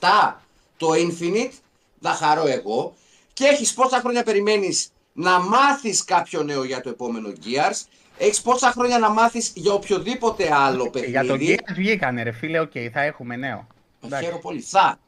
7, 0.00 0.34
το 0.76 0.88
Infinite, 0.92 1.52
να 1.98 2.10
χαρώ 2.10 2.46
εγώ. 2.46 2.94
Και 3.32 3.44
έχεις 3.44 3.74
πόσα 3.74 4.00
χρόνια 4.00 4.22
περιμένεις 4.22 4.88
να 5.12 5.38
μάθεις 5.40 6.04
κάποιο 6.04 6.42
νέο 6.42 6.64
για 6.64 6.80
το 6.80 6.88
επόμενο 6.88 7.28
Gears; 7.44 7.86
Έχεις 8.18 8.42
πόσα 8.42 8.70
χρόνια 8.70 8.98
να 8.98 9.08
μάθεις 9.10 9.52
για 9.54 9.72
οποιοδήποτε 9.72 10.54
άλλο 10.54 10.90
Και 10.90 10.98
Για 10.98 11.20
το 11.24 11.26
παιχνίδι; 11.28 11.58
Gears 11.60 11.72
βγήκανε 11.74 12.22
ρε 12.22 12.32
φίλε, 12.32 12.58
οκ, 12.60 12.70
θα 12.92 13.00
έχουμε 13.00 13.36
νέο. 13.36 13.66
Τα 14.00 14.06
Εντάξει, 14.06 14.24
χαίρομαι 14.24 14.42
πολύ. 14.42 14.60
Θα. 14.60 14.98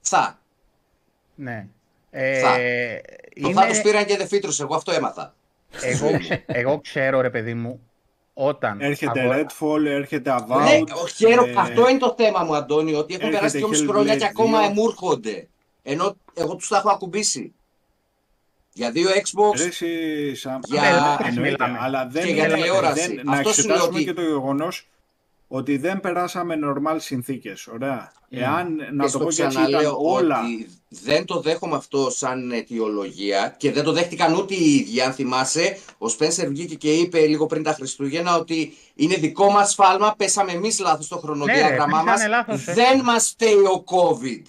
Θα. 0.00 0.38
Ναι. 1.34 1.66
Ε, 2.10 2.40
Θα. 2.40 2.52
Το 2.54 3.48
είναι- 3.48 3.52
θα 3.52 3.66
τους 3.66 3.80
πήραν 3.80 4.04
και 4.04 4.16
δεν 4.16 4.28
φύτρωσε. 4.28 4.62
Εγώ 4.62 4.74
αυτό 4.74 4.92
έμαθα. 4.92 5.34
εγώ, 5.82 6.18
ξε- 6.18 6.44
εγώ 6.46 6.80
ξέρω 6.80 7.20
ρε 7.20 7.30
παιδί 7.30 7.54
μου, 7.54 7.80
όταν... 8.34 8.80
Έρχεται 8.80 9.20
αγορα- 9.20 9.46
Redfall, 9.46 9.84
έρχεται 9.86 10.34
Avowed. 10.38 10.60
Ναι, 10.60 10.80
χαίρο, 11.16 11.44
ε, 11.44 11.54
αυτό 11.56 11.88
είναι 11.88 11.98
το 11.98 12.14
θέμα 12.18 12.44
μου, 12.44 12.54
Αντώνη, 12.56 12.94
ότι 12.94 13.14
έχουν 13.14 13.34
έρχεται 13.34 13.58
περάσει 13.58 13.82
2,5 13.82 13.84
Hellblade 13.84 13.88
χρόνια 13.88 14.16
και 14.16 14.24
ακόμα 14.24 14.60
2. 14.60 14.70
εμούρχονται. 14.70 15.48
Ενώ 15.82 16.16
εγώ 16.34 16.54
τους 16.56 16.68
τα 16.68 16.76
έχω 16.76 16.90
ακουμπήσει. 16.90 17.54
Για 18.72 18.90
δύο 18.90 19.08
Xbox, 19.10 19.56
Ρε 19.56 19.64
εσύ, 19.64 20.34
Σαμ, 20.34 20.60
Για- 20.64 20.82
αλλά- 20.82 21.16
Εμείς 21.20 21.36
εννοείται, 21.36 21.56
μιλάμε. 21.64 21.78
αλλά 21.82 22.06
δεν 22.10 22.24
Και 22.24 22.32
για 22.32 22.44
είναι- 22.46 22.54
τηλεόραση. 22.54 23.14
δεν- 23.14 23.20
να 23.24 23.32
Αυτό 23.32 23.52
σου 23.52 23.66
λέω 23.66 23.74
εξετάσουμε 23.74 23.96
ότι- 23.96 24.04
και 24.04 24.12
το 24.12 24.22
γεγονός 24.22 24.88
ότι 25.56 25.76
δεν 25.76 26.00
περάσαμε 26.00 26.54
normal 26.64 26.96
συνθήκες. 26.98 27.66
Ωραία. 27.66 28.12
Εάν, 28.30 28.74
να 28.74 28.84
και 28.84 28.96
το 29.02 29.08
στο 29.08 29.18
πω 29.18 29.24
και 29.24 29.42
έτσι, 29.42 29.56
ξαναλέω 29.56 29.80
ήταν 29.80 29.94
όλα. 30.00 30.40
ότι 30.40 30.68
δεν 30.88 31.24
το 31.24 31.40
δέχομαι 31.40 31.76
αυτό 31.76 32.10
σαν 32.10 32.50
αιτιολογία 32.52 33.54
και 33.58 33.72
δεν 33.72 33.84
το 33.84 33.92
δέχτηκαν 33.92 34.34
ούτε 34.34 34.54
οι 34.54 34.74
ίδιοι. 34.74 35.00
Αν 35.00 35.12
θυμάσαι, 35.12 35.78
ο 35.98 36.08
Σπένσερ 36.08 36.48
βγήκε 36.48 36.74
και 36.74 36.92
είπε 36.92 37.26
λίγο 37.26 37.46
πριν 37.46 37.62
τα 37.62 37.72
Χριστούγεννα 37.72 38.36
ότι 38.36 38.72
είναι 38.94 39.14
δικό 39.14 39.50
μας 39.50 39.70
σφάλμα, 39.70 40.14
πέσαμε 40.16 40.52
εμείς 40.52 40.78
λάθος 40.80 41.04
στο 41.04 41.16
χρονοδιάγραμμά 41.18 42.02
Ναι, 42.02 42.04
ρε, 42.04 42.10
μας. 42.10 42.14
πέσανε 42.14 42.28
λάθος, 42.28 42.66
ε. 42.66 42.72
δεν 42.72 43.00
μας 43.00 43.28
φταίει 43.28 43.54
ο 43.54 43.84
COVID 43.86 44.42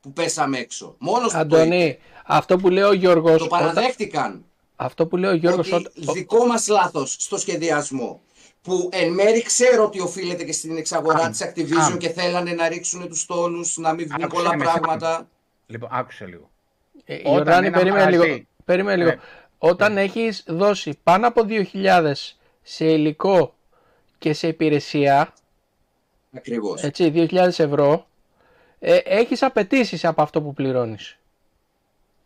που 0.00 0.12
πέσαμε 0.12 0.58
έξω. 0.58 0.94
Μόνος 0.98 1.32
του 1.32 1.38
το 1.38 1.38
είπε. 1.46 1.56
Αντώνη, 1.60 1.98
αυτό 2.26 2.56
που 2.56 2.68
λέει 2.68 2.82
ο 2.84 2.92
Γιώργος, 2.92 3.38
Το 3.38 3.44
όταν- 3.44 3.58
παραδέχτηκαν. 3.60 4.44
αυτό 4.76 5.06
που 5.06 5.16
λέει 5.16 5.30
ο 5.30 5.34
Γιώργος, 5.34 5.72
ότι 5.72 5.86
όταν- 6.00 6.14
δικό 6.14 6.46
μας 6.46 6.68
λάθος 6.68 7.16
στο 7.18 7.38
σχεδιασμό. 7.38 8.20
Που 8.66 8.88
εν 8.92 9.12
μέρη 9.12 9.42
ξέρω 9.42 9.84
ότι 9.84 10.00
οφείλεται 10.00 10.44
και 10.44 10.52
στην 10.52 10.76
εξαγορά 10.76 11.18
Αμ, 11.24 11.30
της 11.30 11.44
Activision 11.44 11.90
αμ. 11.90 11.96
και 11.96 12.08
θέλανε 12.08 12.52
να 12.52 12.68
ρίξουν 12.68 13.08
τους 13.08 13.26
τόνους, 13.26 13.76
να 13.76 13.92
μην 13.92 14.06
βγουν 14.08 14.22
Άκουσε 14.24 14.42
πολλά 14.42 14.56
με, 14.56 14.64
πράγματα. 14.64 15.28
Λοιπόν, 15.66 15.88
άκουσε 15.92 16.26
λίγο. 16.26 16.50
Ε, 17.04 17.14
Όταν 17.14 17.32
Ιορδάνη, 17.34 17.66
ένα 17.66 17.76
περίμενε 17.78 18.04
μαγαζί- 18.04 18.24
λίγο. 18.32 18.44
Περίμενε 18.64 18.96
λίγο. 18.96 19.08
Ναι. 19.10 19.16
Όταν 19.58 19.96
έχεις 19.98 20.44
δώσει 20.46 20.98
πάνω 21.02 21.26
από 21.26 21.42
2.000 21.44 22.36
σε 22.62 22.84
υλικό 22.84 23.54
και 24.18 24.32
σε 24.32 24.48
υπηρεσία, 24.48 25.32
Ακριβώς. 26.36 26.82
έτσι, 26.82 27.10
2.000 27.10 27.58
ευρώ, 27.58 28.06
ε, 28.78 28.96
έχεις 28.96 29.42
απαιτήσεις 29.42 30.04
από 30.04 30.22
αυτό 30.22 30.42
που 30.42 30.52
πληρώνεις. 30.52 31.16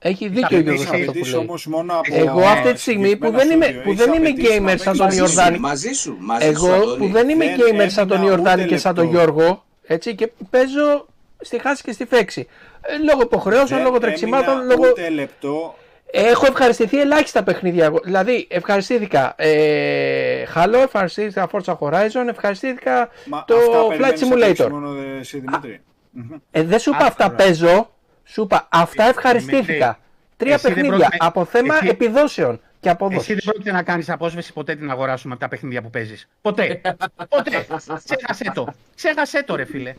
Έχει 0.02 0.28
δίκιο 0.28 0.56
ο 0.56 0.60
απαιτήσεις 0.60 0.84
Γιώργος 0.84 0.84
Έχει 0.84 0.94
αυτό 0.94 1.04
που 1.04 1.10
απαιτήσει 1.10 1.30
λέει. 1.34 1.40
όμως 1.40 1.66
μόνο 1.66 1.92
από 1.98 2.14
Εγώ 2.14 2.40
αυτή 2.40 2.72
τη 2.72 2.80
στιγμή 2.80 3.16
που 3.16 3.30
δεν 3.30 3.50
είμαι, 3.50 3.64
συγκεκριμένα 3.64 3.82
που 3.82 3.92
στούντιο. 3.92 4.04
δεν 4.04 4.14
είμαι 4.14 4.28
Έχεις 4.28 4.44
gamer 4.48 4.60
απαιτήσεις 4.62 4.82
σαν 4.82 4.96
να 4.96 4.98
τον 4.98 5.06
παίξεις 5.06 5.20
Μαζί 5.20 5.28
σου, 5.28 5.36
Ιορδάνη, 5.36 5.58
μαζί 5.58 5.92
σου, 5.92 6.16
μαζί 6.20 6.44
σου, 6.44 6.50
εγώ 6.66 6.74
Αντώνη. 6.74 6.96
που 6.96 7.12
δεν 7.12 7.28
είμαι 7.28 7.44
Δεν 7.44 7.56
gamer 7.58 7.90
σαν 7.90 8.06
τον 8.08 8.16
έμεινα 8.16 8.30
Ιορδάνη 8.32 8.60
ούτε 8.62 8.70
και 8.70 8.78
σαν 8.78 8.94
τον 8.94 9.04
λεπτό. 9.04 9.18
Γιώργο, 9.18 9.64
έτσι, 9.82 10.14
και 10.14 10.30
παίζω 10.50 11.06
στη 11.40 11.58
χάση 11.60 11.82
και 11.82 11.92
στη 11.92 12.04
φέξη. 12.06 12.46
Ε, 12.80 12.96
λόγω 13.04 13.20
υποχρεώσεων, 13.22 13.68
Δεν 13.68 13.82
λόγω 13.82 13.98
τρεξιμάτων, 13.98 14.52
έμεινα 14.58 14.74
λόγω... 14.74 14.88
Ούτε 14.90 15.08
λεπτό. 15.10 15.74
Έχω 16.12 16.46
ευχαριστηθεί 16.46 17.00
ελάχιστα 17.00 17.42
παιχνίδια. 17.42 17.84
εγώ. 17.84 18.00
Δηλαδή, 18.04 18.46
ευχαριστήθηκα 18.50 19.34
ε, 19.36 20.42
Halo, 20.54 20.74
ευχαριστήθηκα 20.84 21.48
Forza 21.52 21.76
Horizon, 21.78 22.26
ευχαριστήθηκα 22.28 23.08
Μα 23.26 23.44
το 23.46 23.54
αυτά 23.54 23.86
Flight 23.86 23.88
περιμένεις 23.88 24.20
να 24.20 24.36
παίξεις 24.36 24.64
Simulator. 24.66 24.70
Μόνο 24.70 24.90
δε, 24.92 25.18
εσύ, 25.18 25.38
Δημήτρη. 25.38 25.80
Μμμ. 26.10 26.32
Ε, 26.50 26.62
δεν 26.62 26.78
σου 26.78 26.90
είπα 26.90 27.04
Άκουρα. 27.04 27.26
αυτά 27.26 27.30
παίζω, 27.44 27.90
σου 28.32 28.42
είπα 28.42 28.68
αυτά 28.70 29.04
ευχαριστήθηκα. 29.04 29.64
Δημήτρη, 29.66 29.96
Τρία 30.36 30.54
εσύ 30.54 30.62
δεν 30.66 30.74
παιχνίδια 30.74 30.96
πρόκειται- 30.98 31.24
από 31.26 31.44
θέμα 31.44 31.74
εσύ- 31.76 31.88
επιδόσεων 31.88 32.56
και 32.56 32.88
Εσύ 32.88 32.90
απόδοση. 32.90 33.34
δεν 33.34 33.42
πρόκειται 33.44 33.72
να 33.72 33.82
κάνεις 33.82 34.10
απόσβεση 34.10 34.52
ποτέ 34.52 34.74
την 34.74 34.90
αγορά 34.90 35.16
σου 35.16 35.28
με 35.28 35.36
τα 35.36 35.48
παιχνίδια 35.48 35.82
που 35.82 35.90
παίζεις. 35.90 36.28
Ποτέ. 36.40 36.80
Ποτέ. 37.28 37.66
Ξέχασέ 38.04 38.50
το. 38.54 38.66
Ξέχασέ 38.96 39.42
το 39.42 39.54
ρε 39.56 39.64
φίλε. 39.64 39.94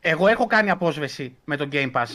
Εγώ 0.00 0.26
έχω 0.26 0.46
κάνει 0.46 0.70
απόσβεση 0.70 1.36
με 1.44 1.56
το 1.56 1.68
Game 1.72 1.90
Pass. 1.92 2.06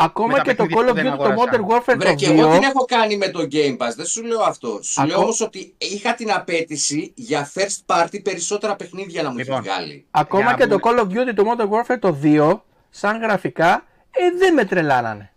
Ακόμα 0.00 0.28
με 0.28 0.34
τα 0.36 0.42
και 0.42 0.54
το 0.54 0.66
παιχνίδια 0.66 0.80
Call 0.80 0.86
που 0.86 0.90
of 0.92 1.02
δεν 1.02 1.12
Duty, 1.12 1.16
το 1.18 1.24
αγόρασα. 1.24 1.50
Modern 1.52 1.72
Warfare 1.74 1.96
Βρε, 1.98 2.08
το 2.08 2.14
και 2.14 2.26
εγώ 2.26 2.48
2, 2.50 2.52
την 2.52 2.62
έχω 2.62 2.84
κάνει 2.84 3.16
με 3.16 3.28
το 3.28 3.40
Game 3.52 3.76
Pass, 3.76 3.92
δεν 3.96 4.06
σου 4.06 4.22
λέω 4.24 4.40
αυτό. 4.40 4.80
Σου 4.82 5.02
λέω 5.04 5.14
Ακό- 5.14 5.22
όμως 5.24 5.40
ότι 5.40 5.74
είχα 5.78 6.14
την 6.14 6.32
απέτηση 6.32 7.12
για 7.14 7.50
first 7.54 7.94
party 7.96 8.22
περισσότερα 8.22 8.76
παιχνίδια 8.76 9.22
να 9.22 9.30
μου 9.30 9.36
Λοιπόν. 9.38 9.58
έχει 9.58 9.68
βγάλει. 9.68 10.04
ακόμα 10.10 10.42
Για 10.42 10.52
και 10.54 10.66
να 10.66 10.78
το 10.78 10.88
Call 10.88 10.98
of 11.00 11.04
Duty, 11.04 11.34
το 11.34 11.44
Modern 11.50 11.92
Warfare 11.92 11.98
το 12.00 12.18
2, 12.22 12.62
σαν 12.90 13.20
γραφικά, 13.20 13.84
ε, 14.18 14.38
δεν 14.38 14.54
με 14.54 14.64
τρελάνανε. 14.64 15.32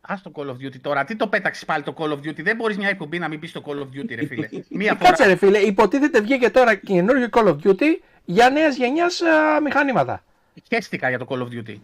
Α 0.00 0.14
το 0.22 0.32
Call 0.34 0.46
of 0.46 0.52
Duty 0.66 0.80
τώρα. 0.80 1.04
Τι 1.04 1.16
το 1.16 1.28
πέταξες 1.28 1.64
πάλι 1.64 1.82
το 1.82 1.94
Call 1.98 2.08
of 2.10 2.16
Duty; 2.18 2.42
Δεν 2.42 2.56
μπορείς 2.56 2.76
μια 2.76 2.88
εκπομπή 2.88 3.18
να 3.18 3.28
μην 3.28 3.40
πεις 3.40 3.52
το 3.52 3.62
Call 3.66 3.78
of 3.78 3.98
Duty, 3.98 4.14
ρε 4.14 4.26
φίλε. 4.26 4.48
Μία 4.68 4.90
Ε, 5.00 5.04
Κάτσε 5.04 5.22
φορά. 5.22 5.28
ρε 5.28 5.36
φίλε, 5.36 5.58
υποτίθεται 5.58 6.20
βγήκε 6.20 6.50
τώρα 6.50 6.74
καινούργιο 6.74 7.28
Call 7.32 7.46
of 7.48 7.56
Duty 7.64 7.84
για 8.24 8.50
νέας 8.50 8.76
γενιάς 8.76 9.22
μηχανήματα. 9.62 10.24
Χαίστηκα 10.68 11.08
για 11.08 11.18
το 11.18 11.26
Call 11.28 11.38
of 11.38 11.48
Duty. 11.48 11.76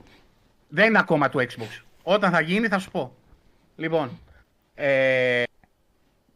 Δεν 0.69 0.87
είναι 0.87 0.99
ακόμα 0.99 1.29
του 1.29 1.39
Xbox. 1.39 1.83
Όταν 2.03 2.31
θα 2.31 2.41
γίνει 2.41 2.69
θα 2.69 2.79
σου 2.79 2.91
πω. 2.91 3.15
Λοιπόν, 3.77 4.19
ε, 4.75 5.43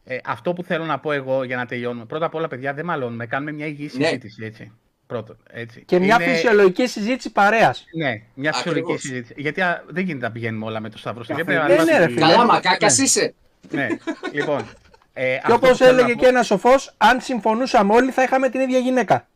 ε, 0.03 0.17
αυτό 0.25 0.53
που 0.53 0.63
θέλω 0.63 0.85
να 0.85 0.99
πω 0.99 1.11
εγώ 1.11 1.43
για 1.43 1.55
να 1.55 1.65
τελειώνουμε. 1.65 2.05
Πρώτα 2.05 2.25
απ' 2.25 2.35
όλα, 2.35 2.47
παιδιά, 2.47 2.73
δεν 2.73 2.85
μαλώνουμε. 2.85 3.25
Κάνουμε 3.25 3.51
μια 3.51 3.65
υγιή 3.65 3.89
Ναι. 3.93 4.05
συζήτηση, 4.05 4.45
έτσι. 4.45 4.71
Πρώτον, 5.07 5.37
έτσι. 5.49 5.83
Και 5.85 5.99
μια 5.99 6.15
Είναι- 6.21 6.33
φυσιολογική 6.33 6.87
συζήτηση 6.87 7.31
παρέας. 7.31 7.85
Ναι, 7.97 8.21
μια 8.33 8.53
φυσιολογική 8.53 8.91
Ακριβώς. 8.91 9.01
συζήτηση. 9.01 9.33
Γιατί 9.41 9.61
α, 9.61 9.83
δεν 9.87 10.03
γίνεται 10.05 10.25
να 10.25 10.31
πηγαίνουμε 10.31 10.65
όλα 10.65 10.79
με 10.79 10.89
το 10.89 10.97
Σταύρο. 10.97 11.23
Καθένα- 11.27 11.43
Πρέπει 11.45 11.59
να 11.59 11.67
Ναι, 11.67 11.73
ναι, 11.73 11.81
είμαστε- 11.81 11.97
ρε 12.05 12.07
φίλε. 12.07 12.19
Καλά, 12.19 12.45
μακάκα 12.45 12.85
είσαι. 12.87 13.33
Ναι, 13.71 13.87
λοιπόν. 14.31 14.67
Ε, 15.13 15.23
Και 15.31 15.39
αυτό 15.41 15.53
όπως 15.53 15.69
που 15.69 15.75
θέλω 15.75 15.91
να 15.91 15.97
έλεγε 15.99 16.13
πω- 16.13 16.21
και 16.21 16.27
ένας 16.27 16.45
σοφός, 16.45 16.93
αν 16.97 17.21
συμφωνούσαμε 17.21 17.93
όλοι 17.93 18.11
θα 18.11 18.23
είχαμε 18.23 18.49
την 18.49 18.59
ίδια 18.61 18.79
γυναίκα. 18.79 19.27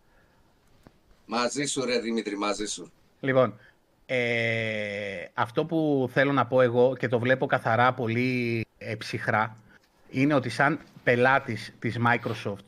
Μαζί 1.25 1.65
σου, 1.65 1.85
ρε 1.85 1.99
Δημήτρη, 1.99 2.37
μαζί 2.37 2.65
σου. 2.65 2.91
Λοιπόν, 3.19 3.59
ε, 4.05 4.17
αυτό 5.33 5.65
που 5.65 6.09
θέλω 6.13 6.31
να 6.31 6.45
πω 6.45 6.61
εγώ 6.61 6.95
και 6.99 7.07
το 7.07 7.19
βλέπω 7.19 7.45
καθαρά 7.45 7.93
πολύ 7.93 8.65
ε, 8.77 8.95
ψυχρά 8.95 9.57
είναι 10.09 10.33
ότι 10.33 10.49
σαν 10.49 10.79
πελάτης 11.03 11.73
της 11.79 11.97
Microsoft 12.07 12.63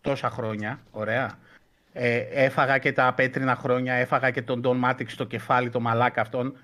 τόσα 0.00 0.30
χρόνια, 0.30 0.80
ωραία, 0.90 1.38
ε, 1.98 2.16
έφαγα 2.44 2.78
και 2.78 2.92
τα 2.92 3.12
πέτρινα 3.16 3.56
χρόνια, 3.56 3.94
έφαγα 3.94 4.30
και 4.30 4.42
τον 4.42 4.60
Don 4.64 4.90
Matrix 4.90 5.06
στο 5.08 5.24
κεφάλι, 5.24 5.70
το 5.70 5.80
μαλάκα 5.80 6.20
αυτόν. 6.20 6.56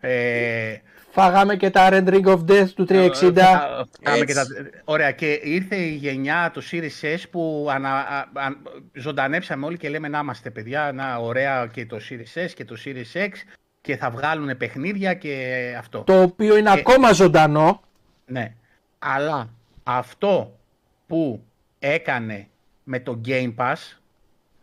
Ε, 0.00 0.76
Φάγαμε 1.10 1.56
και 1.56 1.70
τα 1.70 1.88
Red 1.92 2.08
Ring 2.08 2.24
of 2.24 2.38
Death 2.50 2.68
του 2.74 2.84
360. 2.88 3.10
Φάγαμε 3.32 3.88
Έτσι. 4.02 4.24
και 4.26 4.34
τα- 4.34 4.46
Ωραία, 4.84 5.10
και 5.10 5.40
ήρθε 5.42 5.76
η 5.76 5.90
γενιά 5.94 6.50
του 6.52 6.62
Series 6.70 7.14
S 7.16 7.22
που 7.30 7.68
ανα... 7.70 7.88
α- 7.90 8.18
α- 8.34 8.56
ζωντανέψαμε 8.92 9.66
όλοι 9.66 9.76
και 9.76 9.88
λέμε 9.88 10.08
να 10.08 10.18
είμαστε 10.18 10.50
παιδιά, 10.50 10.92
να 10.94 11.16
ωραία 11.16 11.66
και 11.66 11.86
το 11.86 11.96
Series 12.10 12.44
S 12.46 12.50
και 12.54 12.64
το 12.64 12.76
Series 12.84 13.18
X 13.18 13.28
και 13.80 13.96
θα 13.96 14.10
βγάλουν 14.10 14.56
παιχνίδια 14.56 15.14
και 15.14 15.74
αυτό. 15.78 16.00
Το 16.00 16.22
οποίο 16.22 16.56
είναι 16.56 16.70
Ε, 16.70 16.72
ακόμα 16.72 17.12
ζωντανό. 17.12 17.82
Ναι. 18.26 18.52
Αλλά 18.98 19.48
αυτό 19.84 20.56
που 21.06 21.42
έκανε 21.78 22.46
με 22.84 23.00
το 23.00 23.20
Game 23.26 23.54
Pass 23.56 23.76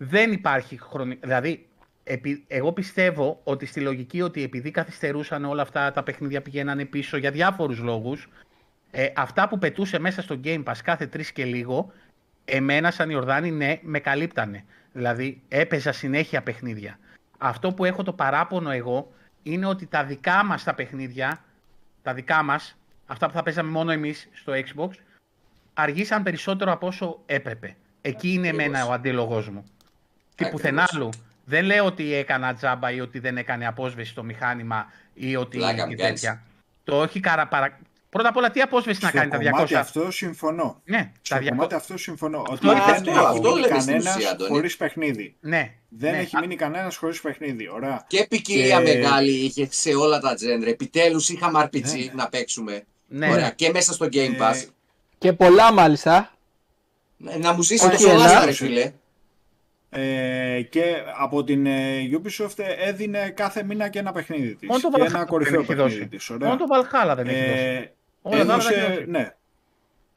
δεν 0.04 0.32
υπάρχει 0.32 0.78
χρονικό. 0.82 1.20
Δηλαδή, 1.24 1.68
επει- 2.04 2.44
εγώ 2.48 2.72
πιστεύω 2.72 3.40
ότι 3.44 3.66
στη 3.66 3.80
λογική 3.80 4.22
ότι 4.22 4.44
επειδή 4.44 4.72
καθυστερούσαν 4.72 5.46
όλα 5.46 5.62
αυτά 5.62 5.92
τα 5.92 6.04
παιχνίδια 6.04 6.42
πηγαίνανε 6.42 6.86
πίσω 6.86 7.18
για 7.18 7.32
διάφορους 7.32 7.80
λόγους, 7.80 8.30
ε, 8.92 9.08
αυτά 9.16 9.48
που 9.48 9.58
πετούσε 9.58 10.00
μέσα 10.00 10.22
στο 10.22 10.40
Game 10.44 10.64
Pass 10.64 10.78
κάθε 10.84 11.08
τρεις 11.08 11.32
και 11.32 11.46
λίγο, 11.46 11.92
εμένα 12.46 12.92
σαν 12.92 13.10
Ιορδάνη 13.10 13.52
ναι, 13.52 13.80
με 13.82 14.00
καλύπτανε. 14.00 14.66
Δηλαδή 14.94 15.42
έπαιζα 15.48 15.92
συνέχεια 15.92 16.42
παιχνίδια. 16.42 17.00
Αυτό 17.38 17.74
που 17.74 17.86
έχω 17.86 18.04
το 18.04 18.14
παράπονο 18.14 18.70
εγώ 18.70 19.12
είναι 19.44 19.66
ότι 19.66 19.86
τα 19.86 20.04
δικά 20.04 20.46
μας 20.46 20.64
τα 20.64 20.74
παιχνίδια, 20.74 21.44
τα 22.02 22.14
δικά 22.14 22.44
μας, 22.44 22.78
αυτά 23.06 23.28
που 23.28 23.34
θα 23.34 23.44
παίζαμε 23.44 23.70
μόνο 23.70 23.92
εμείς 23.92 24.30
στο 24.34 24.54
Xbox, 24.56 24.90
αργήσαν 25.74 26.24
περισσότερο 26.24 26.72
από 26.72 26.88
όσο 26.88 27.20
έπρεπε. 27.26 27.76
Εκεί 28.02 28.34
είναι 28.34 28.48
Ακριβώς. 28.48 28.66
εμένα 28.66 28.86
ο 28.86 28.92
αντίλογός 28.92 29.50
μου. 29.50 29.64
Τι 30.36 30.46
Ακριβώς. 30.46 30.62
πουθενά 30.62 30.88
άλλου. 30.94 31.10
Δεν 31.46 31.64
λέω 31.66 31.86
ότι 31.86 32.14
έκανα 32.14 32.54
τζάμπα 32.54 32.92
ή 32.92 33.00
ότι 33.02 33.20
δεν 33.20 33.38
έκανε 33.38 33.68
απόσβεση 33.68 34.10
στο 34.12 34.24
μηχάνημα 34.24 34.86
ή 35.14 35.36
ότι 35.36 35.58
Πλάκα 35.58 35.84
ή 35.86 35.88
μου 35.90 35.96
τέτοια. 35.96 36.44
Το 36.84 37.00
όχι 37.02 37.20
καρα, 37.20 37.48
παρα... 37.48 37.80
Πρώτα 38.10 38.30
απ' 38.30 38.36
όλα, 38.38 38.52
τι 38.52 38.62
απόσβεση 38.62 39.00
να 39.04 39.10
Στο 39.10 39.18
κάνει 39.18 39.32
τα 39.32 39.38
200. 39.38 39.42
κομμάτι 39.52 39.76
αυτό 39.76 40.12
συμφωνώ. 40.12 40.82
Ναι, 40.86 41.12
Στο 41.22 41.36
τα 41.36 41.42
200. 41.42 41.48
κομμάτι 41.50 41.76
αυτό 41.76 41.98
συμφωνώ. 41.98 42.40
Ότι 42.40 42.52
Αυτό 42.54 42.72
είναι 42.72 42.82
δεν 42.86 42.94
αυτό, 42.94 43.10
έχει 43.12 43.20
αυτό 43.20 43.50
μείνει 43.54 43.60
λέμε 43.68 43.80
στην 43.80 43.94
κανένας 43.94 44.16
ουσία, 44.16 44.30
Αντώνη. 44.30 44.50
χωρίς 44.52 44.78
παιχνίδι. 44.78 45.36
Ναι. 45.40 45.74
Δεν 45.90 46.12
ναι. 46.12 46.18
έχει 46.18 46.36
Α, 46.36 46.40
μείνει 46.40 46.56
κανένας 46.56 46.96
χωρίς 46.96 47.22
παιχνίδι. 47.22 47.70
Ωραία. 47.70 48.04
Και 48.08 48.26
ποικιλία 48.30 48.78
Και- 48.84 48.94
μεγάλη 48.94 49.32
είχε 49.32 49.68
σε 49.72 49.94
όλα 49.94 50.20
τα 50.20 50.36
τζέντρε. 50.36 50.70
Επιτέλους 50.70 51.30
είχαμε 51.30 51.70
RPG 51.74 51.82
Ναι. 52.06 52.12
να 52.14 52.30
παίξουμε. 52.30 52.84
Ναι. 53.08 53.30
Ωραία. 53.32 53.50
Και 53.50 53.70
μέσα 53.70 53.94
στο 53.94 54.06
Game 54.06 54.16
Ε, 54.34 54.38
Pass. 54.40 54.68
Και 55.18 55.34
πολλά 55.34 55.74
μάλιστα. 55.74 56.32
Ναι, 57.18 57.36
Να 57.36 57.54
μου 57.54 57.62
ζήσει 57.62 57.86
όχι 57.86 58.04
το 58.04 58.10
Solasta, 58.12 58.30
ένα. 58.30 58.46
ρε 58.46 58.52
φίλε. 58.52 58.92
Ε, 59.96 60.62
και 60.62 60.96
από 61.20 61.44
την 61.44 61.66
ε, 61.66 62.10
Ubisoft 62.12 62.64
έδινε 62.86 63.30
κάθε 63.30 63.64
μήνα 63.64 63.88
και 63.90 64.00
ένα 64.00 64.12
παιχνίδι 64.12 64.56
της. 64.56 64.68
Μόνο 64.68 64.82
το 64.82 64.90
Και 64.90 65.02
Valhalla 65.02 65.06
ένα 65.08 65.18
δεν 65.18 65.28
κορυφαίο 65.28 65.60
έχει 65.60 65.68
παιχνίδι 65.68 65.90
δώσει. 65.96 66.08
της. 66.08 66.30
Ωραία. 66.30 66.48
Μόνο 66.48 66.60
το 66.60 66.66
Valhalla 66.76 67.16
δεν 67.16 67.28
έχει 67.28 67.50
δώσει. 67.50 67.62
Ε, 67.64 67.92
Όλα 68.22 68.46
τα 68.46 68.54
άλλα 68.54 68.64
τα 68.64 68.70
έχει 68.70 68.74
έδωσε, 68.80 68.94
δώσει. 68.96 69.06
ναι, 69.10 69.34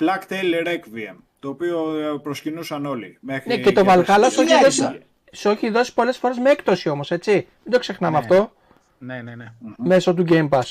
Black 0.01 0.33
Tail 0.33 0.67
Requiem, 0.69 1.17
το 1.39 1.49
οποίο 1.49 1.99
ε, 1.99 2.19
προσκυνούσαν 2.23 2.87
όλοι. 2.87 3.19
Μέχρι 3.21 3.49
Ναι, 3.49 3.57
και 3.59 3.73
το 3.73 3.83
Valhalla 3.87 4.05
σου 4.07 4.41
έχει 4.41 4.51
Χιλιάρισα. 4.51 4.87
δώσει, 4.87 5.03
σου 5.33 5.49
έχει 5.51 5.71
δώσει 5.71 5.95
πολλές 5.95 6.17
φορές 6.19 6.39
με 6.39 6.51
έκπτωση 6.51 6.89
όμως, 6.89 7.11
έτσι. 7.11 7.33
Μην 7.33 7.73
το 7.73 7.79
ξεχνάμε 7.79 8.19
Ναι. 8.19 8.25
αυτό. 8.25 8.53
Ναι, 8.99 9.23
ναι, 9.23 9.35
ναι. 9.35 9.47
Μέσω 9.77 10.15
του 10.15 10.25
Game 10.29 10.49
Pass. 10.49 10.63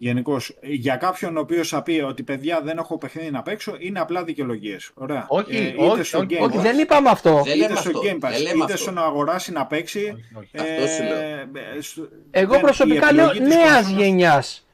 Γενικώς, 0.00 0.56
για 0.62 0.96
κάποιον 0.96 1.36
ο 1.36 1.40
οποίος 1.40 1.68
θα 1.68 1.82
πει 1.82 2.00
ότι 2.00 2.22
παιδιά 2.22 2.60
δεν 2.60 2.78
έχω 2.78 2.98
παιχνίδι 2.98 3.30
να 3.30 3.42
παίξω, 3.42 3.76
είναι 3.78 4.00
απλά 4.00 4.24
δικαιολογίες. 4.24 4.90
Ωραία. 4.94 5.26
Όχι, 5.28 5.56
Ε, 5.56 5.68
είτε 5.68 5.82
όχι, 5.84 6.02
στο 6.02 6.18
όχι, 6.18 6.26
Game 6.30 6.42
Όχι, 6.46 6.58
Pass, 6.58 6.62
δεν 6.62 6.78
είπαμε 6.78 7.08
αυτό. 7.10 7.42
Δεν 7.44 7.56
είτε 7.56 7.66
λέμε 7.66 7.80
στο 7.80 7.88
αυτό. 7.88 8.00
Game 8.04 8.14
Pass, 8.16 8.30
Δεν 8.30 8.42
λέμε 8.42 8.54
είτε 8.54 8.62
αυτό. 8.64 8.76
στο 8.76 8.90
να 8.90 9.02
αγοράσει 9.02 9.52
να 9.52 9.66
παίξει. 9.66 10.00
Όχι, 10.38 10.50
όχι. 10.58 10.68
Αυτό 10.74 10.86
σου 10.86 11.02
λέω. 11.02 11.18
ε, 11.18 11.80
στο- 11.80 12.08
Εγώ 12.30 12.52
δεν- 12.52 12.60
προσωπικά 12.60 13.10
η 13.10 13.14
λέω 13.14 13.24
επιλογή 13.30 13.48
της 13.48 13.56
νέας 13.56 13.72
κονσόλας 13.74 14.00
γενιάς. 14.02 14.66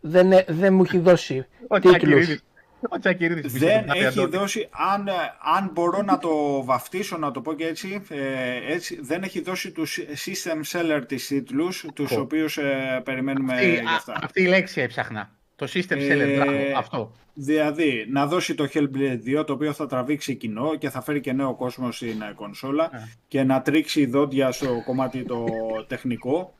Δεν, 0.00 0.32
ε- 0.32 0.44
δεν 0.48 0.74
μου 0.74 0.82
έχει 0.82 0.98
δώσει 0.98 1.46
Ο 1.68 1.74
τίτλους. 1.74 1.90
Τσακυρίδης. 1.96 2.44
Ο 2.88 2.98
Τσακυρίδης 2.98 3.52
πίσω 3.52 3.66
Δεν 3.66 3.78
από 3.78 3.92
την 3.92 4.02
έχει 4.02 4.06
Αντώνη. 4.18 4.36
δώσει, 4.36 4.68
αν, 4.92 5.08
αν 5.56 5.70
μπορώ 5.72 6.02
να 6.02 6.18
το 6.18 6.64
βαφτίσω, 6.64 7.16
να 7.16 7.30
το 7.30 7.40
πω 7.40 7.54
και 7.54 7.66
έτσι, 7.66 8.02
ε, 8.08 8.72
έτσι 8.72 8.98
δεν 9.02 9.22
έχει 9.22 9.40
δώσει 9.40 9.70
τους 9.70 9.98
system 10.26 10.60
seller 10.78 11.02
της 11.06 11.26
τίτλους, 11.26 11.86
τους 11.94 12.10
Ω. 12.10 12.20
οποίους 12.20 12.56
ε, 12.58 13.00
περιμένουμε 13.04 13.52
Αυτή- 13.54 13.70
για 13.70 13.90
α- 13.90 13.94
αυτά. 13.94 14.18
Αυτή 14.22 14.42
η 14.42 14.46
λέξη 14.46 14.80
έψαχνα. 14.80 15.30
Το 15.56 15.66
system 15.74 15.96
Ε, 15.96 16.14
seller, 16.14 16.34
μπράβο, 16.36 16.58
αυτό. 16.76 17.12
Δηλαδή, 17.34 18.06
να 18.10 18.26
δώσει 18.26 18.54
το 18.54 18.68
Hellblade 18.74 19.18
2, 19.40 19.44
το 19.46 19.52
οποίο 19.52 19.72
θα 19.72 19.86
τραβήξει 19.86 20.34
κοινό 20.34 20.74
και 20.78 20.90
θα 20.90 21.02
φέρει 21.02 21.20
και 21.20 21.32
νέο 21.32 21.54
κόσμο 21.54 21.92
στην 21.92 22.22
ε, 22.22 22.32
κονσόλα 22.34 22.90
Ε. 22.92 22.98
και 23.28 23.42
να 23.42 23.62
τρίξει 23.62 24.06
δόντια 24.06 24.52
στο 24.52 24.82
κομμάτι 24.84 25.22
το 25.24 25.44
τεχνικό. 25.86 26.54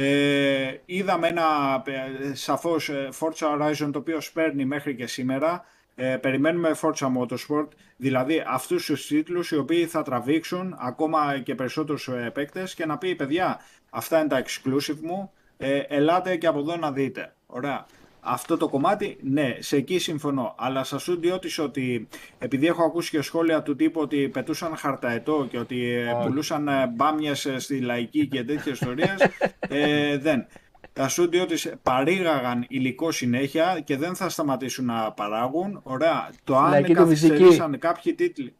Ε, 0.00 0.80
είδαμε 0.84 1.28
ένα 1.28 1.82
ε, 1.86 2.34
σαφώς 2.34 2.88
ε, 2.88 3.08
Forza 3.20 3.46
Horizon 3.46 3.90
το 3.92 3.98
οποίος 3.98 4.24
σπέρνει 4.24 4.64
μέχρι 4.64 4.94
και 4.94 5.06
σήμερα. 5.06 5.64
Ε, 5.94 6.16
περιμένουμε 6.16 6.74
Forza 6.80 7.06
Motorsport, 7.16 7.68
δηλαδή 7.96 8.42
αυτούς 8.46 8.84
τους 8.84 9.06
τίτλους 9.06 9.50
οι 9.50 9.56
οποίοι 9.56 9.86
θα 9.86 10.02
τραβήξουν 10.02 10.76
ακόμα 10.78 11.38
και 11.38 11.54
περισσότερους 11.54 12.08
ε, 12.08 12.30
παίκτες 12.34 12.74
και 12.74 12.86
να 12.86 12.98
πει 12.98 13.14
παιδιά 13.14 13.60
αυτά 13.90 14.18
είναι 14.18 14.28
τα 14.28 14.42
exclusive 14.42 15.00
μου, 15.02 15.32
ε, 15.56 15.78
ελάτε 15.78 16.36
και 16.36 16.46
από 16.46 16.58
εδώ 16.58 16.76
να 16.76 16.92
δείτε. 16.92 17.34
Ωραία. 17.46 17.86
Αυτό 18.30 18.56
το 18.56 18.68
κομμάτι, 18.68 19.18
ναι, 19.22 19.56
σε 19.58 19.76
εκεί 19.76 19.98
συμφωνώ. 19.98 20.54
Αλλά 20.58 20.84
σας 20.84 21.02
σου 21.02 21.16
διώτης 21.20 21.58
ότι 21.58 22.08
επειδή 22.38 22.66
έχω 22.66 22.84
ακούσει 22.84 23.10
και 23.10 23.22
σχόλια 23.22 23.62
του 23.62 23.76
τύπου 23.76 24.00
ότι 24.00 24.28
πετούσαν 24.28 24.76
χαρταετό 24.76 25.46
και 25.50 25.58
ότι 25.58 25.90
ε, 25.90 26.10
Όχι. 26.12 26.26
πουλούσαν 26.26 26.68
ε, 26.68 26.86
μπάμιες 26.86 27.46
ε, 27.46 27.58
στη 27.58 27.80
λαϊκή 27.80 28.26
και 28.26 28.44
τέτοιες 28.44 28.66
ιστορίες, 28.80 29.16
ε, 29.68 30.18
δεν. 30.18 30.46
Τα 30.92 31.08
στούντιο 31.08 31.46
της 31.46 31.72
παρήγαγαν 31.82 32.64
υλικό 32.68 33.10
συνέχεια 33.10 33.80
και 33.84 33.96
δεν 33.96 34.14
θα 34.14 34.28
σταματήσουν 34.28 34.84
να 34.84 35.12
παράγουν. 35.12 35.80
Ωραία. 35.82 36.30
Το 36.44 36.56
αν 36.56 36.70
Λαϊκή 36.70 36.94
του 36.94 37.06
Βυζική. 37.06 37.28
καθυστερήσαν 37.32 37.78
κάποιοι 37.78 38.14
τίτλοι... 38.14 38.54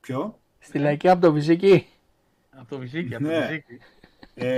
Ποιο; 0.00 0.38
Στη 0.58 0.78
λαϊκή 0.78 1.08
από 1.08 1.20
το 1.20 1.32
Βυζική. 1.32 1.86
Από 2.50 2.68
το 2.68 2.78
Βυζίκι, 2.78 3.14
από 3.14 3.24
το 3.24 3.30
Ναι. 3.30 3.46
Βυζίκι. 3.46 3.78
Ε, 4.34 4.52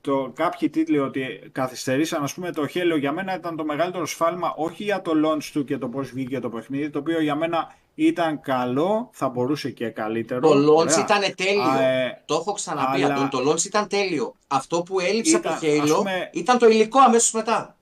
το, 0.00 0.32
κάποιοι 0.34 0.70
τίτλοι 0.70 0.98
ότι 0.98 1.40
καθυστερήσαν, 1.52 2.22
ας 2.22 2.34
πούμε 2.34 2.52
το 2.52 2.62
Halo 2.74 2.98
για 2.98 3.12
μένα 3.12 3.34
ήταν 3.34 3.56
το 3.56 3.64
μεγαλύτερο 3.64 4.06
σφάλμα 4.06 4.54
όχι 4.56 4.82
για 4.84 5.02
το 5.02 5.12
launch 5.24 5.44
του 5.52 5.64
και 5.64 5.78
το 5.78 5.88
πώς 5.88 6.10
βγήκε 6.10 6.40
το 6.40 6.48
παιχνίδι 6.48 6.90
το 6.90 6.98
οποίο 6.98 7.20
για 7.22 7.34
μένα 7.34 7.74
ήταν 7.94 8.40
καλό, 8.40 9.08
θα 9.12 9.28
μπορούσε 9.28 9.70
και 9.70 9.88
καλύτερο. 9.88 10.40
Το 10.40 10.72
launch 10.72 10.76
Ωραία. 10.76 10.98
ήταν 10.98 11.20
τέλειο. 11.36 11.62
Α, 11.62 11.82
ε, 11.82 12.22
το 12.26 12.34
έχω 12.34 12.52
ξαναπεί 12.52 13.02
αλλά- 13.02 13.14
αυτό. 13.14 13.42
Το 13.42 13.50
launch 13.50 13.64
ήταν 13.64 13.88
τέλειο. 13.88 14.34
Αυτό 14.46 14.82
που 14.82 15.00
έλειψε 15.00 15.36
από 15.36 15.48
το 15.48 15.54
Ήταν, 15.62 15.80
ας 15.82 15.90
Halo 15.90 15.96
πούμε- 15.96 16.30
ήταν 16.32 16.58
το 16.58 16.68
υλικό 16.68 16.98
αμέσως 17.00 17.32
μετά. 17.32 17.76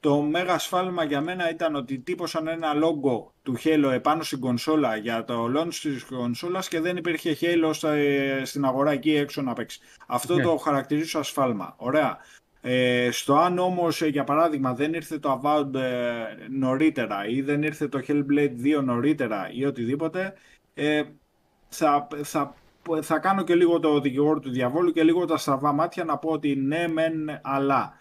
Το 0.00 0.20
μέγα 0.20 0.58
σφάλμα 0.58 1.04
για 1.04 1.20
μένα 1.20 1.50
ήταν 1.50 1.74
ότι 1.74 1.98
τύπωσαν 1.98 2.46
ένα 2.48 2.72
logo 2.74 3.32
του 3.42 3.56
Halo 3.64 3.90
επάνω 3.92 4.22
στην 4.22 4.40
κονσόλα 4.40 4.96
για 4.96 5.24
το 5.24 5.52
launch 5.56 5.74
της 5.74 6.04
κονσόλας 6.04 6.68
και 6.68 6.80
δεν 6.80 6.96
υπήρχε 6.96 7.36
Halo 7.40 7.70
στα, 7.72 7.94
στην 8.44 8.64
αγορά 8.64 8.90
εκεί 8.90 9.14
έξω 9.14 9.42
να 9.42 9.52
παίξει. 9.52 9.80
Αυτό 10.06 10.34
Ναι. 10.34 10.42
το 10.42 10.56
χαρακτηρίζω 10.56 11.08
σαν 11.08 11.24
σφάλμα. 11.24 11.74
Ωραία. 11.76 12.18
Ε, 12.62 13.08
στο 13.10 13.36
αν 13.36 13.58
όμως 13.58 14.02
ε, 14.02 14.06
για 14.06 14.24
παράδειγμα 14.24 14.74
δεν 14.74 14.94
ήρθε 14.94 15.18
το 15.18 15.40
Avowed 15.42 15.74
ε, 15.74 16.24
νωρίτερα 16.50 17.26
ή 17.26 17.40
δεν 17.42 17.62
ήρθε 17.62 17.88
το 17.88 18.00
Hellblade 18.08 18.78
2 18.78 18.82
νωρίτερα 18.84 19.50
ή 19.52 19.64
οτιδήποτε 19.64 20.34
ε, 20.74 21.02
θα, 21.68 22.08
θα, 22.22 22.54
θα 23.00 23.18
κάνω 23.18 23.42
και 23.42 23.54
λίγο 23.54 23.80
το 23.80 24.00
δικηγόρο 24.00 24.40
του 24.40 24.50
διαβόλου 24.50 24.90
και 24.92 25.02
λίγο 25.02 25.24
τα 25.24 25.36
στραβά 25.36 25.72
μάτια 25.72 26.04
να 26.04 26.18
πω 26.18 26.30
ότι 26.30 26.56
ναι 26.56 26.88
μεν 26.88 27.40
αλλά 27.42 27.98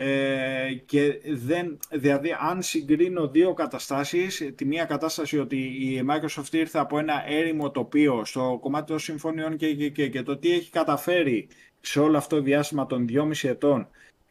ε, 0.00 0.72
και 0.86 1.20
δεν, 1.26 1.78
δηλαδή 1.90 2.36
αν 2.40 2.62
συγκρίνω 2.62 3.28
δύο 3.28 3.54
καταστάσεις, 3.54 4.52
τη 4.54 4.64
μία 4.64 4.84
κατάσταση 4.84 5.38
ότι 5.38 5.56
η 5.56 6.04
Microsoft 6.10 6.52
ήρθε 6.52 6.78
από 6.78 6.98
ένα 6.98 7.24
έρημο 7.26 7.70
τοπίο 7.70 8.24
στο 8.24 8.58
κομμάτι 8.60 8.86
των 8.86 8.98
συμφωνιών 8.98 9.56
και, 9.56 9.74
και, 9.74 9.88
και, 9.88 10.08
και 10.08 10.22
το 10.22 10.36
τι 10.36 10.52
έχει 10.52 10.70
καταφέρει 10.70 11.48
σε 11.80 12.00
όλο 12.00 12.16
αυτό 12.16 12.36
το 12.36 12.42
διάστημα 12.42 12.86
των 12.86 13.06
2,5 13.10 13.48
ετών 13.48 13.88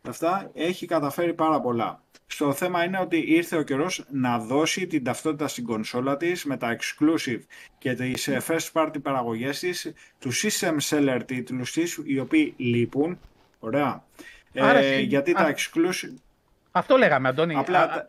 αυτά, 0.10 0.52
έχει 0.53 0.85
καταφέρει 0.85 1.34
πάρα 1.34 1.61
πολλά. 1.61 2.02
Στο 2.27 2.53
θέμα 2.53 2.84
είναι 2.84 2.99
ότι 2.99 3.18
ήρθε 3.18 3.57
ο 3.57 3.61
καιρός 3.61 4.06
να 4.11 4.39
δώσει 4.39 4.88
την 4.88 5.03
ταυτότητα 5.03 5.48
στην 5.48 5.64
κονσόλα 5.64 6.18
της 6.18 6.45
με 6.45 6.57
τα 6.57 6.77
exclusive 6.77 7.39
και 7.77 7.94
τις 7.94 8.27
ε, 8.27 8.41
first 8.48 8.72
party 8.73 9.02
παραγωγές 9.02 9.60
της, 9.60 9.94
τους 10.19 10.44
system 10.45 10.77
seller 10.89 11.22
τίτλους 11.26 11.72
της, 11.72 11.99
οι 12.03 12.19
οποίοι 12.19 12.53
λείπουν. 12.57 13.19
Ωραία. 13.60 14.03
Άρα 14.62 14.80
Ε, 14.80 14.94
εσύ- 14.94 15.02
γιατί 15.04 15.32
α- 15.32 15.34
τα 15.34 15.54
exclusive... 15.56 16.14
Αυτό 16.72 16.98
λέγαμε, 16.98 17.28
Αντώνη. 17.28 17.56
Απλά 17.56 17.84
Α, 17.84 18.08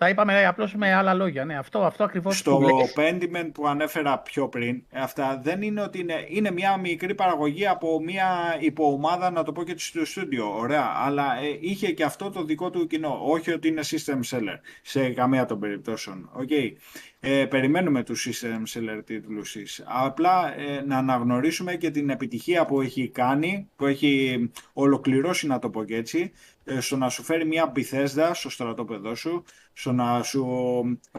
τα- 0.00 0.06
τα 0.06 0.08
είπαμε 0.08 0.46
απλώς 0.46 0.74
με 0.74 0.94
άλλα 0.94 1.14
λόγια. 1.14 1.44
Ναι, 1.44 1.58
αυτό, 1.58 1.78
αυτό 1.78 2.04
ακριβώς 2.04 2.38
Στο 2.38 2.60
Pentiment 2.96 3.50
που 3.54 3.66
ανέφερα 3.66 4.18
πιο 4.18 4.48
πριν, 4.48 4.82
αυτά 4.92 5.40
δεν 5.42 5.62
είναι 5.62 5.80
ότι 5.82 5.98
είναι, 6.00 6.24
είναι 6.28 6.50
μια 6.50 6.76
μικρή 6.76 7.14
παραγωγή 7.14 7.66
από 7.66 8.00
μια 8.00 8.56
υποομάδα, 8.60 9.30
να 9.30 9.42
το 9.42 9.52
πω 9.52 9.62
και 9.64 9.74
στο 9.76 10.04
στούντιο, 10.04 10.56
ωραία, 10.58 10.92
αλλά 11.04 11.24
ε, 11.40 11.56
είχε 11.60 11.92
και 11.92 12.04
αυτό 12.04 12.30
το 12.30 12.44
δικό 12.44 12.70
του 12.70 12.86
κοινό, 12.86 13.18
όχι 13.24 13.52
ότι 13.52 13.68
είναι 13.68 13.80
system 13.84 14.20
seller, 14.30 14.58
σε 14.82 15.08
καμία 15.10 15.44
των 15.46 15.58
περιπτώσεων, 15.60 16.30
οκ. 16.32 16.50
Ε, 17.22 17.44
περιμένουμε 17.44 18.02
τους 18.02 18.28
system 18.28 18.78
seller 18.78 19.00
τίτλους 19.04 19.52
της. 19.52 19.82
Απλά 19.86 20.54
ε, 20.58 20.82
να 20.86 20.96
αναγνωρίσουμε 20.96 21.74
και 21.74 21.90
την 21.90 22.10
επιτυχία 22.10 22.66
που 22.66 22.80
έχει 22.80 23.08
κάνει, 23.08 23.68
που 23.76 23.86
έχει 23.86 24.50
ολοκληρώσει 24.72 25.46
να 25.46 25.58
το 25.58 25.70
πω 25.70 25.84
και 25.84 25.96
έτσι, 25.96 26.32
ε, 26.59 26.59
στο 26.78 26.96
να 26.96 27.08
σου 27.08 27.22
φέρει 27.22 27.46
μια 27.46 27.72
Bethesda 27.76 28.30
στο 28.32 28.50
στρατόπεδό 28.50 29.14
σου, 29.14 29.44
στο 29.72 29.92
να 29.92 30.22
σου 30.22 30.44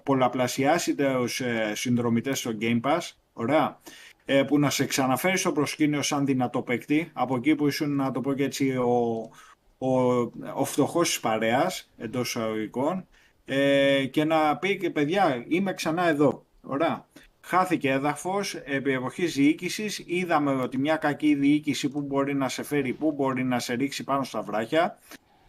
πολλαπλασιάσει 0.04 0.96
τους 0.96 1.42
ε, 1.42 1.72
συνδρομητές 1.76 2.40
στο 2.40 2.52
Game 2.62 2.80
Pass, 2.82 3.12
ωραία, 3.34 3.80
ε, 4.26 4.44
που 4.44 4.60
να 4.60 4.70
σε 4.70 4.86
ξαναφέρει 4.86 5.38
στο 5.38 5.52
προσκήνιο 5.52 6.02
σαν 6.02 6.26
δυνατό 6.26 6.62
παίκτη, 6.62 7.10
από 7.14 7.36
εκεί 7.36 7.56
που 7.56 7.68
ήσουν, 7.68 7.96
να 7.96 8.12
το 8.12 8.22
πω 8.22 8.34
και 8.34 8.44
έτσι, 8.44 8.78
ο, 8.78 9.30
ο, 9.78 10.20
ο 10.56 10.66
φτωχός 10.66 11.08
της 11.08 11.20
παρέας, 11.20 11.90
εντός 11.98 12.28
εισαγωγικών, 12.30 13.08
ε, 13.46 14.06
και 14.06 14.24
να 14.24 14.58
πει 14.58 14.78
και 14.78 14.90
παιδιά, 14.90 15.46
είμαι 15.48 15.74
ξανά 15.74 16.08
εδώ, 16.08 16.46
ωραία. 16.62 17.06
Χάθηκε 17.44 17.90
έδαφος 17.90 18.54
επί 18.54 18.92
εποχής 18.92 19.34
διοίκησης, 19.34 20.04
είδαμε 20.06 20.52
ότι 20.52 20.78
μια 20.78 20.96
κακή 20.96 21.36
διοίκηση 21.36 21.90
που 21.90 22.02
μπορεί 22.02 22.34
να 22.36 22.50
σε 22.50 22.64
φέρει, 22.64 22.94
που 22.94 23.12
μπορεί 23.12 23.44
να 23.44 23.60
σε 23.60 23.74
ρίξει 23.74 24.04
πάνω 24.04 24.24
στα 24.24 24.42
βράχια, 24.42 24.98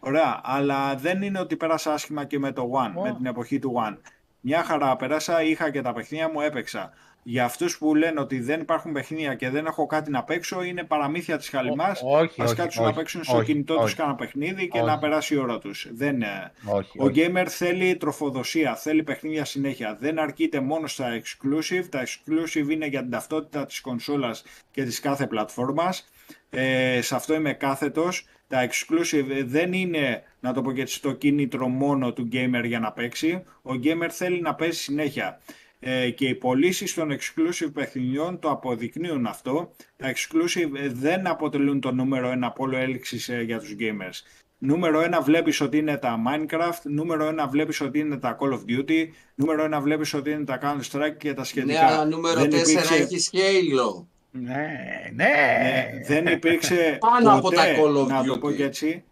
Ωραία, 0.05 0.41
αλλά 0.43 0.95
δεν 0.95 1.21
είναι 1.21 1.39
ότι 1.39 1.55
πέρασα 1.55 1.93
άσχημα 1.93 2.25
και 2.25 2.39
με 2.39 2.51
το 2.51 2.71
One, 2.73 2.93
Ω. 2.95 3.01
με 3.01 3.13
την 3.13 3.25
εποχή 3.25 3.59
του 3.59 3.73
One. 3.87 3.97
Μια 4.39 4.63
χαρά 4.63 4.95
πέρασα, 4.95 5.43
είχα 5.43 5.71
και 5.71 5.81
τα 5.81 5.93
παιχνίδια 5.93 6.29
μου, 6.29 6.41
έπαιξα. 6.41 6.93
Για 7.23 7.45
αυτούς 7.45 7.77
που 7.77 7.95
λένε 7.95 8.19
ότι 8.19 8.39
δεν 8.39 8.61
υπάρχουν 8.61 8.91
παιχνίδια 8.91 9.35
και 9.35 9.49
δεν 9.49 9.65
έχω 9.65 9.85
κάτι 9.85 10.11
να 10.11 10.23
παίξω, 10.23 10.63
είναι 10.63 10.83
παραμύθια 10.83 11.37
της 11.37 11.49
χαλιμάς. 11.49 12.01
όχι, 12.05 12.41
Ας 12.41 12.47
όχι, 12.49 12.59
κάτσουν 12.59 12.83
όχι, 12.83 12.91
να 12.93 12.97
παίξουν 12.97 13.23
στο 13.23 13.37
όχι, 13.37 13.45
κινητό 13.45 13.75
τους 13.75 13.83
όχι, 13.83 13.95
κάνα 13.95 14.15
παιχνίδι 14.15 14.67
και 14.67 14.77
όχι. 14.77 14.87
να 14.87 14.99
περάσει 14.99 15.33
η 15.33 15.37
ώρα 15.37 15.59
τους. 15.59 15.87
Δεν, 15.91 16.21
ε, 16.21 16.51
όχι, 16.65 16.99
ο 16.99 17.05
όχι. 17.05 17.31
gamer 17.31 17.45
θέλει 17.47 17.95
τροφοδοσία, 17.95 18.75
θέλει 18.75 19.03
παιχνίδια 19.03 19.45
συνέχεια. 19.45 19.97
Δεν 19.99 20.19
αρκείται 20.19 20.59
μόνο 20.59 20.87
στα 20.87 21.05
exclusive. 21.21 21.85
Τα 21.89 22.03
exclusive 22.03 22.69
είναι 22.69 22.85
για 22.85 23.01
την 23.01 23.09
ταυτότητα 23.09 23.65
της 23.65 23.81
κονσόλας 23.81 24.43
και 24.71 24.83
της 24.83 24.99
κάθε 24.99 25.27
πλατφόρμας. 25.27 26.09
Ε, 26.49 27.01
σε 27.01 27.15
αυτό 27.15 27.33
είμαι 27.33 27.53
κάθετος. 27.53 28.25
Τα 28.47 28.67
exclusive 28.69 29.43
δεν 29.45 29.73
είναι, 29.73 30.23
να 30.39 30.53
το 30.53 30.61
πω 30.61 30.71
και 30.71 30.81
έτσι, 30.81 31.01
το 31.01 31.11
κίνητρο 31.11 31.67
μόνο 31.67 32.13
του 32.13 32.27
gamer 32.31 32.63
για 32.65 32.79
να 32.79 32.91
παίξει. 32.91 33.43
Ο 33.61 33.71
gamer 33.83 34.07
θέλει 34.09 34.41
να 34.41 34.55
παίζει 34.55 34.77
συνέχεια. 34.79 35.41
Ε, 35.79 36.09
και 36.09 36.27
οι 36.27 36.35
πωλήσεις 36.35 36.93
των 36.93 37.11
exclusive 37.11 37.69
παιχνιδιών 37.73 38.39
το 38.39 38.49
αποδεικνύουν 38.49 39.25
αυτό. 39.25 39.71
Τα 39.95 40.13
exclusive 40.13 40.69
ε, 40.75 40.87
δεν 40.89 41.27
αποτελούν 41.27 41.79
το 41.79 41.91
νούμερο 41.91 42.29
ένα 42.31 42.51
πόλο 42.51 42.77
έλξης 42.77 43.29
ε, 43.29 43.41
για 43.41 43.59
τους 43.59 43.75
gamers. 43.79 44.21
Νούμερο 44.57 45.01
ένα 45.01 45.21
βλέπεις 45.21 45.61
ότι 45.61 45.77
είναι 45.77 45.97
τα 45.97 46.17
Minecraft, 46.27 46.81
νούμερο 46.83 47.25
ένα 47.27 47.47
βλέπεις 47.47 47.81
ότι 47.81 47.99
είναι 47.99 48.17
τα 48.17 48.37
Call 48.39 48.51
of 48.53 48.59
Duty, 48.69 49.07
νούμερο 49.35 49.63
ένα 49.63 49.79
βλέπεις 49.81 50.13
ότι 50.13 50.31
είναι 50.31 50.43
τα 50.43 50.59
Counter-Strike 50.61 51.17
και 51.17 51.33
τα 51.33 51.39
Ναι, 51.39 51.45
σχετικά. 51.47 51.85
αλλά 51.85 52.05
νούμερο 52.05 52.41
4 52.41 52.49
Δεν 52.49 52.59
υπήρξε- 52.59 52.91
έχει 53.11 53.29
Halo. 53.31 54.05
Ναι, 54.35 54.67
ναι. 55.13 55.25
Ναι, 55.25 55.89
δεν 56.07 56.25
υπήρξε 56.25 56.97
Πάνω 57.11 57.31
από 57.31 57.41
ποτέ, 57.41 57.55
τα 57.55 57.63
Call 57.63 58.03
of 58.03 58.07
να 58.07 58.23
το 58.23 58.33
Duty. 58.33 58.39
πω 58.39 58.51
και 58.51 58.63
έτσι. 58.63 59.03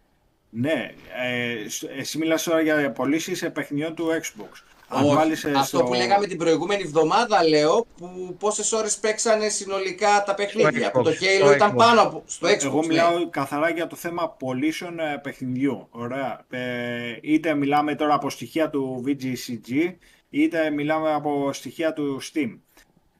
Ναι, 0.50 0.90
ε, 1.64 1.68
σ- 1.68 1.88
εσύ 1.98 2.18
μιλάς 2.18 2.42
τώρα 2.42 2.60
για 2.60 2.92
πωλήσεις 2.92 3.50
παιχνιδιών 3.52 3.94
του 3.94 4.06
Xbox. 4.10 4.62
Αν 4.88 5.04
Όχι. 5.04 5.14
βάλεις, 5.14 5.44
ε, 5.44 5.50
Αυτό 5.50 5.76
στο- 5.76 5.84
που 5.86 5.94
λέγαμε 5.94 6.26
την 6.26 6.36
προηγούμενη 6.38 6.82
εβδομάδα, 6.82 7.44
λέω, 7.48 7.86
που 7.96 8.36
πόσες 8.38 8.72
ώρες 8.72 8.96
παίξανε 8.98 9.48
συνολικά 9.48 10.22
τα 10.26 10.34
παιχνίδια. 10.34 10.88
Xbox, 10.88 10.92
Που 10.92 11.02
το 11.02 11.12
στο 11.12 11.26
Halo 11.50 11.54
ήταν 11.54 11.70
Xbox. 11.72 11.76
πάνω 11.76 12.02
από. 12.02 12.22
Στο 12.26 12.48
Xbox. 12.48 12.64
Εγώ 12.64 12.80
ναι. 12.80 12.86
μιλάω 12.86 13.28
καθαρά 13.30 13.70
για 13.70 13.86
το 13.86 13.96
θέμα 13.96 14.28
πωλήσεων 14.30 14.98
ε, 15.00 15.18
παιχνιδιού. 15.22 15.86
Ωραία. 15.90 16.44
Ε, 16.50 16.60
είτε 17.22 17.54
μιλάμε 17.54 17.94
τώρα 17.94 18.14
από 18.14 18.30
στοιχεία 18.30 18.70
του 18.70 19.04
VGCG, 19.06 19.94
είτε 20.30 20.70
μιλάμε 20.70 21.12
από 21.12 21.52
στοιχεία 21.52 21.92
του 21.92 22.20
Steam. 22.32 22.58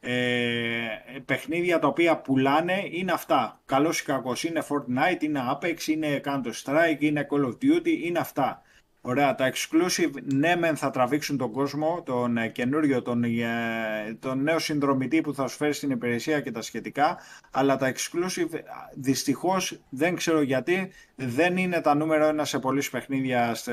Ε, 0.05 1.19
παιχνίδια 1.25 1.79
τα 1.79 1.87
οποία 1.87 2.17
πουλάνε 2.17 2.89
είναι 2.91 3.13
αυτά. 3.13 3.61
Καλός 3.67 4.01
ή 4.01 4.05
κακός. 4.05 4.45
Είναι 4.45 4.63
Fortnite, 4.69 5.23
είναι 5.23 5.41
Apex, 5.53 5.87
είναι 5.87 6.21
Counter 6.25 6.53
Strike, 6.65 7.01
είναι 7.01 7.27
Call 7.31 7.45
of 7.45 7.57
Duty, 7.65 7.99
είναι 8.03 8.19
αυτά. 8.19 8.63
Ωραία, 9.05 9.35
τα 9.35 9.53
exclusive 9.53 10.13
ναι 10.35 10.57
μεν 10.57 10.77
θα 10.77 10.91
τραβήξουν 10.91 11.37
τον 11.37 11.53
κόσμο, 11.53 12.03
τον 12.05 12.37
ε, 12.37 12.49
καινούριο, 12.49 13.03
τον, 13.03 13.25
ε, 13.25 13.39
τον 14.19 14.43
νέο 14.43 14.59
συνδρομητή 14.59 15.21
που 15.21 15.35
θα 15.35 15.49
σου 15.49 15.57
φέρει 15.57 15.73
στην 15.73 15.91
υπηρεσία 15.91 16.41
και 16.41 16.51
τα 16.51 16.63
σχετικά, 16.63 17.19
αλλά 17.51 17.77
τα 17.77 17.93
exclusive 17.93 18.53
ε, 18.53 18.59
δυστυχώς 18.95 19.81
δεν 19.89 20.15
ξέρω 20.15 20.41
γιατί 20.41 20.91
δεν 21.17 21.57
είναι 21.57 21.81
τα 21.81 21.95
νούμερο 21.95 22.25
ένα 22.25 22.45
σε 22.45 22.59
πολλές 22.59 22.91
παιχνίδια 22.91 23.55
στο, 23.55 23.73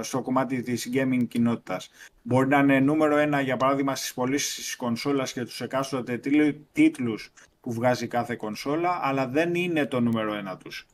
στο 0.00 0.22
κομμάτι 0.22 0.62
της 0.62 0.90
gaming 0.94 1.28
κοινότητας. 1.28 1.90
Μπορεί 2.22 2.48
να 2.48 2.58
είναι 2.58 2.80
νούμερο 2.80 3.16
ένα 3.16 3.40
για 3.40 3.56
παράδειγμα 3.56 3.94
στις 3.96 4.14
πωλήσεις 4.14 4.54
της 4.54 4.76
κονσόλας 4.76 5.32
και 5.32 5.44
τους 5.44 5.60
εκάστοτε 5.60 6.18
τίτλου- 6.18 6.66
τίτλους 6.72 7.32
που 7.60 7.72
βγάζει 7.72 8.06
κάθε 8.06 8.36
κονσόλα, 8.36 8.98
αλλά 9.02 9.28
δεν 9.28 9.54
είναι 9.54 9.86
το 9.86 10.00
νούμερο 10.00 10.34
ένα 10.34 10.56
τους. 10.56 10.86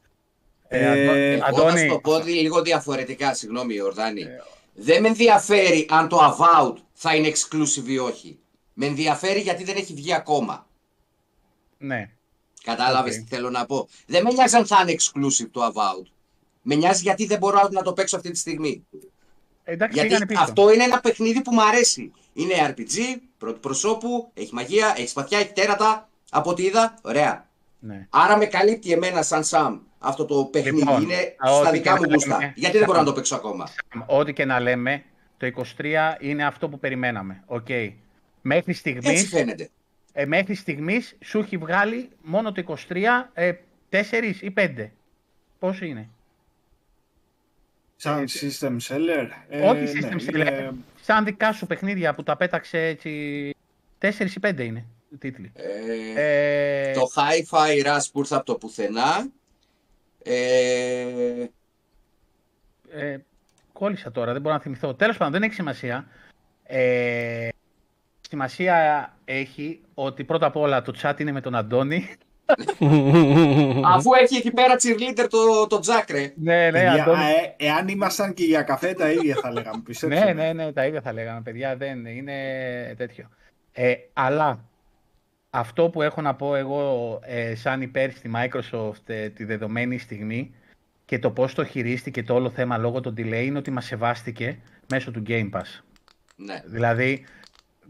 Ε, 0.69 0.87
Αντώ- 0.91 1.15
Ε, 1.15 1.33
Εγώ 1.33 1.41
θα 1.41 1.47
Αντώνη, 1.47 1.79
σου 1.81 1.87
το 1.89 1.99
πω 1.99 2.21
δι- 2.21 2.41
λίγο 2.41 2.63
διαφορετικά, 2.63 3.35
συγγνώμη 3.35 3.75
Ιορδάνη. 3.75 4.23
Δεν 4.75 5.03
με 5.03 5.09
ενδιαφέρει 5.09 5.87
αν 5.91 6.09
το 6.09 6.19
Avowed 6.19 6.75
θα 6.93 7.15
είναι 7.15 7.29
exclusive 7.33 7.87
ή 7.89 7.99
όχι. 7.99 8.39
Με 8.73 8.87
ενδιαφέρει 8.87 9.41
γιατί 9.41 9.65
δεν 9.65 9.77
έχει 9.77 9.95
βγει 9.95 10.15
ακόμα. 10.15 10.67
ναι. 11.79 12.09
Κατάλαβες 12.65 13.15
Οκ. 13.17 13.21
τι 13.23 13.27
θέλω 13.35 13.51
να 13.51 13.67
πω. 13.67 13.89
Δεν 14.07 14.23
με 14.23 14.33
νοιάζει 14.33 14.57
αν 14.57 14.67
θα 14.67 14.79
είναι 14.83 14.93
exclusive 14.99 15.49
το 15.51 15.65
Avowed. 15.67 16.07
Με 16.63 16.75
νοιάζει 16.75 17.03
γιατί 17.03 17.27
δεν 17.27 17.39
μπορώ 17.39 17.69
να 17.71 17.83
το 17.83 17.93
παίξω 17.93 18.17
αυτή 18.17 18.31
τη 18.31 18.39
στιγμή. 18.39 18.87
Εντάξει, 19.65 19.95
Γιατί 19.95 20.09
πήγανε 20.09 20.27
πίσω. 20.27 20.43
αυτό 20.43 20.73
είναι 20.73 20.85
ένα 20.85 21.01
παιχνίδι 21.01 21.43
που 21.43 21.53
μου 21.55 21.63
αρέσει. 21.63 22.13
Είναι 22.33 22.55
RPG, 22.77 23.21
πρώτου 23.39 23.61
προσώπου, 23.61 24.31
έχει 24.35 24.55
μαγεία, 24.55 24.95
έχει 24.97 25.09
σπαθιά, 25.09 25.39
έχει 25.39 25.53
τέρατα. 25.53 26.09
Από 26.31 26.51
ό,τι 26.51 26.63
είδα, 26.63 26.99
ωραία. 27.03 27.44
Ναι. 27.87 28.07
Άρα 28.11 28.37
με 28.37 28.47
καλύπτει 28.47 28.93
εμένα 28.93 29.23
σαν 29.23 29.45
Σαμ 29.45 29.79
αυτό 29.99 30.25
το 30.25 30.45
παιχνίδι. 30.45 30.77
Λοιπόν, 30.77 31.03
είναι 31.03 31.15
α, 31.15 31.47
στα 31.49 31.59
ό,τι 31.61 31.71
δικά 31.71 31.93
και 31.93 31.99
μου 31.99 32.07
να 32.07 32.15
γούστα. 32.15 32.39
λέμε, 32.39 32.53
Γιατί 32.57 32.77
δεν 32.79 32.87
μπορώ 32.87 32.99
να 32.99 33.05
Σαμ. 33.05 33.15
το 33.15 33.21
παίξω 33.21 33.35
ακόμα; 33.37 33.69
Ό,τι 34.07 34.33
και 34.33 34.45
να 34.45 34.61
λέμε, 34.61 35.03
το 35.37 35.47
23 35.77 36.17
είναι 36.21 36.45
αυτό 36.47 36.69
που 36.69 36.79
περιμέναμε. 36.79 37.43
Οκ. 37.47 37.67
Μέχρι 38.43 38.71
Έτσι 38.71 38.75
στιγμής, 38.75 39.29
φαίνεται. 39.29 39.69
ε, 40.13 40.27
μέχρι 40.27 40.55
στιγμής 40.55 41.17
σου 41.25 41.39
έχει 41.39 41.57
βγάλει 41.57 42.09
μόνο 42.23 42.53
το 42.53 42.77
23 42.89 43.31
ε, 43.33 43.53
4 43.91 44.01
ή 44.41 44.51
5. 44.57 44.91
Πώς 45.59 45.81
είναι; 45.81 46.09
Σαν 47.97 48.25
system 48.29 48.77
seller. 48.89 49.27
ε, 49.49 49.61
Όχι 49.69 49.81
ναι, 49.81 50.09
system 50.09 50.15
seller. 50.31 50.35
είναι- 50.35 50.73
Σαν 51.01 51.25
δικά 51.25 51.53
σου 51.53 51.67
παιχνίδια 51.67 52.15
που 52.15 52.23
τα 52.23 52.37
πέταξε 52.37 52.79
έτσι. 52.87 53.51
4 53.99 54.35
ή 54.37 54.41
5 54.41 54.65
είναι 54.65 54.79
οι 54.79 54.94
τίτλοι. 55.19 55.53
Ε, 55.55 56.91
Ε, 56.91 56.93
Το 56.93 57.01
Hi-Fi 57.15 57.87
Rush 57.87 58.05
που 58.13 58.19
ήρθε 58.19 58.35
από 58.35 58.45
το 58.45 58.55
πουθενά. 58.55 59.27
Ε, 60.23 61.45
ε, 62.91 63.17
κόλλησα 63.73 64.11
τώρα, 64.11 64.33
δεν 64.33 64.41
μπορώ 64.43 64.55
να 64.55 64.61
θυμηθώ. 64.61 64.95
Τέλος 64.95 65.17
πάντων, 65.17 65.33
δεν 65.33 65.43
έχει 65.43 65.55
σημασία. 65.55 66.07
Ε, 66.63 67.49
σημασία 68.29 69.13
έχει 69.25 69.81
ότι 69.95 70.25
πρώτα 70.25 70.47
απ' 70.47 70.57
όλα 70.57 70.83
το 70.83 70.93
chat 71.03 71.21
είναι 71.21 71.33
με 71.33 71.41
τον 71.41 71.55
Αντώνη. 71.55 72.09
αφού 73.95 74.11
έχει 74.23 74.37
εκεί 74.37 74.51
πέρα 74.51 74.75
cheerleader 74.75 75.27
το, 75.31 75.67
το 75.67 75.81
Jack, 75.87 76.05
ρε. 76.11 76.33
ναι, 76.37 76.65
ναι, 76.65 76.71
Παιδιά, 76.71 76.93
Αντώνη. 77.03 77.23
ε, 77.23 77.65
εάν 77.67 77.89
ήμασταν 77.89 78.35
και 78.35 78.45
για 78.45 78.63
καφέ 78.63 78.93
τα 78.93 79.11
ίδια 79.11 79.35
θα 79.43 79.53
λέγαμε. 79.53 79.83
πιστέψτε 79.85 80.25
ναι, 80.25 80.35
με. 80.35 80.53
ναι, 80.53 80.65
ναι, 80.65 80.73
τα 80.73 80.87
ίδια 80.87 81.01
θα 81.01 81.13
λέγαμε, 81.13 81.41
παιδιά, 81.41 81.77
δεν 81.77 82.07
είναι 82.07 82.35
τέτοιο. 82.97 83.29
Ε, 83.73 83.95
αλλά 84.13 84.65
αυτό 85.55 85.89
που 85.91 86.03
έχω 86.03 86.21
να 86.21 86.35
πω 86.35 86.55
εγώ 86.55 87.19
ε, 87.25 87.55
σαν 87.55 87.83
υπέρ 87.83 88.11
στη 88.11 88.31
Microsoft 88.35 89.03
ε, 89.07 89.29
τη 89.29 89.45
δεδομένη 89.45 89.99
στιγμή 89.99 90.55
και 91.05 91.19
το 91.19 91.31
πώς 91.31 91.55
το 91.55 91.65
χειρίστηκε 91.65 92.23
το 92.23 92.35
όλο 92.35 92.51
θέμα 92.51 92.77
λόγω 92.79 93.01
των 93.01 93.15
delay 93.17 93.43
είναι 93.45 93.59
ότι 93.59 93.71
μας 93.71 93.85
σεβάστηκε 93.85 94.59
μέσω 94.91 95.11
του 95.11 95.23
Game 95.27 95.51
Pass. 95.51 95.81
Ναι. 96.37 96.61
Δηλαδή, 96.65 97.25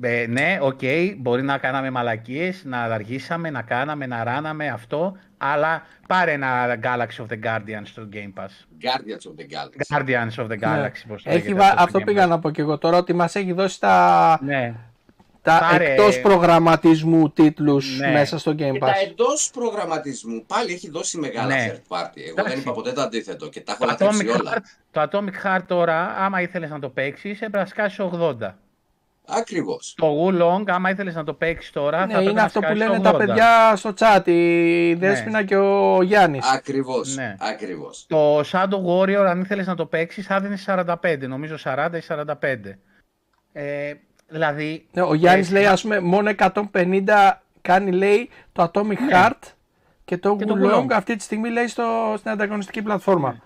Ε, 0.01 0.27
ναι, 0.29 0.59
οκ, 0.61 0.81
μπορεί 1.19 1.43
να 1.43 1.59
κάναμε 1.59 1.91
μαλακίες, 1.91 2.63
να 2.65 2.83
αργήσαμε, 2.83 3.51
να 3.51 3.63
κάναμε, 3.63 4.07
να 4.07 4.25
ράναμε 4.25 4.69
αυτό, 4.69 5.17
αλλά 5.39 5.83
πάρε 6.09 6.33
ένα 6.33 6.79
Galaxy 6.83 7.25
of 7.25 7.27
the 7.33 7.45
Guardians 7.45 7.83
στο 7.85 8.09
Game 8.13 8.33
Pass. 8.43 8.49
Guardians 8.83 9.29
of 9.29 9.41
the 9.41 9.47
Galaxy. 9.55 9.97
Guardians 9.97 10.45
of 10.45 10.49
the 10.51 10.59
Galaxy, 10.61 11.03
πώς 11.09 11.25
Ναι. 11.25 11.33
Έχει 11.33 11.49
λέγεται 11.49 11.55
βα- 11.55 11.71
στο 11.71 11.83
Αυτό 11.83 11.99
Game 11.99 12.05
πήγα 12.05 12.25
Pass. 12.25 12.29
να 12.29 12.39
πω 12.39 12.51
και 12.51 12.61
εγώ 12.61 12.79
τώρα 12.79 12.97
ότι 12.99 13.13
μας 13.13 13.35
έχει 13.35 13.53
δώσει 13.53 13.81
τα, 13.81 14.39
Ναι, 14.43 14.75
τα 15.45 15.59
Πάρε- 15.71 15.89
εκτός 15.89 16.21
προγραμματισμού 16.21 17.31
τίτλους 17.31 17.99
Ναι. 17.99 18.13
μέσα 18.13 18.39
στο 18.39 18.51
Game 18.51 18.57
Και 18.57 18.71
Pass. 18.73 18.79
τα 18.79 18.93
εντός 19.11 19.51
προγραμματισμού 19.53 20.45
πάλι 20.47 20.73
έχει 20.73 20.91
δώσει 20.91 21.19
μεγάλα 21.19 21.47
Ναι. 21.55 21.73
third 21.73 21.97
party. 21.97 22.17
Εγώ 22.17 22.31
Εντάξει. 22.31 22.51
δεν 22.53 22.59
είπα 22.61 22.73
ποτέ 22.73 22.93
το 22.93 23.01
αντίθετο 23.01 23.49
και 23.49 23.61
τα 23.61 23.73
έχω 23.73 23.81
το 23.81 23.87
λατρέψει 23.91 24.27
Atomic, 24.29 24.41
όλα. 24.41 24.53
Heart, 24.55 24.63
το 24.91 25.09
Atomic 25.11 25.47
Heart 25.47 25.63
τώρα, 25.67 26.15
άμα 26.19 26.41
ήθελες 26.41 26.71
να 26.71 26.79
το 26.79 26.89
παίξεις, 26.89 27.33
έπρεπε 27.37 27.59
να 27.59 27.67
σκάσεις 27.67 27.99
80. 27.99 28.59
Ακριβώς. 29.27 29.95
Το 29.97 30.07
Wulong, 30.27 30.63
άμα 30.67 30.91
ήθελες 30.91 31.15
να 31.15 31.25
το 31.25 31.33
παίξεις 31.35 31.73
τώρα, 31.73 31.99
θα 31.99 32.07
Ναι, 32.07 32.13
έπρεπε 32.13 32.31
είναι 32.31 32.41
να 32.41 32.47
αυτό 32.47 32.61
που 32.61 32.67
σκάσεις 32.67 32.87
λένε 32.87 33.01
τα 33.03 33.11
80. 33.11 33.17
παιδιά 33.19 33.77
στο 33.77 33.93
chat, 33.99 34.27
η 34.29 34.95
Δέσποινα 34.95 35.43
και 35.45 35.57
ο 35.57 36.03
Γιάννης. 36.03 36.47
Ακριβώς. 36.53 37.15
Ναι. 37.17 37.37
Ακριβώς. 37.39 38.05
Το 38.09 38.41
Shadow 38.41 38.85
Warrior, 38.87 39.25
αν 39.29 39.41
ήθελες 39.41 39.67
να 39.67 39.75
το 39.75 39.87
παίξεις, 39.87 40.27
θα 40.27 40.41
δίνεις 40.41 40.63
45, 40.63 41.27
νομίζω 41.27 41.57
40 41.59 41.97
ή 41.97 42.01
45. 42.01 42.79
Ε, 43.53 43.93
δηλαδή, 44.29 44.87
Ναι, 44.93 45.03
ο 45.03 45.15
Γιάννης 45.15 45.51
ε, 45.51 45.53
λέει 45.53 45.67
ας 45.67 45.83
πούμε 45.83 46.01
μόνο 46.01 46.31
150 46.73 47.33
κάνει 47.61 47.93
λέει 47.93 48.31
το 48.53 48.71
Atomic 48.73 49.13
Heart 49.13 49.39
και 50.05 50.19
το 50.19 50.35
Ναι. 50.35 50.37
Και 50.37 50.45
το 50.45 50.59
Wo 50.63 50.70
Long 50.70 50.85
Wo 50.85 50.87
Long. 50.87 50.93
αυτή 50.93 51.17
τη 51.17 51.23
στιγμή 51.23 51.51
λέει 51.51 51.67
στο, 51.67 52.15
στην 52.19 52.31
ανταγωνιστική 52.31 52.83
πλατφόρμα. 52.83 53.43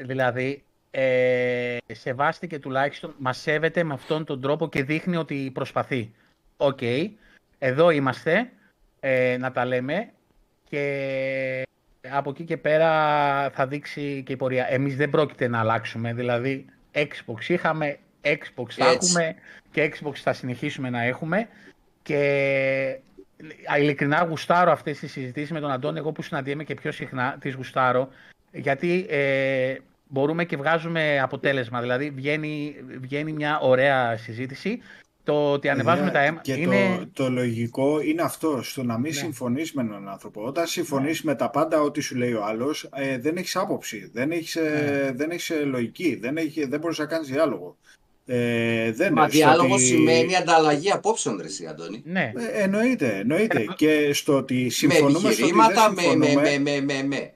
Δηλαδή, 0.00 0.62
ε, 0.90 1.76
σεβάστηκε 1.92 2.58
τουλάχιστον, 2.58 3.14
μας 3.18 3.38
σέβεται 3.38 3.82
με 3.84 3.94
αυτόν 3.94 4.24
τον 4.24 4.40
τρόπο 4.40 4.68
και 4.68 4.82
δείχνει 4.82 5.16
ότι 5.16 5.50
προσπαθεί. 5.54 6.12
Οκ, 6.56 6.78
εδώ 7.58 7.90
είμαστε, 7.90 8.50
ε, 9.00 9.36
να 9.38 9.52
τα 9.52 9.64
λέμε 9.64 10.10
και 10.68 11.62
από 12.10 12.30
εκεί 12.30 12.44
και 12.44 12.56
πέρα 12.56 12.90
θα 13.50 13.66
δείξει 13.66 14.22
και 14.26 14.32
η 14.32 14.36
πορεία. 14.36 14.66
Εμείς 14.70 14.96
δεν 14.96 15.10
πρόκειται 15.10 15.48
να 15.48 15.58
αλλάξουμε, 15.58 16.12
δηλαδή 16.12 16.64
Xbox 16.94 17.48
είχαμε, 17.48 17.98
Xbox 18.24 18.70
θα 18.70 18.88
Έτσι. 18.88 19.10
έχουμε 19.10 19.34
και 19.70 19.92
Xbox 19.94 20.14
θα 20.14 20.32
συνεχίσουμε 20.32 20.90
να 20.90 21.02
έχουμε 21.02 21.48
και 22.02 22.18
α, 23.72 23.78
ειλικρινά 23.78 24.24
γουστάρω 24.28 24.72
αυτές 24.72 24.98
τις 24.98 25.12
συζητήσεις 25.12 25.50
με 25.50 25.60
τον 25.60 25.70
Αντώνη, 25.70 25.98
εγώ 25.98 26.12
που 26.12 26.22
συναντιέμαι 26.22 26.64
και 26.64 26.74
πιο 26.74 26.92
συχνά 26.92 27.36
τις 27.40 27.54
γουστάρω, 27.54 28.08
γιατί 28.52 29.06
ε, 29.08 29.74
μπορούμε 30.08 30.44
και 30.44 30.56
βγάζουμε 30.56 31.20
αποτέλεσμα, 31.20 31.80
δηλαδή 31.80 32.10
βγαίνει, 32.10 32.76
βγαίνει 33.00 33.32
μια 33.32 33.58
ωραία 33.60 34.16
συζήτηση. 34.16 34.80
Το 35.24 35.52
ότι 35.52 35.68
ανεβάζουμε 35.68 36.10
τα 36.10 36.20
αίμα 36.20 36.40
Και 36.40 36.52
είναι... 36.54 36.96
το, 36.98 37.24
το 37.24 37.30
λογικό 37.30 38.00
είναι 38.00 38.22
αυτό, 38.22 38.62
στο 38.62 38.82
να 38.82 38.94
μην 38.98 39.12
Ναι. 39.12 39.16
συμφωνείς 39.18 39.72
με 39.72 39.82
έναν 39.82 40.08
άνθρωπο. 40.08 40.44
Όταν 40.44 40.66
συμφωνείς 40.66 41.22
με 41.22 41.34
τα 41.34 41.50
πάντα 41.50 41.80
ό,τι 41.80 42.00
σου 42.00 42.16
λέει 42.16 42.32
ο 42.32 42.44
άλλος, 42.44 42.88
ε, 42.94 43.18
δεν 43.18 43.36
έχεις 43.36 43.56
άποψη, 43.56 44.10
δεν 44.12 44.30
έχεις, 44.30 44.56
ε, 44.56 45.02
Ναι. 45.04 45.12
δεν 45.16 45.30
έχεις 45.30 45.50
ε, 45.50 45.64
λογική, 45.64 46.14
δεν, 46.20 46.36
έχεις, 46.36 46.66
δεν 46.66 46.80
μπορείς 46.80 46.98
να 46.98 47.06
κάνεις 47.06 47.28
διάλογο. 47.28 47.76
Ε, 48.26 48.92
δεν 48.92 49.12
Μα 49.12 49.22
στο 49.22 49.30
διάλογο 49.30 49.74
ότι- 49.74 49.84
σημαίνει 49.84 50.36
ανταλλαγή 50.36 50.90
απόψεων, 50.90 51.38
ρε 51.40 51.46
εσύ, 51.46 51.66
Αντώνη. 51.66 52.02
Ναι, 52.04 52.32
Ε, 52.36 52.62
εννοείται, 52.62 53.16
εννοείται. 53.16 53.58
Ε, 53.60 53.64
και 53.76 54.12
στο 54.12 54.36
ότι 54.36 54.54
Με 54.54 54.68
συμφωνούμε 54.70 55.10
στο 55.18 55.18
ότι 55.18 55.26
επιχειρήματα, 55.28 55.82
δεν 55.84 55.92
με, 55.94 56.00
συμφωνούμε, 56.00 56.34
με, 56.34 56.58
με, 56.58 56.80
με, 56.80 56.80
με, 56.80 57.02
με. 57.02 57.32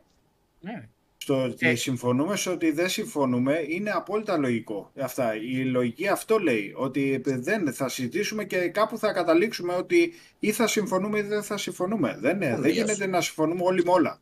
ναι. 0.61 0.89
στο 1.17 1.43
ότι 1.43 1.69
Ε. 1.69 1.75
συμφωνούμε 1.75 2.37
στο 2.37 2.51
ότι 2.53 2.71
δεν 2.73 2.89
συμφωνούμε 2.89 3.61
είναι 3.69 3.91
απόλυτα 3.91 4.37
λογικό. 4.37 4.93
Αυτά. 5.01 5.35
Η 5.37 5.65
λογική 5.65 6.09
αυτό 6.09 6.39
λέει, 6.39 6.73
ότι 6.77 7.21
δεν 7.25 7.73
θα 7.75 7.89
συζητήσουμε 7.89 8.45
και 8.45 8.57
κάπου 8.57 8.99
θα 8.99 9.13
καταλήξουμε 9.13 9.75
ότι 9.75 10.13
ή 10.39 10.53
θα 10.53 10.67
συμφωνούμε 10.67 11.19
ή 11.19 11.23
δεν 11.23 11.43
θα 11.43 11.57
συμφωνούμε. 11.59 12.17
Δεν, 12.21 12.37
είναι, 12.37 12.47
δεν 12.49 12.59
Ωραία 12.59 12.71
γίνεται 12.71 13.05
σου. 13.05 13.11
να 13.11 13.21
συμφωνούμε 13.21 13.61
όλοι 13.65 13.85
με 13.85 13.91
όλα. 13.91 14.21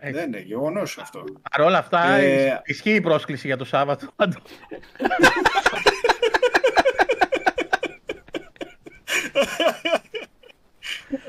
Έτσι. 0.00 0.12
Δεν 0.18 0.26
είναι 0.26 0.40
γεγονός 0.40 0.98
αυτό. 0.98 1.24
Παρ' 1.50 1.66
όλα 1.66 1.78
αυτά, 1.78 2.12
Ε, 2.12 2.62
ισχύει 2.64 2.94
η 2.94 3.00
πρόσκληση 3.00 3.46
για 3.46 3.56
το 3.56 3.64
Σάββατο. 3.64 4.06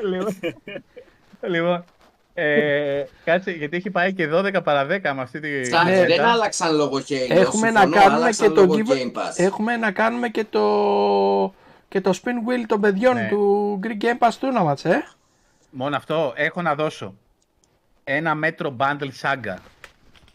λοιπόν, 0.04 0.36
λοιπόν 1.42 1.84
ε, 2.34 3.04
κάτσε, 3.26 3.52
γιατί 3.52 3.78
έχει 3.78 3.90
πάει 3.90 4.14
και 4.14 4.30
12 4.34 4.64
παρα 4.64 4.84
10 4.86 4.88
με 4.88 5.22
αυτή 5.22 5.40
τη... 5.40 5.50
Εντάξει, 5.50 5.86
Ναι, 5.86 6.06
δεν 6.06 6.18
τα- 6.18 6.32
άλλαξαν 6.32 6.76
λόγω 6.76 6.98
Halo. 6.98 7.30
Έχουμε 7.30 7.72
να, 7.72 7.80
συμφωνώ, 7.82 8.02
κάνουμε 8.02 8.16
άλλαξαν 8.16 8.48
και 8.48 8.54
το 8.54 8.62
λόγω 8.62 8.76
give- 8.78 8.92
Game 8.92 9.12
Pass. 9.18 9.34
έχουμε 9.36 9.78
να 9.78 9.92
κάνουμε 9.92 10.30
και 10.30 10.46
το, 10.50 11.54
και 11.88 12.02
το 12.02 12.10
spin 12.24 12.50
wheel 12.50 12.64
των 12.68 12.82
παιδιών 12.82 13.14
Ναι. 13.16 13.28
του 13.30 13.80
Greek 13.84 14.04
Game 14.04 14.28
Pass 14.28 14.32
Tournaments, 14.32 14.86
ε. 14.90 14.96
Μόνο 15.70 15.96
αυτό, 15.96 16.34
έχω 16.36 16.62
να 16.62 16.76
δώσω 16.76 17.14
ένα 18.04 18.36
μέτρο 18.36 18.76
bundle 18.80 19.10
saga. 19.22 19.56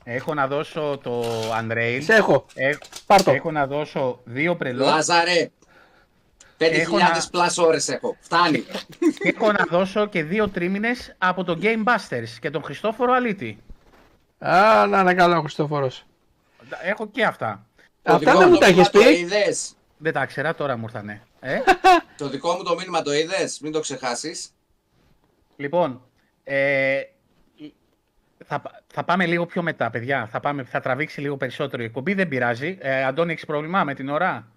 Έχω 0.05 0.35
να 0.35 0.47
δώσω 0.47 0.99
το 1.03 1.25
Unrail. 1.61 1.99
Σε 2.03 2.15
έχω. 2.15 2.45
Έχω, 2.55 2.79
Πάρ' 3.07 3.23
το. 3.23 3.31
έχω 3.31 3.51
να 3.51 3.67
δώσω 3.67 4.21
δύο 4.25 4.57
πρελό. 4.57 4.85
Λάζαρε, 4.85 5.51
5.000 6.69 6.79
Έχω 6.81 6.99
να- 6.99 7.21
plus 7.33 7.65
ώρες 7.67 7.89
έχω. 7.89 8.17
Φτάνει. 8.21 8.59
και 8.99 9.35
έχω 9.37 9.53
να 9.53 9.65
δώσω 9.71 10.07
και 10.07 10.23
δύο 10.25 10.49
τρίμηνες 10.49 11.15
από 11.19 11.45
το 11.45 11.59
Game 11.63 11.85
Busters 11.85 12.29
και 12.41 12.51
τον 12.51 12.63
Χριστόφορο 12.63 13.13
Αλίτη. 13.13 13.63
Α, 14.39 14.87
να 14.87 15.01
είναι 15.01 15.15
καλά 15.15 15.37
ο 15.39 15.41
Χριστόφορος. 15.41 16.07
Έχω 16.83 17.07
και 17.09 17.25
αυτά. 17.25 17.67
Το 18.03 18.13
Αυτά 18.15 18.19
δικό 18.31 18.39
δεν 18.39 18.49
μου 18.49 18.55
το 18.55 18.61
τα 18.61 18.67
μήνυμα 18.67 18.83
έχεις 18.83 18.93
Το 18.93 18.99
πει; 19.09 19.19
είδες; 19.19 19.75
Δεν 19.99 20.13
τα 20.13 20.25
ξέρα, 20.27 20.55
τώρα 20.55 20.77
μου 20.77 20.85
ήρθανε. 20.85 21.23
Ε; 21.41 21.59
Το 22.19 22.29
δικό 22.29 22.53
μου 22.53 22.63
το 22.63 22.75
μήνυμα 22.75 23.03
το 23.03 23.13
είδες; 23.13 23.61
Μην 23.61 23.73
το 23.73 23.81
ξεχάσεις. 23.81 24.49
λοιπόν, 25.57 26.03
ε, 26.45 27.01
θα, 28.47 28.63
θα 28.87 29.05
πάμε 29.05 29.27
λίγο 29.27 29.47
πιο 29.47 29.63
μετά, 29.63 29.91
παιδιά. 29.91 30.29
Θα, 30.31 30.41
πάμε, 30.41 30.65
θα 30.65 30.81
τραβήξει 30.81 31.21
λίγο 31.21 31.37
περισσότερο 31.37 31.83
η 31.83 31.85
εκπομπή. 31.85 32.15
Δεν 32.15 32.29
πειράζει. 32.29 32.79
Ε, 32.81 33.05
Αντώνη, 33.05 33.33
έχεις 33.33 33.45
πρόβλημα 33.47 33.85
με 33.85 33.95
την 33.95 34.09
ώρα; 34.09 34.49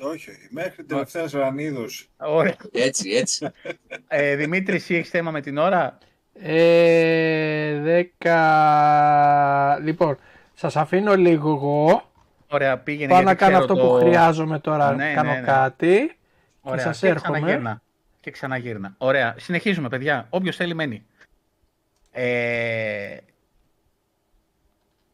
Όχι, 0.00 0.30
όχι. 0.30 0.46
Μέχρι 0.50 0.84
τελευταία 0.84 1.28
ρανίδο. 1.32 1.84
Ωραία. 2.16 2.56
Έτσι, 2.72 3.10
έτσι. 3.10 3.48
Ε, 4.08 4.36
Δημήτρης, 4.36 4.82
εσύ 4.82 4.94
έχεις 4.94 5.08
θέμα 5.10 5.30
με 5.30 5.40
την 5.40 5.58
ώρα; 5.58 5.98
Ε, 6.42 7.78
δέκα... 7.80 9.78
Λοιπόν, 9.82 10.18
σας 10.54 10.76
αφήνω 10.76 11.16
λίγο 11.16 11.50
εγώ. 11.50 12.10
Ωραία, 12.48 12.78
πήγαινε. 12.78 13.08
Πάω 13.08 13.22
γιατί 13.22 13.32
να 13.32 13.46
κάνω 13.46 13.58
ξέρω 13.64 13.72
αυτό 13.74 13.88
το- 13.88 13.88
που 13.98 14.04
χρειάζομαι 14.04 14.58
τώρα, 14.58 14.94
Ναι, 14.94 15.12
κάνω 15.14 15.30
ναι, 15.32 15.38
ναι. 15.38 15.46
κάτι. 15.46 16.16
Ωραία, 16.60 16.84
σας 16.84 16.98
και 16.98 17.06
έρχομαι. 17.08 17.38
ξαναγύρνα. 17.38 17.82
Και 18.20 18.30
ξαναγύρνα. 18.30 18.94
Ωραία, 18.98 19.34
συνεχίζουμε, 19.38 19.88
παιδιά. 19.88 20.26
Όποιος 20.30 20.56
θέλει 20.56 20.74
μένει. 20.74 21.04
Ε... 22.12 23.16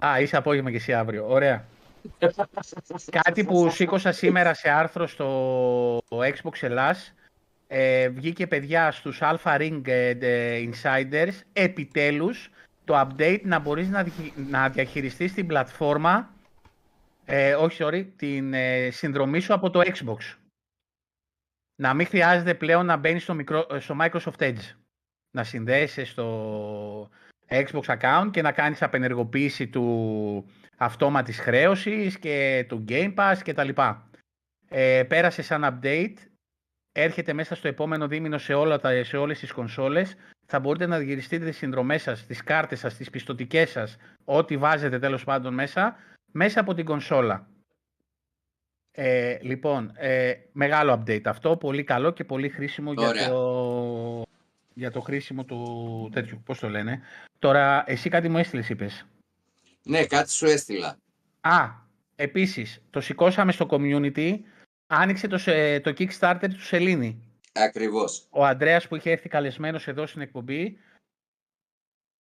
Α, 0.07 0.21
είσαι 0.21 0.37
απόγευμα 0.37 0.71
και 0.71 0.77
εσύ 0.77 0.93
αύριο. 0.93 1.27
Ωραία. 1.29 1.65
Κάτι 3.11 3.45
που 3.45 3.71
σήκωσα 3.71 4.13
σήμερα 4.13 4.55
σε 4.55 4.71
άρθρο 4.71 5.07
στο 5.07 6.03
Xbox 6.09 6.53
Ελλάς. 6.61 7.15
Ε, 7.67 8.09
βγήκε 8.09 8.47
παιδιά 8.47 8.91
στους 8.91 9.19
Alpha 9.23 9.59
Ring 9.59 9.81
ε, 9.85 10.09
ε, 10.09 10.69
Insiders 10.71 11.41
επιτέλους 11.53 12.51
το 12.85 13.01
update 13.01 13.41
να 13.43 13.59
μπορείς 13.59 13.89
να, 13.89 14.03
διχει- 14.03 14.37
να 14.37 14.69
διαχειριστείς 14.69 15.33
την 15.33 15.47
πλατφόρμα 15.47 16.35
ε, 17.25 17.55
όχι 17.55 17.83
sorry, 17.85 18.07
την 18.17 18.55
ε, 18.55 18.91
συνδρομή 18.91 19.41
σου 19.41 19.55
από 19.55 19.71
το 19.71 19.81
Xbox. 19.81 20.37
Να 21.77 21.95
μην 21.95 22.07
χρειάζεται 22.07 22.55
πλέον 22.55 22.87
να 22.87 22.97
μπαίνεις 22.97 23.23
στο, 23.23 23.35
μικρό, 23.35 23.67
ε, 23.71 23.79
στο 23.79 23.97
Microsoft 24.01 24.39
Edge. 24.39 24.73
Να 25.31 25.45
συνδέεσαι 25.45 26.05
στο 26.05 27.11
Xbox 27.63 27.99
account 27.99 28.29
και 28.31 28.43
να 28.43 28.53
κάνεις 28.53 28.83
απενεργοποίηση 28.83 29.69
του 29.69 30.45
αυτόματης 30.77 31.39
χρέωσης 31.39 32.19
και 32.19 32.65
του 32.69 32.85
Game 32.89 33.15
Pass 33.15 33.37
και 33.43 33.53
τα 33.53 33.65
λοιπά. 33.65 34.11
Ε, 34.69 35.03
πέρασε 35.09 35.43
σαν 35.43 35.81
update, 35.83 36.15
έρχεται 36.93 37.33
μέσα 37.33 37.55
στο 37.55 37.69
επόμενο 37.69 38.09
δίμηνο 38.09 38.39
σε, 38.39 38.55
όλα 38.55 38.79
τα, 38.79 39.05
σε 39.05 39.17
όλες 39.17 39.39
τις 39.39 39.53
κονσόλες. 39.53 40.17
Θα 40.47 40.61
μπορείτε 40.61 40.87
να 40.87 40.99
διαχειριστείτε 40.99 41.45
τις 41.45 41.57
συνδρομές 41.57 42.03
σας, 42.03 42.27
τις 42.27 42.43
κάρτες 42.43 42.79
σας, 42.79 42.97
τις 42.97 43.11
πιστοτικές 43.11 43.71
σας, 43.71 43.97
ό,τι 44.25 44.57
βάζετε 44.57 44.99
τέλος 44.99 45.25
πάντων 45.25 45.55
μέσα, 45.55 45.97
μέσα 46.33 46.61
από 46.61 46.75
την 46.75 46.85
κονσόλα. 46.85 47.49
Ε, 48.97 49.39
λοιπόν, 49.41 49.93
ε, 49.95 50.33
μεγάλο 50.53 50.93
update 50.93 51.25
αυτό, 51.25 51.57
πολύ 51.57 51.85
καλό 51.85 52.11
και 52.11 52.25
πολύ 52.25 52.49
χρήσιμο 52.49 52.93
για 52.93 53.09
Ωραία. 53.09 53.29
το, 53.29 53.74
για 54.75 54.91
το 54.91 55.01
χρήσιμο 55.01 55.45
του 55.45 56.09
τέτοιου, 56.13 56.43
πώς 56.45 56.59
το 56.59 56.69
λένε. 56.69 57.03
Τώρα, 57.39 57.85
εσύ 57.87 58.09
κάτι 58.09 58.29
μου 58.29 58.39
έστειλες, 58.39 58.69
είπες. 58.69 59.07
Ναι, 59.83 60.07
κάτι 60.07 60.31
σου 60.31 60.47
έστειλα. 60.47 60.99
Α, 61.41 61.69
επίσης, 62.17 62.83
το 62.91 63.01
σηκώσαμε 63.01 63.53
στο 63.53 63.67
community, 63.71 64.39
άνοιξε 64.87 65.27
το, 65.29 65.39
σε- 65.39 65.81
το 65.81 65.91
Kickstarter 65.99 66.47
του 66.51 66.61
Σελήνη. 66.63 67.23
Ακριβώς. 67.53 68.27
Ο 68.31 68.45
Ανδρέας 68.45 68.89
που 68.89 68.97
είχε 68.97 69.11
έρθει 69.11 69.29
καλεσμένος 69.29 69.89
εδώ 69.89 70.07
στην 70.07 70.21
εκπομπή, 70.21 70.79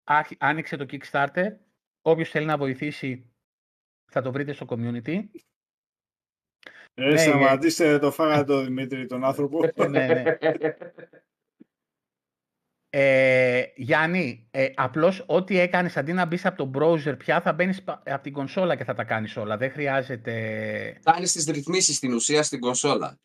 άρχι- 0.05 0.37
άνοιξε 0.43 0.77
το 0.77 0.87
Kickstarter. 0.91 1.47
Όποιος 2.03 2.31
θέλει 2.31 2.47
να 2.47 2.57
βοηθήσει 2.57 3.27
θα 4.13 4.23
το 4.23 4.33
βρείτε 4.33 4.53
στο 4.53 4.67
community. 4.69 5.25
Ε, 6.95 7.11
Ναι, 7.11 7.17
σταματήστε, 7.17 7.99
το 7.99 8.11
φάγατε 8.11 8.45
το 8.45 8.65
Δημήτρη, 8.65 9.07
τον 9.07 9.25
άνθρωπο. 9.25 9.61
ναι, 9.89 10.07
ναι. 10.07 10.23
Ε, 12.95 13.63
Γιάννη, 13.77 14.47
ε, 14.51 14.67
απλώς 14.75 15.25
ό,τι 15.27 15.59
έκανες 15.59 15.97
αντί 15.97 16.13
να 16.13 16.25
μπεις 16.27 16.47
από 16.47 16.57
το 16.57 16.71
browser 16.81 17.15
πια 17.19 17.41
θα 17.41 17.53
μπαίνεις 17.53 17.85
από 17.87 18.23
την 18.23 18.33
κονσόλα 18.33 18.77
και 18.77 18.85
θα 18.85 18.95
τα 18.95 19.05
κάνεις 19.05 19.37
όλα. 19.37 19.57
Δεν 19.57 19.71
χρειάζεται, 19.71 20.33
Κάνεις 21.03 21.33
τις 21.33 21.45
ρυθμίσεις 21.47 21.97
στην 21.97 22.13
ουσία 22.15 22.43
στην 22.43 22.61
κονσόλα. 22.61 23.19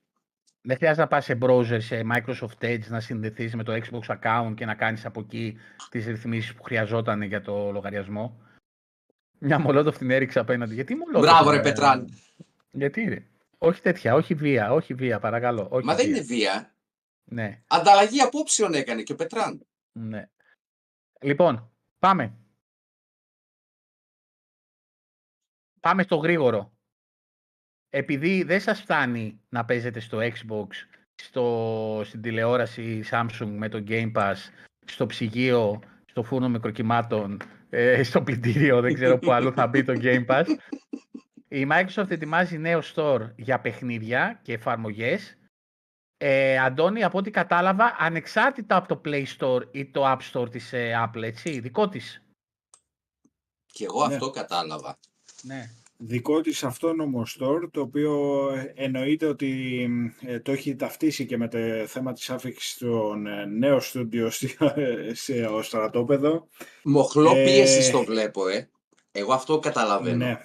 δεν 0.62 0.78
χρειάζεται 0.78 1.02
να 1.02 1.08
πας 1.08 1.26
σε 1.26 1.38
browser, 1.42 1.78
σε 1.82 2.02
Microsoft 2.14 2.66
Edge, 2.66 2.88
να 2.88 3.00
συνδεθείς 3.00 3.56
με 3.56 3.64
το 3.64 3.74
Xbox 3.74 4.16
account 4.20 4.54
και 4.56 4.66
να 4.66 4.74
κάνεις 4.76 5.06
από 5.06 5.20
εκεί 5.20 5.58
τις 5.90 6.06
ρυθμίσεις 6.06 6.54
που 6.54 6.64
χρειαζόταν 6.64 7.22
για 7.22 7.42
το 7.42 7.72
λογαριασμό. 7.72 8.40
Μια 9.40 9.60
μολότοφ 9.60 9.98
την 9.98 10.12
έριξα 10.12 10.42
απέναντι. 10.42 10.74
Γιατί 10.74 10.96
μολότοφ. 10.96 11.22
Μπράβο, 11.22 11.50
ρε 11.52 11.58
ε, 11.58 11.62
Πετράν. 11.62 12.10
Γιατί 12.72 13.02
ρε. 13.10 13.24
Όχι 13.58 13.82
τέτοια, 13.82 14.14
όχι 14.16 14.34
βία, 14.34 14.74
όχι 14.74 14.94
βία, 14.94 15.20
παρακαλώ. 15.20 15.68
Όχι 15.72 15.86
Μα 15.86 15.96
δεν 15.96 16.06
βία. 16.06 16.16
είναι 16.16 16.26
βία. 16.26 16.72
Ναι, 17.30 17.62
Ανταλλαγή 17.68 18.22
απόψεων 18.22 18.74
έκανε 18.74 19.04
και 19.04 19.12
ο 19.12 19.16
Πετράν. 19.16 19.68
ναι. 19.92 20.30
Λοιπόν, 21.22 21.72
πάμε. 22.00 22.34
Πάμε 25.80 26.04
στο 26.04 26.16
γρήγορο. 26.16 26.72
Επειδή 27.90 28.44
δεν 28.44 28.60
σας 28.60 28.82
φτάνει 28.82 29.42
να 29.50 29.66
παίζετε 29.66 30.00
στο 30.00 30.18
Xbox, 30.22 30.68
στο, 31.16 32.02
στην 32.06 32.22
τηλεόραση 32.22 33.04
Samsung 33.12 33.48
με 33.48 33.70
το 33.70 33.84
Game 33.88 34.12
Pass, 34.14 34.36
στο 34.86 35.06
ψυγείο, 35.06 35.82
στο 36.06 36.24
φούρνο 36.24 36.50
μικροκυμάτων, 36.50 37.42
ε, 37.70 38.04
στο 38.04 38.22
πλυντήριο, 38.22 38.82
δεν 38.82 38.94
ξέρω 38.94 39.20
που 39.20 39.32
αλλού 39.32 39.54
θα 39.54 39.68
μπει 39.68 39.84
το 39.84 39.94
Game 39.96 40.26
Pass. 40.26 40.46
Η 41.48 41.68
Microsoft 41.72 42.12
ετοιμάζει 42.12 42.58
νέο 42.58 42.82
store 42.94 43.30
για 43.36 43.60
παιχνίδια 43.60 44.40
και 44.42 44.54
εφαρμογές. 44.54 45.37
Ε, 46.18 46.58
Αντώνη, 46.60 47.04
από 47.04 47.18
ό,τι 47.18 47.32
κατάλαβα, 47.32 47.96
ανεξάρτητα 48.00 48.76
από 48.76 48.88
το 48.88 49.02
Play 49.06 49.26
Store 49.40 49.62
ή 49.72 49.86
το 49.86 50.04
App 50.06 50.20
Store 50.34 50.52
της 50.52 50.74
ε, 50.74 50.94
Apple, 51.08 51.22
έτσι, 51.24 51.60
δικό 51.60 51.90
της. 51.90 52.22
Και 53.66 53.86
εγώ 53.86 54.08
Ναι. 54.08 54.14
αυτό 54.14 54.30
κατάλαβα. 54.30 54.98
Ναι. 55.42 55.70
δικό 55.98 56.42
της 56.42 56.64
αυτόνομο 56.64 57.24
store, 57.28 57.70
το 57.72 57.82
οποίο 57.82 58.50
ε, 58.56 58.74
εννοείται 58.76 59.26
ότι 59.26 59.90
ε, 60.22 60.40
το 60.40 60.52
έχει 60.52 60.76
ταυτίσει 60.76 61.26
και 61.26 61.38
με 61.38 61.48
το 61.48 61.58
θέμα 61.88 62.14
της 62.14 62.30
άφηξης 62.30 62.72
στον 62.72 63.28
ε, 63.28 63.46
νέο 63.46 63.80
στούντιο 63.80 64.30
στη- 64.30 64.58
σε 65.12 65.46
ο 65.46 65.62
στρατόπεδο. 65.62 66.48
Μοχλό 66.84 67.36
Ε, 67.36 67.44
πίεσης 67.44 67.90
το 67.92 68.04
βλέπω, 68.04 68.48
ε. 68.48 68.70
Εγώ 69.12 69.34
αυτό 69.34 69.60
καταλαβαίνω. 69.60 70.26
Ναι. 70.26 70.38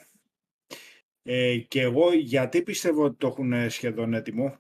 Ε, 1.23 1.57
και 1.57 1.81
εγώ 1.81 2.13
γιατί 2.13 2.63
πιστεύω 2.63 3.05
ότι 3.05 3.17
το 3.17 3.27
έχουν 3.27 3.53
ε, 3.53 3.69
σχεδόν 3.69 4.15
έτοιμο; 4.15 4.57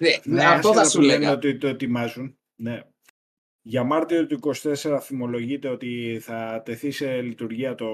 Ναι, 0.00 0.08
Ναι, 0.24 0.44
αυτό 0.44 0.72
θα 0.72 0.80
άσχετα 0.80 0.88
σου 0.88 0.98
που 0.98 1.04
λένε 1.04 1.18
λέγα. 1.18 1.32
ότι 1.32 1.56
το 1.58 1.66
ετοιμάζουν. 1.66 2.38
Ναι. 2.56 2.80
Για 3.62 3.84
Μάρτιο 3.84 4.26
του 4.26 4.38
24 4.54 4.98
θυμολογείται 5.02 5.68
ότι 5.68 6.18
θα 6.22 6.62
τεθεί 6.64 6.90
σε 6.90 7.20
λειτουργία 7.20 7.74
το, 7.74 7.88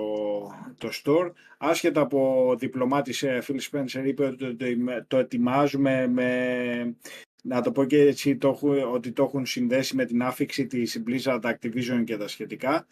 το 0.79 0.89
store. 1.05 1.33
Άσχετα 1.59 2.01
από 2.01 2.55
διπλωμάτης 2.59 3.23
ε, 3.23 3.43
Phil 3.47 3.59
Spencer 3.71 4.03
είπε 4.07 4.25
ότι 4.25 4.37
το, 4.37 4.57
το, 4.57 4.67
το 5.09 5.17
ετοιμάζουμε 5.19 6.07
με, 6.07 6.97
να 7.43 7.63
το 7.63 7.73
πω 7.73 7.85
και 7.85 8.01
έτσι, 8.01 8.37
το, 8.37 8.49
έχουν- 8.49 8.93
ότι 8.95 9.13
το 9.13 9.23
έχουν 9.23 9.47
συνδέσει 9.47 9.97
με 9.97 10.05
την 10.05 10.23
άφηξη 10.23 10.67
της 10.67 11.03
Blizzard 11.07 11.41
Activision 11.41 12.03
και 12.05 12.17
τα 12.17 12.29
σχετικά. 12.29 12.87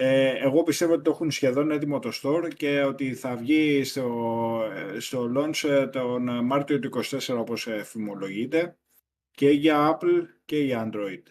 Ε, 0.00 0.30
εγώ 0.30 0.62
πιστεύω 0.62 0.92
ότι 0.92 1.02
το 1.02 1.10
έχουν 1.10 1.30
σχεδόν 1.30 1.70
έτοιμο 1.70 1.98
το 1.98 2.10
store 2.22 2.54
και 2.54 2.82
ότι 2.82 3.14
θα 3.14 3.36
βγει 3.36 3.84
στο, 3.84 4.70
ε, 4.72 5.00
στο 5.00 5.32
launch 5.36 5.68
ε, 5.68 5.86
τον 5.86 6.44
Μάρτιο 6.44 6.78
του 6.78 6.90
24 7.04 7.36
όπως 7.38 7.66
ε, 7.66 7.84
φημολογείται 7.84 8.76
και 9.30 9.50
για 9.50 9.98
Apple 9.98 10.26
και 10.44 10.58
για 10.58 10.90
Android. 10.90 11.22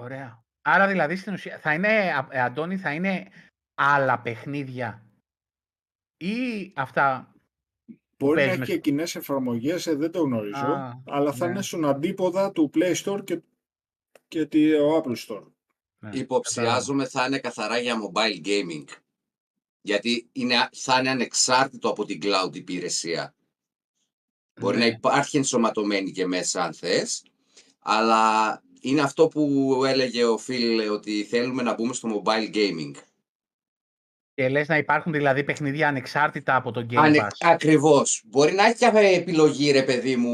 Ωραία. 0.00 0.44
Άρα 0.62 0.86
δηλαδή 0.86 1.16
στην 1.16 1.32
ουσία 1.32 1.58
θα 1.58 1.74
είναι, 1.74 1.88
Α- 1.88 2.28
ε, 2.30 2.40
Αντώνη, 2.40 2.76
θα 2.76 2.94
είναι 2.94 3.28
άλλα 3.74 4.20
παιχνίδια 4.20 5.04
ή 6.16 6.72
αυτά. 6.74 7.34
Μπορεί 8.18 8.40
να 8.40 8.46
παίζουμε 8.46 8.64
έχει 8.64 8.72
και 8.72 8.80
κοινές 8.80 9.14
εφαρμογές, 9.14 9.84
δεν 9.96 10.10
το 10.10 10.22
γνωρίζω, 10.22 10.66
Α, 10.66 11.02
αλλά 11.06 11.32
θα 11.32 11.44
ναι. 11.44 11.52
είναι 11.52 11.62
στον 11.62 11.84
αντίποδα 11.84 12.52
του 12.52 12.70
Play 12.74 12.94
Store 12.94 13.24
και, 13.24 13.40
και 14.28 14.46
το 14.46 15.02
Apple 15.02 15.16
Store. 15.26 15.53
Ναι, 16.12 16.18
Υποψιάζομαι 16.18 17.06
θα 17.08 17.26
είναι 17.26 17.38
καθαρά 17.38 17.78
για 17.78 17.96
mobile 18.02 18.46
gaming. 18.46 18.84
Γιατί 19.80 20.28
είναι, 20.32 20.68
θα 20.72 20.98
είναι 20.98 21.10
ανεξάρτητο 21.10 21.88
από 21.88 22.04
την 22.04 22.20
cloud 22.22 22.50
υπηρεσία. 22.56 23.34
Μπορεί 24.60 24.76
Ναι. 24.78 24.86
να 24.86 24.90
υπάρχει 24.90 25.36
ενσωματωμένη 25.36 26.10
και 26.12 26.26
μέσα 26.26 26.64
αν 26.64 26.74
θες, 26.74 27.22
αλλά 27.78 28.62
είναι 28.80 29.00
αυτό 29.00 29.28
που 29.28 29.82
έλεγε 29.86 30.24
ο 30.24 30.40
Phil 30.46 30.88
ότι 30.92 31.24
θέλουμε 31.24 31.62
να 31.62 31.74
μπούμε 31.74 31.94
στο 31.94 32.22
mobile 32.24 32.54
gaming. 32.54 32.92
Και 34.34 34.48
λες 34.48 34.68
να 34.68 34.76
υπάρχουν 34.76 35.12
δηλαδή 35.12 35.44
παιχνίδια 35.44 35.88
ανεξάρτητα 35.88 36.56
από 36.56 36.70
το 36.70 36.86
Game 36.90 36.96
Ανε... 36.96 37.18
Pass. 37.20 37.28
Ακριβώς. 37.40 38.22
Μπορεί 38.26 38.52
να 38.52 38.64
έχει 38.64 38.76
και 38.76 38.90
επιλογή, 39.14 39.70
ρε 39.70 39.82
παιδί 39.82 40.16
μου, 40.16 40.32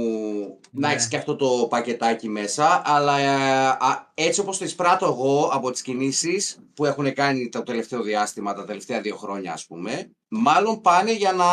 να 0.71 0.87
Ναι. 0.89 0.93
έχεις 0.95 1.09
και 1.09 1.17
αυτό 1.17 1.37
το 1.37 1.67
πακετάκι 1.71 2.29
μέσα, 2.29 2.83
αλλά 2.85 3.19
ε, 3.19 3.67
α, 3.69 4.13
έτσι 4.15 4.41
όπως 4.41 4.59
το 4.59 4.65
εισπράττω 4.65 5.07
εγώ 5.07 5.51
από 5.53 5.71
τις 5.71 5.83
κινήσεις 5.83 6.59
που 6.75 6.85
έχουν 6.85 7.15
κάνει 7.15 7.49
το 7.49 7.63
τελευταίο 7.63 8.03
διάστημα, 8.03 8.55
τα 8.55 8.65
τελευταία 8.65 9.01
δύο 9.01 9.17
χρόνια 9.17 9.53
ας 9.53 9.67
πούμε, 9.67 10.11
μάλλον 10.29 10.81
πάνε 10.81 11.13
για 11.13 11.33
να... 11.33 11.47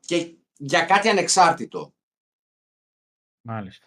και 0.00 0.34
για 0.56 0.80
κάτι 0.82 1.08
ανεξάρτητο. 1.08 1.94
Μάλιστα. 3.40 3.86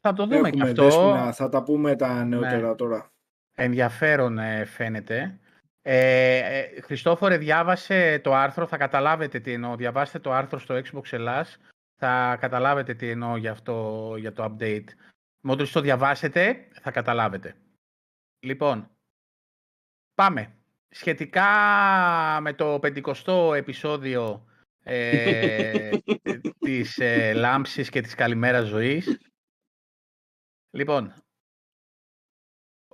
Θα 0.00 0.12
το 0.12 0.26
δούμε 0.26 0.50
και 0.50 0.56
Έχουμε 0.56 0.70
αυτό. 0.70 0.82
δέσποινα, 0.82 1.32
θα 1.32 1.48
τα 1.48 1.62
πούμε 1.62 1.96
τα 1.96 2.24
νεότερα 2.24 2.68
Ναι. 2.68 2.74
τώρα. 2.74 3.12
Ενδιαφέρον 3.54 4.38
ε, 4.38 4.64
φαίνεται. 4.64 5.40
Ε, 5.88 6.36
ε, 6.58 6.80
Χριστόφορε, 6.80 7.38
διάβασε 7.38 8.18
το 8.18 8.34
άρθρο, 8.34 8.66
θα 8.66 8.76
καταλάβετε 8.76 9.40
τι 9.40 9.52
εννοώ. 9.52 9.76
Διαβάστε 9.76 10.18
το 10.18 10.32
άρθρο 10.32 10.58
στο 10.58 10.74
Xbox 10.74 11.12
Ελλάς, 11.12 11.58
θα 11.96 12.36
καταλάβετε 12.40 12.94
τι 12.94 13.10
εννοώ 13.10 13.36
για, 13.36 13.50
αυτό, 13.50 14.14
για 14.18 14.32
το 14.32 14.44
update. 14.44 14.84
Μόλις 15.40 15.72
το 15.72 15.80
διαβάσετε, 15.80 16.68
θα 16.80 16.90
καταλάβετε. 16.90 17.56
Λοιπόν, 18.38 18.90
πάμε. 20.14 20.54
Σχετικά 20.88 21.48
με 22.40 22.52
το 22.52 22.80
50ο 22.82 23.54
επεισόδιο 23.54 24.46
ε, 24.82 25.90
της 26.66 26.98
ε, 26.98 27.32
λάμψης 27.32 27.90
και 27.90 28.00
της 28.00 28.14
καλημέρας 28.14 28.66
ζωής. 28.66 29.18
Λοιπόν, 30.70 31.14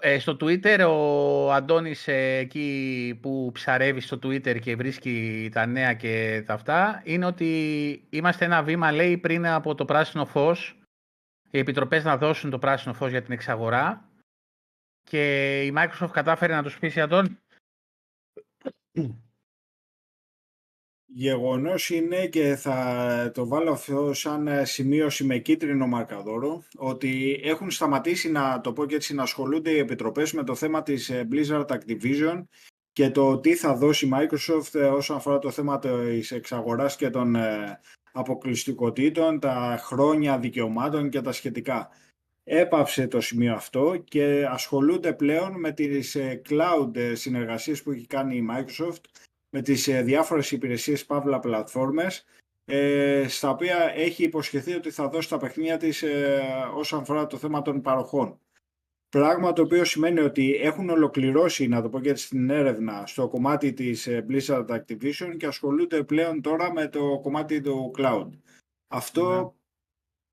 ε, 0.04 0.18
στο 0.18 0.36
Twitter 0.40 0.86
ο 0.88 1.52
Αντώνης 1.52 2.08
ε, 2.08 2.36
εκεί 2.36 3.18
που 3.22 3.50
ψαρεύει 3.54 4.00
στο 4.00 4.18
Twitter 4.22 4.60
και 4.60 4.76
βρίσκει 4.76 5.48
τα 5.52 5.66
νέα 5.66 5.94
και 5.94 6.42
τα 6.46 6.54
αυτά 6.54 7.02
είναι 7.04 7.26
ότι 7.26 8.06
είμαστε 8.10 8.44
ένα 8.44 8.62
βήμα 8.62 8.92
λέει 8.92 9.18
πριν 9.18 9.46
από 9.46 9.74
το 9.74 9.84
πράσινο 9.84 10.26
φως. 10.26 10.76
Οι 11.50 11.58
επιτροπές 11.58 12.04
να 12.04 12.16
δώσουν 12.16 12.50
το 12.50 12.58
πράσινο 12.58 12.94
φως 12.94 13.10
για 13.10 13.22
την 13.22 13.32
εξαγορά. 13.32 14.08
Και 15.02 15.62
η 15.62 15.74
Microsoft 15.76 16.10
κατάφερε 16.12 16.54
να 16.54 16.62
τους 16.62 16.78
πείσει 16.78 17.00
Αντώνη 17.00 17.38
Γεγονός 21.14 21.90
είναι 21.90 22.26
και 22.26 22.56
θα 22.56 23.30
το 23.34 23.46
βάλω 23.46 23.70
αυτό 23.70 24.12
σαν 24.12 24.46
ε, 24.46 24.64
σημείωση 24.64 25.24
με 25.24 25.38
κίτρινο 25.38 25.86
μαρκαδόρο 25.86 26.62
ότι 26.76 27.40
έχουν 27.44 27.70
σταματήσει 27.70 28.30
να 28.30 28.60
το 28.60 28.72
πω 28.72 28.86
και 28.86 28.94
έτσι 28.94 29.14
να 29.14 29.22
ασχολούνται 29.22 29.70
οι 29.70 29.78
επιτροπές 29.78 30.32
με 30.32 30.44
το 30.44 30.54
θέμα 30.54 30.82
της 30.82 31.10
ε, 31.10 31.28
Blizzard 31.32 31.66
Activision 31.66 32.42
και 32.92 33.10
το 33.10 33.38
τι 33.38 33.54
θα 33.54 33.74
δώσει 33.74 34.06
η 34.06 34.10
Microsoft 34.12 34.74
ε, 34.74 34.84
όσον 34.84 35.16
αφορά 35.16 35.38
το 35.38 35.50
θέμα 35.50 35.78
της 35.78 36.30
εξαγοράς 36.30 36.96
και 36.96 37.10
των 37.10 37.34
ε, 37.34 37.80
αποκλειστικότητων, 38.12 39.40
τα 39.40 39.78
χρόνια 39.80 40.38
δικαιωμάτων 40.38 41.10
και 41.10 41.20
τα 41.20 41.32
σχετικά. 41.32 41.88
Έπαυσε 42.44 43.06
το 43.06 43.20
σημείο 43.20 43.54
αυτό 43.54 43.96
και 44.04 44.46
ασχολούνται 44.50 45.12
πλέον 45.12 45.60
με 45.60 45.72
τις 45.72 46.14
ε, 46.14 46.40
cloud 46.48 46.96
ε, 46.96 47.14
συνεργασίες 47.14 47.82
που 47.82 47.90
έχει 47.90 48.06
κάνει 48.06 48.36
η 48.36 48.46
Microsoft 48.50 49.00
με 49.52 49.62
τις 49.62 49.88
ε, 49.88 50.02
διάφορες 50.02 50.50
υπηρεσίες 50.50 51.06
παύλα 51.06 51.38
πλατφόρμες 51.38 52.24
ε, 52.64 53.24
στα 53.28 53.50
οποία 53.50 53.92
έχει 53.94 54.22
υποσχεθεί 54.24 54.74
ότι 54.74 54.90
θα 54.90 55.08
δώσει 55.08 55.28
τα 55.28 55.36
παιχνίδια 55.36 55.76
της 55.76 56.02
ε, 56.02 56.40
όσον 56.74 57.00
αφορά 57.00 57.26
το 57.26 57.36
θέμα 57.36 57.62
των 57.62 57.80
παροχών. 57.80 58.40
Πράγμα 59.08 59.52
το 59.52 59.62
οποίο 59.62 59.84
σημαίνει 59.84 60.20
ότι 60.20 60.54
έχουν 60.54 60.90
ολοκληρώσει, 60.90 61.68
να 61.68 61.82
το 61.82 61.88
πω 61.88 62.00
και 62.00 62.10
έτσι, 62.10 62.28
την 62.28 62.50
έρευνα 62.50 63.06
στο 63.06 63.28
κομμάτι 63.28 63.72
της 63.72 64.06
ε, 64.06 64.26
Blizzard 64.28 64.66
Activision 64.66 65.36
και 65.36 65.46
ασχολούνται 65.46 66.02
πλέον 66.02 66.42
τώρα 66.42 66.72
με 66.72 66.88
το 66.88 67.20
κομμάτι 67.22 67.60
του 67.60 67.90
cloud. 67.98 68.28
Αυτό 68.88 69.54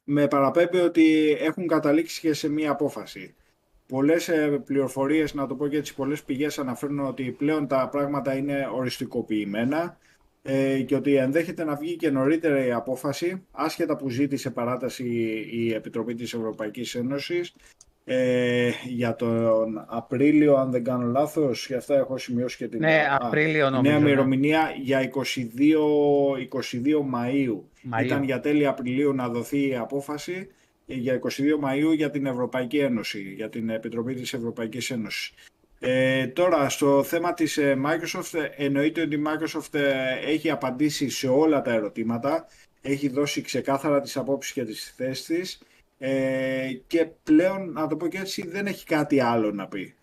με 0.03 0.27
παραπέμπει 0.27 0.77
ότι 0.77 1.37
έχουν 1.39 1.67
καταλήξει 1.67 2.19
και 2.19 2.33
σε 2.33 2.49
μία 2.49 2.71
απόφαση. 2.71 3.35
Πολλές 3.89 4.27
ε, 4.29 4.61
πληροφορίες, 4.65 5.33
να 5.33 5.47
το 5.47 5.55
πω 5.55 5.67
και 5.67 5.77
έτσι, 5.77 5.95
πολλές 5.95 6.23
πηγές 6.23 6.59
αναφέρουν 6.59 6.99
ότι 6.99 7.23
πλέον 7.37 7.67
τα 7.67 7.89
πράγματα 7.91 8.35
είναι 8.35 8.69
οριστικοποιημένα. 8.73 9.97
ε, 10.41 10.81
και 10.81 10.95
ότι 10.95 11.15
ενδέχεται 11.15 11.63
να 11.63 11.75
βγει 11.75 11.95
και 11.95 12.09
νωρίτερα 12.09 12.65
η 12.65 12.71
απόφαση, 12.71 13.45
άσχετα 13.51 13.95
που 13.95 14.09
ζήτησε 14.09 14.49
παράταση 14.49 15.05
η 15.51 15.73
Επιτροπή 15.73 16.13
της 16.15 16.33
Ευρωπαϊκής 16.33 16.95
Ένωσης, 16.95 17.55
ε, 18.05 18.69
για 18.87 19.15
τον 19.15 19.85
Απρίλιο, 19.87 20.55
αν 20.55 20.71
δεν 20.71 20.83
κάνω 20.83 21.05
λάθος, 21.07 21.67
για 21.67 21.77
αυτά 21.77 21.95
έχω 21.95 22.17
σημειώσει 22.17 22.57
και 22.57 22.67
την 22.67 22.79
Ναι, 22.79 23.03
Απρίλιο 23.19 23.69
νομίζω. 23.69 23.81
νέα 23.91 23.99
ναι. 23.99 24.09
ημερομηνία 24.09 24.71
για 24.81 24.99
22, 25.01 26.37
22 26.37 26.99
Μαΐου. 27.13 27.59
Μαΐου. 27.91 28.03
Ήταν 28.05 28.23
για 28.23 28.39
τέλη 28.39 28.67
Απριλίου 28.67 29.13
να 29.13 29.29
δοθεί 29.29 29.67
η 29.67 29.75
απόφαση 29.75 30.33
ε, 30.33 30.53
για 30.95 31.19
22 31.19 31.59
Μαΐου 31.63 31.95
για 31.95 32.09
την 32.09 32.25
Ευρωπαϊκή 32.25 32.77
Ένωση, 32.77 33.33
για 33.35 33.49
την 33.49 33.69
Επιτροπή 33.69 34.13
της 34.13 34.33
Ευρωπαϊκής 34.33 34.91
Ένωσης. 34.91 35.33
Ε, 35.79 36.27
τώρα, 36.27 36.69
στο 36.69 37.03
θέμα 37.03 37.33
της 37.33 37.57
ε, 37.57 37.77
Microsoft, 37.85 38.39
ε, 38.39 38.63
εννοείται 38.65 39.01
ότι 39.01 39.15
η 39.15 39.23
Microsoft 39.25 39.73
ε, 39.73 39.91
έχει 40.25 40.49
απαντήσει 40.49 41.09
σε 41.09 41.27
όλα 41.27 41.61
τα 41.61 41.73
ερωτήματα, 41.73 42.47
έχει 42.81 43.09
δώσει 43.09 43.41
ξεκάθαρα 43.41 44.01
τις 44.01 44.17
απόψεις 44.17 44.53
και 44.53 44.63
τις 44.63 44.93
θέσεις 44.97 45.25
της 45.25 45.59
ε, 45.99 46.71
και 46.87 47.07
πλέον, 47.23 47.71
να 47.71 47.87
το 47.87 47.95
πω 47.95 48.07
και 48.07 48.17
έτσι, 48.17 48.47
δεν 48.47 48.65
έχει 48.65 48.85
κάτι 48.85 49.19
άλλο 49.19 49.51
να 49.51 49.67
πει. 49.67 49.93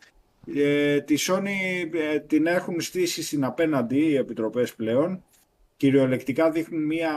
Ε, 0.55 1.01
τη 1.01 1.15
Sony 1.19 1.47
ε, 1.93 2.19
την 2.19 2.47
έχουν 2.47 2.81
στήσει 2.81 3.23
στην 3.23 3.45
απέναντι 3.45 3.99
οι 3.99 4.17
επιτροπές 4.17 4.75
πλέον. 4.75 5.25
Κυριολεκτικά 5.77 6.51
δείχνουν 6.51 6.85
μία, 6.85 7.13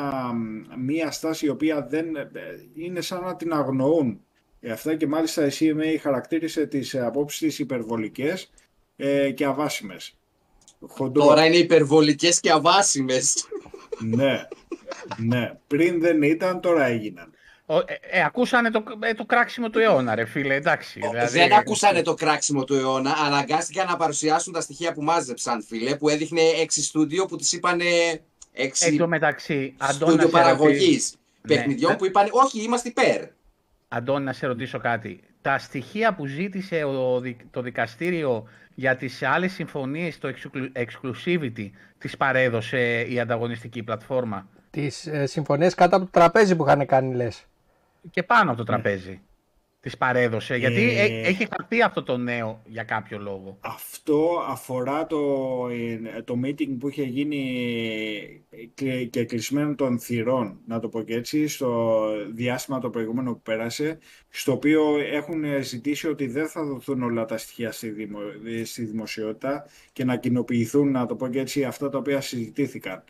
μία 0.78 1.12
στάση 1.12 1.46
η 1.46 1.50
οποία 1.50 1.88
δεν, 1.90 2.16
ε, 2.16 2.28
είναι 2.74 3.02
σαν 3.02 3.22
να 3.24 3.36
την 3.36 3.54
αγνοούν. 3.54 4.20
Ε, 4.62 4.72
αυτά 4.72 4.96
και 4.96 5.08
μάλιστα 5.08 5.46
η 5.46 5.50
CMA 5.60 5.98
χαρακτήρισε 6.02 6.66
τις 6.66 6.94
ε, 6.94 7.06
απόψεις 7.06 7.40
της 7.40 7.60
υπερβολικές 7.60 8.52
ε, 8.96 9.32
και 9.32 9.46
αβάσιμες. 9.46 10.14
Χοντρό. 10.88 11.24
Τώρα 11.26 11.46
είναι 11.46 11.56
υπερβολικές 11.56 12.40
και 12.40 12.52
αβάσιμες. 12.52 13.48
Ναι, 14.00 14.48
ναι. 15.18 15.54
Πριν 15.68 16.00
δεν 16.02 16.22
ήταν, 16.22 16.62
τώρα 16.62 16.86
έγιναν. 16.86 17.34
Ο- 17.66 17.78
ε, 17.78 17.84
ε, 18.02 18.24
ακούσανε 18.24 18.72
το, 18.72 18.84
ε, 19.04 19.14
το 19.14 19.26
κράξιμο 19.26 19.70
του 19.70 19.80
αιώνα, 19.80 20.16
ρε 20.16 20.26
φίλε, 20.26 20.56
εντάξει. 20.56 21.00
δηλαδή- 21.00 21.40
Δεν 21.40 21.54
ακούσανε 21.54 22.02
το 22.02 22.14
κράξιμο 22.14 22.64
του 22.64 22.74
αιώνα, 22.74 23.12
αναγκάστηκαν 23.26 23.88
να 23.88 23.98
παρουσιάσουν 23.98 24.54
τα 24.54 24.62
στοιχεία 24.62 24.94
που 24.94 25.04
μάζεψαν, 25.04 25.64
φίλε, 25.64 25.96
που 25.96 26.10
έδειχνε 26.10 26.42
έξι 26.42 26.84
στούντιο 26.84 27.26
που 27.26 27.36
τις 27.36 27.54
είπανε 27.54 27.86
έξι 28.64 28.88
Εν 28.88 28.98
τω 28.98 29.08
μεταξύ, 29.08 29.74
Αντώνη, 29.78 29.94
στούντιο 29.94 30.16
να 30.16 30.22
σε 30.22 30.22
ρωτήσω- 30.22 30.42
παραγωγής 30.42 31.16
Ναι. 31.42 31.56
παιχνιδιών 31.56 31.96
που 31.96 32.06
είπαν 32.06 32.28
όχι, 32.32 32.62
είμαστε 32.64 32.90
υπέρ. 32.90 33.24
Αντώνη, 33.88 34.24
να 34.26 34.34
σε 34.34 34.48
ρωτήσω 34.48 34.78
κάτι. 34.80 35.20
Τα 35.42 35.58
στοιχεία 35.58 36.14
που 36.16 36.26
ζήτησε 36.26 36.84
ο, 36.84 37.20
δι- 37.20 37.42
το 37.52 37.62
δικαστήριο 37.62 38.48
για 38.76 38.96
τις 38.96 39.24
άλλες 39.24 39.52
συμφωνίες, 39.54 40.18
το 40.18 40.30
exclu- 40.34 40.72
exclusivity, 40.84 41.70
τις 41.98 42.18
παρέδωσε 42.18 43.02
η 43.02 43.20
ανταγωνιστική 43.20 43.84
πλατφόρμα; 43.84 44.48
Τις 44.70 45.08
ε, 45.08 45.26
συμφωνίες 45.26 45.74
κάτω 45.76 45.96
από 45.96 46.06
το 46.06 46.12
τραπέζι 46.12 46.56
που 46.56 46.64
είχαν 46.66 46.86
κάνει 46.86 47.16
λες. 47.16 47.44
και 48.12 48.24
πάνω 48.24 48.50
από 48.50 48.58
το 48.60 48.64
τραπέζι. 48.66 49.22
Τις 49.82 49.98
παρέδωσε, 49.98 50.56
γιατί 50.56 50.82
Ε. 50.98 51.04
ε- 51.04 51.22
έχει 51.28 51.48
χαθεί 51.58 51.82
αυτό 51.82 52.04
το 52.04 52.18
νέο 52.18 52.62
για 52.66 52.84
κάποιο 52.84 53.18
λόγο. 53.20 53.58
Αυτό 53.60 54.44
αφορά 54.48 55.06
το, 55.08 55.18
το 56.24 56.40
meeting 56.44 56.78
που 56.80 56.90
είχε 56.90 57.04
γίνει 57.04 58.44
και, 58.74 59.06
και 59.06 59.24
κλεισμένο 59.26 59.76
των 59.76 60.00
θυρών, 60.00 60.60
να 60.68 60.80
το 60.80 60.90
πω 60.90 61.02
και 61.02 61.14
έτσι, 61.14 61.48
στο 61.48 62.02
διάστημα 62.34 62.80
το 62.80 62.90
προηγούμενο 62.90 63.34
που 63.34 63.42
πέρασε, 63.42 63.98
στο 64.30 64.52
οποίο 64.52 65.00
έχουν 65.00 65.44
ζητήσει 65.62 66.08
ότι 66.08 66.28
δεν 66.28 66.48
θα 66.48 66.64
δοθούν 66.64 67.04
όλα 67.04 67.26
τα 67.26 67.38
στοιχεία 67.38 67.72
στη, 67.72 67.90
δημο, 67.90 68.20
στη 68.64 68.84
δημοσιότητα 68.84 69.66
και 69.94 70.04
να 70.04 70.16
κοινοποιηθούν, 70.18 70.92
να 70.92 71.06
το 71.06 71.16
πω 71.16 71.28
και 71.28 71.40
έτσι, 71.40 71.64
αυτά 71.64 71.90
τα 71.90 71.98
οποία 71.98 72.22
συζητήθηκαν. 72.22 73.04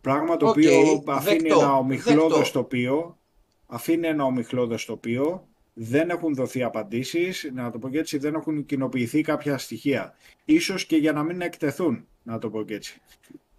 Πράγμα 0.00 0.36
το 0.36 0.46
Οκ, 0.46 0.56
οποίο 0.56 1.02
αφήνει 1.06 1.38
δεκτό, 1.38 1.58
ένα 1.60 1.76
ομιχλώδες 1.76 2.38
δεκτό. 2.38 2.60
τοπίο, 2.60 3.18
αφήνει 3.66 4.06
ένα 4.06 4.24
ομιχλώδες 4.24 4.84
τοπίο, 4.84 5.48
δεν 5.78 6.10
έχουν 6.10 6.34
δοθεί 6.34 6.62
απαντήσεις, 6.62 7.50
να 7.54 7.70
το 7.70 7.78
πω 7.78 7.88
και 7.88 7.98
έτσι, 7.98 8.18
δεν 8.18 8.34
έχουν 8.34 8.66
κοινοποιηθεί 8.66 9.20
κάποια 9.20 9.58
στοιχεία. 9.58 10.14
Ίσως 10.44 10.84
και 10.86 10.96
για 10.96 11.12
να 11.12 11.22
μην 11.22 11.40
εκτεθούν, 11.40 12.06
να 12.22 12.38
το 12.38 12.50
πω 12.50 12.62
και 12.64 12.74
έτσι. 12.74 13.00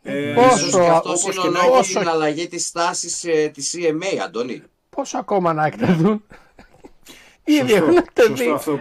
Ε, 0.03 0.33
Πόσο- 0.35 0.55
Ίσως 0.55 0.71
και 0.71 0.87
αυτός 0.87 1.23
όπως 1.23 1.35
είναι 1.35 1.41
και 1.43 1.47
ο 1.47 1.51
να 1.51 1.63
λόγος 1.63 1.79
έχει- 1.79 1.91
για 1.91 1.99
την 1.99 2.09
αλλαγή 2.09 2.47
της 2.47 2.65
στάσης 2.67 3.23
ε, 3.23 3.47
της 3.53 3.75
CMA, 3.77 4.17
Αντώνη. 4.25 4.61
Πόσο 4.89 5.17
ακόμα 5.17 5.53
να 5.53 5.65
εκτεθούν; 5.65 6.23
Ήδη 7.43 7.59
Σωστό, 7.69 7.75
έχουν 7.75 7.97
εκτεθεί. 7.97 8.43
σωστό 8.43 8.79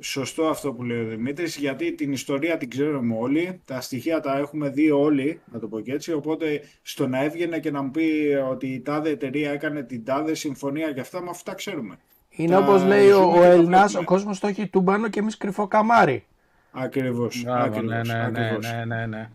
Σωστό 0.00 0.46
αυτό 0.46 0.72
που 0.72 0.82
λέει 0.82 1.00
ο 1.00 1.08
Δημήτρης, 1.08 1.56
γιατί 1.56 1.94
την 1.94 2.12
ιστορία 2.12 2.56
την 2.56 2.70
ξέρουμε 2.70 3.14
όλοι, 3.18 3.60
τα 3.64 3.80
στοιχεία 3.80 4.20
τα 4.20 4.38
έχουμε 4.38 4.68
δει 4.68 4.90
όλοι, 4.90 5.40
να 5.52 5.58
το 5.58 5.68
πω 5.68 5.80
και 5.80 5.92
έτσι, 5.92 6.12
οπότε 6.12 6.60
στο 6.82 7.06
να 7.06 7.22
έβγαινε 7.24 7.58
και 7.58 7.70
να 7.70 7.82
μου 7.82 7.90
πει 7.90 8.36
ότι 8.50 8.66
η 8.66 8.80
τάδε 8.80 9.10
εταιρεία 9.10 9.50
έκανε 9.50 9.82
την 9.82 10.04
τάδε 10.04 10.34
συμφωνία 10.34 10.92
και 10.92 11.00
αυτά, 11.00 11.22
με 11.22 11.30
αυτά 11.30 11.54
ξέρουμε. 11.54 11.98
Είναι 12.30 12.52
Τα 12.52 12.58
όπως 12.58 12.84
λέει 12.84 13.10
ο, 13.10 13.14
ζούμε 13.22 13.26
ο 13.30 13.32
και 13.34 13.40
τα 13.40 13.46
Ελληνάς, 13.46 13.80
βλέπουμε. 13.80 14.00
ο 14.00 14.04
κόσμος 14.04 14.38
το 14.40 14.46
έχει 14.46 14.68
τούμπανο 14.68 15.08
και 15.08 15.18
εμείς 15.20 15.36
κρυφό 15.36 15.66
καμάρι. 15.68 16.26
Ακριβώς, 16.72 17.42
Μπράβο, 17.42 17.58
ναι, 17.58 17.64
ακριβώς, 17.98 18.08
ναι, 18.08 18.14
ναι, 18.14 18.24
ακριβώς. 18.24 18.72
ναι, 18.72 18.84
ναι, 18.84 19.06
ναι. 19.06 19.30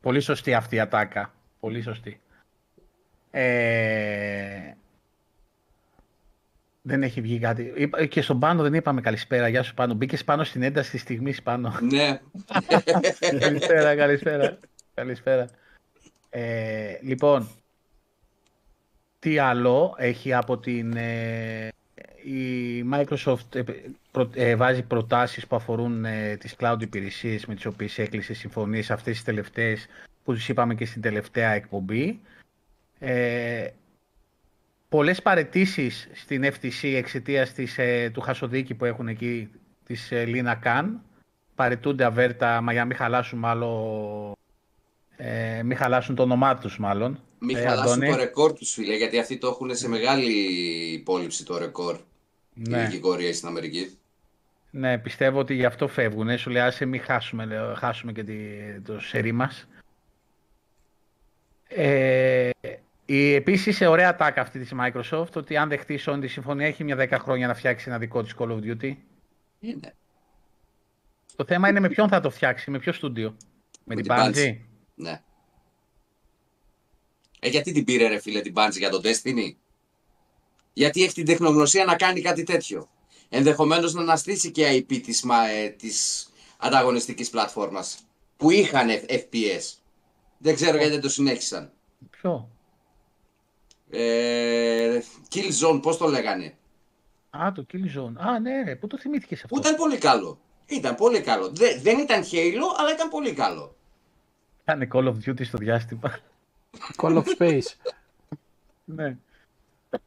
Πολύ 0.00 0.20
σωστή 0.20 0.54
αυτή 0.54 0.76
η 0.76 0.80
ατάκα. 0.80 1.32
Πολύ 1.60 1.82
σωστή. 1.82 2.20
Ε, 3.30 4.72
δεν 6.88 7.02
έχει 7.02 7.20
βγει 7.20 7.38
κάτι. 7.38 7.72
Είπα- 7.76 8.04
Και 8.06 8.22
στον 8.22 8.38
πάνω 8.38 8.62
δεν 8.62 8.74
είπαμε 8.74 9.00
καλησπέρα. 9.00 9.48
Γεια 9.48 9.62
σου 9.62 9.74
πάνω. 9.74 9.94
Μπήκες 9.94 10.24
πάνω 10.24 10.44
στην 10.44 10.62
ένταση 10.62 10.90
της 10.90 11.00
στιγμής 11.00 11.42
πάνω. 11.42 11.74
Ναι. 11.80 12.20
καλησπέρα, 13.40 13.94
καλησπέρα. 13.96 14.58
καλησπέρα. 14.94 15.46
Ε, 16.30 16.98
λοιπόν, 17.02 17.48
τι 19.18 19.38
άλλο 19.38 19.94
έχει 19.98 20.32
από 20.32 20.58
την... 20.58 20.96
ε, 20.96 21.68
η 22.24 22.84
Microsoft 22.92 23.54
ε, 23.54 23.62
προ- 24.10 24.36
ε, 24.36 24.56
βάζει 24.56 24.82
προτάσεις 24.82 25.46
που 25.46 25.56
αφορούν 25.56 26.04
ε, 26.04 26.36
τις 26.36 26.54
cloud 26.60 26.76
υπηρεσίες 26.80 27.46
με 27.46 27.54
τις 27.54 27.66
οποίες 27.66 27.98
έκλεισε 27.98 28.34
συμφωνίες 28.34 28.90
αυτές 28.90 29.14
τις 29.14 29.24
τελευταίες 29.24 29.86
που 30.24 30.32
τους 30.32 30.48
είπαμε 30.48 30.74
και 30.74 30.86
στην 30.86 31.02
τελευταία 31.02 31.50
εκπομπή. 31.50 32.20
Ε, 34.90 34.96
πολλές 34.96 35.22
παρετήσεις 35.22 36.08
στην 36.14 36.44
FTC 36.44 36.92
εξαιτίας 36.94 37.52
της, 37.52 37.78
ε, 37.78 38.10
του 38.14 38.20
χασοδίκη 38.20 38.74
που 38.74 38.84
έχουν 38.84 39.08
εκεί 39.08 39.48
της 39.86 40.12
ε, 40.12 40.24
Lina 40.26 40.54
Khan. 40.64 40.84
Παρετούνται 41.54 42.04
αβέρτα, 42.04 42.60
μα 42.60 42.72
για 42.72 42.80
να 42.80 42.86
μην 42.86 42.96
χαλάσουν 42.96 43.38
μάλλον 43.38 44.32
ε, 45.16 45.62
μην 45.62 45.76
χαλάσουν 45.76 46.14
το 46.14 46.22
όνομά 46.22 46.58
τους 46.58 46.78
μάλλον. 46.78 47.20
Μην 47.38 47.56
Ε, 47.56 47.60
χαλάσουν 47.60 47.92
Αντώνη. 47.92 48.10
το 48.10 48.16
ρεκόρ 48.16 48.52
τους, 48.52 48.72
φίλε, 48.72 48.96
γιατί 48.96 49.18
αυτοί 49.18 49.38
το 49.38 49.46
έχουν 49.46 49.74
σε 49.76 49.88
μεγάλη 49.88 50.32
υπόλοιψη 50.92 51.44
το 51.44 51.58
ρεκόρ. 51.58 51.98
Ναι. 52.54 52.78
Η 52.80 52.84
δικηγορία 52.84 53.32
στην 53.34 53.48
Αμερική. 53.48 53.98
Ναι, 54.70 54.98
πιστεύω 54.98 55.38
ότι 55.38 55.54
γι' 55.54 55.64
αυτό 55.64 55.88
φεύγουν. 55.88 56.38
Σου 56.38 56.50
λέει, 56.50 56.62
άσε 56.62 56.84
μην 56.84 57.00
χάσουμε, 57.00 57.44
λέω, 57.44 57.74
χάσουμε 57.74 58.12
και 58.12 58.24
τη, 58.24 58.36
το 58.84 59.00
σερί 59.00 59.32
μας. 59.32 59.68
Ε, 61.68 62.50
η, 63.10 63.34
επίσης, 63.34 63.76
σε 63.76 63.86
ωραία 63.86 64.16
τάκα 64.16 64.40
αυτή 64.40 64.58
της 64.58 64.72
Microsoft, 64.80 65.32
ότι 65.34 65.56
αν 65.56 65.68
δεχτεί 65.68 65.94
η 65.94 66.00
Sony 66.06 66.18
τη 66.20 66.28
συμφωνία, 66.28 66.66
έχει 66.66 66.84
μια 66.84 66.96
10 66.96 67.18
χρόνια 67.20 67.46
να 67.46 67.54
φτιάξει 67.54 67.84
ένα 67.88 67.98
δικό 67.98 68.22
της 68.22 68.34
Call 68.38 68.48
of 68.50 68.58
Duty. 68.62 68.96
Είναι. 69.60 69.94
Το 71.36 71.44
θέμα 71.44 71.68
είναι 71.68 71.80
με 71.80 71.88
ποιον 71.88 72.08
θα 72.08 72.20
το 72.20 72.30
φτιάξει, 72.30 72.70
με 72.70 72.78
ποιο 72.78 72.92
στούντιο. 72.92 73.36
Με, 73.84 73.94
Με 73.94 74.02
την 74.02 74.04
την 74.04 74.14
Bungie. 74.16 74.48
Bungie. 74.48 74.58
Ναι. 74.94 75.22
Ε, 77.40 77.48
γιατί 77.48 77.72
την 77.72 77.84
πήρε 77.84 78.08
ρε 78.08 78.18
φίλε 78.18 78.40
την 78.40 78.52
Bungie 78.56 78.76
για 78.78 78.90
τον 78.90 79.00
Destiny; 79.04 79.54
Γιατί 80.72 81.02
έχει 81.02 81.14
την 81.14 81.24
τεχνογνωσία 81.24 81.84
να 81.84 81.96
κάνει 81.96 82.20
κάτι 82.20 82.42
τέτοιο. 82.42 82.88
Ενδεχομένως 83.28 83.94
να 83.94 84.00
αναστήσει 84.00 84.50
και 84.50 84.70
IP 84.88 85.00
της, 85.02 85.22
μα- 85.22 85.48
ε, 85.48 85.68
της 85.68 86.28
ανταγωνιστικής 86.58 87.30
πλατφόρμας. 87.30 87.98
Που 88.36 88.50
είχαν 88.50 88.88
FPS. 89.08 89.62
Δεν 90.38 90.54
ξέρω 90.54 90.76
γιατί 90.76 90.90
δεν 90.92 91.00
το 91.00 91.08
συνέχισαν. 91.08 91.72
Ποιο; 92.10 92.57
Ε, 93.90 95.00
Killzone, 95.34 95.80
πώς 95.82 95.96
το 95.96 96.06
λέγανε; 96.06 96.54
Α, 97.30 97.52
το 97.54 97.66
Killzone. 97.72 98.12
Α, 98.16 98.38
ναι, 98.38 98.62
ρε, 98.62 98.76
πού 98.76 98.86
το 98.86 98.98
θυμήθηκες 98.98 99.42
αυτό; 99.42 99.54
Που 99.54 99.60
ήταν 99.60 99.74
πολύ 99.76 99.98
καλό. 99.98 100.40
Ήταν 100.66 100.94
πολύ 100.94 101.20
καλό. 101.20 101.48
Δε- 101.54 101.78
δεν 101.80 101.98
ήταν 101.98 102.22
Halo, 102.22 102.62
αλλά 102.78 102.92
ήταν 102.92 103.08
πολύ 103.08 103.32
καλό. 103.32 103.76
Ήταν 104.62 104.88
Call 104.92 105.04
of 105.04 105.14
Duty 105.28 105.44
στο 105.46 105.58
διάστημα. 105.58 106.18
Call 106.96 107.22
of 107.22 107.24
Space. 107.38 107.92
ναι. 108.84 109.16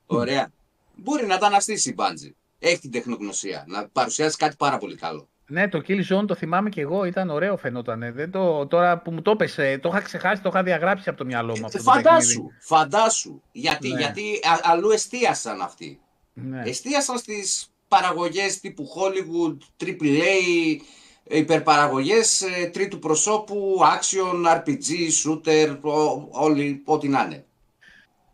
Ωραία. 0.06 0.52
Μπορεί 0.96 1.26
να 1.26 1.38
τα 1.38 1.48
αναστήσει 1.48 1.90
η 1.90 1.96
Bungie. 1.98 2.32
Έχει 2.60 2.80
την 2.80 2.92
τεχνογνωσία. 2.92 3.66
Να 3.68 3.88
παρουσιάσει 3.88 4.38
κάτι 4.38 4.56
πάρα 4.56 4.78
πολύ 4.78 4.96
καλό. 4.96 5.28
Ναι, 5.52 5.68
το 5.70 5.82
Killzone 5.88 6.28
το 6.28 6.36
θυμάμαι 6.36 6.70
και 6.70 6.82
εγώ, 6.82 7.04
ήταν 7.06 7.30
ωραίο 7.30 7.58
φαινόταν. 7.58 8.12
Δεν 8.14 8.32
το, 8.32 8.68
τώρα 8.68 8.98
που 8.98 9.12
μου 9.12 9.22
το 9.22 9.32
έπεσε, 9.32 9.80
το 9.82 9.90
είχα 9.90 10.02
ξεχάσει, 10.02 10.42
το 10.42 10.50
είχα 10.54 10.64
διαγράψει 10.64 11.10
από 11.10 11.18
το 11.18 11.26
μυαλό 11.26 11.58
μου. 11.60 11.66
αυτό 11.66 11.78
το 11.78 11.84
Φαντάσου, 11.84 12.28
παιχνίδι. 12.28 12.58
φαντάσου. 12.60 13.42
Γιατί, 13.52 13.88
Ναι. 13.90 14.00
γιατί 14.00 14.22
α- 14.44 14.60
αλλού 14.72 14.90
εστίασαν 14.90 15.62
αυτοί. 15.62 16.00
Ναι. 16.34 16.62
Εστίασαν 16.66 17.18
στις 17.18 17.68
παραγωγές 17.88 18.60
τύπου 18.60 18.86
Hollywood, 18.96 19.58
AAA, 19.86 20.82
υπερπαραγωγές 21.24 22.42
ε, 22.42 22.66
τρίτου 22.74 23.00
προσώπου, 23.00 23.78
action, 23.82 24.56
RPG, 24.58 24.90
shooter, 25.24 25.78
ό- 25.82 26.28
όλοι, 26.32 26.82
ό,τι 26.86 27.08
να 27.08 27.22
είναι. 27.24 27.46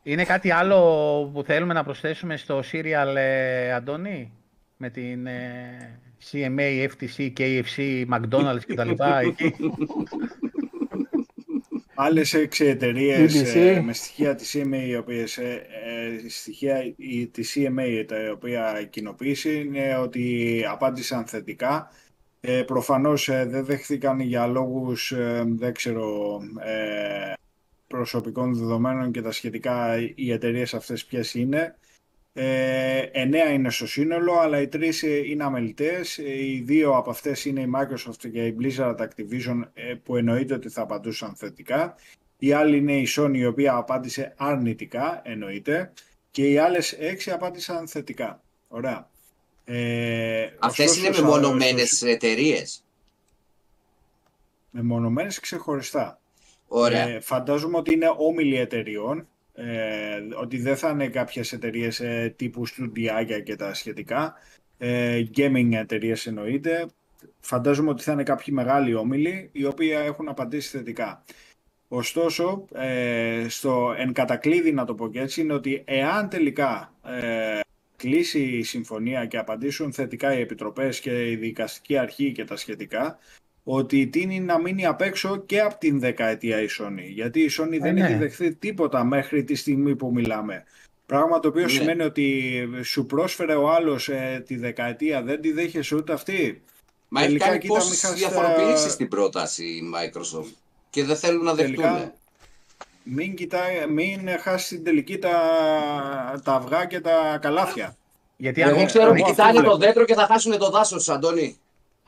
Είναι 0.03 0.23
κάτι 0.26 0.52
άλλο 0.52 0.80
που 1.34 1.44
θέλουμε 1.44 1.73
να 1.73 1.84
προσθέσουμε 1.84 2.38
στο 2.38 2.60
serial, 2.72 3.15
ε, 3.15 3.73
Αντώνη, 3.73 4.34
με 4.77 4.89
την 4.89 5.27
ε, 5.27 5.99
CMA, 6.31 6.87
FTC, 6.89 7.33
KFC, 7.39 8.05
McDonald's 8.11 8.61
κτλ. 8.67 8.89
εκεί. 9.27 9.53
Άλλες 11.99 12.33
έξι 12.33 12.65
εταιρείες 12.65 13.41
BBC. 13.41 13.81
με 13.83 13.93
στοιχεία 13.93 14.35
της 14.35 14.55
CMA, 14.57 14.87
οι 14.87 14.95
οποίες, 14.95 15.37
ε, 15.37 15.61
ε, 16.23 16.29
στοιχεία 16.29 16.93
η- 16.97 17.27
της 17.27 17.55
CMA 17.57 18.03
τα 18.07 18.15
οποία 18.33 18.87
κοινοποίησε 18.89 19.49
είναι 19.51 19.97
ότι 19.97 20.63
απάντησαν 20.69 21.25
θετικά. 21.25 21.91
Ε, 22.41 22.61
προφανώς 22.63 23.29
ε, 23.29 23.45
δεν 23.49 23.65
δέχθηκαν 23.65 24.19
για 24.19 24.47
λόγους, 24.47 25.11
ε, 25.11 25.43
δεν 25.47 25.73
ξέρω, 25.73 26.39
ε, 26.65 27.33
προσωπικών 27.87 28.53
δεδομένων 28.53 29.11
και 29.11 29.21
τα 29.21 29.31
σχετικά 29.31 29.97
οι 30.15 30.31
εταιρείες 30.31 30.73
αυτές 30.73 31.05
ποιες 31.05 31.33
είναι. 31.33 31.75
Ε, 32.39 32.99
εννέα 33.11 33.49
είναι 33.51 33.69
στο 33.69 33.88
σύνολο, 33.88 34.34
αλλά 34.39 34.61
οι 34.61 34.68
τρεις 34.68 35.03
ε, 35.03 35.18
είναι 35.30 35.43
αμελητές. 35.43 36.18
Ε, 36.18 36.43
Οι 36.45 36.61
δύο 36.65 36.95
από 36.95 37.09
αυτές 37.09 37.45
είναι 37.45 37.61
η 37.61 37.72
Microsoft 37.76 38.30
και 38.31 38.45
η 38.45 38.55
Blizzard 38.61 38.95
Activision 38.97 39.61
ε, 39.73 39.93
που 40.03 40.15
εννοείται 40.15 40.53
ότι 40.53 40.69
θα 40.69 40.81
απαντούσαν 40.81 41.35
θετικά. 41.35 41.95
Η 42.38 42.51
άλλη 42.51 42.77
είναι 42.77 42.93
η 42.97 43.07
Sony 43.18 43.31
η 43.35 43.45
οποία 43.45 43.76
απάντησε 43.76 44.34
αρνητικά, 44.38 45.22
εννοείται. 45.26 45.93
Και 46.31 46.49
οι 46.49 46.57
άλλες 46.57 46.91
έξι 46.91 47.31
απάντησαν 47.31 47.88
θετικά. 47.88 48.41
Ωραία. 48.68 49.09
Ε, 49.65 50.49
Αυτές 50.59 50.85
ωστόσο, 50.85 51.05
είναι 51.05 51.14
στα- 51.15 51.23
μεμονωμένες 51.23 51.89
στο- 51.89 52.07
εταιρείες. 52.07 52.84
Μεμονωμένες 54.72 55.39
ξεχωριστά. 55.39 56.19
Ωραία. 56.68 57.07
Ε, 57.07 57.19
φαντάζομαι 57.19 57.77
ότι 57.77 57.93
είναι 57.93 58.14
όμιλοι 58.18 58.55
εταιριών, 58.57 59.27
ε, 59.59 60.21
ότι 60.39 60.57
δεν 60.57 60.77
θα 60.77 60.89
είναι 60.89 61.07
κάποιες 61.07 61.53
εταιρείες 61.53 61.99
ε, 61.99 62.34
τύπου 62.35 62.65
στουντιάκια 62.65 63.39
και 63.39 63.55
τα 63.55 63.73
σχετικά, 63.73 64.34
ε, 64.77 65.23
gaming 65.35 65.69
εταιρείες 65.71 66.25
εννοείται. 66.25 66.85
Φαντάζομαι 67.39 67.89
ότι 67.89 68.03
θα 68.03 68.11
είναι 68.11 68.23
κάποιοι 68.23 68.53
μεγάλοι 68.57 68.93
όμιλοι, 68.93 69.49
οι 69.51 69.65
οποίοι 69.65 69.91
έχουν 69.93 70.27
απαντήσει 70.29 70.77
θετικά. 70.77 71.23
Ωστόσο, 71.88 72.65
ε, 72.73 73.45
στο 73.49 73.93
εν 73.97 74.13
κατακλείδη 74.13 74.71
να 74.71 74.85
το 74.85 74.95
πω 74.95 75.09
και 75.09 75.19
έτσι, 75.19 75.41
είναι 75.41 75.53
ότι 75.53 75.84
εάν 75.85 76.29
τελικά 76.29 76.93
ε, 77.05 77.59
κλείσει 77.95 78.39
η 78.39 78.63
συμφωνία 78.63 79.25
και 79.25 79.38
απαντήσουν 79.38 79.93
θετικά 79.93 80.38
οι 80.38 80.41
επιτροπές 80.41 80.99
και 80.99 81.31
η 81.31 81.35
δικαστική 81.35 81.97
αρχή 81.97 82.31
και 82.31 82.43
τα 82.43 82.55
σχετικά, 82.55 83.17
ότι 83.69 84.07
τίνει 84.07 84.39
να 84.39 84.60
μείνει 84.60 84.85
απ' 84.85 85.02
έξω 85.02 85.38
και 85.45 85.61
από 85.61 85.77
την 85.77 85.99
δεκαετία 85.99 86.61
η 86.61 86.68
Sony. 86.80 87.10
Γιατί 87.14 87.39
η 87.39 87.49
Sony 87.60 87.77
δεν 87.81 87.94
ναι. 87.94 88.06
έχει 88.06 88.14
δεχθεί 88.14 88.53
τίποτα 88.53 89.03
μέχρι 89.03 89.44
τη 89.44 89.56
στιγμή 89.56 89.95
που 89.95 90.11
μιλάμε. 90.14 90.64
Πράγμα 91.06 91.39
το 91.39 91.48
οποίο 91.48 91.61
Ναι. 91.64 91.68
σημαίνει 91.69 92.02
ότι 92.03 92.53
σου 92.84 93.06
πρόσφερε 93.06 93.56
ο 93.56 93.69
άλλος 93.69 94.10
ε, 94.10 94.44
τη 94.48 94.56
δεκαετία, 94.57 95.22
δεν 95.23 95.41
τη 95.41 95.52
δέχεσαι 95.52 95.95
ούτε 95.95 96.14
αυτή. 96.14 96.61
Μα 97.07 97.19
έχει 97.19 97.27
τελικά, 97.27 97.45
κάνει 97.48 97.57
κοίτα, 97.60 97.73
πόσες 97.73 97.89
μην 97.89 97.99
χάσεις 97.99 98.18
διαφοροποιήσεις 98.19 98.84
τα- 98.84 98.89
στην 98.89 99.07
πρόταση 99.07 99.64
η 99.65 99.81
Microsoft 99.95 100.52
και 100.89 101.03
δεν 101.03 101.15
θέλουν 101.15 101.44
να 101.44 101.53
δεχτούν. 101.53 101.76
Τελικά, 101.76 102.14
μην, 103.03 103.35
κοιτάει, 103.35 103.88
μην 103.89 104.19
χάσει 104.41 104.76
την 104.76 104.84
τελική 104.84 105.18
τα, 105.18 105.31
τα 106.44 106.53
αυγά 106.53 106.85
και 106.85 106.99
τα 106.99 107.38
καλάθια. 107.41 107.98
Γιατί 108.38 108.61
αν 108.64 108.68
Εγώ 108.69 108.77
βγει- 108.77 108.88
ξέρω 108.88 109.03
εγώ 109.03 109.11
ότι 109.14 109.22
αυτό 109.22 109.34
κοιτάνε 109.34 109.52
βλέπω. 109.52 109.69
το 109.69 109.77
δέντρο 109.77 110.06
και 110.06 110.14
θα 110.14 110.26
χάσουν 110.26 110.57
το 110.57 110.69
δάσος, 110.69 111.10
Αντώνη. 111.10 111.57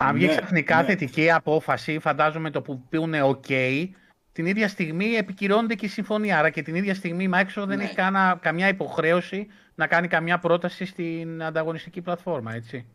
Αν 0.02 0.14
βγει 0.16 0.26
Ναι, 0.26 0.32
ξαφνικά 0.32 0.82
ναι. 0.82 0.88
θετική 0.88 1.32
απόφαση, 1.32 2.00
φαντάζομαι 2.00 2.50
το 2.50 2.62
που 2.62 2.84
πούνε 2.90 3.20
OK, 3.24 3.86
την 4.32 4.46
ίδια 4.46 4.68
στιγμή 4.68 5.06
επικυρώνεται 5.16 5.76
και 5.76 5.86
η 5.86 5.90
συμφωνία. 5.90 6.40
Άρα 6.40 6.50
και 6.50 6.62
την 6.62 6.76
ίδια 6.76 6.94
στιγμή 6.96 7.24
η 7.24 7.30
Microsoft 7.34 7.64
δεν 7.68 7.78
Ναι. 7.78 7.84
έχει 7.84 7.96
κανένα, 7.96 8.40
καμιά 8.42 8.68
υποχρέωση 8.68 9.48
να 9.76 9.88
κάνει 9.88 10.08
καμιά 10.08 10.40
πρόταση 10.40 10.86
στην 10.86 11.44
ανταγωνιστική 11.44 12.02
πλατφόρμα, 12.02 12.54
έτσι. 12.54 12.86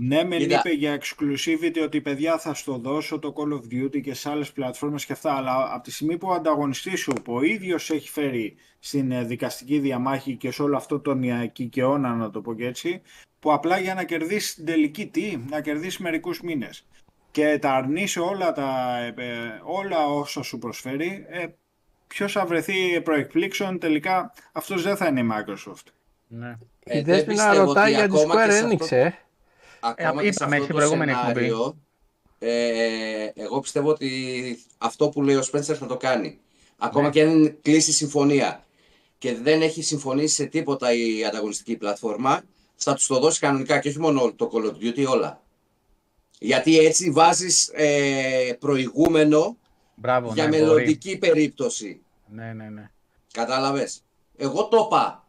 Ναι, 0.00 0.24
με 0.24 0.36
Κοίτα. 0.36 0.58
είπε 0.58 0.70
για 0.74 0.98
exclusivity 1.00 1.82
ότι 1.84 2.00
παιδιά 2.00 2.38
θα 2.38 2.54
στο 2.54 2.78
δώσω 2.78 3.18
το 3.18 3.34
Call 3.36 3.52
of 3.52 3.74
Duty 3.74 4.00
και 4.00 4.14
σε 4.14 4.30
άλλες 4.30 4.52
πλατφόρμες 4.52 5.04
και 5.04 5.12
αυτά, 5.12 5.32
αλλά 5.36 5.74
από 5.74 5.82
τη 5.82 5.90
στιγμή 5.90 6.18
που 6.18 6.28
ο 6.28 6.32
ανταγωνιστής 6.32 7.00
σου 7.00 7.12
που 7.24 7.34
ο 7.34 7.42
ίδιος 7.42 7.90
έχει 7.90 8.08
φέρει 8.08 8.56
στην 8.78 9.12
ε, 9.12 9.24
δικαστική 9.24 9.78
διαμάχη 9.78 10.36
και 10.36 10.50
σε 10.50 10.62
όλο 10.62 10.76
αυτό 10.76 11.00
τον 11.00 11.22
ε, 11.22 11.46
κικαιώνα, 11.46 12.14
να 12.14 12.30
το 12.30 12.40
πω 12.40 12.54
και 12.54 12.66
έτσι, 12.66 13.02
που 13.40 13.52
απλά 13.52 13.78
για 13.78 13.94
να 13.94 14.04
κερδίσεις 14.04 14.54
την 14.54 14.64
τελική 14.64 15.06
τι, 15.06 15.38
να 15.50 15.60
κερδίσεις 15.60 15.98
μερικούς 15.98 16.40
μήνες 16.40 16.86
και 17.30 17.58
τα 17.60 17.72
αρνήσει 17.74 18.20
όλα, 18.20 18.52
τα, 18.52 18.98
ε, 18.98 19.22
ε, 19.22 19.60
όλα 19.62 20.06
όσα 20.06 20.42
σου 20.42 20.58
προσφέρει, 20.58 21.26
ε, 21.28 21.46
ποιος 22.06 22.32
θα 22.32 22.46
βρεθεί 22.46 23.00
προεκπλήξεων, 23.00 23.78
τελικά 23.78 24.32
αυτός 24.52 24.82
δεν 24.82 24.96
θα 24.96 25.06
είναι 25.06 25.20
η 25.20 25.28
Microsoft. 25.32 25.86
Ναι. 26.28 26.48
Η 26.48 26.56
Ε, 26.84 26.94
δεν 26.94 27.04
Δέσποινα 27.04 27.44
πιστεύω 27.48 27.64
ρωτάει 27.64 27.90
ότι 27.94 28.00
για 28.00 28.08
τη 28.08 28.18
ακόμα 28.20 28.34
και 28.34 28.50
Square 28.50 28.52
σε 28.52 28.64
αυτό- 28.64 28.86
Enix, 28.86 28.90
ε. 28.92 29.10
Ακόμα 29.80 30.20
Ε, 30.20 30.24
και 30.24 30.32
σε 30.32 30.38
είπαμε 30.44 30.54
αυτό 30.56 30.64
στην 30.64 30.74
το 30.74 30.74
προηγούμενη 30.80 31.12
σενάριο, 31.12 31.76
ε, 32.38 33.30
εγώ 33.34 33.60
πιστεύω 33.60 33.88
ότι 33.90 34.10
αυτό 34.78 35.08
που 35.08 35.22
λέει 35.22 35.36
ο 35.36 35.42
Spencer 35.52 35.74
θα 35.74 35.86
το 35.86 35.96
κάνει. 35.96 36.38
Ακόμα 36.78 37.04
Ναι. 37.06 37.10
και 37.12 37.22
αν 37.22 37.58
κλείσει 37.62 37.92
συμφωνία 37.92 38.64
και 39.18 39.34
δεν 39.34 39.62
έχει 39.62 39.82
συμφωνήσει 39.82 40.34
σε 40.34 40.44
τίποτα 40.46 40.92
η 40.92 41.24
ανταγωνιστική 41.24 41.76
πλατφόρμα, 41.76 42.42
θα 42.78 42.94
τους 42.94 43.06
το 43.06 43.18
δώσει 43.18 43.40
κανονικά 43.40 43.78
και 43.78 43.88
όχι 43.88 43.98
μόνο 44.00 44.32
το 44.36 44.50
Call 44.52 44.64
of 44.64 44.84
Duty, 44.84 45.06
όλα. 45.08 45.42
Γιατί 46.38 46.78
έτσι 46.78 47.10
βάζεις 47.10 47.70
ε, 47.74 48.56
προηγούμενο 48.60 49.56
Μπράβο, 49.94 50.32
για 50.34 50.48
ναι, 50.48 50.58
μπορεί. 50.58 50.62
μελλοντική 50.62 51.18
περίπτωση. 51.18 52.00
Ναι, 52.26 52.52
ναι, 52.52 52.68
ναι. 52.68 52.90
Κατάλαβες. 53.32 54.02
Εγώ 54.36 54.64
το 54.68 54.84
είπα. 54.86 55.22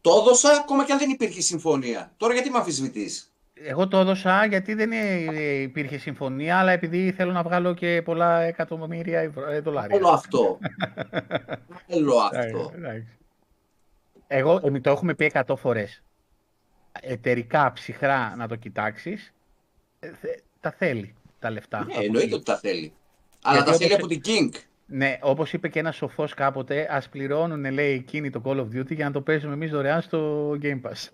Το 0.00 0.10
έδωσα 0.20 0.50
ακόμα 0.50 0.84
και 0.84 0.92
αν 0.92 0.98
δεν 0.98 1.10
υπήρχε 1.10 1.40
συμφωνία. 1.40 2.12
Τώρα 2.16 2.32
γιατί 2.32 2.50
με 2.50 2.58
αμφισβητείς; 2.58 3.32
Εγώ 3.54 3.88
το 3.88 3.98
έδωσα 3.98 4.44
γιατί 4.46 4.74
δεν 4.74 4.92
ε, 4.92 5.60
υπήρχε 5.60 5.98
συμφωνία, 5.98 6.58
αλλά 6.58 6.72
επειδή 6.72 7.12
θέλω 7.12 7.32
να 7.32 7.42
βγάλω 7.42 7.74
και 7.74 8.02
πολλά 8.04 8.40
εκατομμύρια 8.40 9.20
ευρώ- 9.20 9.48
ε, 9.50 9.60
δολάρια. 9.60 9.96
Θέλω 9.96 10.08
αυτό. 10.08 10.58
Θέλω 11.88 12.16
αυτό. 12.18 12.70
Ε, 12.74 12.76
εντάξει. 12.76 13.06
Εγώ, 14.26 14.60
εμείς 14.64 14.80
το 14.82 14.90
έχουμε 14.90 15.14
πει 15.14 15.32
100 15.46 15.56
φορές. 15.56 16.02
Εταιρικά, 17.02 17.72
ψυχρά 17.72 18.34
να 18.36 18.48
το 18.48 18.56
κοιτάξεις, 18.56 19.32
ε, 20.00 20.08
θε- 20.20 20.40
τα 20.60 20.70
θέλει 20.70 21.14
τα 21.38 21.50
λεφτά. 21.50 21.84
Ναι, 21.84 21.92
από 21.92 22.02
εννοείται 22.02 22.26
εκεί. 22.26 22.34
ότι 22.34 22.44
τα 22.44 22.56
θέλει. 22.58 22.92
Αλλά 23.42 23.56
Γιατί 23.56 23.70
τα 23.70 23.76
θέλει 23.76 23.92
όπως- 23.92 24.04
από 24.04 24.20
την 24.20 24.20
King. 24.24 24.60
Ναι, 24.86 25.18
όπως 25.20 25.52
είπε 25.52 25.68
και 25.68 25.78
ένας 25.78 25.96
σοφός 25.96 26.34
κάποτε, 26.34 26.88
ας 26.90 27.08
πληρώνουν, 27.08 27.72
λέει, 27.72 27.92
εκείνοι 27.94 28.30
το 28.30 28.42
Call 28.44 28.56
of 28.56 28.76
Duty 28.78 28.90
για 28.94 29.04
να 29.04 29.10
το 29.12 29.20
παίζουμε 29.20 29.52
εμείς 29.54 29.70
δωρεάν 29.70 30.02
στο 30.02 30.50
Game 30.62 30.80
Pass. 30.82 31.08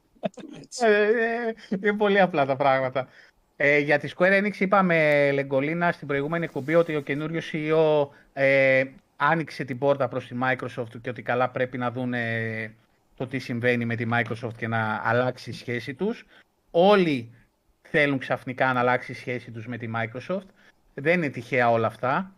Έτσι. 0.61 0.86
Ε, 0.86 1.02
ε, 1.02 1.55
είναι 1.81 1.93
πολύ 1.93 2.20
απλά 2.20 2.47
τα 2.47 2.56
πράγματα. 2.56 3.09
Ε, 3.56 3.78
για 3.78 3.98
τη 3.98 4.09
Square 4.16 4.43
Enix 4.44 4.56
είπαμε, 4.61 5.31
Λεγκολίνα, 5.32 5.93
στην 5.93 6.06
προηγούμενη 6.09 6.44
εκπομπή 6.44 6.74
ότι 6.74 6.97
ο 6.97 7.01
καινούριος 7.01 7.51
CEO 7.52 8.09
ε, 8.32 8.85
άνοιξε 9.16 9.65
την 9.65 9.78
πόρτα 9.78 10.09
προς 10.09 10.27
τη 10.27 10.36
Microsoft 10.43 11.01
και 11.02 11.09
ότι 11.11 11.23
καλά 11.23 11.48
πρέπει 11.51 11.78
να 11.78 11.90
δουν 11.90 12.15
ε, 12.15 12.74
το 13.16 13.27
τι 13.27 13.39
συμβαίνει 13.39 13.85
με 13.85 13.95
τη 13.97 14.05
Microsoft 14.12 14.55
και 14.57 14.69
να 14.69 15.01
αλλάξει 15.05 15.51
η 15.51 15.53
σχέση 15.53 15.95
τους. 15.95 16.27
Όλοι 16.70 17.31
θέλουν 17.82 18.19
ξαφνικά 18.19 18.73
να 18.73 18.81
αλλάξει 18.81 19.12
η 19.12 19.15
σχέση 19.15 19.51
τους 19.51 19.66
με 19.66 19.77
τη 19.77 19.89
Microsoft. 19.97 20.47
Δεν 20.95 21.15
είναι 21.15 21.28
τυχαία 21.28 21.70
όλα 21.70 21.86
αυτά. 21.86 22.32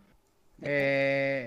Ε, 0.60 1.42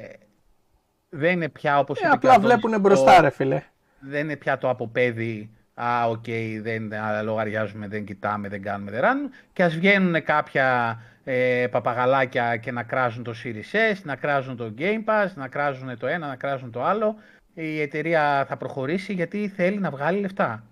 δεν 1.10 1.32
είναι 1.32 1.50
πια 1.50 1.80
όπως 1.80 2.00
Ε, 2.02 2.06
είπε 2.08 2.18
και 2.18 2.28
ο 2.28 2.32
απλά 2.32 2.34
Αντώνης, 2.34 2.48
βλέπουν 2.56 2.72
το- 2.72 2.80
μπροστά, 2.80 3.22
ρε 3.22 3.30
φίλε. 3.30 3.64
δεν 4.00 4.24
είναι 4.24 4.36
πια 4.36 4.58
το 4.58 4.70
αποπέδι 4.70 5.50
Α, 5.82 6.06
οκ, 6.10 6.24
δεν 6.62 6.94
α, 6.94 7.22
λογαριάζουμε, 7.22 7.88
δεν 7.88 8.06
κοιτάμε, 8.06 8.48
δεν 8.48 8.62
κάνουμε, 8.62 8.92
δεν 8.92 9.02
ράνουμε. 9.02 9.30
Και 9.54 9.64
ας 9.64 9.76
βγαίνουν 9.76 10.24
κάποια 10.24 11.00
ε, 11.24 11.68
παπαγαλάκια 11.72 12.58
και 12.58 12.72
να 12.72 12.84
κράζουν 12.84 13.24
το 13.24 13.34
Series 13.44 13.94
S, 13.94 13.98
να 14.04 14.16
κράζουν 14.16 14.58
το 14.58 14.74
Game 14.78 15.04
Pass, 15.06 15.28
να 15.36 15.48
κράζουν 15.48 15.98
το 15.98 16.08
ένα, 16.08 16.28
να 16.28 16.36
κράζουν 16.36 16.72
το 16.72 16.84
άλλο. 16.84 17.16
Η 17.54 17.82
εταιρεία 17.82 18.46
θα 18.48 18.58
προχωρήσει 18.58 19.14
γιατί 19.14 19.48
θέλει 19.56 19.80
να 19.80 19.90
βγάλει 19.90 20.20
λεφτά. 20.20 20.64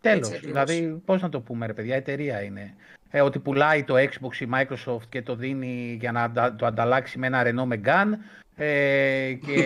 Τέλος. 0.00 0.28
ακριβώς. 0.32 0.46
Δηλαδή, 0.50 1.02
πώς 1.04 1.22
να 1.22 1.28
το 1.28 1.40
πούμε, 1.40 1.66
ρε 1.66 1.72
παιδιά, 1.72 1.96
εταιρεία 1.96 2.42
είναι. 2.42 2.74
Ε, 3.10 3.20
ότι 3.20 3.38
πουλάει 3.38 3.84
το 3.84 3.94
Xbox 3.96 4.34
η 4.40 4.48
Microsoft 4.54 5.08
και 5.08 5.22
το 5.22 5.34
δίνει 5.34 5.96
για 6.00 6.12
να 6.12 6.22
αντα- 6.22 6.54
το 6.56 6.66
ανταλλάξει 6.66 7.18
με 7.18 7.26
ένα 7.26 7.42
Renault 7.44 7.72
Megane 7.72 8.12
ε, 8.56 9.32
και, 9.46 9.62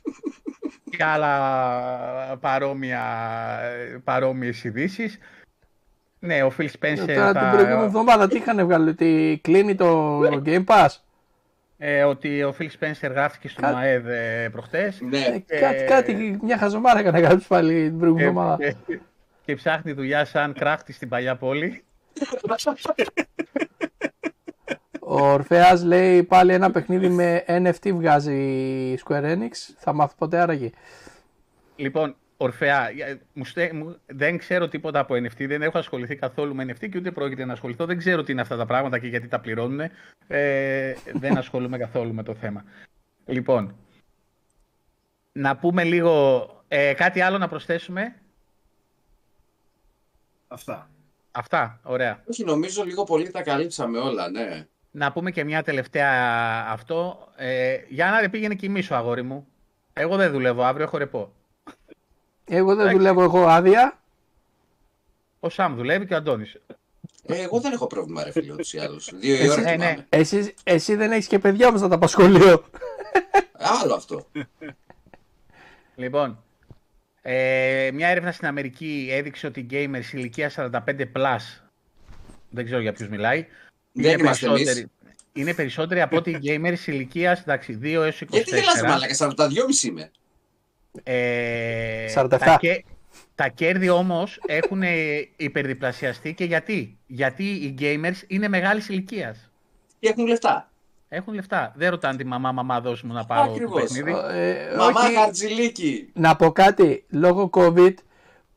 και 0.96 1.04
άλλα 1.04 2.36
παρόμοια, 2.40 3.02
παρόμοιες 4.04 4.64
ειδήσεις. 4.64 5.18
Ναι, 6.18 6.42
ο 6.42 6.52
Phil 6.58 6.66
Spencer 6.80 7.08
Ε, 7.08 7.14
Τώρα 7.14 7.32
θα- 7.32 7.40
την 7.40 7.50
προηγούμενη 7.50 7.84
εβδομάδα 7.84 8.28
τι 8.28 8.36
είχαν 8.36 8.64
βγάλει, 8.66 8.88
ότι 8.88 9.40
κλείνει 9.42 9.74
το 9.74 10.20
Game 10.44 10.64
Pass; 10.64 10.88
Ε, 11.78 12.04
ότι 12.04 12.42
ο 12.42 12.54
Phil 12.58 12.68
Spencer 12.80 13.10
γράφτηκε 13.10 13.48
στον 13.48 13.64
Κα- 13.64 13.76
ΑΕΔ 13.76 14.06
ε, 14.08 14.48
προχτές. 14.52 15.00
Ναι. 15.00 15.18
Ε, 15.46 15.58
κάτι, 15.60 15.84
κάτι, 15.84 16.38
μια 16.42 16.58
χαζομάρα 16.58 16.98
έκανε 16.98 17.20
κάποιος 17.20 17.46
πάλι 17.46 17.82
την 17.88 17.98
προηγούμενη 17.98 18.28
εβδομάδα. 18.28 18.56
και, 18.86 18.98
και 19.44 19.54
ψάχνει 19.54 19.92
δουλειά 19.92 20.24
σαν 20.24 20.52
κράχτη 20.52 20.92
στην 20.92 21.08
παλιά 21.08 21.36
πόλη. 21.36 21.84
Ο 25.00 25.26
Ορφέας 25.26 25.82
λέει 25.84 26.22
πάλι 26.22 26.52
ένα 26.52 26.70
παιχνίδι 26.70 27.08
με 27.08 27.44
NFT 27.46 27.90
βγάζει 27.92 28.34
η 28.92 29.00
Square 29.04 29.24
Enix. 29.24 29.50
Θα 29.78 29.92
μάθω 29.92 30.14
ποτέ 30.18 30.38
άραγε. 30.38 30.70
Λοιπόν, 31.76 32.16
Ορφέα, 32.36 32.88
ε, 32.90 33.20
μου 33.32 33.44
στε- 33.44 33.72
μου- 33.72 33.96
δεν 34.06 34.38
ξέρω 34.38 34.68
τίποτα 34.68 34.98
από 34.98 35.14
NFT, 35.14 35.46
δεν 35.46 35.62
έχω 35.62 35.78
ασχοληθεί 35.78 36.16
καθόλου 36.16 36.54
με 36.54 36.64
NFT 36.64 36.88
και 36.88 36.98
ούτε 36.98 37.10
πρόκειται 37.10 37.44
να 37.44 37.52
ασχοληθώ. 37.52 37.86
Δεν 37.86 37.98
ξέρω 37.98 38.22
τι 38.22 38.32
είναι 38.32 38.40
αυτά 38.40 38.56
τα 38.56 38.66
πράγματα 38.66 38.98
και 38.98 39.06
γιατί 39.06 39.28
τα 39.28 39.40
πληρώνουν. 39.40 39.80
Ε, 40.26 40.94
δεν 41.12 41.36
ασχολούμαι 41.38 41.78
καθόλου 41.78 42.14
με 42.14 42.22
το 42.22 42.34
θέμα. 42.34 42.64
Λοιπόν, 43.26 43.76
να 45.32 45.56
πούμε 45.56 45.84
λίγο 45.84 46.46
ε, 46.68 46.92
κάτι 46.94 47.20
άλλο 47.20 47.38
να 47.38 47.48
προσθέσουμε; 47.48 48.14
Αυτά. 50.48 50.90
Αυτά, 51.30 51.80
ωραία. 51.82 52.22
Όχι, 52.30 52.44
νομίζω 52.44 52.84
λίγο 52.84 53.04
πολύ 53.04 53.30
τα 53.30 53.42
καλύψαμε 53.42 53.98
όλα, 53.98 54.30
ναι. 54.30 54.66
Να 54.90 55.12
πούμε 55.12 55.30
και 55.30 55.44
μια 55.44 55.62
τελευταία 55.62 56.12
αυτό. 56.68 57.28
Ε, 57.36 57.76
Γιάννα, 57.88 58.20
ρε, 58.20 58.28
πήγαινε 58.28 58.54
κοιμήσου, 58.54 58.94
αγόρι 58.94 59.22
μου. 59.22 59.46
Εγώ 59.92 60.16
δεν 60.16 60.30
δουλεύω 60.32 60.62
αύριο, 60.62 60.84
έχω 60.84 60.98
ρεπό. 60.98 61.32
Εγώ 62.48 62.68
δεν 62.68 62.78
Εντάξει. 62.80 62.96
δουλεύω 62.96 63.22
εγώ 63.22 63.46
άδεια. 63.46 64.00
Ο 65.40 65.48
Σαμ 65.48 65.74
δουλεύει 65.76 66.06
και 66.06 66.14
ο 66.14 66.16
Αντώνης. 66.16 66.54
Ε, 67.26 67.42
εγώ 67.42 67.60
δεν 67.60 67.72
έχω 67.72 67.86
πρόβλημα, 67.86 68.24
ρε 68.24 68.30
φίλε, 68.30 68.52
ούτως 68.52 68.72
ή 68.72 68.78
άλλως. 68.78 69.10
Δύο 69.14 69.34
η 69.34 69.38
Εσύ- 69.38 69.50
ώρα 69.50 69.60
ναι, 69.60 69.70
κοιμάμαι. 69.72 69.92
ναι. 69.94 70.04
Εσύ, 70.08 70.54
εσύ 70.64 70.94
δεν 70.94 71.12
έχεις 71.12 71.26
και 71.26 71.38
παιδιά 71.38 71.68
όμως 71.68 71.80
να 71.80 71.88
τα 71.88 71.98
πας 71.98 72.10
σχολείο. 72.10 72.64
Άλλο 73.52 73.94
αυτό. 73.94 74.26
Λοιπόν, 75.96 76.42
ε, 77.22 77.90
μια 77.92 78.08
έρευνα 78.08 78.32
στην 78.32 78.46
Αμερική 78.46 79.08
έδειξε 79.10 79.46
ότι 79.46 79.60
οι 79.60 79.66
gamers 79.70 80.12
ηλικία 80.12 80.50
45+, 80.50 81.60
δεν 82.50 82.64
ξέρω 82.64 82.80
για 82.80 82.92
ποιους 82.92 83.08
μιλάει, 83.08 83.46
Δεν 83.92 84.18
είμαστε 84.18 84.46
εμείς. 84.46 84.58
περισσότεροι, 84.62 84.90
είναι 85.32 85.54
περισσότεροι 85.54 86.00
από 86.00 86.16
ότι 86.16 86.30
οι 86.30 86.38
gamers 86.42 86.86
ηλικίας 86.86 87.42
2 87.46 88.02
έως 88.02 88.20
24. 88.20 88.26
Γιατί 88.30 88.50
γελάς 88.50 88.82
μαλάκα, 88.82 89.14
42,5 89.14 89.82
είμαι. 89.88 90.10
Ε, 91.02 92.06
47. 92.14 92.28
Τα, 92.38 92.56
κε- 92.60 92.84
τα 93.34 93.48
κέρδη 93.48 93.88
όμως 93.88 94.40
έχουν 94.46 94.82
ε, 94.82 94.94
υπερδιπλασιαστεί 95.36 96.34
και 96.34 96.44
γιατί; 96.44 96.98
Γιατί 97.06 97.44
οι 97.44 97.74
gamers 97.80 98.22
είναι 98.26 98.48
μεγάλης 98.48 98.88
ηλικίας. 98.88 99.50
Και 100.00 100.08
έχουν 100.08 100.26
λεφτά. 100.26 100.70
Έχουν 101.08 101.34
λεφτά. 101.34 101.72
Δεν 101.76 101.90
ρωτάνε 101.90 102.16
τη 102.16 102.24
μαμά, 102.24 102.52
μαμά 102.52 102.80
δώσ' 102.80 103.02
μου 103.02 103.12
να 103.12 103.24
πάρω 103.24 103.46
το 103.46 103.52
Ακριβώς. 103.52 103.82
παιχνίδι. 103.82 104.10
Ε, 104.32 104.76
Μαμά 104.76 105.00
όχι, 105.00 105.14
χαρτζηλίκι. 105.14 106.08
να 106.12 106.36
πω 106.36 106.52
κάτι, 106.52 107.04
λόγω 107.10 107.50
COVID, 107.52 107.94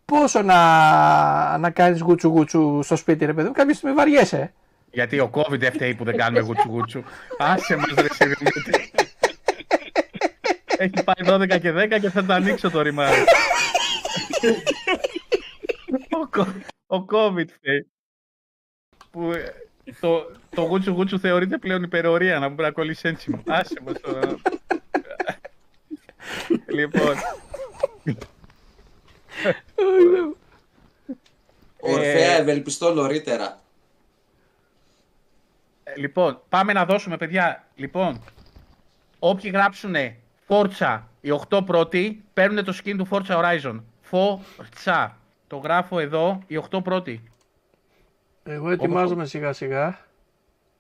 πόσο 0.06 0.42
να, 0.42 1.58
να 1.58 1.70
κάνεις 1.70 2.02
γούτσου 2.02 2.28
γούτσου 2.28 2.80
στο 2.84 2.96
σπίτι 2.96 3.26
ρε 3.26 3.34
παιδί 3.34 3.48
μου, 3.48 3.54
κάποια 3.54 3.74
στιγμή 3.74 3.96
βαριέσαι. 3.96 4.54
Γιατί 4.92 5.20
ο 5.20 5.30
COVID 5.34 5.60
δεν 5.60 5.72
φταίει 5.72 5.96
που 5.96 6.04
δεν 6.04 6.18
κάνουμε 6.18 6.40
γουτσου 6.40 6.68
γουτσου. 6.70 7.04
Άσε 7.38 7.76
μας 7.76 7.94
ρε 7.96 8.14
σε 8.14 8.26
Δημήτρη. 8.26 8.92
Έχει 10.82 11.04
πάει 11.04 11.46
12 11.46 11.60
και 11.62 11.72
10 11.76 11.98
και 12.02 12.10
θα 12.10 12.26
το 12.26 12.34
ανοίξω 12.34 12.70
το 12.72 12.82
ρημάδι. 12.82 13.24
ο, 16.22 16.28
κο- 16.28 16.56
ο 16.88 17.06
COVID 17.12 17.46
φταίει. 17.50 17.88
Που 19.12 19.32
ε, 19.32 19.54
το, 20.00 20.32
το 20.56 20.62
γουτσου 20.62 20.92
γουτσου 20.92 21.20
θεωρείται 21.20 21.58
πλέον 21.58 21.84
υπερορία 21.84 22.40
να 22.40 22.48
μην 22.48 22.56
πρέπει 22.56 22.70
να 22.76 22.82
κολλήσει 22.82 23.08
ένσημο. 23.08 23.44
Άσε 23.48 23.80
μας 23.86 24.00
το... 24.02 24.40
λοιπόν, 26.68 27.16
Ορφέα 31.80 32.32
Ε, 32.36 32.40
ευελπιστώ 32.42 32.94
νωρίτερα. 32.94 33.60
Ε, 35.84 35.96
Λοιπόν, 36.00 36.42
πάμε 36.50 36.74
να 36.74 36.86
δώσουμε, 36.86 37.18
παιδιά. 37.18 37.68
Λοιπόν, 37.76 38.24
όποιοι 39.20 39.52
γράψουν 39.54 39.96
Forza, 40.50 41.00
οι 41.22 41.30
8 41.50 41.62
πρώτοι, 41.66 42.24
παίρνουν 42.34 42.64
το 42.64 42.78
skin 42.84 42.96
του 42.98 43.08
Forza 43.10 43.36
Horizon. 43.36 43.80
Forza. 44.12 45.10
Το 45.48 45.58
γράφω 45.58 46.00
εδώ, 46.00 46.42
οι 46.48 46.58
8 46.72 46.84
πρώτοι. 46.84 47.24
Εγώ 48.44 48.70
ετοιμάζομαι 48.70 49.26
σιγά 49.26 49.54
σιγά. 49.54 49.98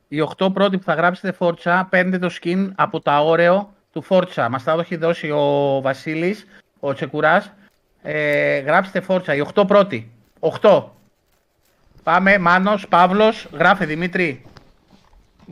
Οι 0.07 0.21
8 0.37 0.49
πρώτοι 0.53 0.77
που 0.77 0.83
θα 0.83 0.93
γράψετε 0.93 1.37
Forza, 1.39 1.83
παίρνετε 1.89 2.27
το 2.27 2.35
skin 2.41 2.69
από 2.75 3.01
τα 3.01 3.23
όρεο 3.23 3.73
του 3.91 4.05
Forza. 4.09 4.47
Μας 4.49 4.63
τα 4.63 4.71
έχει 4.71 4.95
δώσει 4.95 5.31
ο 5.31 5.79
Βασίλης, 5.81 6.45
ο 6.79 6.93
Τσεκουράς. 6.93 7.53
Ε, 8.01 8.59
γράψτε 8.59 9.03
Forza, 9.07 9.35
οι 9.35 9.41
8 9.53 9.67
πρώτοι. 9.67 10.11
8. 10.39 10.83
Πάμε, 12.03 12.37
Μάνος, 12.37 12.87
Παύλος, 12.87 13.47
γράφε 13.53 13.85
Δημήτρη. 13.85 14.41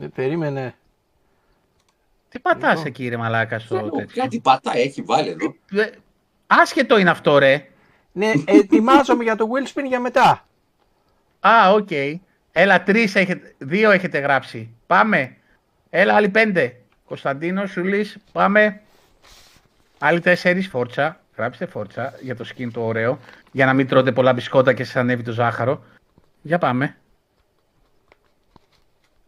Ε, 0.00 0.06
περίμενε. 0.06 0.74
Τι 2.28 2.38
πατάς 2.38 2.70
Λοιπόν. 2.70 2.86
εκεί 2.86 3.08
ρε 3.08 3.16
μαλάκα 3.16 3.58
στο 3.58 3.74
Ξέρω, 3.74 3.90
τέτοιο. 3.90 4.22
Κάτι 4.22 4.40
πατάει, 4.40 4.80
έχει 4.82 5.02
βάλει 5.02 5.28
εδώ. 5.28 5.54
Ε, 5.82 5.90
Άσχετο 6.46 6.98
είναι 6.98 7.10
αυτό, 7.10 7.38
ρε. 7.38 7.66
Ναι, 8.12 8.32
ετοιμάζομαι 8.44 9.22
για 9.22 9.36
το 9.36 9.46
Wheel 9.52 9.78
Spin 9.78 9.84
για 9.86 10.00
μετά. 10.00 10.46
Α, 11.40 11.72
οκ. 11.72 11.88
Έλα, 12.52 12.82
τρεις 12.82 13.14
έχετε, 13.14 13.54
δύο 13.58 13.90
έχετε 13.90 14.18
γράψει. 14.18 14.74
Πάμε. 14.86 15.36
Έλα, 15.90 16.14
άλλοι 16.14 16.28
πέντε. 16.28 16.80
Κωνσταντίνο, 17.04 17.66
Σουλής, 17.66 18.16
πάμε. 18.32 18.80
Άλλοι 19.98 20.20
τέσσερις, 20.20 20.68
φόρτσα. 20.68 21.20
Γράψτε 21.36 21.66
φόρτσα 21.66 22.14
για 22.20 22.36
το 22.36 22.44
skin 22.56 22.68
το 22.72 22.84
ωραίο. 22.84 23.18
Για 23.52 23.66
να 23.66 23.72
μην 23.72 23.86
τρώτε 23.86 24.12
πολλά 24.12 24.32
μπισκότα 24.32 24.72
και 24.72 24.84
σας 24.84 24.96
ανέβει 24.96 25.22
το 25.22 25.32
ζάχαρο. 25.32 25.84
Για 26.42 26.58
πάμε. 26.58 26.96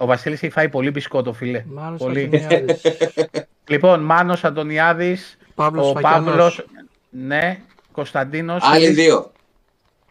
Ο 0.02 0.06
Βασίλης 0.06 0.42
έχει 0.42 0.52
φάει 0.52 0.68
πολύ 0.68 0.90
μπισκότο, 0.90 1.32
φίλε. 1.32 1.64
Μάλλον 1.66 1.98
πολύ. 1.98 2.24
Αντωνιάδης. 2.34 2.82
Λοιπόν, 3.68 4.00
Μάνος 4.00 4.44
Αντωνιάδης, 4.44 5.38
Παύλος 5.54 5.86
ο 5.88 5.92
Φακιανός. 5.92 6.26
Παύλος, 6.26 6.64
ναι, 7.10 7.58
Κωνσταντίνος, 7.92 8.62
Άλλοι 8.64 8.88
δύο. 8.88 9.32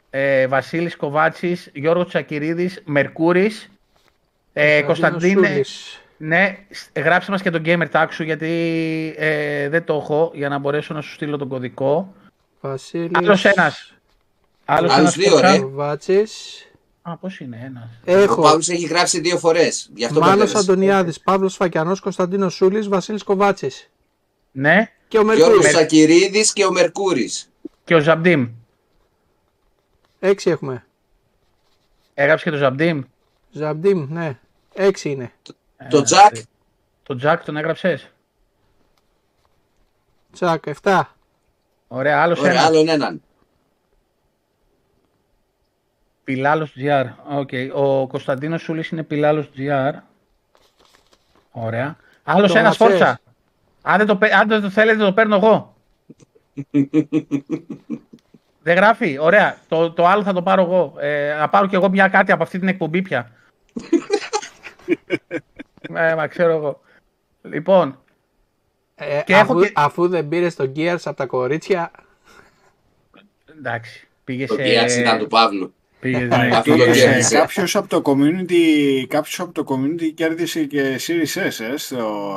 ε, 0.09 0.47
Βασίλης 0.47 0.95
Κοβάτσης, 0.95 1.69
Γιώργος 1.73 2.07
Τσακυρίδης, 2.07 2.81
Μερκούρης, 2.85 3.69
ε, 4.53 4.81
Κωνσταντίνος 4.81 5.21
Κωνσταντίνε, 5.23 5.47
Σούλης. 5.53 6.01
ναι, 6.17 6.57
σ- 6.69 6.99
γράψε 6.99 7.31
μας 7.31 7.41
και 7.41 7.49
τον 7.49 7.61
gamer 7.65 7.85
tag 7.91 8.05
σου 8.11 8.23
γιατί 8.23 8.47
ε, 9.17 9.69
δεν 9.69 9.83
το 9.83 9.95
έχω 9.95 10.31
για 10.33 10.49
να 10.49 10.57
μπορέσω 10.57 10.93
να 10.93 11.01
σου 11.01 11.13
στείλω 11.13 11.37
τον 11.37 11.47
κωδικό. 11.47 12.13
Βασίλης. 12.61 13.11
Άλλος 13.13 13.45
ένας. 13.45 13.93
Άλλος 14.65 14.91
Άλλους 14.91 15.01
ένας 15.01 15.15
δύο, 15.15 15.31
Κώστα. 15.31 15.51
ρε. 15.51 15.59
Κοβάτσης. 15.59 16.63
Α, 17.10 17.18
πώς 17.18 17.40
είναι 17.40 17.60
ένας; 17.64 17.90
Ο 18.07 18.22
Έχω 18.22 18.41
Παύλος 18.41 18.69
έχει 18.69 18.86
γράψει 18.86 19.19
δύο 19.19 19.38
φορές. 19.38 19.90
Γι' 19.95 20.06
αυτό 20.06 20.19
Μάνος 20.19 20.36
μπερδεύεσαι. 20.38 20.72
Αντωνιάδης, 20.72 21.19
Παύλος 21.19 21.56
Φακιανός, 21.56 21.99
Κωνσταντίνος 21.99 22.53
Σούλης, 22.53 22.88
Βασίλης 22.88 23.23
Κοβάτσης. 23.23 23.90
Ναι, 24.52 24.91
Και 25.07 25.18
ο 25.18 25.22
Γιώργος 25.22 25.48
Μερκούρης. 25.48 25.72
Σακυρίδης 25.72 26.53
και 26.53 26.65
ο 26.65 26.72
Μερκούρης. 26.72 27.52
και 27.84 27.95
ο 27.95 27.99
Ζαμπτίμ. 27.99 28.48
Έξι 30.19 30.49
έχουμε. 30.49 30.86
Έγραψε 32.14 32.44
και 32.44 32.52
το 32.52 32.57
Ζαμπτίμ. 32.57 33.02
Ζαμπτίμ, 33.52 34.07
ναι. 34.10 34.40
Έξι 34.73 35.10
είναι. 35.10 35.31
Το 35.90 36.02
Τζακ. 36.02 36.36
Το 37.03 37.15
Τζακ 37.15 37.44
τον 37.44 37.57
έγραψες; 37.57 38.11
Τσακ, 40.31 40.65
εφτά. 40.68 41.15
Ωραία, 41.88 42.22
άλλος 42.22 42.40
Ωραία, 42.40 42.52
ένας. 42.52 42.65
άλλον 42.65 42.88
έναν. 42.88 43.22
Πιλάλος 46.34 46.73
GR. 46.77 47.06
OK. 47.30 47.49
Ο 47.73 48.07
Κωνσταντίνος 48.07 48.61
Σούλης 48.61 48.89
είναι 48.89 49.03
Πιλάλος 49.03 49.49
GR. 49.57 49.91
Ωραία. 51.51 51.95
Άλλος 52.23 52.51
Το 52.51 52.57
ένας 52.60 52.77
μαθες. 52.77 52.97
φόρτσα. 52.97 53.19
Αν 53.81 53.97
δεν, 53.97 54.07
το, 54.07 54.15
παι- 54.18 54.34
αν 54.34 54.47
δεν 54.47 54.61
το 54.61 54.69
θέλετε 54.69 54.97
το 55.03 55.14
παίρνω 55.14 55.35
εγώ. 55.35 55.76
δεν 58.64 58.76
γράφει. 58.76 59.18
Ωραία. 59.19 59.57
Το, 59.68 59.91
το 59.91 60.06
άλλο 60.07 60.23
θα 60.23 60.34
το 60.34 60.41
πάρω 60.41 60.61
εγώ. 60.61 60.93
Ε, 60.99 61.35
να 61.39 61.49
πάρω 61.49 61.68
κι 61.68 61.76
εγώ 61.76 61.89
μια 61.89 62.07
κάτι 62.07 62.31
από 62.31 62.43
αυτή 62.43 62.60
την 62.60 62.68
εκπομπή 62.68 63.01
πια. 63.01 63.31
ε, 65.95 66.15
μα 66.15 66.27
ξέρω 66.27 66.51
εγώ. 66.51 66.81
Λοιπόν, 67.41 67.99
Ε, 68.95 69.22
Και 69.26 69.34
έχω 69.34 69.41
αφού, 69.53 69.61
και- 69.61 69.72
αφού 69.76 70.07
δεν 70.07 70.27
πήρες 70.27 70.56
το 70.56 70.72
Gears 70.76 70.97
από 71.03 71.15
τα 71.18 71.26
κορίτσια, 71.26 71.91
εντάξει. 73.57 74.07
Πήγε 74.23 74.45
Το 74.45 74.53
σε... 74.53 74.61
Gears 74.64 74.91
ήταν 74.99 75.19
του 75.19 75.27
Παύλου. 75.27 75.73
Πήγε, 75.99 76.17
Ε, 76.17 76.26
ναι, 76.26 76.35
Αυτό 76.55 76.71
το 76.71 76.77
πήγε 76.77 76.93
σε- 76.93 77.05
κέρδισε. 77.05 77.35
Κάποιος 77.38 77.76
από 77.76 77.88
το 77.88 78.01
community, 78.05 79.05
κάποιος 79.07 79.39
από 79.39 79.51
το 79.51 79.63
community 79.67 80.11
κέρδισε 80.15 80.63
και 80.65 80.99
Series 81.07 81.39
S 81.47 81.63
ε, 81.73 81.77
στο, 81.77 82.35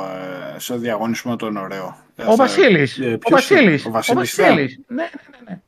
ε, 0.55 0.59
στο 0.59 0.77
διαγωνισμό 0.77 1.35
τον 1.35 1.57
ωραίο. 1.57 1.97
Ο 2.27 2.35
Βασίλης. 2.35 2.99
Ε, 2.99 3.13
Ο 3.13 3.17
ποιος 3.17 3.31
Βασίλης. 3.31 3.83
είναι; 3.83 3.85
Ο 3.85 3.89
Ο 3.89 3.91
Βασίλης. 3.91 4.35
Βασίλης. 4.35 4.79
Ναι, 4.87 4.95
ναι, 4.95 5.09
ναι, 5.31 5.37
ναι. 5.51 5.61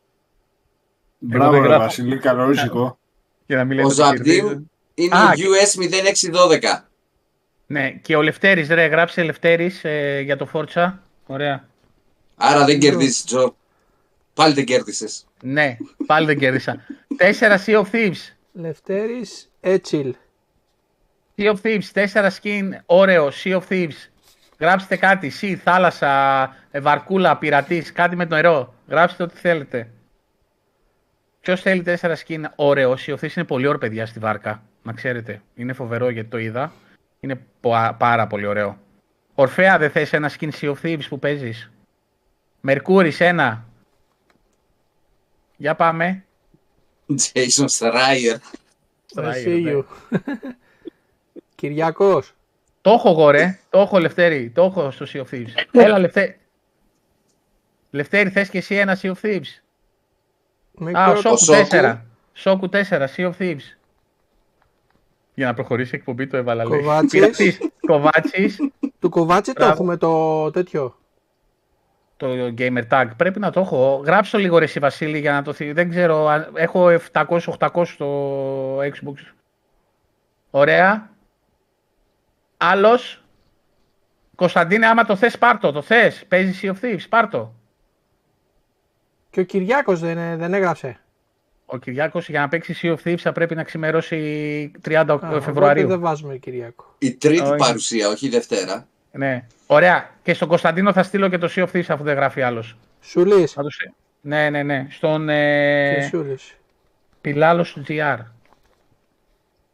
Μπράβο 1.17 1.51
δεν 1.51 1.61
ρε 1.61 1.67
γράφω. 1.67 1.84
Βασίλη, 1.84 2.17
καλορίζικο. 2.17 2.97
Για 3.45 3.55
να 3.57 3.63
μην 3.63 3.80
Ο 3.80 3.81
λέτε 3.81 3.88
ότι 3.88 3.95
Ζαμπτίμ 3.95 4.23
κερδίζω. 4.23 4.61
είναι 4.93 5.15
Α, 5.15 5.31
US 5.35 5.80
0612. 5.80 6.85
Ναι, 7.67 7.91
και 7.91 8.15
ο 8.15 8.22
Λευτέρης, 8.22 8.67
ρε, 8.69 8.85
γράψε 8.85 9.23
Λευτέρης 9.23 9.84
ε, 9.84 10.22
για 10.23 10.38
το 10.38 10.45
Φόρτσα. 10.45 11.01
Ωραία. 11.26 11.67
Άρα 12.35 12.65
δεν 12.65 12.80
κερδίσει, 12.80 13.26
Τζο. 13.26 13.55
Πάλι 14.34 14.53
δεν 14.53 14.65
κέρδισες. 14.65 15.26
Ναι, 15.47 15.77
πάλι 16.05 16.26
δεν 16.26 16.38
κέρδισα. 16.38 16.85
Τέσσερα 17.17 17.63
Sea 17.65 17.81
of 17.81 17.85
Thieves. 17.91 18.34
Λευτέρης 18.51 19.51
Έτσιλ. 19.59 20.15
Sea 21.38 21.53
of 21.53 21.55
Thieves, 21.61 21.91
4 22.13 22.30
skin, 22.41 22.69
ωραίο, 22.85 23.30
Sea 23.43 23.57
of 23.59 23.61
Thieves. 23.69 24.09
Γράψτε 24.59 24.95
κάτι, 24.95 25.31
sea, 25.41 25.53
θάλασσα, 25.63 26.43
ε, 26.72 26.80
βαρκούλα, 26.80 27.38
πειρατής, 27.38 27.91
κάτι 27.91 28.15
με 28.15 28.26
το 28.26 28.35
νερό. 28.35 28.73
Γράψτε 28.88 29.23
ό,τι 29.23 29.38
θέλετε. 29.38 29.89
Ποιος 31.41 31.61
θέλει 31.61 31.81
4 31.81 32.15
skin, 32.27 32.43
ωραίο, 32.55 32.93
Sea 33.05 33.11
of 33.13 33.19
Thieves 33.19 33.35
είναι 33.35 33.45
πολύ 33.45 33.67
ωραίο 33.67 33.80
παιδιά 33.80 34.05
στη 34.05 34.19
βάρκα, 34.19 34.63
να 34.84 34.93
ξέρετε. 34.93 35.41
Είναι 35.55 35.73
φοβερό 35.73 36.09
γιατί 36.09 36.30
το 36.30 36.38
είδα. 36.38 36.73
Είναι 37.19 37.35
πο- 37.59 37.95
πάρα 37.97 38.27
πολύ 38.27 38.45
ωραίο. 38.45 38.77
Ορφέα, 39.35 39.77
δεν 39.77 39.89
θες 39.89 40.13
ένα 40.13 40.31
skin 40.39 40.49
Sea 40.61 40.69
of 40.73 40.76
Thieves 40.84 41.07
που 41.09 41.19
παίζεις; 41.19 41.72
Μερκούρης, 42.61 43.19
ένα. 43.19 43.65
Για 45.57 45.76
πάμε. 45.76 46.26
Jason 47.34 47.65
Schreier. 47.80 48.36
Βασίλειου. 49.14 49.86
Κυριάκος. 51.56 52.34
Το 52.82 52.91
έχω 52.91 53.10
εγώ 53.10 53.30
ρε, 53.30 53.60
το 53.69 53.80
έχω 53.80 53.99
Λευτέρη, 53.99 54.49
το 54.49 54.64
έχω 54.64 54.91
στο 54.91 55.06
Sea 55.14 55.18
of 55.22 55.26
Thieves. 55.36 55.48
Έλα 55.72 55.99
Λευτέρη. 55.99 56.38
Λευτέρη, 57.90 58.30
θες 58.30 58.49
και 58.49 58.57
εσύ 58.57 58.76
ένα 58.76 58.98
Sea 59.02 59.11
of 59.11 59.15
Thieves; 59.22 59.61
Μικρό 60.77 60.99
Α, 61.02 61.10
ο 61.10 61.14
το- 61.14 61.19
Σόκου 61.22 61.38
Σόκου. 61.38 61.68
4. 61.72 62.02
Σόκου 62.34 62.69
4, 62.72 63.07
Sea 63.15 63.32
of 63.32 63.32
Thieves. 63.40 63.77
Για 65.34 65.45
να 65.45 65.53
προχωρήσει 65.53 65.95
η 65.95 65.98
εκπομπή 65.98 66.27
το 66.27 66.38
έβαλα 66.38 66.65
λέει. 66.65 66.80
Κοβάτσης. 66.80 67.11
Πειρατής, 67.11 67.60
Κοβάτσης, 67.88 68.57
Του 68.99 69.10
κοβάτσε 69.10 69.53
το 69.53 69.60
Μπράβο. 69.64 69.73
έχουμε 69.73 69.98
το 69.98 70.52
τέτοιο. 70.52 70.98
Το 72.17 72.53
gamer 72.57 72.83
tag. 72.89 73.05
Πρέπει 73.17 73.39
να 73.39 73.51
το 73.51 73.59
έχω. 73.59 74.01
Γράψτε 74.05 74.37
το 74.37 74.43
λίγο 74.43 74.57
ρε 74.57 74.65
εσύ 74.65 74.79
Βασίλη 74.79 75.19
για 75.19 75.31
να 75.31 75.41
το 75.41 75.53
θυ... 75.53 75.71
Δεν 75.71 75.89
ξέρω, 75.89 76.27
αν- 76.27 76.51
έχω 76.55 76.87
700-800 77.11 77.85
στο 77.85 78.77
Xbox. 78.79 79.33
Ωραία. 80.49 81.09
Άλλος. 82.57 83.23
Κωνσταντίνε, 84.35 84.85
άμα 84.87 85.05
το 85.05 85.15
θες 85.15 85.37
πάρ' 85.37 85.57
το, 85.57 85.71
το 85.71 85.81
θες. 85.81 86.25
Παίζει 86.27 86.59
Sea 86.61 86.71
of 86.73 86.85
Thieves, 86.85 87.05
πάρ' 87.09 87.29
το. 87.29 87.53
Και 89.29 89.39
ο 89.39 89.43
Κυριάκος 89.43 89.99
δεν, 89.99 90.37
δεν 90.37 90.53
έγραψε. 90.53 90.99
Ο 91.65 91.77
Κυριάκος 91.77 92.29
για 92.29 92.39
να 92.39 92.47
παίξει 92.47 92.75
Sea 92.81 92.95
of 92.95 92.97
Thieves 93.07 93.17
θα 93.17 93.31
πρέπει 93.31 93.55
να 93.55 93.63
ξημερώσει 93.63 94.71
30 94.85 94.93
Α, 95.09 95.13
οπότε 95.13 95.39
Φεβρουαρίου. 95.41 95.87
δεν 95.87 95.99
βάζουμε 95.99 96.37
Κυριάκο. 96.37 96.95
Η 96.97 97.13
τρίτη 97.15 97.41
Όχι. 97.41 97.55
παρουσία, 97.55 98.07
όχι 98.09 98.25
η 98.25 98.29
Δευτέρα. 98.29 98.87
Ναι. 99.17 99.43
Ωραία. 99.67 100.09
Και 100.23 100.33
στον 100.33 100.47
Κωνσταντίνο 100.47 100.93
θα 100.93 101.03
στείλω 101.03 101.29
και 101.29 101.37
το 101.37 101.49
Sea 101.55 101.63
of 101.63 101.71
Thieves 101.71 101.85
αφού 101.87 102.03
δεν 102.03 102.15
γράφει 102.15 102.41
άλλος. 102.41 102.77
Σουλής. 103.01 103.51
Θα 103.51 103.61
το 103.61 103.69
στείλω. 103.69 103.93
Ναι, 104.21 104.49
ναι, 104.49 104.63
ναι. 104.63 104.87
Στον 104.89 105.27
Και 105.27 105.33
ε, 105.33 106.01
Σούλης. 106.01 106.55
Πιλάλος 107.21 107.73
του 107.73 107.83
GR. 107.87 108.17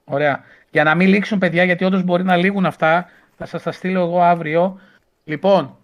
Ωραία. 0.03 0.43
Για 0.72 0.84
να 0.84 0.95
μην 0.95 1.07
λήξουν 1.07 1.38
παιδιά, 1.38 1.63
γιατί 1.63 1.85
όντως 1.85 2.03
μπορεί 2.03 2.23
να 2.23 2.35
λήγουν 2.35 2.65
αυτά, 2.65 3.09
θα 3.38 3.45
σας 3.45 3.63
τα 3.63 3.72
στείλω 3.72 4.01
εγώ 4.01 4.22
αύριο. 4.22 4.80
Λοιπόν, 5.23 5.77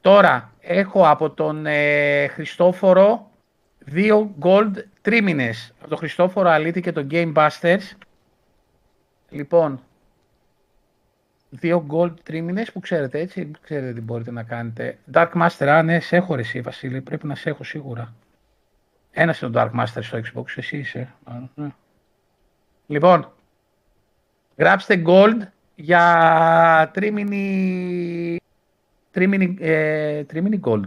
τώρα 0.00 0.52
έχω 0.60 1.08
από 1.08 1.30
τον 1.30 1.66
ε, 1.66 2.26
Χριστόφορο 2.26 3.30
δύο 3.78 4.34
gold 4.40 4.72
τρίμηνες. 5.02 5.74
Από 5.80 5.88
τον 5.88 5.98
Χριστόφορο 5.98 6.48
Αλίτη 6.48 6.80
και 6.80 6.92
τον 6.92 7.06
Game 7.10 7.32
Busters. 7.32 7.96
Λοιπόν, 9.30 9.80
δύο 11.54 11.86
gold 11.90 12.14
τρίμηνες 12.22 12.72
που 12.72 12.80
ξέρετε 12.80 13.18
έτσι, 13.18 13.50
ξέρετε 13.62 13.92
τι 13.92 14.00
μπορείτε 14.00 14.30
να 14.30 14.42
κάνετε. 14.42 14.98
Dark 15.12 15.30
Master, 15.34 15.66
α 15.66 15.82
ναι, 15.82 16.00
σε 16.00 16.16
έχω 16.16 16.34
ρε 16.34 16.40
εσύ 16.40 16.60
Βασίλη, 16.60 17.00
πρέπει 17.00 17.26
να 17.26 17.34
σε 17.34 17.48
έχω 17.48 17.64
σίγουρα. 17.64 18.14
Ένα 19.10 19.36
είναι 19.42 19.52
το 19.52 19.60
Dark 19.60 19.80
Master 19.80 20.02
στο 20.02 20.18
Xbox, 20.18 20.44
εσύ 20.56 20.78
είσαι. 20.78 21.14
Α, 21.24 21.32
ναι. 21.54 21.68
Λοιπόν, 22.86 23.32
γράψτε 24.56 25.02
gold 25.06 25.38
για 25.74 26.90
τρίμηνη, 26.92 28.40
τρίμηνη, 29.10 29.56
ε, 29.60 30.24
τρίμηνη 30.24 30.60
gold. 30.64 30.86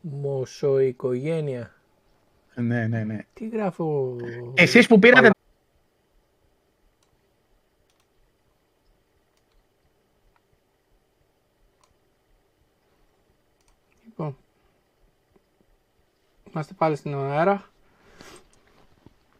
Μοσοοικογένεια. 0.00 1.72
Ναι, 2.54 2.86
ναι, 2.86 3.04
ναι. 3.04 3.18
Τι 3.32 3.48
γράφω. 3.48 4.16
Εσείς 4.54 4.86
που 4.86 4.98
πήρατε 4.98 5.30
Λοιπόν. 14.16 14.36
Είμαστε 16.54 16.74
πάλι 16.78 16.96
στην 16.96 17.14
αέρα. 17.14 17.64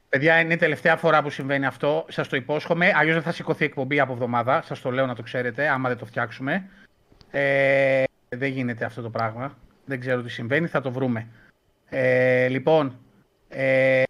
Παιδιά, 0.08 0.40
είναι 0.40 0.54
η 0.54 0.56
τελευταία 0.56 0.96
φορά 0.96 1.22
που 1.22 1.30
συμβαίνει 1.30 1.66
αυτό. 1.66 2.04
Σας 2.08 2.28
το 2.28 2.36
υπόσχομαι. 2.36 2.92
Αλλιώς 2.94 3.14
δεν 3.14 3.22
θα 3.22 3.32
σηκωθεί 3.32 3.62
η 3.62 3.66
εκπομπή 3.66 4.00
από 4.00 4.12
εβδομάδα. 4.12 4.62
Σας 4.62 4.80
το 4.80 4.90
λέω 4.90 5.06
να 5.06 5.14
το 5.14 5.22
ξέρετε, 5.22 5.68
άμα 5.68 5.88
δεν 5.88 5.98
το 5.98 6.04
φτιάξουμε. 6.04 6.68
Ε, 7.30 8.04
δεν 8.28 8.50
γίνεται 8.50 8.84
αυτό 8.84 9.02
το 9.02 9.10
πράγμα. 9.10 9.56
Δεν 9.84 10.00
ξέρω 10.00 10.22
τι 10.22 10.30
συμβαίνει, 10.30 10.66
θα 10.66 10.80
το 10.80 10.92
βρούμε. 10.92 11.26
Ε, 11.88 12.48
λοιπόν, 12.48 12.98
ε, 13.48 14.02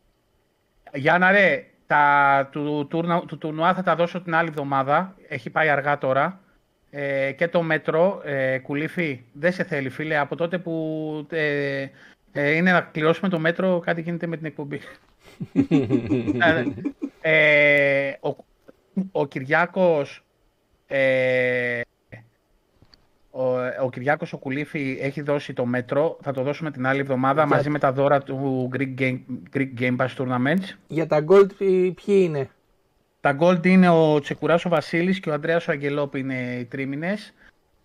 Γιάννα 0.93 1.31
ρε, 1.31 1.67
τα, 1.87 2.49
του, 2.53 2.87
τουρνα, 2.91 3.21
του 3.21 3.39
τουρνουά 3.39 3.75
θα 3.75 3.83
τα 3.83 3.97
δώσω 3.97 4.23
την 4.23 4.35
άλλη 4.35 4.49
εβδομάδα. 4.49 5.15
Έχει 5.29 5.51
πάει 5.51 5.69
αργά 5.69 5.99
τώρα. 5.99 6.41
Ε, 6.91 7.33
και 7.33 7.49
το 7.49 7.63
μέτρο, 7.63 8.23
ε, 8.25 8.59
κουλήφι, 8.59 9.25
δεν 9.33 9.53
σε 9.53 9.65
θέλει 9.65 9.89
φίλε. 9.89 10.17
Από 10.17 10.37
τότε 10.37 10.59
που 10.59 11.27
ε, 11.31 11.87
ε, 12.37 12.51
είναι 12.51 12.73
να 12.73 12.81
κληρώσουμε 12.81 13.29
το 13.29 13.39
μέτρο, 13.39 13.79
κάτι 13.85 14.01
γίνεται 14.01 14.27
με 14.27 14.37
την 14.37 14.47
εκπομπή. 14.47 14.81
ε, 17.21 18.13
ο, 18.21 18.37
ο 19.13 19.27
Κυριάκος 19.27 20.25
ε, 20.87 21.81
ο, 23.31 23.45
ο 23.83 23.91
Κυριάκος 23.91 24.33
ο 24.33 24.39
Κουλήφη 24.39 24.99
έχει 25.01 25.23
δώσει 25.23 25.53
το 25.53 25.67
μέτρο, 25.67 26.19
θα 26.23 26.33
το 26.33 26.43
δώσουμε 26.43 26.71
την 26.71 26.87
άλλη 26.87 27.01
εβδομάδα 27.01 27.45
Για- 27.45 27.57
μαζί 27.57 27.71
με 27.71 27.79
τα 27.79 27.93
δώρα 27.93 28.21
του 28.23 28.71
Greek 28.77 28.95
Game, 29.01 29.19
Greek 29.55 29.69
Game 29.81 29.97
Pass 29.97 30.09
Tournaments. 30.19 30.75
Για 30.87 31.07
τα 31.07 31.25
gold 31.29 31.57
ποιοι 31.59 31.95
ποιοι 32.05 32.21
είναι; 32.29 32.49
Τα 33.21 33.37
Gold 33.41 33.67
είναι 33.67 33.89
ο 33.89 34.21
Τσεκουράς 34.21 34.65
ο 34.65 34.69
Βασίλης 34.69 35.21
και 35.21 35.31
ο 35.31 35.33
Ανδρέας 35.33 35.69
ο 35.69 35.73
Αγγελόπη 35.73 36.19
είναι 36.19 36.57
οι 36.61 36.65
τρίμηνες. 36.65 37.35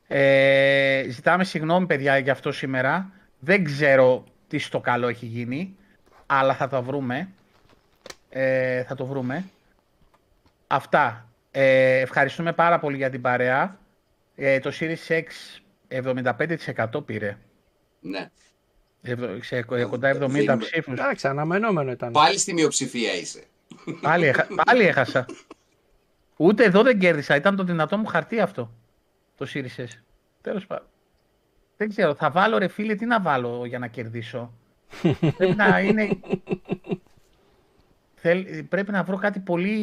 Ε, 0.07 1.05
ζητάμε 1.09 1.43
συγγνώμη 1.43 1.85
παιδιά 1.85 2.17
για 2.17 2.31
αυτό 2.31 2.51
σήμερα. 2.51 3.11
Δεν 3.39 3.63
ξέρω 3.63 4.23
τι 4.49 4.57
στο 4.57 4.80
καλό 4.80 5.07
έχει 5.07 5.26
γίνει, 5.26 5.76
αλλά 6.26 6.55
θα 6.55 6.67
το 6.67 6.84
βρούμε. 6.84 7.30
Ε, 8.30 8.84
θα 8.84 8.95
το 8.95 9.05
βρούμε. 9.05 9.49
Αυτά. 10.67 11.27
Ε, 11.51 11.99
ευχαριστούμε 11.99 12.53
πάρα 12.53 12.80
πολύ 12.80 12.97
για 12.97 13.09
την 13.09 13.21
παρέα. 13.21 13.80
Ε, 14.35 14.59
το 14.59 14.71
Series 14.80 15.07
X 15.07 15.23
75% 15.89 17.05
πήρε. 17.05 17.38
Ναι. 17.99 18.30
Ευ- 19.01 19.43
σε 19.43 19.61
κοντά 19.61 20.09
70 20.09 20.27
Δίνουμε. 20.30 20.57
ψήφους. 20.57 20.93
Εντάξει, 20.99 21.27
αναμενόμενο 21.27 21.91
ήταν. 21.91 22.11
Πάλι 22.11 22.38
στη 22.38 22.53
μειοψηφία 22.53 23.13
είσαι. 23.13 23.43
Πάλι, 24.01 24.26
έχα- 24.26 24.47
πάλι 24.65 24.84
έχασα. 24.84 25.26
Ούτε 26.35 26.63
εδώ 26.63 26.84
δεν 26.84 26.99
κέρδισα. 26.99 27.35
Ήταν 27.35 27.55
το 27.55 27.63
δυνατό 27.63 27.97
μου 27.97 28.05
χαρτί 28.05 28.39
αυτό. 28.39 28.71
Το 29.38 29.47
Series 29.53 29.80
S. 29.81 29.88
Τέλος 30.41 30.65
πάντων. 30.65 30.88
Δεν 31.80 31.89
ξέρω. 31.89 32.15
Θα 32.15 32.30
βάλω 32.31 32.57
ρε 32.57 32.68
φίλε, 32.68 32.95
τι 32.95 33.06
να 33.06 33.22
βάλω 33.22 33.65
για 33.65 33.80
να 33.80 33.88
κερδίσω. 33.88 34.53
πρέπει 35.38 35.56
να 35.56 35.80
είναι... 35.80 36.10
Θέλ- 38.15 38.64
πρέπει 38.64 38.91
να 38.91 39.03
βρω 39.03 39.18
κάτι 39.18 39.39
πολύ... 39.39 39.76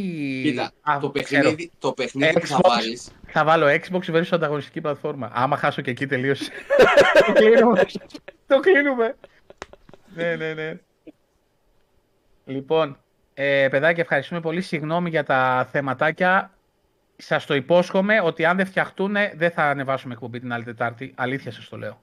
Κοίτα, 0.43 0.73
Α, 0.83 0.99
το 1.01 1.11
ξέρω. 1.11 1.43
παιχνίδι, 1.43 1.71
το 1.79 1.93
παιχνίδι 1.93 2.33
που 2.41 2.47
θα 2.47 2.57
Xbox. 2.57 2.69
βάλεις 2.69 3.11
Θα 3.27 3.45
βάλω 3.45 3.67
Xbox 3.67 4.01
versus 4.15 4.27
ανταγωνιστική 4.31 4.81
πλατφόρμα. 4.81 5.31
Άμα 5.35 5.57
χάσω 5.57 5.83
και 5.83 5.91
εκεί 5.91 6.07
τελείωσε. 6.07 6.51
το 7.27 7.33
κλείνουμε. 7.33 7.85
το 8.47 8.61
κλείνουμε. 8.61 9.17
ναι, 10.15 10.37
ναι, 10.37 10.53
ναι. 10.55 10.79
Λοιπόν, 12.45 12.99
ε, 13.35 13.69
παιδάκια, 13.71 14.03
ευχαριστούμε 14.03 14.41
πολύ. 14.41 14.61
Συγγνώμη 14.61 15.11
για 15.11 15.25
τα 15.25 15.69
θεματάκια. 15.73 16.51
Σας 17.17 17.47
το 17.47 17.55
υπόσχομαι 17.55 18.21
ότι 18.21 18.45
αν 18.45 18.57
δεν 18.57 18.67
φτιαχτούν 18.67 19.17
δεν 19.37 19.51
θα 19.51 19.63
ανεβάσουμε 19.63 20.13
εκπομπή 20.15 20.41
την 20.41 20.53
άλλη 20.53 20.65
Τετάρτη. 20.65 21.13
Αλήθεια 21.17 21.51
σας 21.51 21.69
το 21.69 21.77
λέω. 21.77 22.01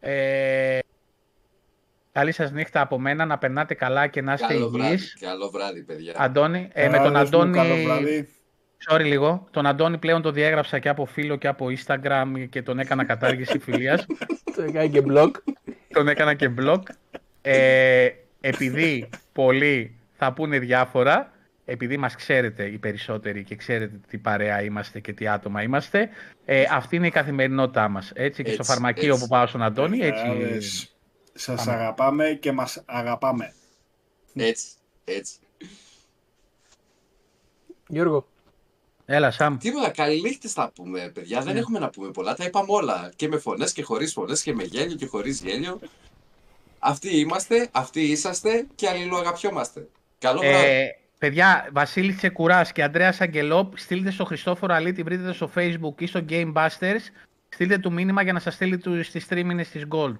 Ε, 0.00 0.78
καλή 2.12 2.32
σας 2.32 2.52
νύχτα 2.52 2.80
από 2.80 2.98
μένα. 2.98 3.24
Να 3.26 3.38
περνάτε 3.38 3.74
καλά 3.74 4.06
και 4.06 4.22
να 4.22 4.32
είστε 4.32 4.46
Καλό 4.46 4.68
βράδυ. 4.68 4.86
υγιείς. 4.88 5.16
Καλό 5.20 5.50
βράδυ, 5.50 5.82
παιδιά. 5.82 6.12
Αντώνη, 6.16 6.68
ε, 6.72 6.88
με 6.88 6.96
τον 6.98 7.12
Παράδες 7.12 7.30
μου, 7.30 7.38
Αντώνη... 7.38 7.56
Καλό 7.56 7.82
βράδυ. 7.84 8.28
Sorry 8.90 9.04
λίγο. 9.04 9.46
Τον 9.50 9.66
Αντώνη 9.66 9.98
πλέον 9.98 10.22
το 10.22 10.30
διέγραψα 10.30 10.78
και 10.78 10.88
από 10.88 11.04
φίλο 11.04 11.36
και 11.36 11.48
από 11.48 11.66
Instagram 11.66 12.46
και 12.50 12.62
τον 12.62 12.78
έκανα 12.78 13.04
κατάργηση 13.04 13.58
φιλίας. 13.64 14.06
Το 14.56 14.62
έκανε 14.62 14.88
και 14.88 15.02
blog. 15.08 15.30
τον 15.92 16.08
έκανα 16.08 16.34
και 16.34 16.50
blog. 16.60 16.80
Ε, 17.42 18.08
επειδή 18.40 19.08
πολλοί 19.32 19.98
θα 20.12 20.32
πούνε 20.32 20.58
διάφορα, 20.58 21.32
επειδή 21.64 21.96
μας 21.96 22.16
ξέρετε 22.16 22.64
οι 22.64 22.78
περισσότεροι 22.78 23.44
και 23.44 23.56
ξέρετε 23.56 24.00
τι 24.08 24.18
παρέα 24.18 24.62
είμαστε 24.62 25.00
και 25.00 25.12
τι 25.12 25.28
άτομα 25.28 25.62
είμαστε, 25.62 26.08
ε, 26.44 26.64
αυτή 26.70 26.96
είναι 26.96 27.06
η 27.06 27.10
καθημερινότητά 27.10 27.88
μας. 27.88 28.10
Έτσι, 28.14 28.42
και 28.42 28.50
στο 28.50 28.60
Έτσι, 28.60 28.72
φαρμακείο 28.72 29.12
έτσι. 29.12 29.22
που 29.22 29.28
πάω 29.28 29.46
στον 29.46 29.62
Αντώνη, 29.62 29.98
έτσι. 29.98 30.22
Παιδάδες, 30.22 30.96
Σας 31.32 31.64
Πάμε. 31.64 31.78
αγαπάμε 31.78 32.38
και 32.40 32.52
μας 32.52 32.82
αγαπάμε. 32.86 33.54
Έτσι, 34.34 34.66
έτσι. 35.04 35.38
Γιώργο. 37.88 38.26
Έλα, 39.04 39.30
Σαμ. 39.30 39.56
Τίποτα, 39.56 39.90
καληνύχτε 39.90 40.48
θα 40.48 40.72
πούμε, 40.74 41.10
παιδιά. 41.14 41.40
Δεν 41.40 41.56
έχουμε 41.56 41.78
να 41.78 41.90
πούμε 41.90 42.10
πολλά. 42.10 42.34
Τα 42.34 42.44
είπαμε 42.44 42.66
όλα. 42.68 43.12
Και 43.16 43.28
με 43.28 43.38
φωνές 43.38 43.72
και 43.72 43.82
χωρίς 43.82 44.12
φωνές 44.12 44.42
και 44.42 44.54
με 44.54 44.62
γέλιο 44.62 44.96
και 44.96 45.06
χωρίς 45.06 45.40
γέλιο. 45.40 45.80
Αυτοί 46.78 47.16
είμαστε, 47.16 47.68
αυτοί 47.72 48.00
είσαστε 48.00 48.66
και 48.74 48.88
αλληλοαγαπιόμαστε. 48.88 49.88
Καλό 50.18 50.40
βράδυ. 50.40 50.66
Ε, 50.66 50.96
παιδιά, 51.22 51.68
Βασίλης 51.72 52.16
Τσεκουράς 52.16 52.72
και 52.72 52.82
Αντρέα 52.82 53.14
Αγγελόπ, 53.18 53.78
στείλτε 53.78 54.10
στο 54.10 54.24
Χριστόφορο 54.24 54.74
Αλίτη, 54.74 55.02
βρείτε 55.02 55.26
το 55.26 55.32
στο 55.32 55.50
Facebook 55.54 56.00
ή 56.00 56.06
στο 56.06 56.24
Game 56.28 56.52
Busters. 56.52 57.00
Στείλτε 57.48 57.78
του 57.78 57.92
μήνυμα 57.92 58.22
για 58.22 58.32
να 58.32 58.38
σας 58.38 58.54
στείλει 58.54 58.78
του, 58.78 59.04
στις 59.04 59.26
τρίμηνες 59.26 59.68
της 59.68 59.86
Gold. 59.90 60.16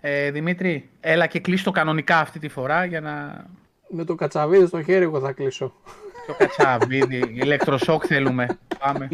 Ε, 0.00 0.30
Δημήτρη, 0.30 0.88
έλα 1.00 1.26
και 1.26 1.40
κλείστο 1.40 1.70
κανονικά 1.70 2.18
αυτή 2.18 2.38
τη 2.38 2.48
φορά 2.48 2.84
για 2.84 3.00
να... 3.00 3.44
Με 3.88 4.04
το 4.04 4.14
κατσαβίδι 4.14 4.66
στο 4.66 4.82
χέρι 4.82 5.04
εγώ 5.04 5.20
θα 5.20 5.32
κλείσω. 5.32 5.72
Το 6.26 6.34
κατσαβίδι, 6.38 7.22
ηλεκτροσόκ 7.34 8.02
θέλουμε. 8.06 8.58
Πάμε. 8.78 9.08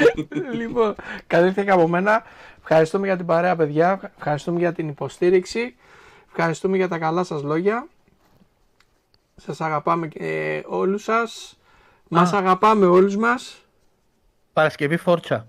λοιπόν, 0.60 0.94
καλή 1.26 1.54
από 1.70 1.88
μένα. 1.88 2.22
Ευχαριστούμε 2.60 3.06
για 3.06 3.16
την 3.16 3.26
παρέα, 3.26 3.56
παιδιά. 3.56 4.12
Ευχαριστούμε 4.16 4.58
για 4.58 4.72
την 4.72 4.88
υποστήριξη. 4.88 5.74
Ευχαριστούμε 6.28 6.76
για 6.76 6.88
τα 6.88 6.98
καλά 6.98 7.24
σας 7.24 7.42
λόγια. 7.42 7.86
Σας 9.44 9.60
αγαπάμε 9.60 10.08
και 10.08 10.62
όλους 10.66 11.02
σας. 11.02 11.58
Μας 12.08 12.32
αγαπάμε 12.32 12.86
όλους 12.86 13.16
μας. 13.16 13.64
Παρασκευή 14.52 14.96
Φόρτσα. 14.96 15.46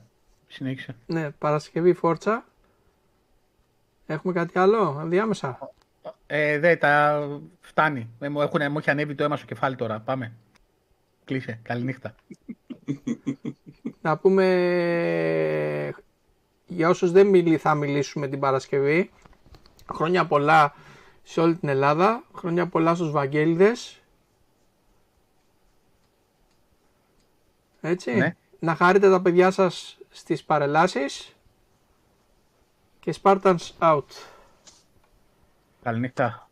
Συνέχισε. 0.47 0.95
Ναι, 1.05 1.29
Παρασκευή 1.31 1.93
Φόρτσα. 1.93 2.45
Έχουμε 4.05 4.33
κάτι 4.33 4.59
άλλο, 4.59 4.97
ενδιάμεσα; 5.01 5.71
Ε, 6.25 6.59
δε, 6.59 6.75
τα 6.75 7.27
φτάνει. 7.61 8.09
Ε, 8.19 8.29
μου, 8.29 8.41
έχουν, 8.41 8.71
μου 8.71 8.77
έχει 8.77 8.89
ανέβει 8.89 9.15
το 9.15 9.23
αίμα 9.23 9.37
στο 9.37 9.45
κεφάλι 9.45 9.75
τώρα. 9.75 9.99
Πάμε. 9.99 10.33
Κλείσε. 11.25 11.59
Καληνύχτα. 11.63 12.15
Να 14.01 14.17
πούμε 14.17 14.45
για 16.65 16.89
όσους 16.89 17.11
δεν 17.11 17.27
μιλή, 17.27 17.57
θα 17.57 17.75
μιλήσουμε 17.75 18.27
την 18.27 18.39
Παρασκευή. 18.39 19.11
Χρόνια 19.93 20.25
πολλά 20.25 20.73
σε 21.23 21.41
όλη 21.41 21.55
την 21.55 21.69
Ελλάδα. 21.69 22.23
Χρόνια 22.35 22.67
πολλά 22.67 22.95
στους 22.95 23.11
Βαγγέλιδες. 23.11 24.01
Έτσι. 27.81 28.13
Ναι. 28.13 28.35
Να 28.59 28.75
χαρείτε 28.75 29.09
τα 29.09 29.21
παιδιά 29.21 29.51
σας 29.51 29.97
στις 30.09 30.43
παρελάσεις. 30.43 31.35
Και 32.99 33.15
Spartans 33.21 33.71
out. 33.79 34.05
Καληνύχτα. 35.81 36.42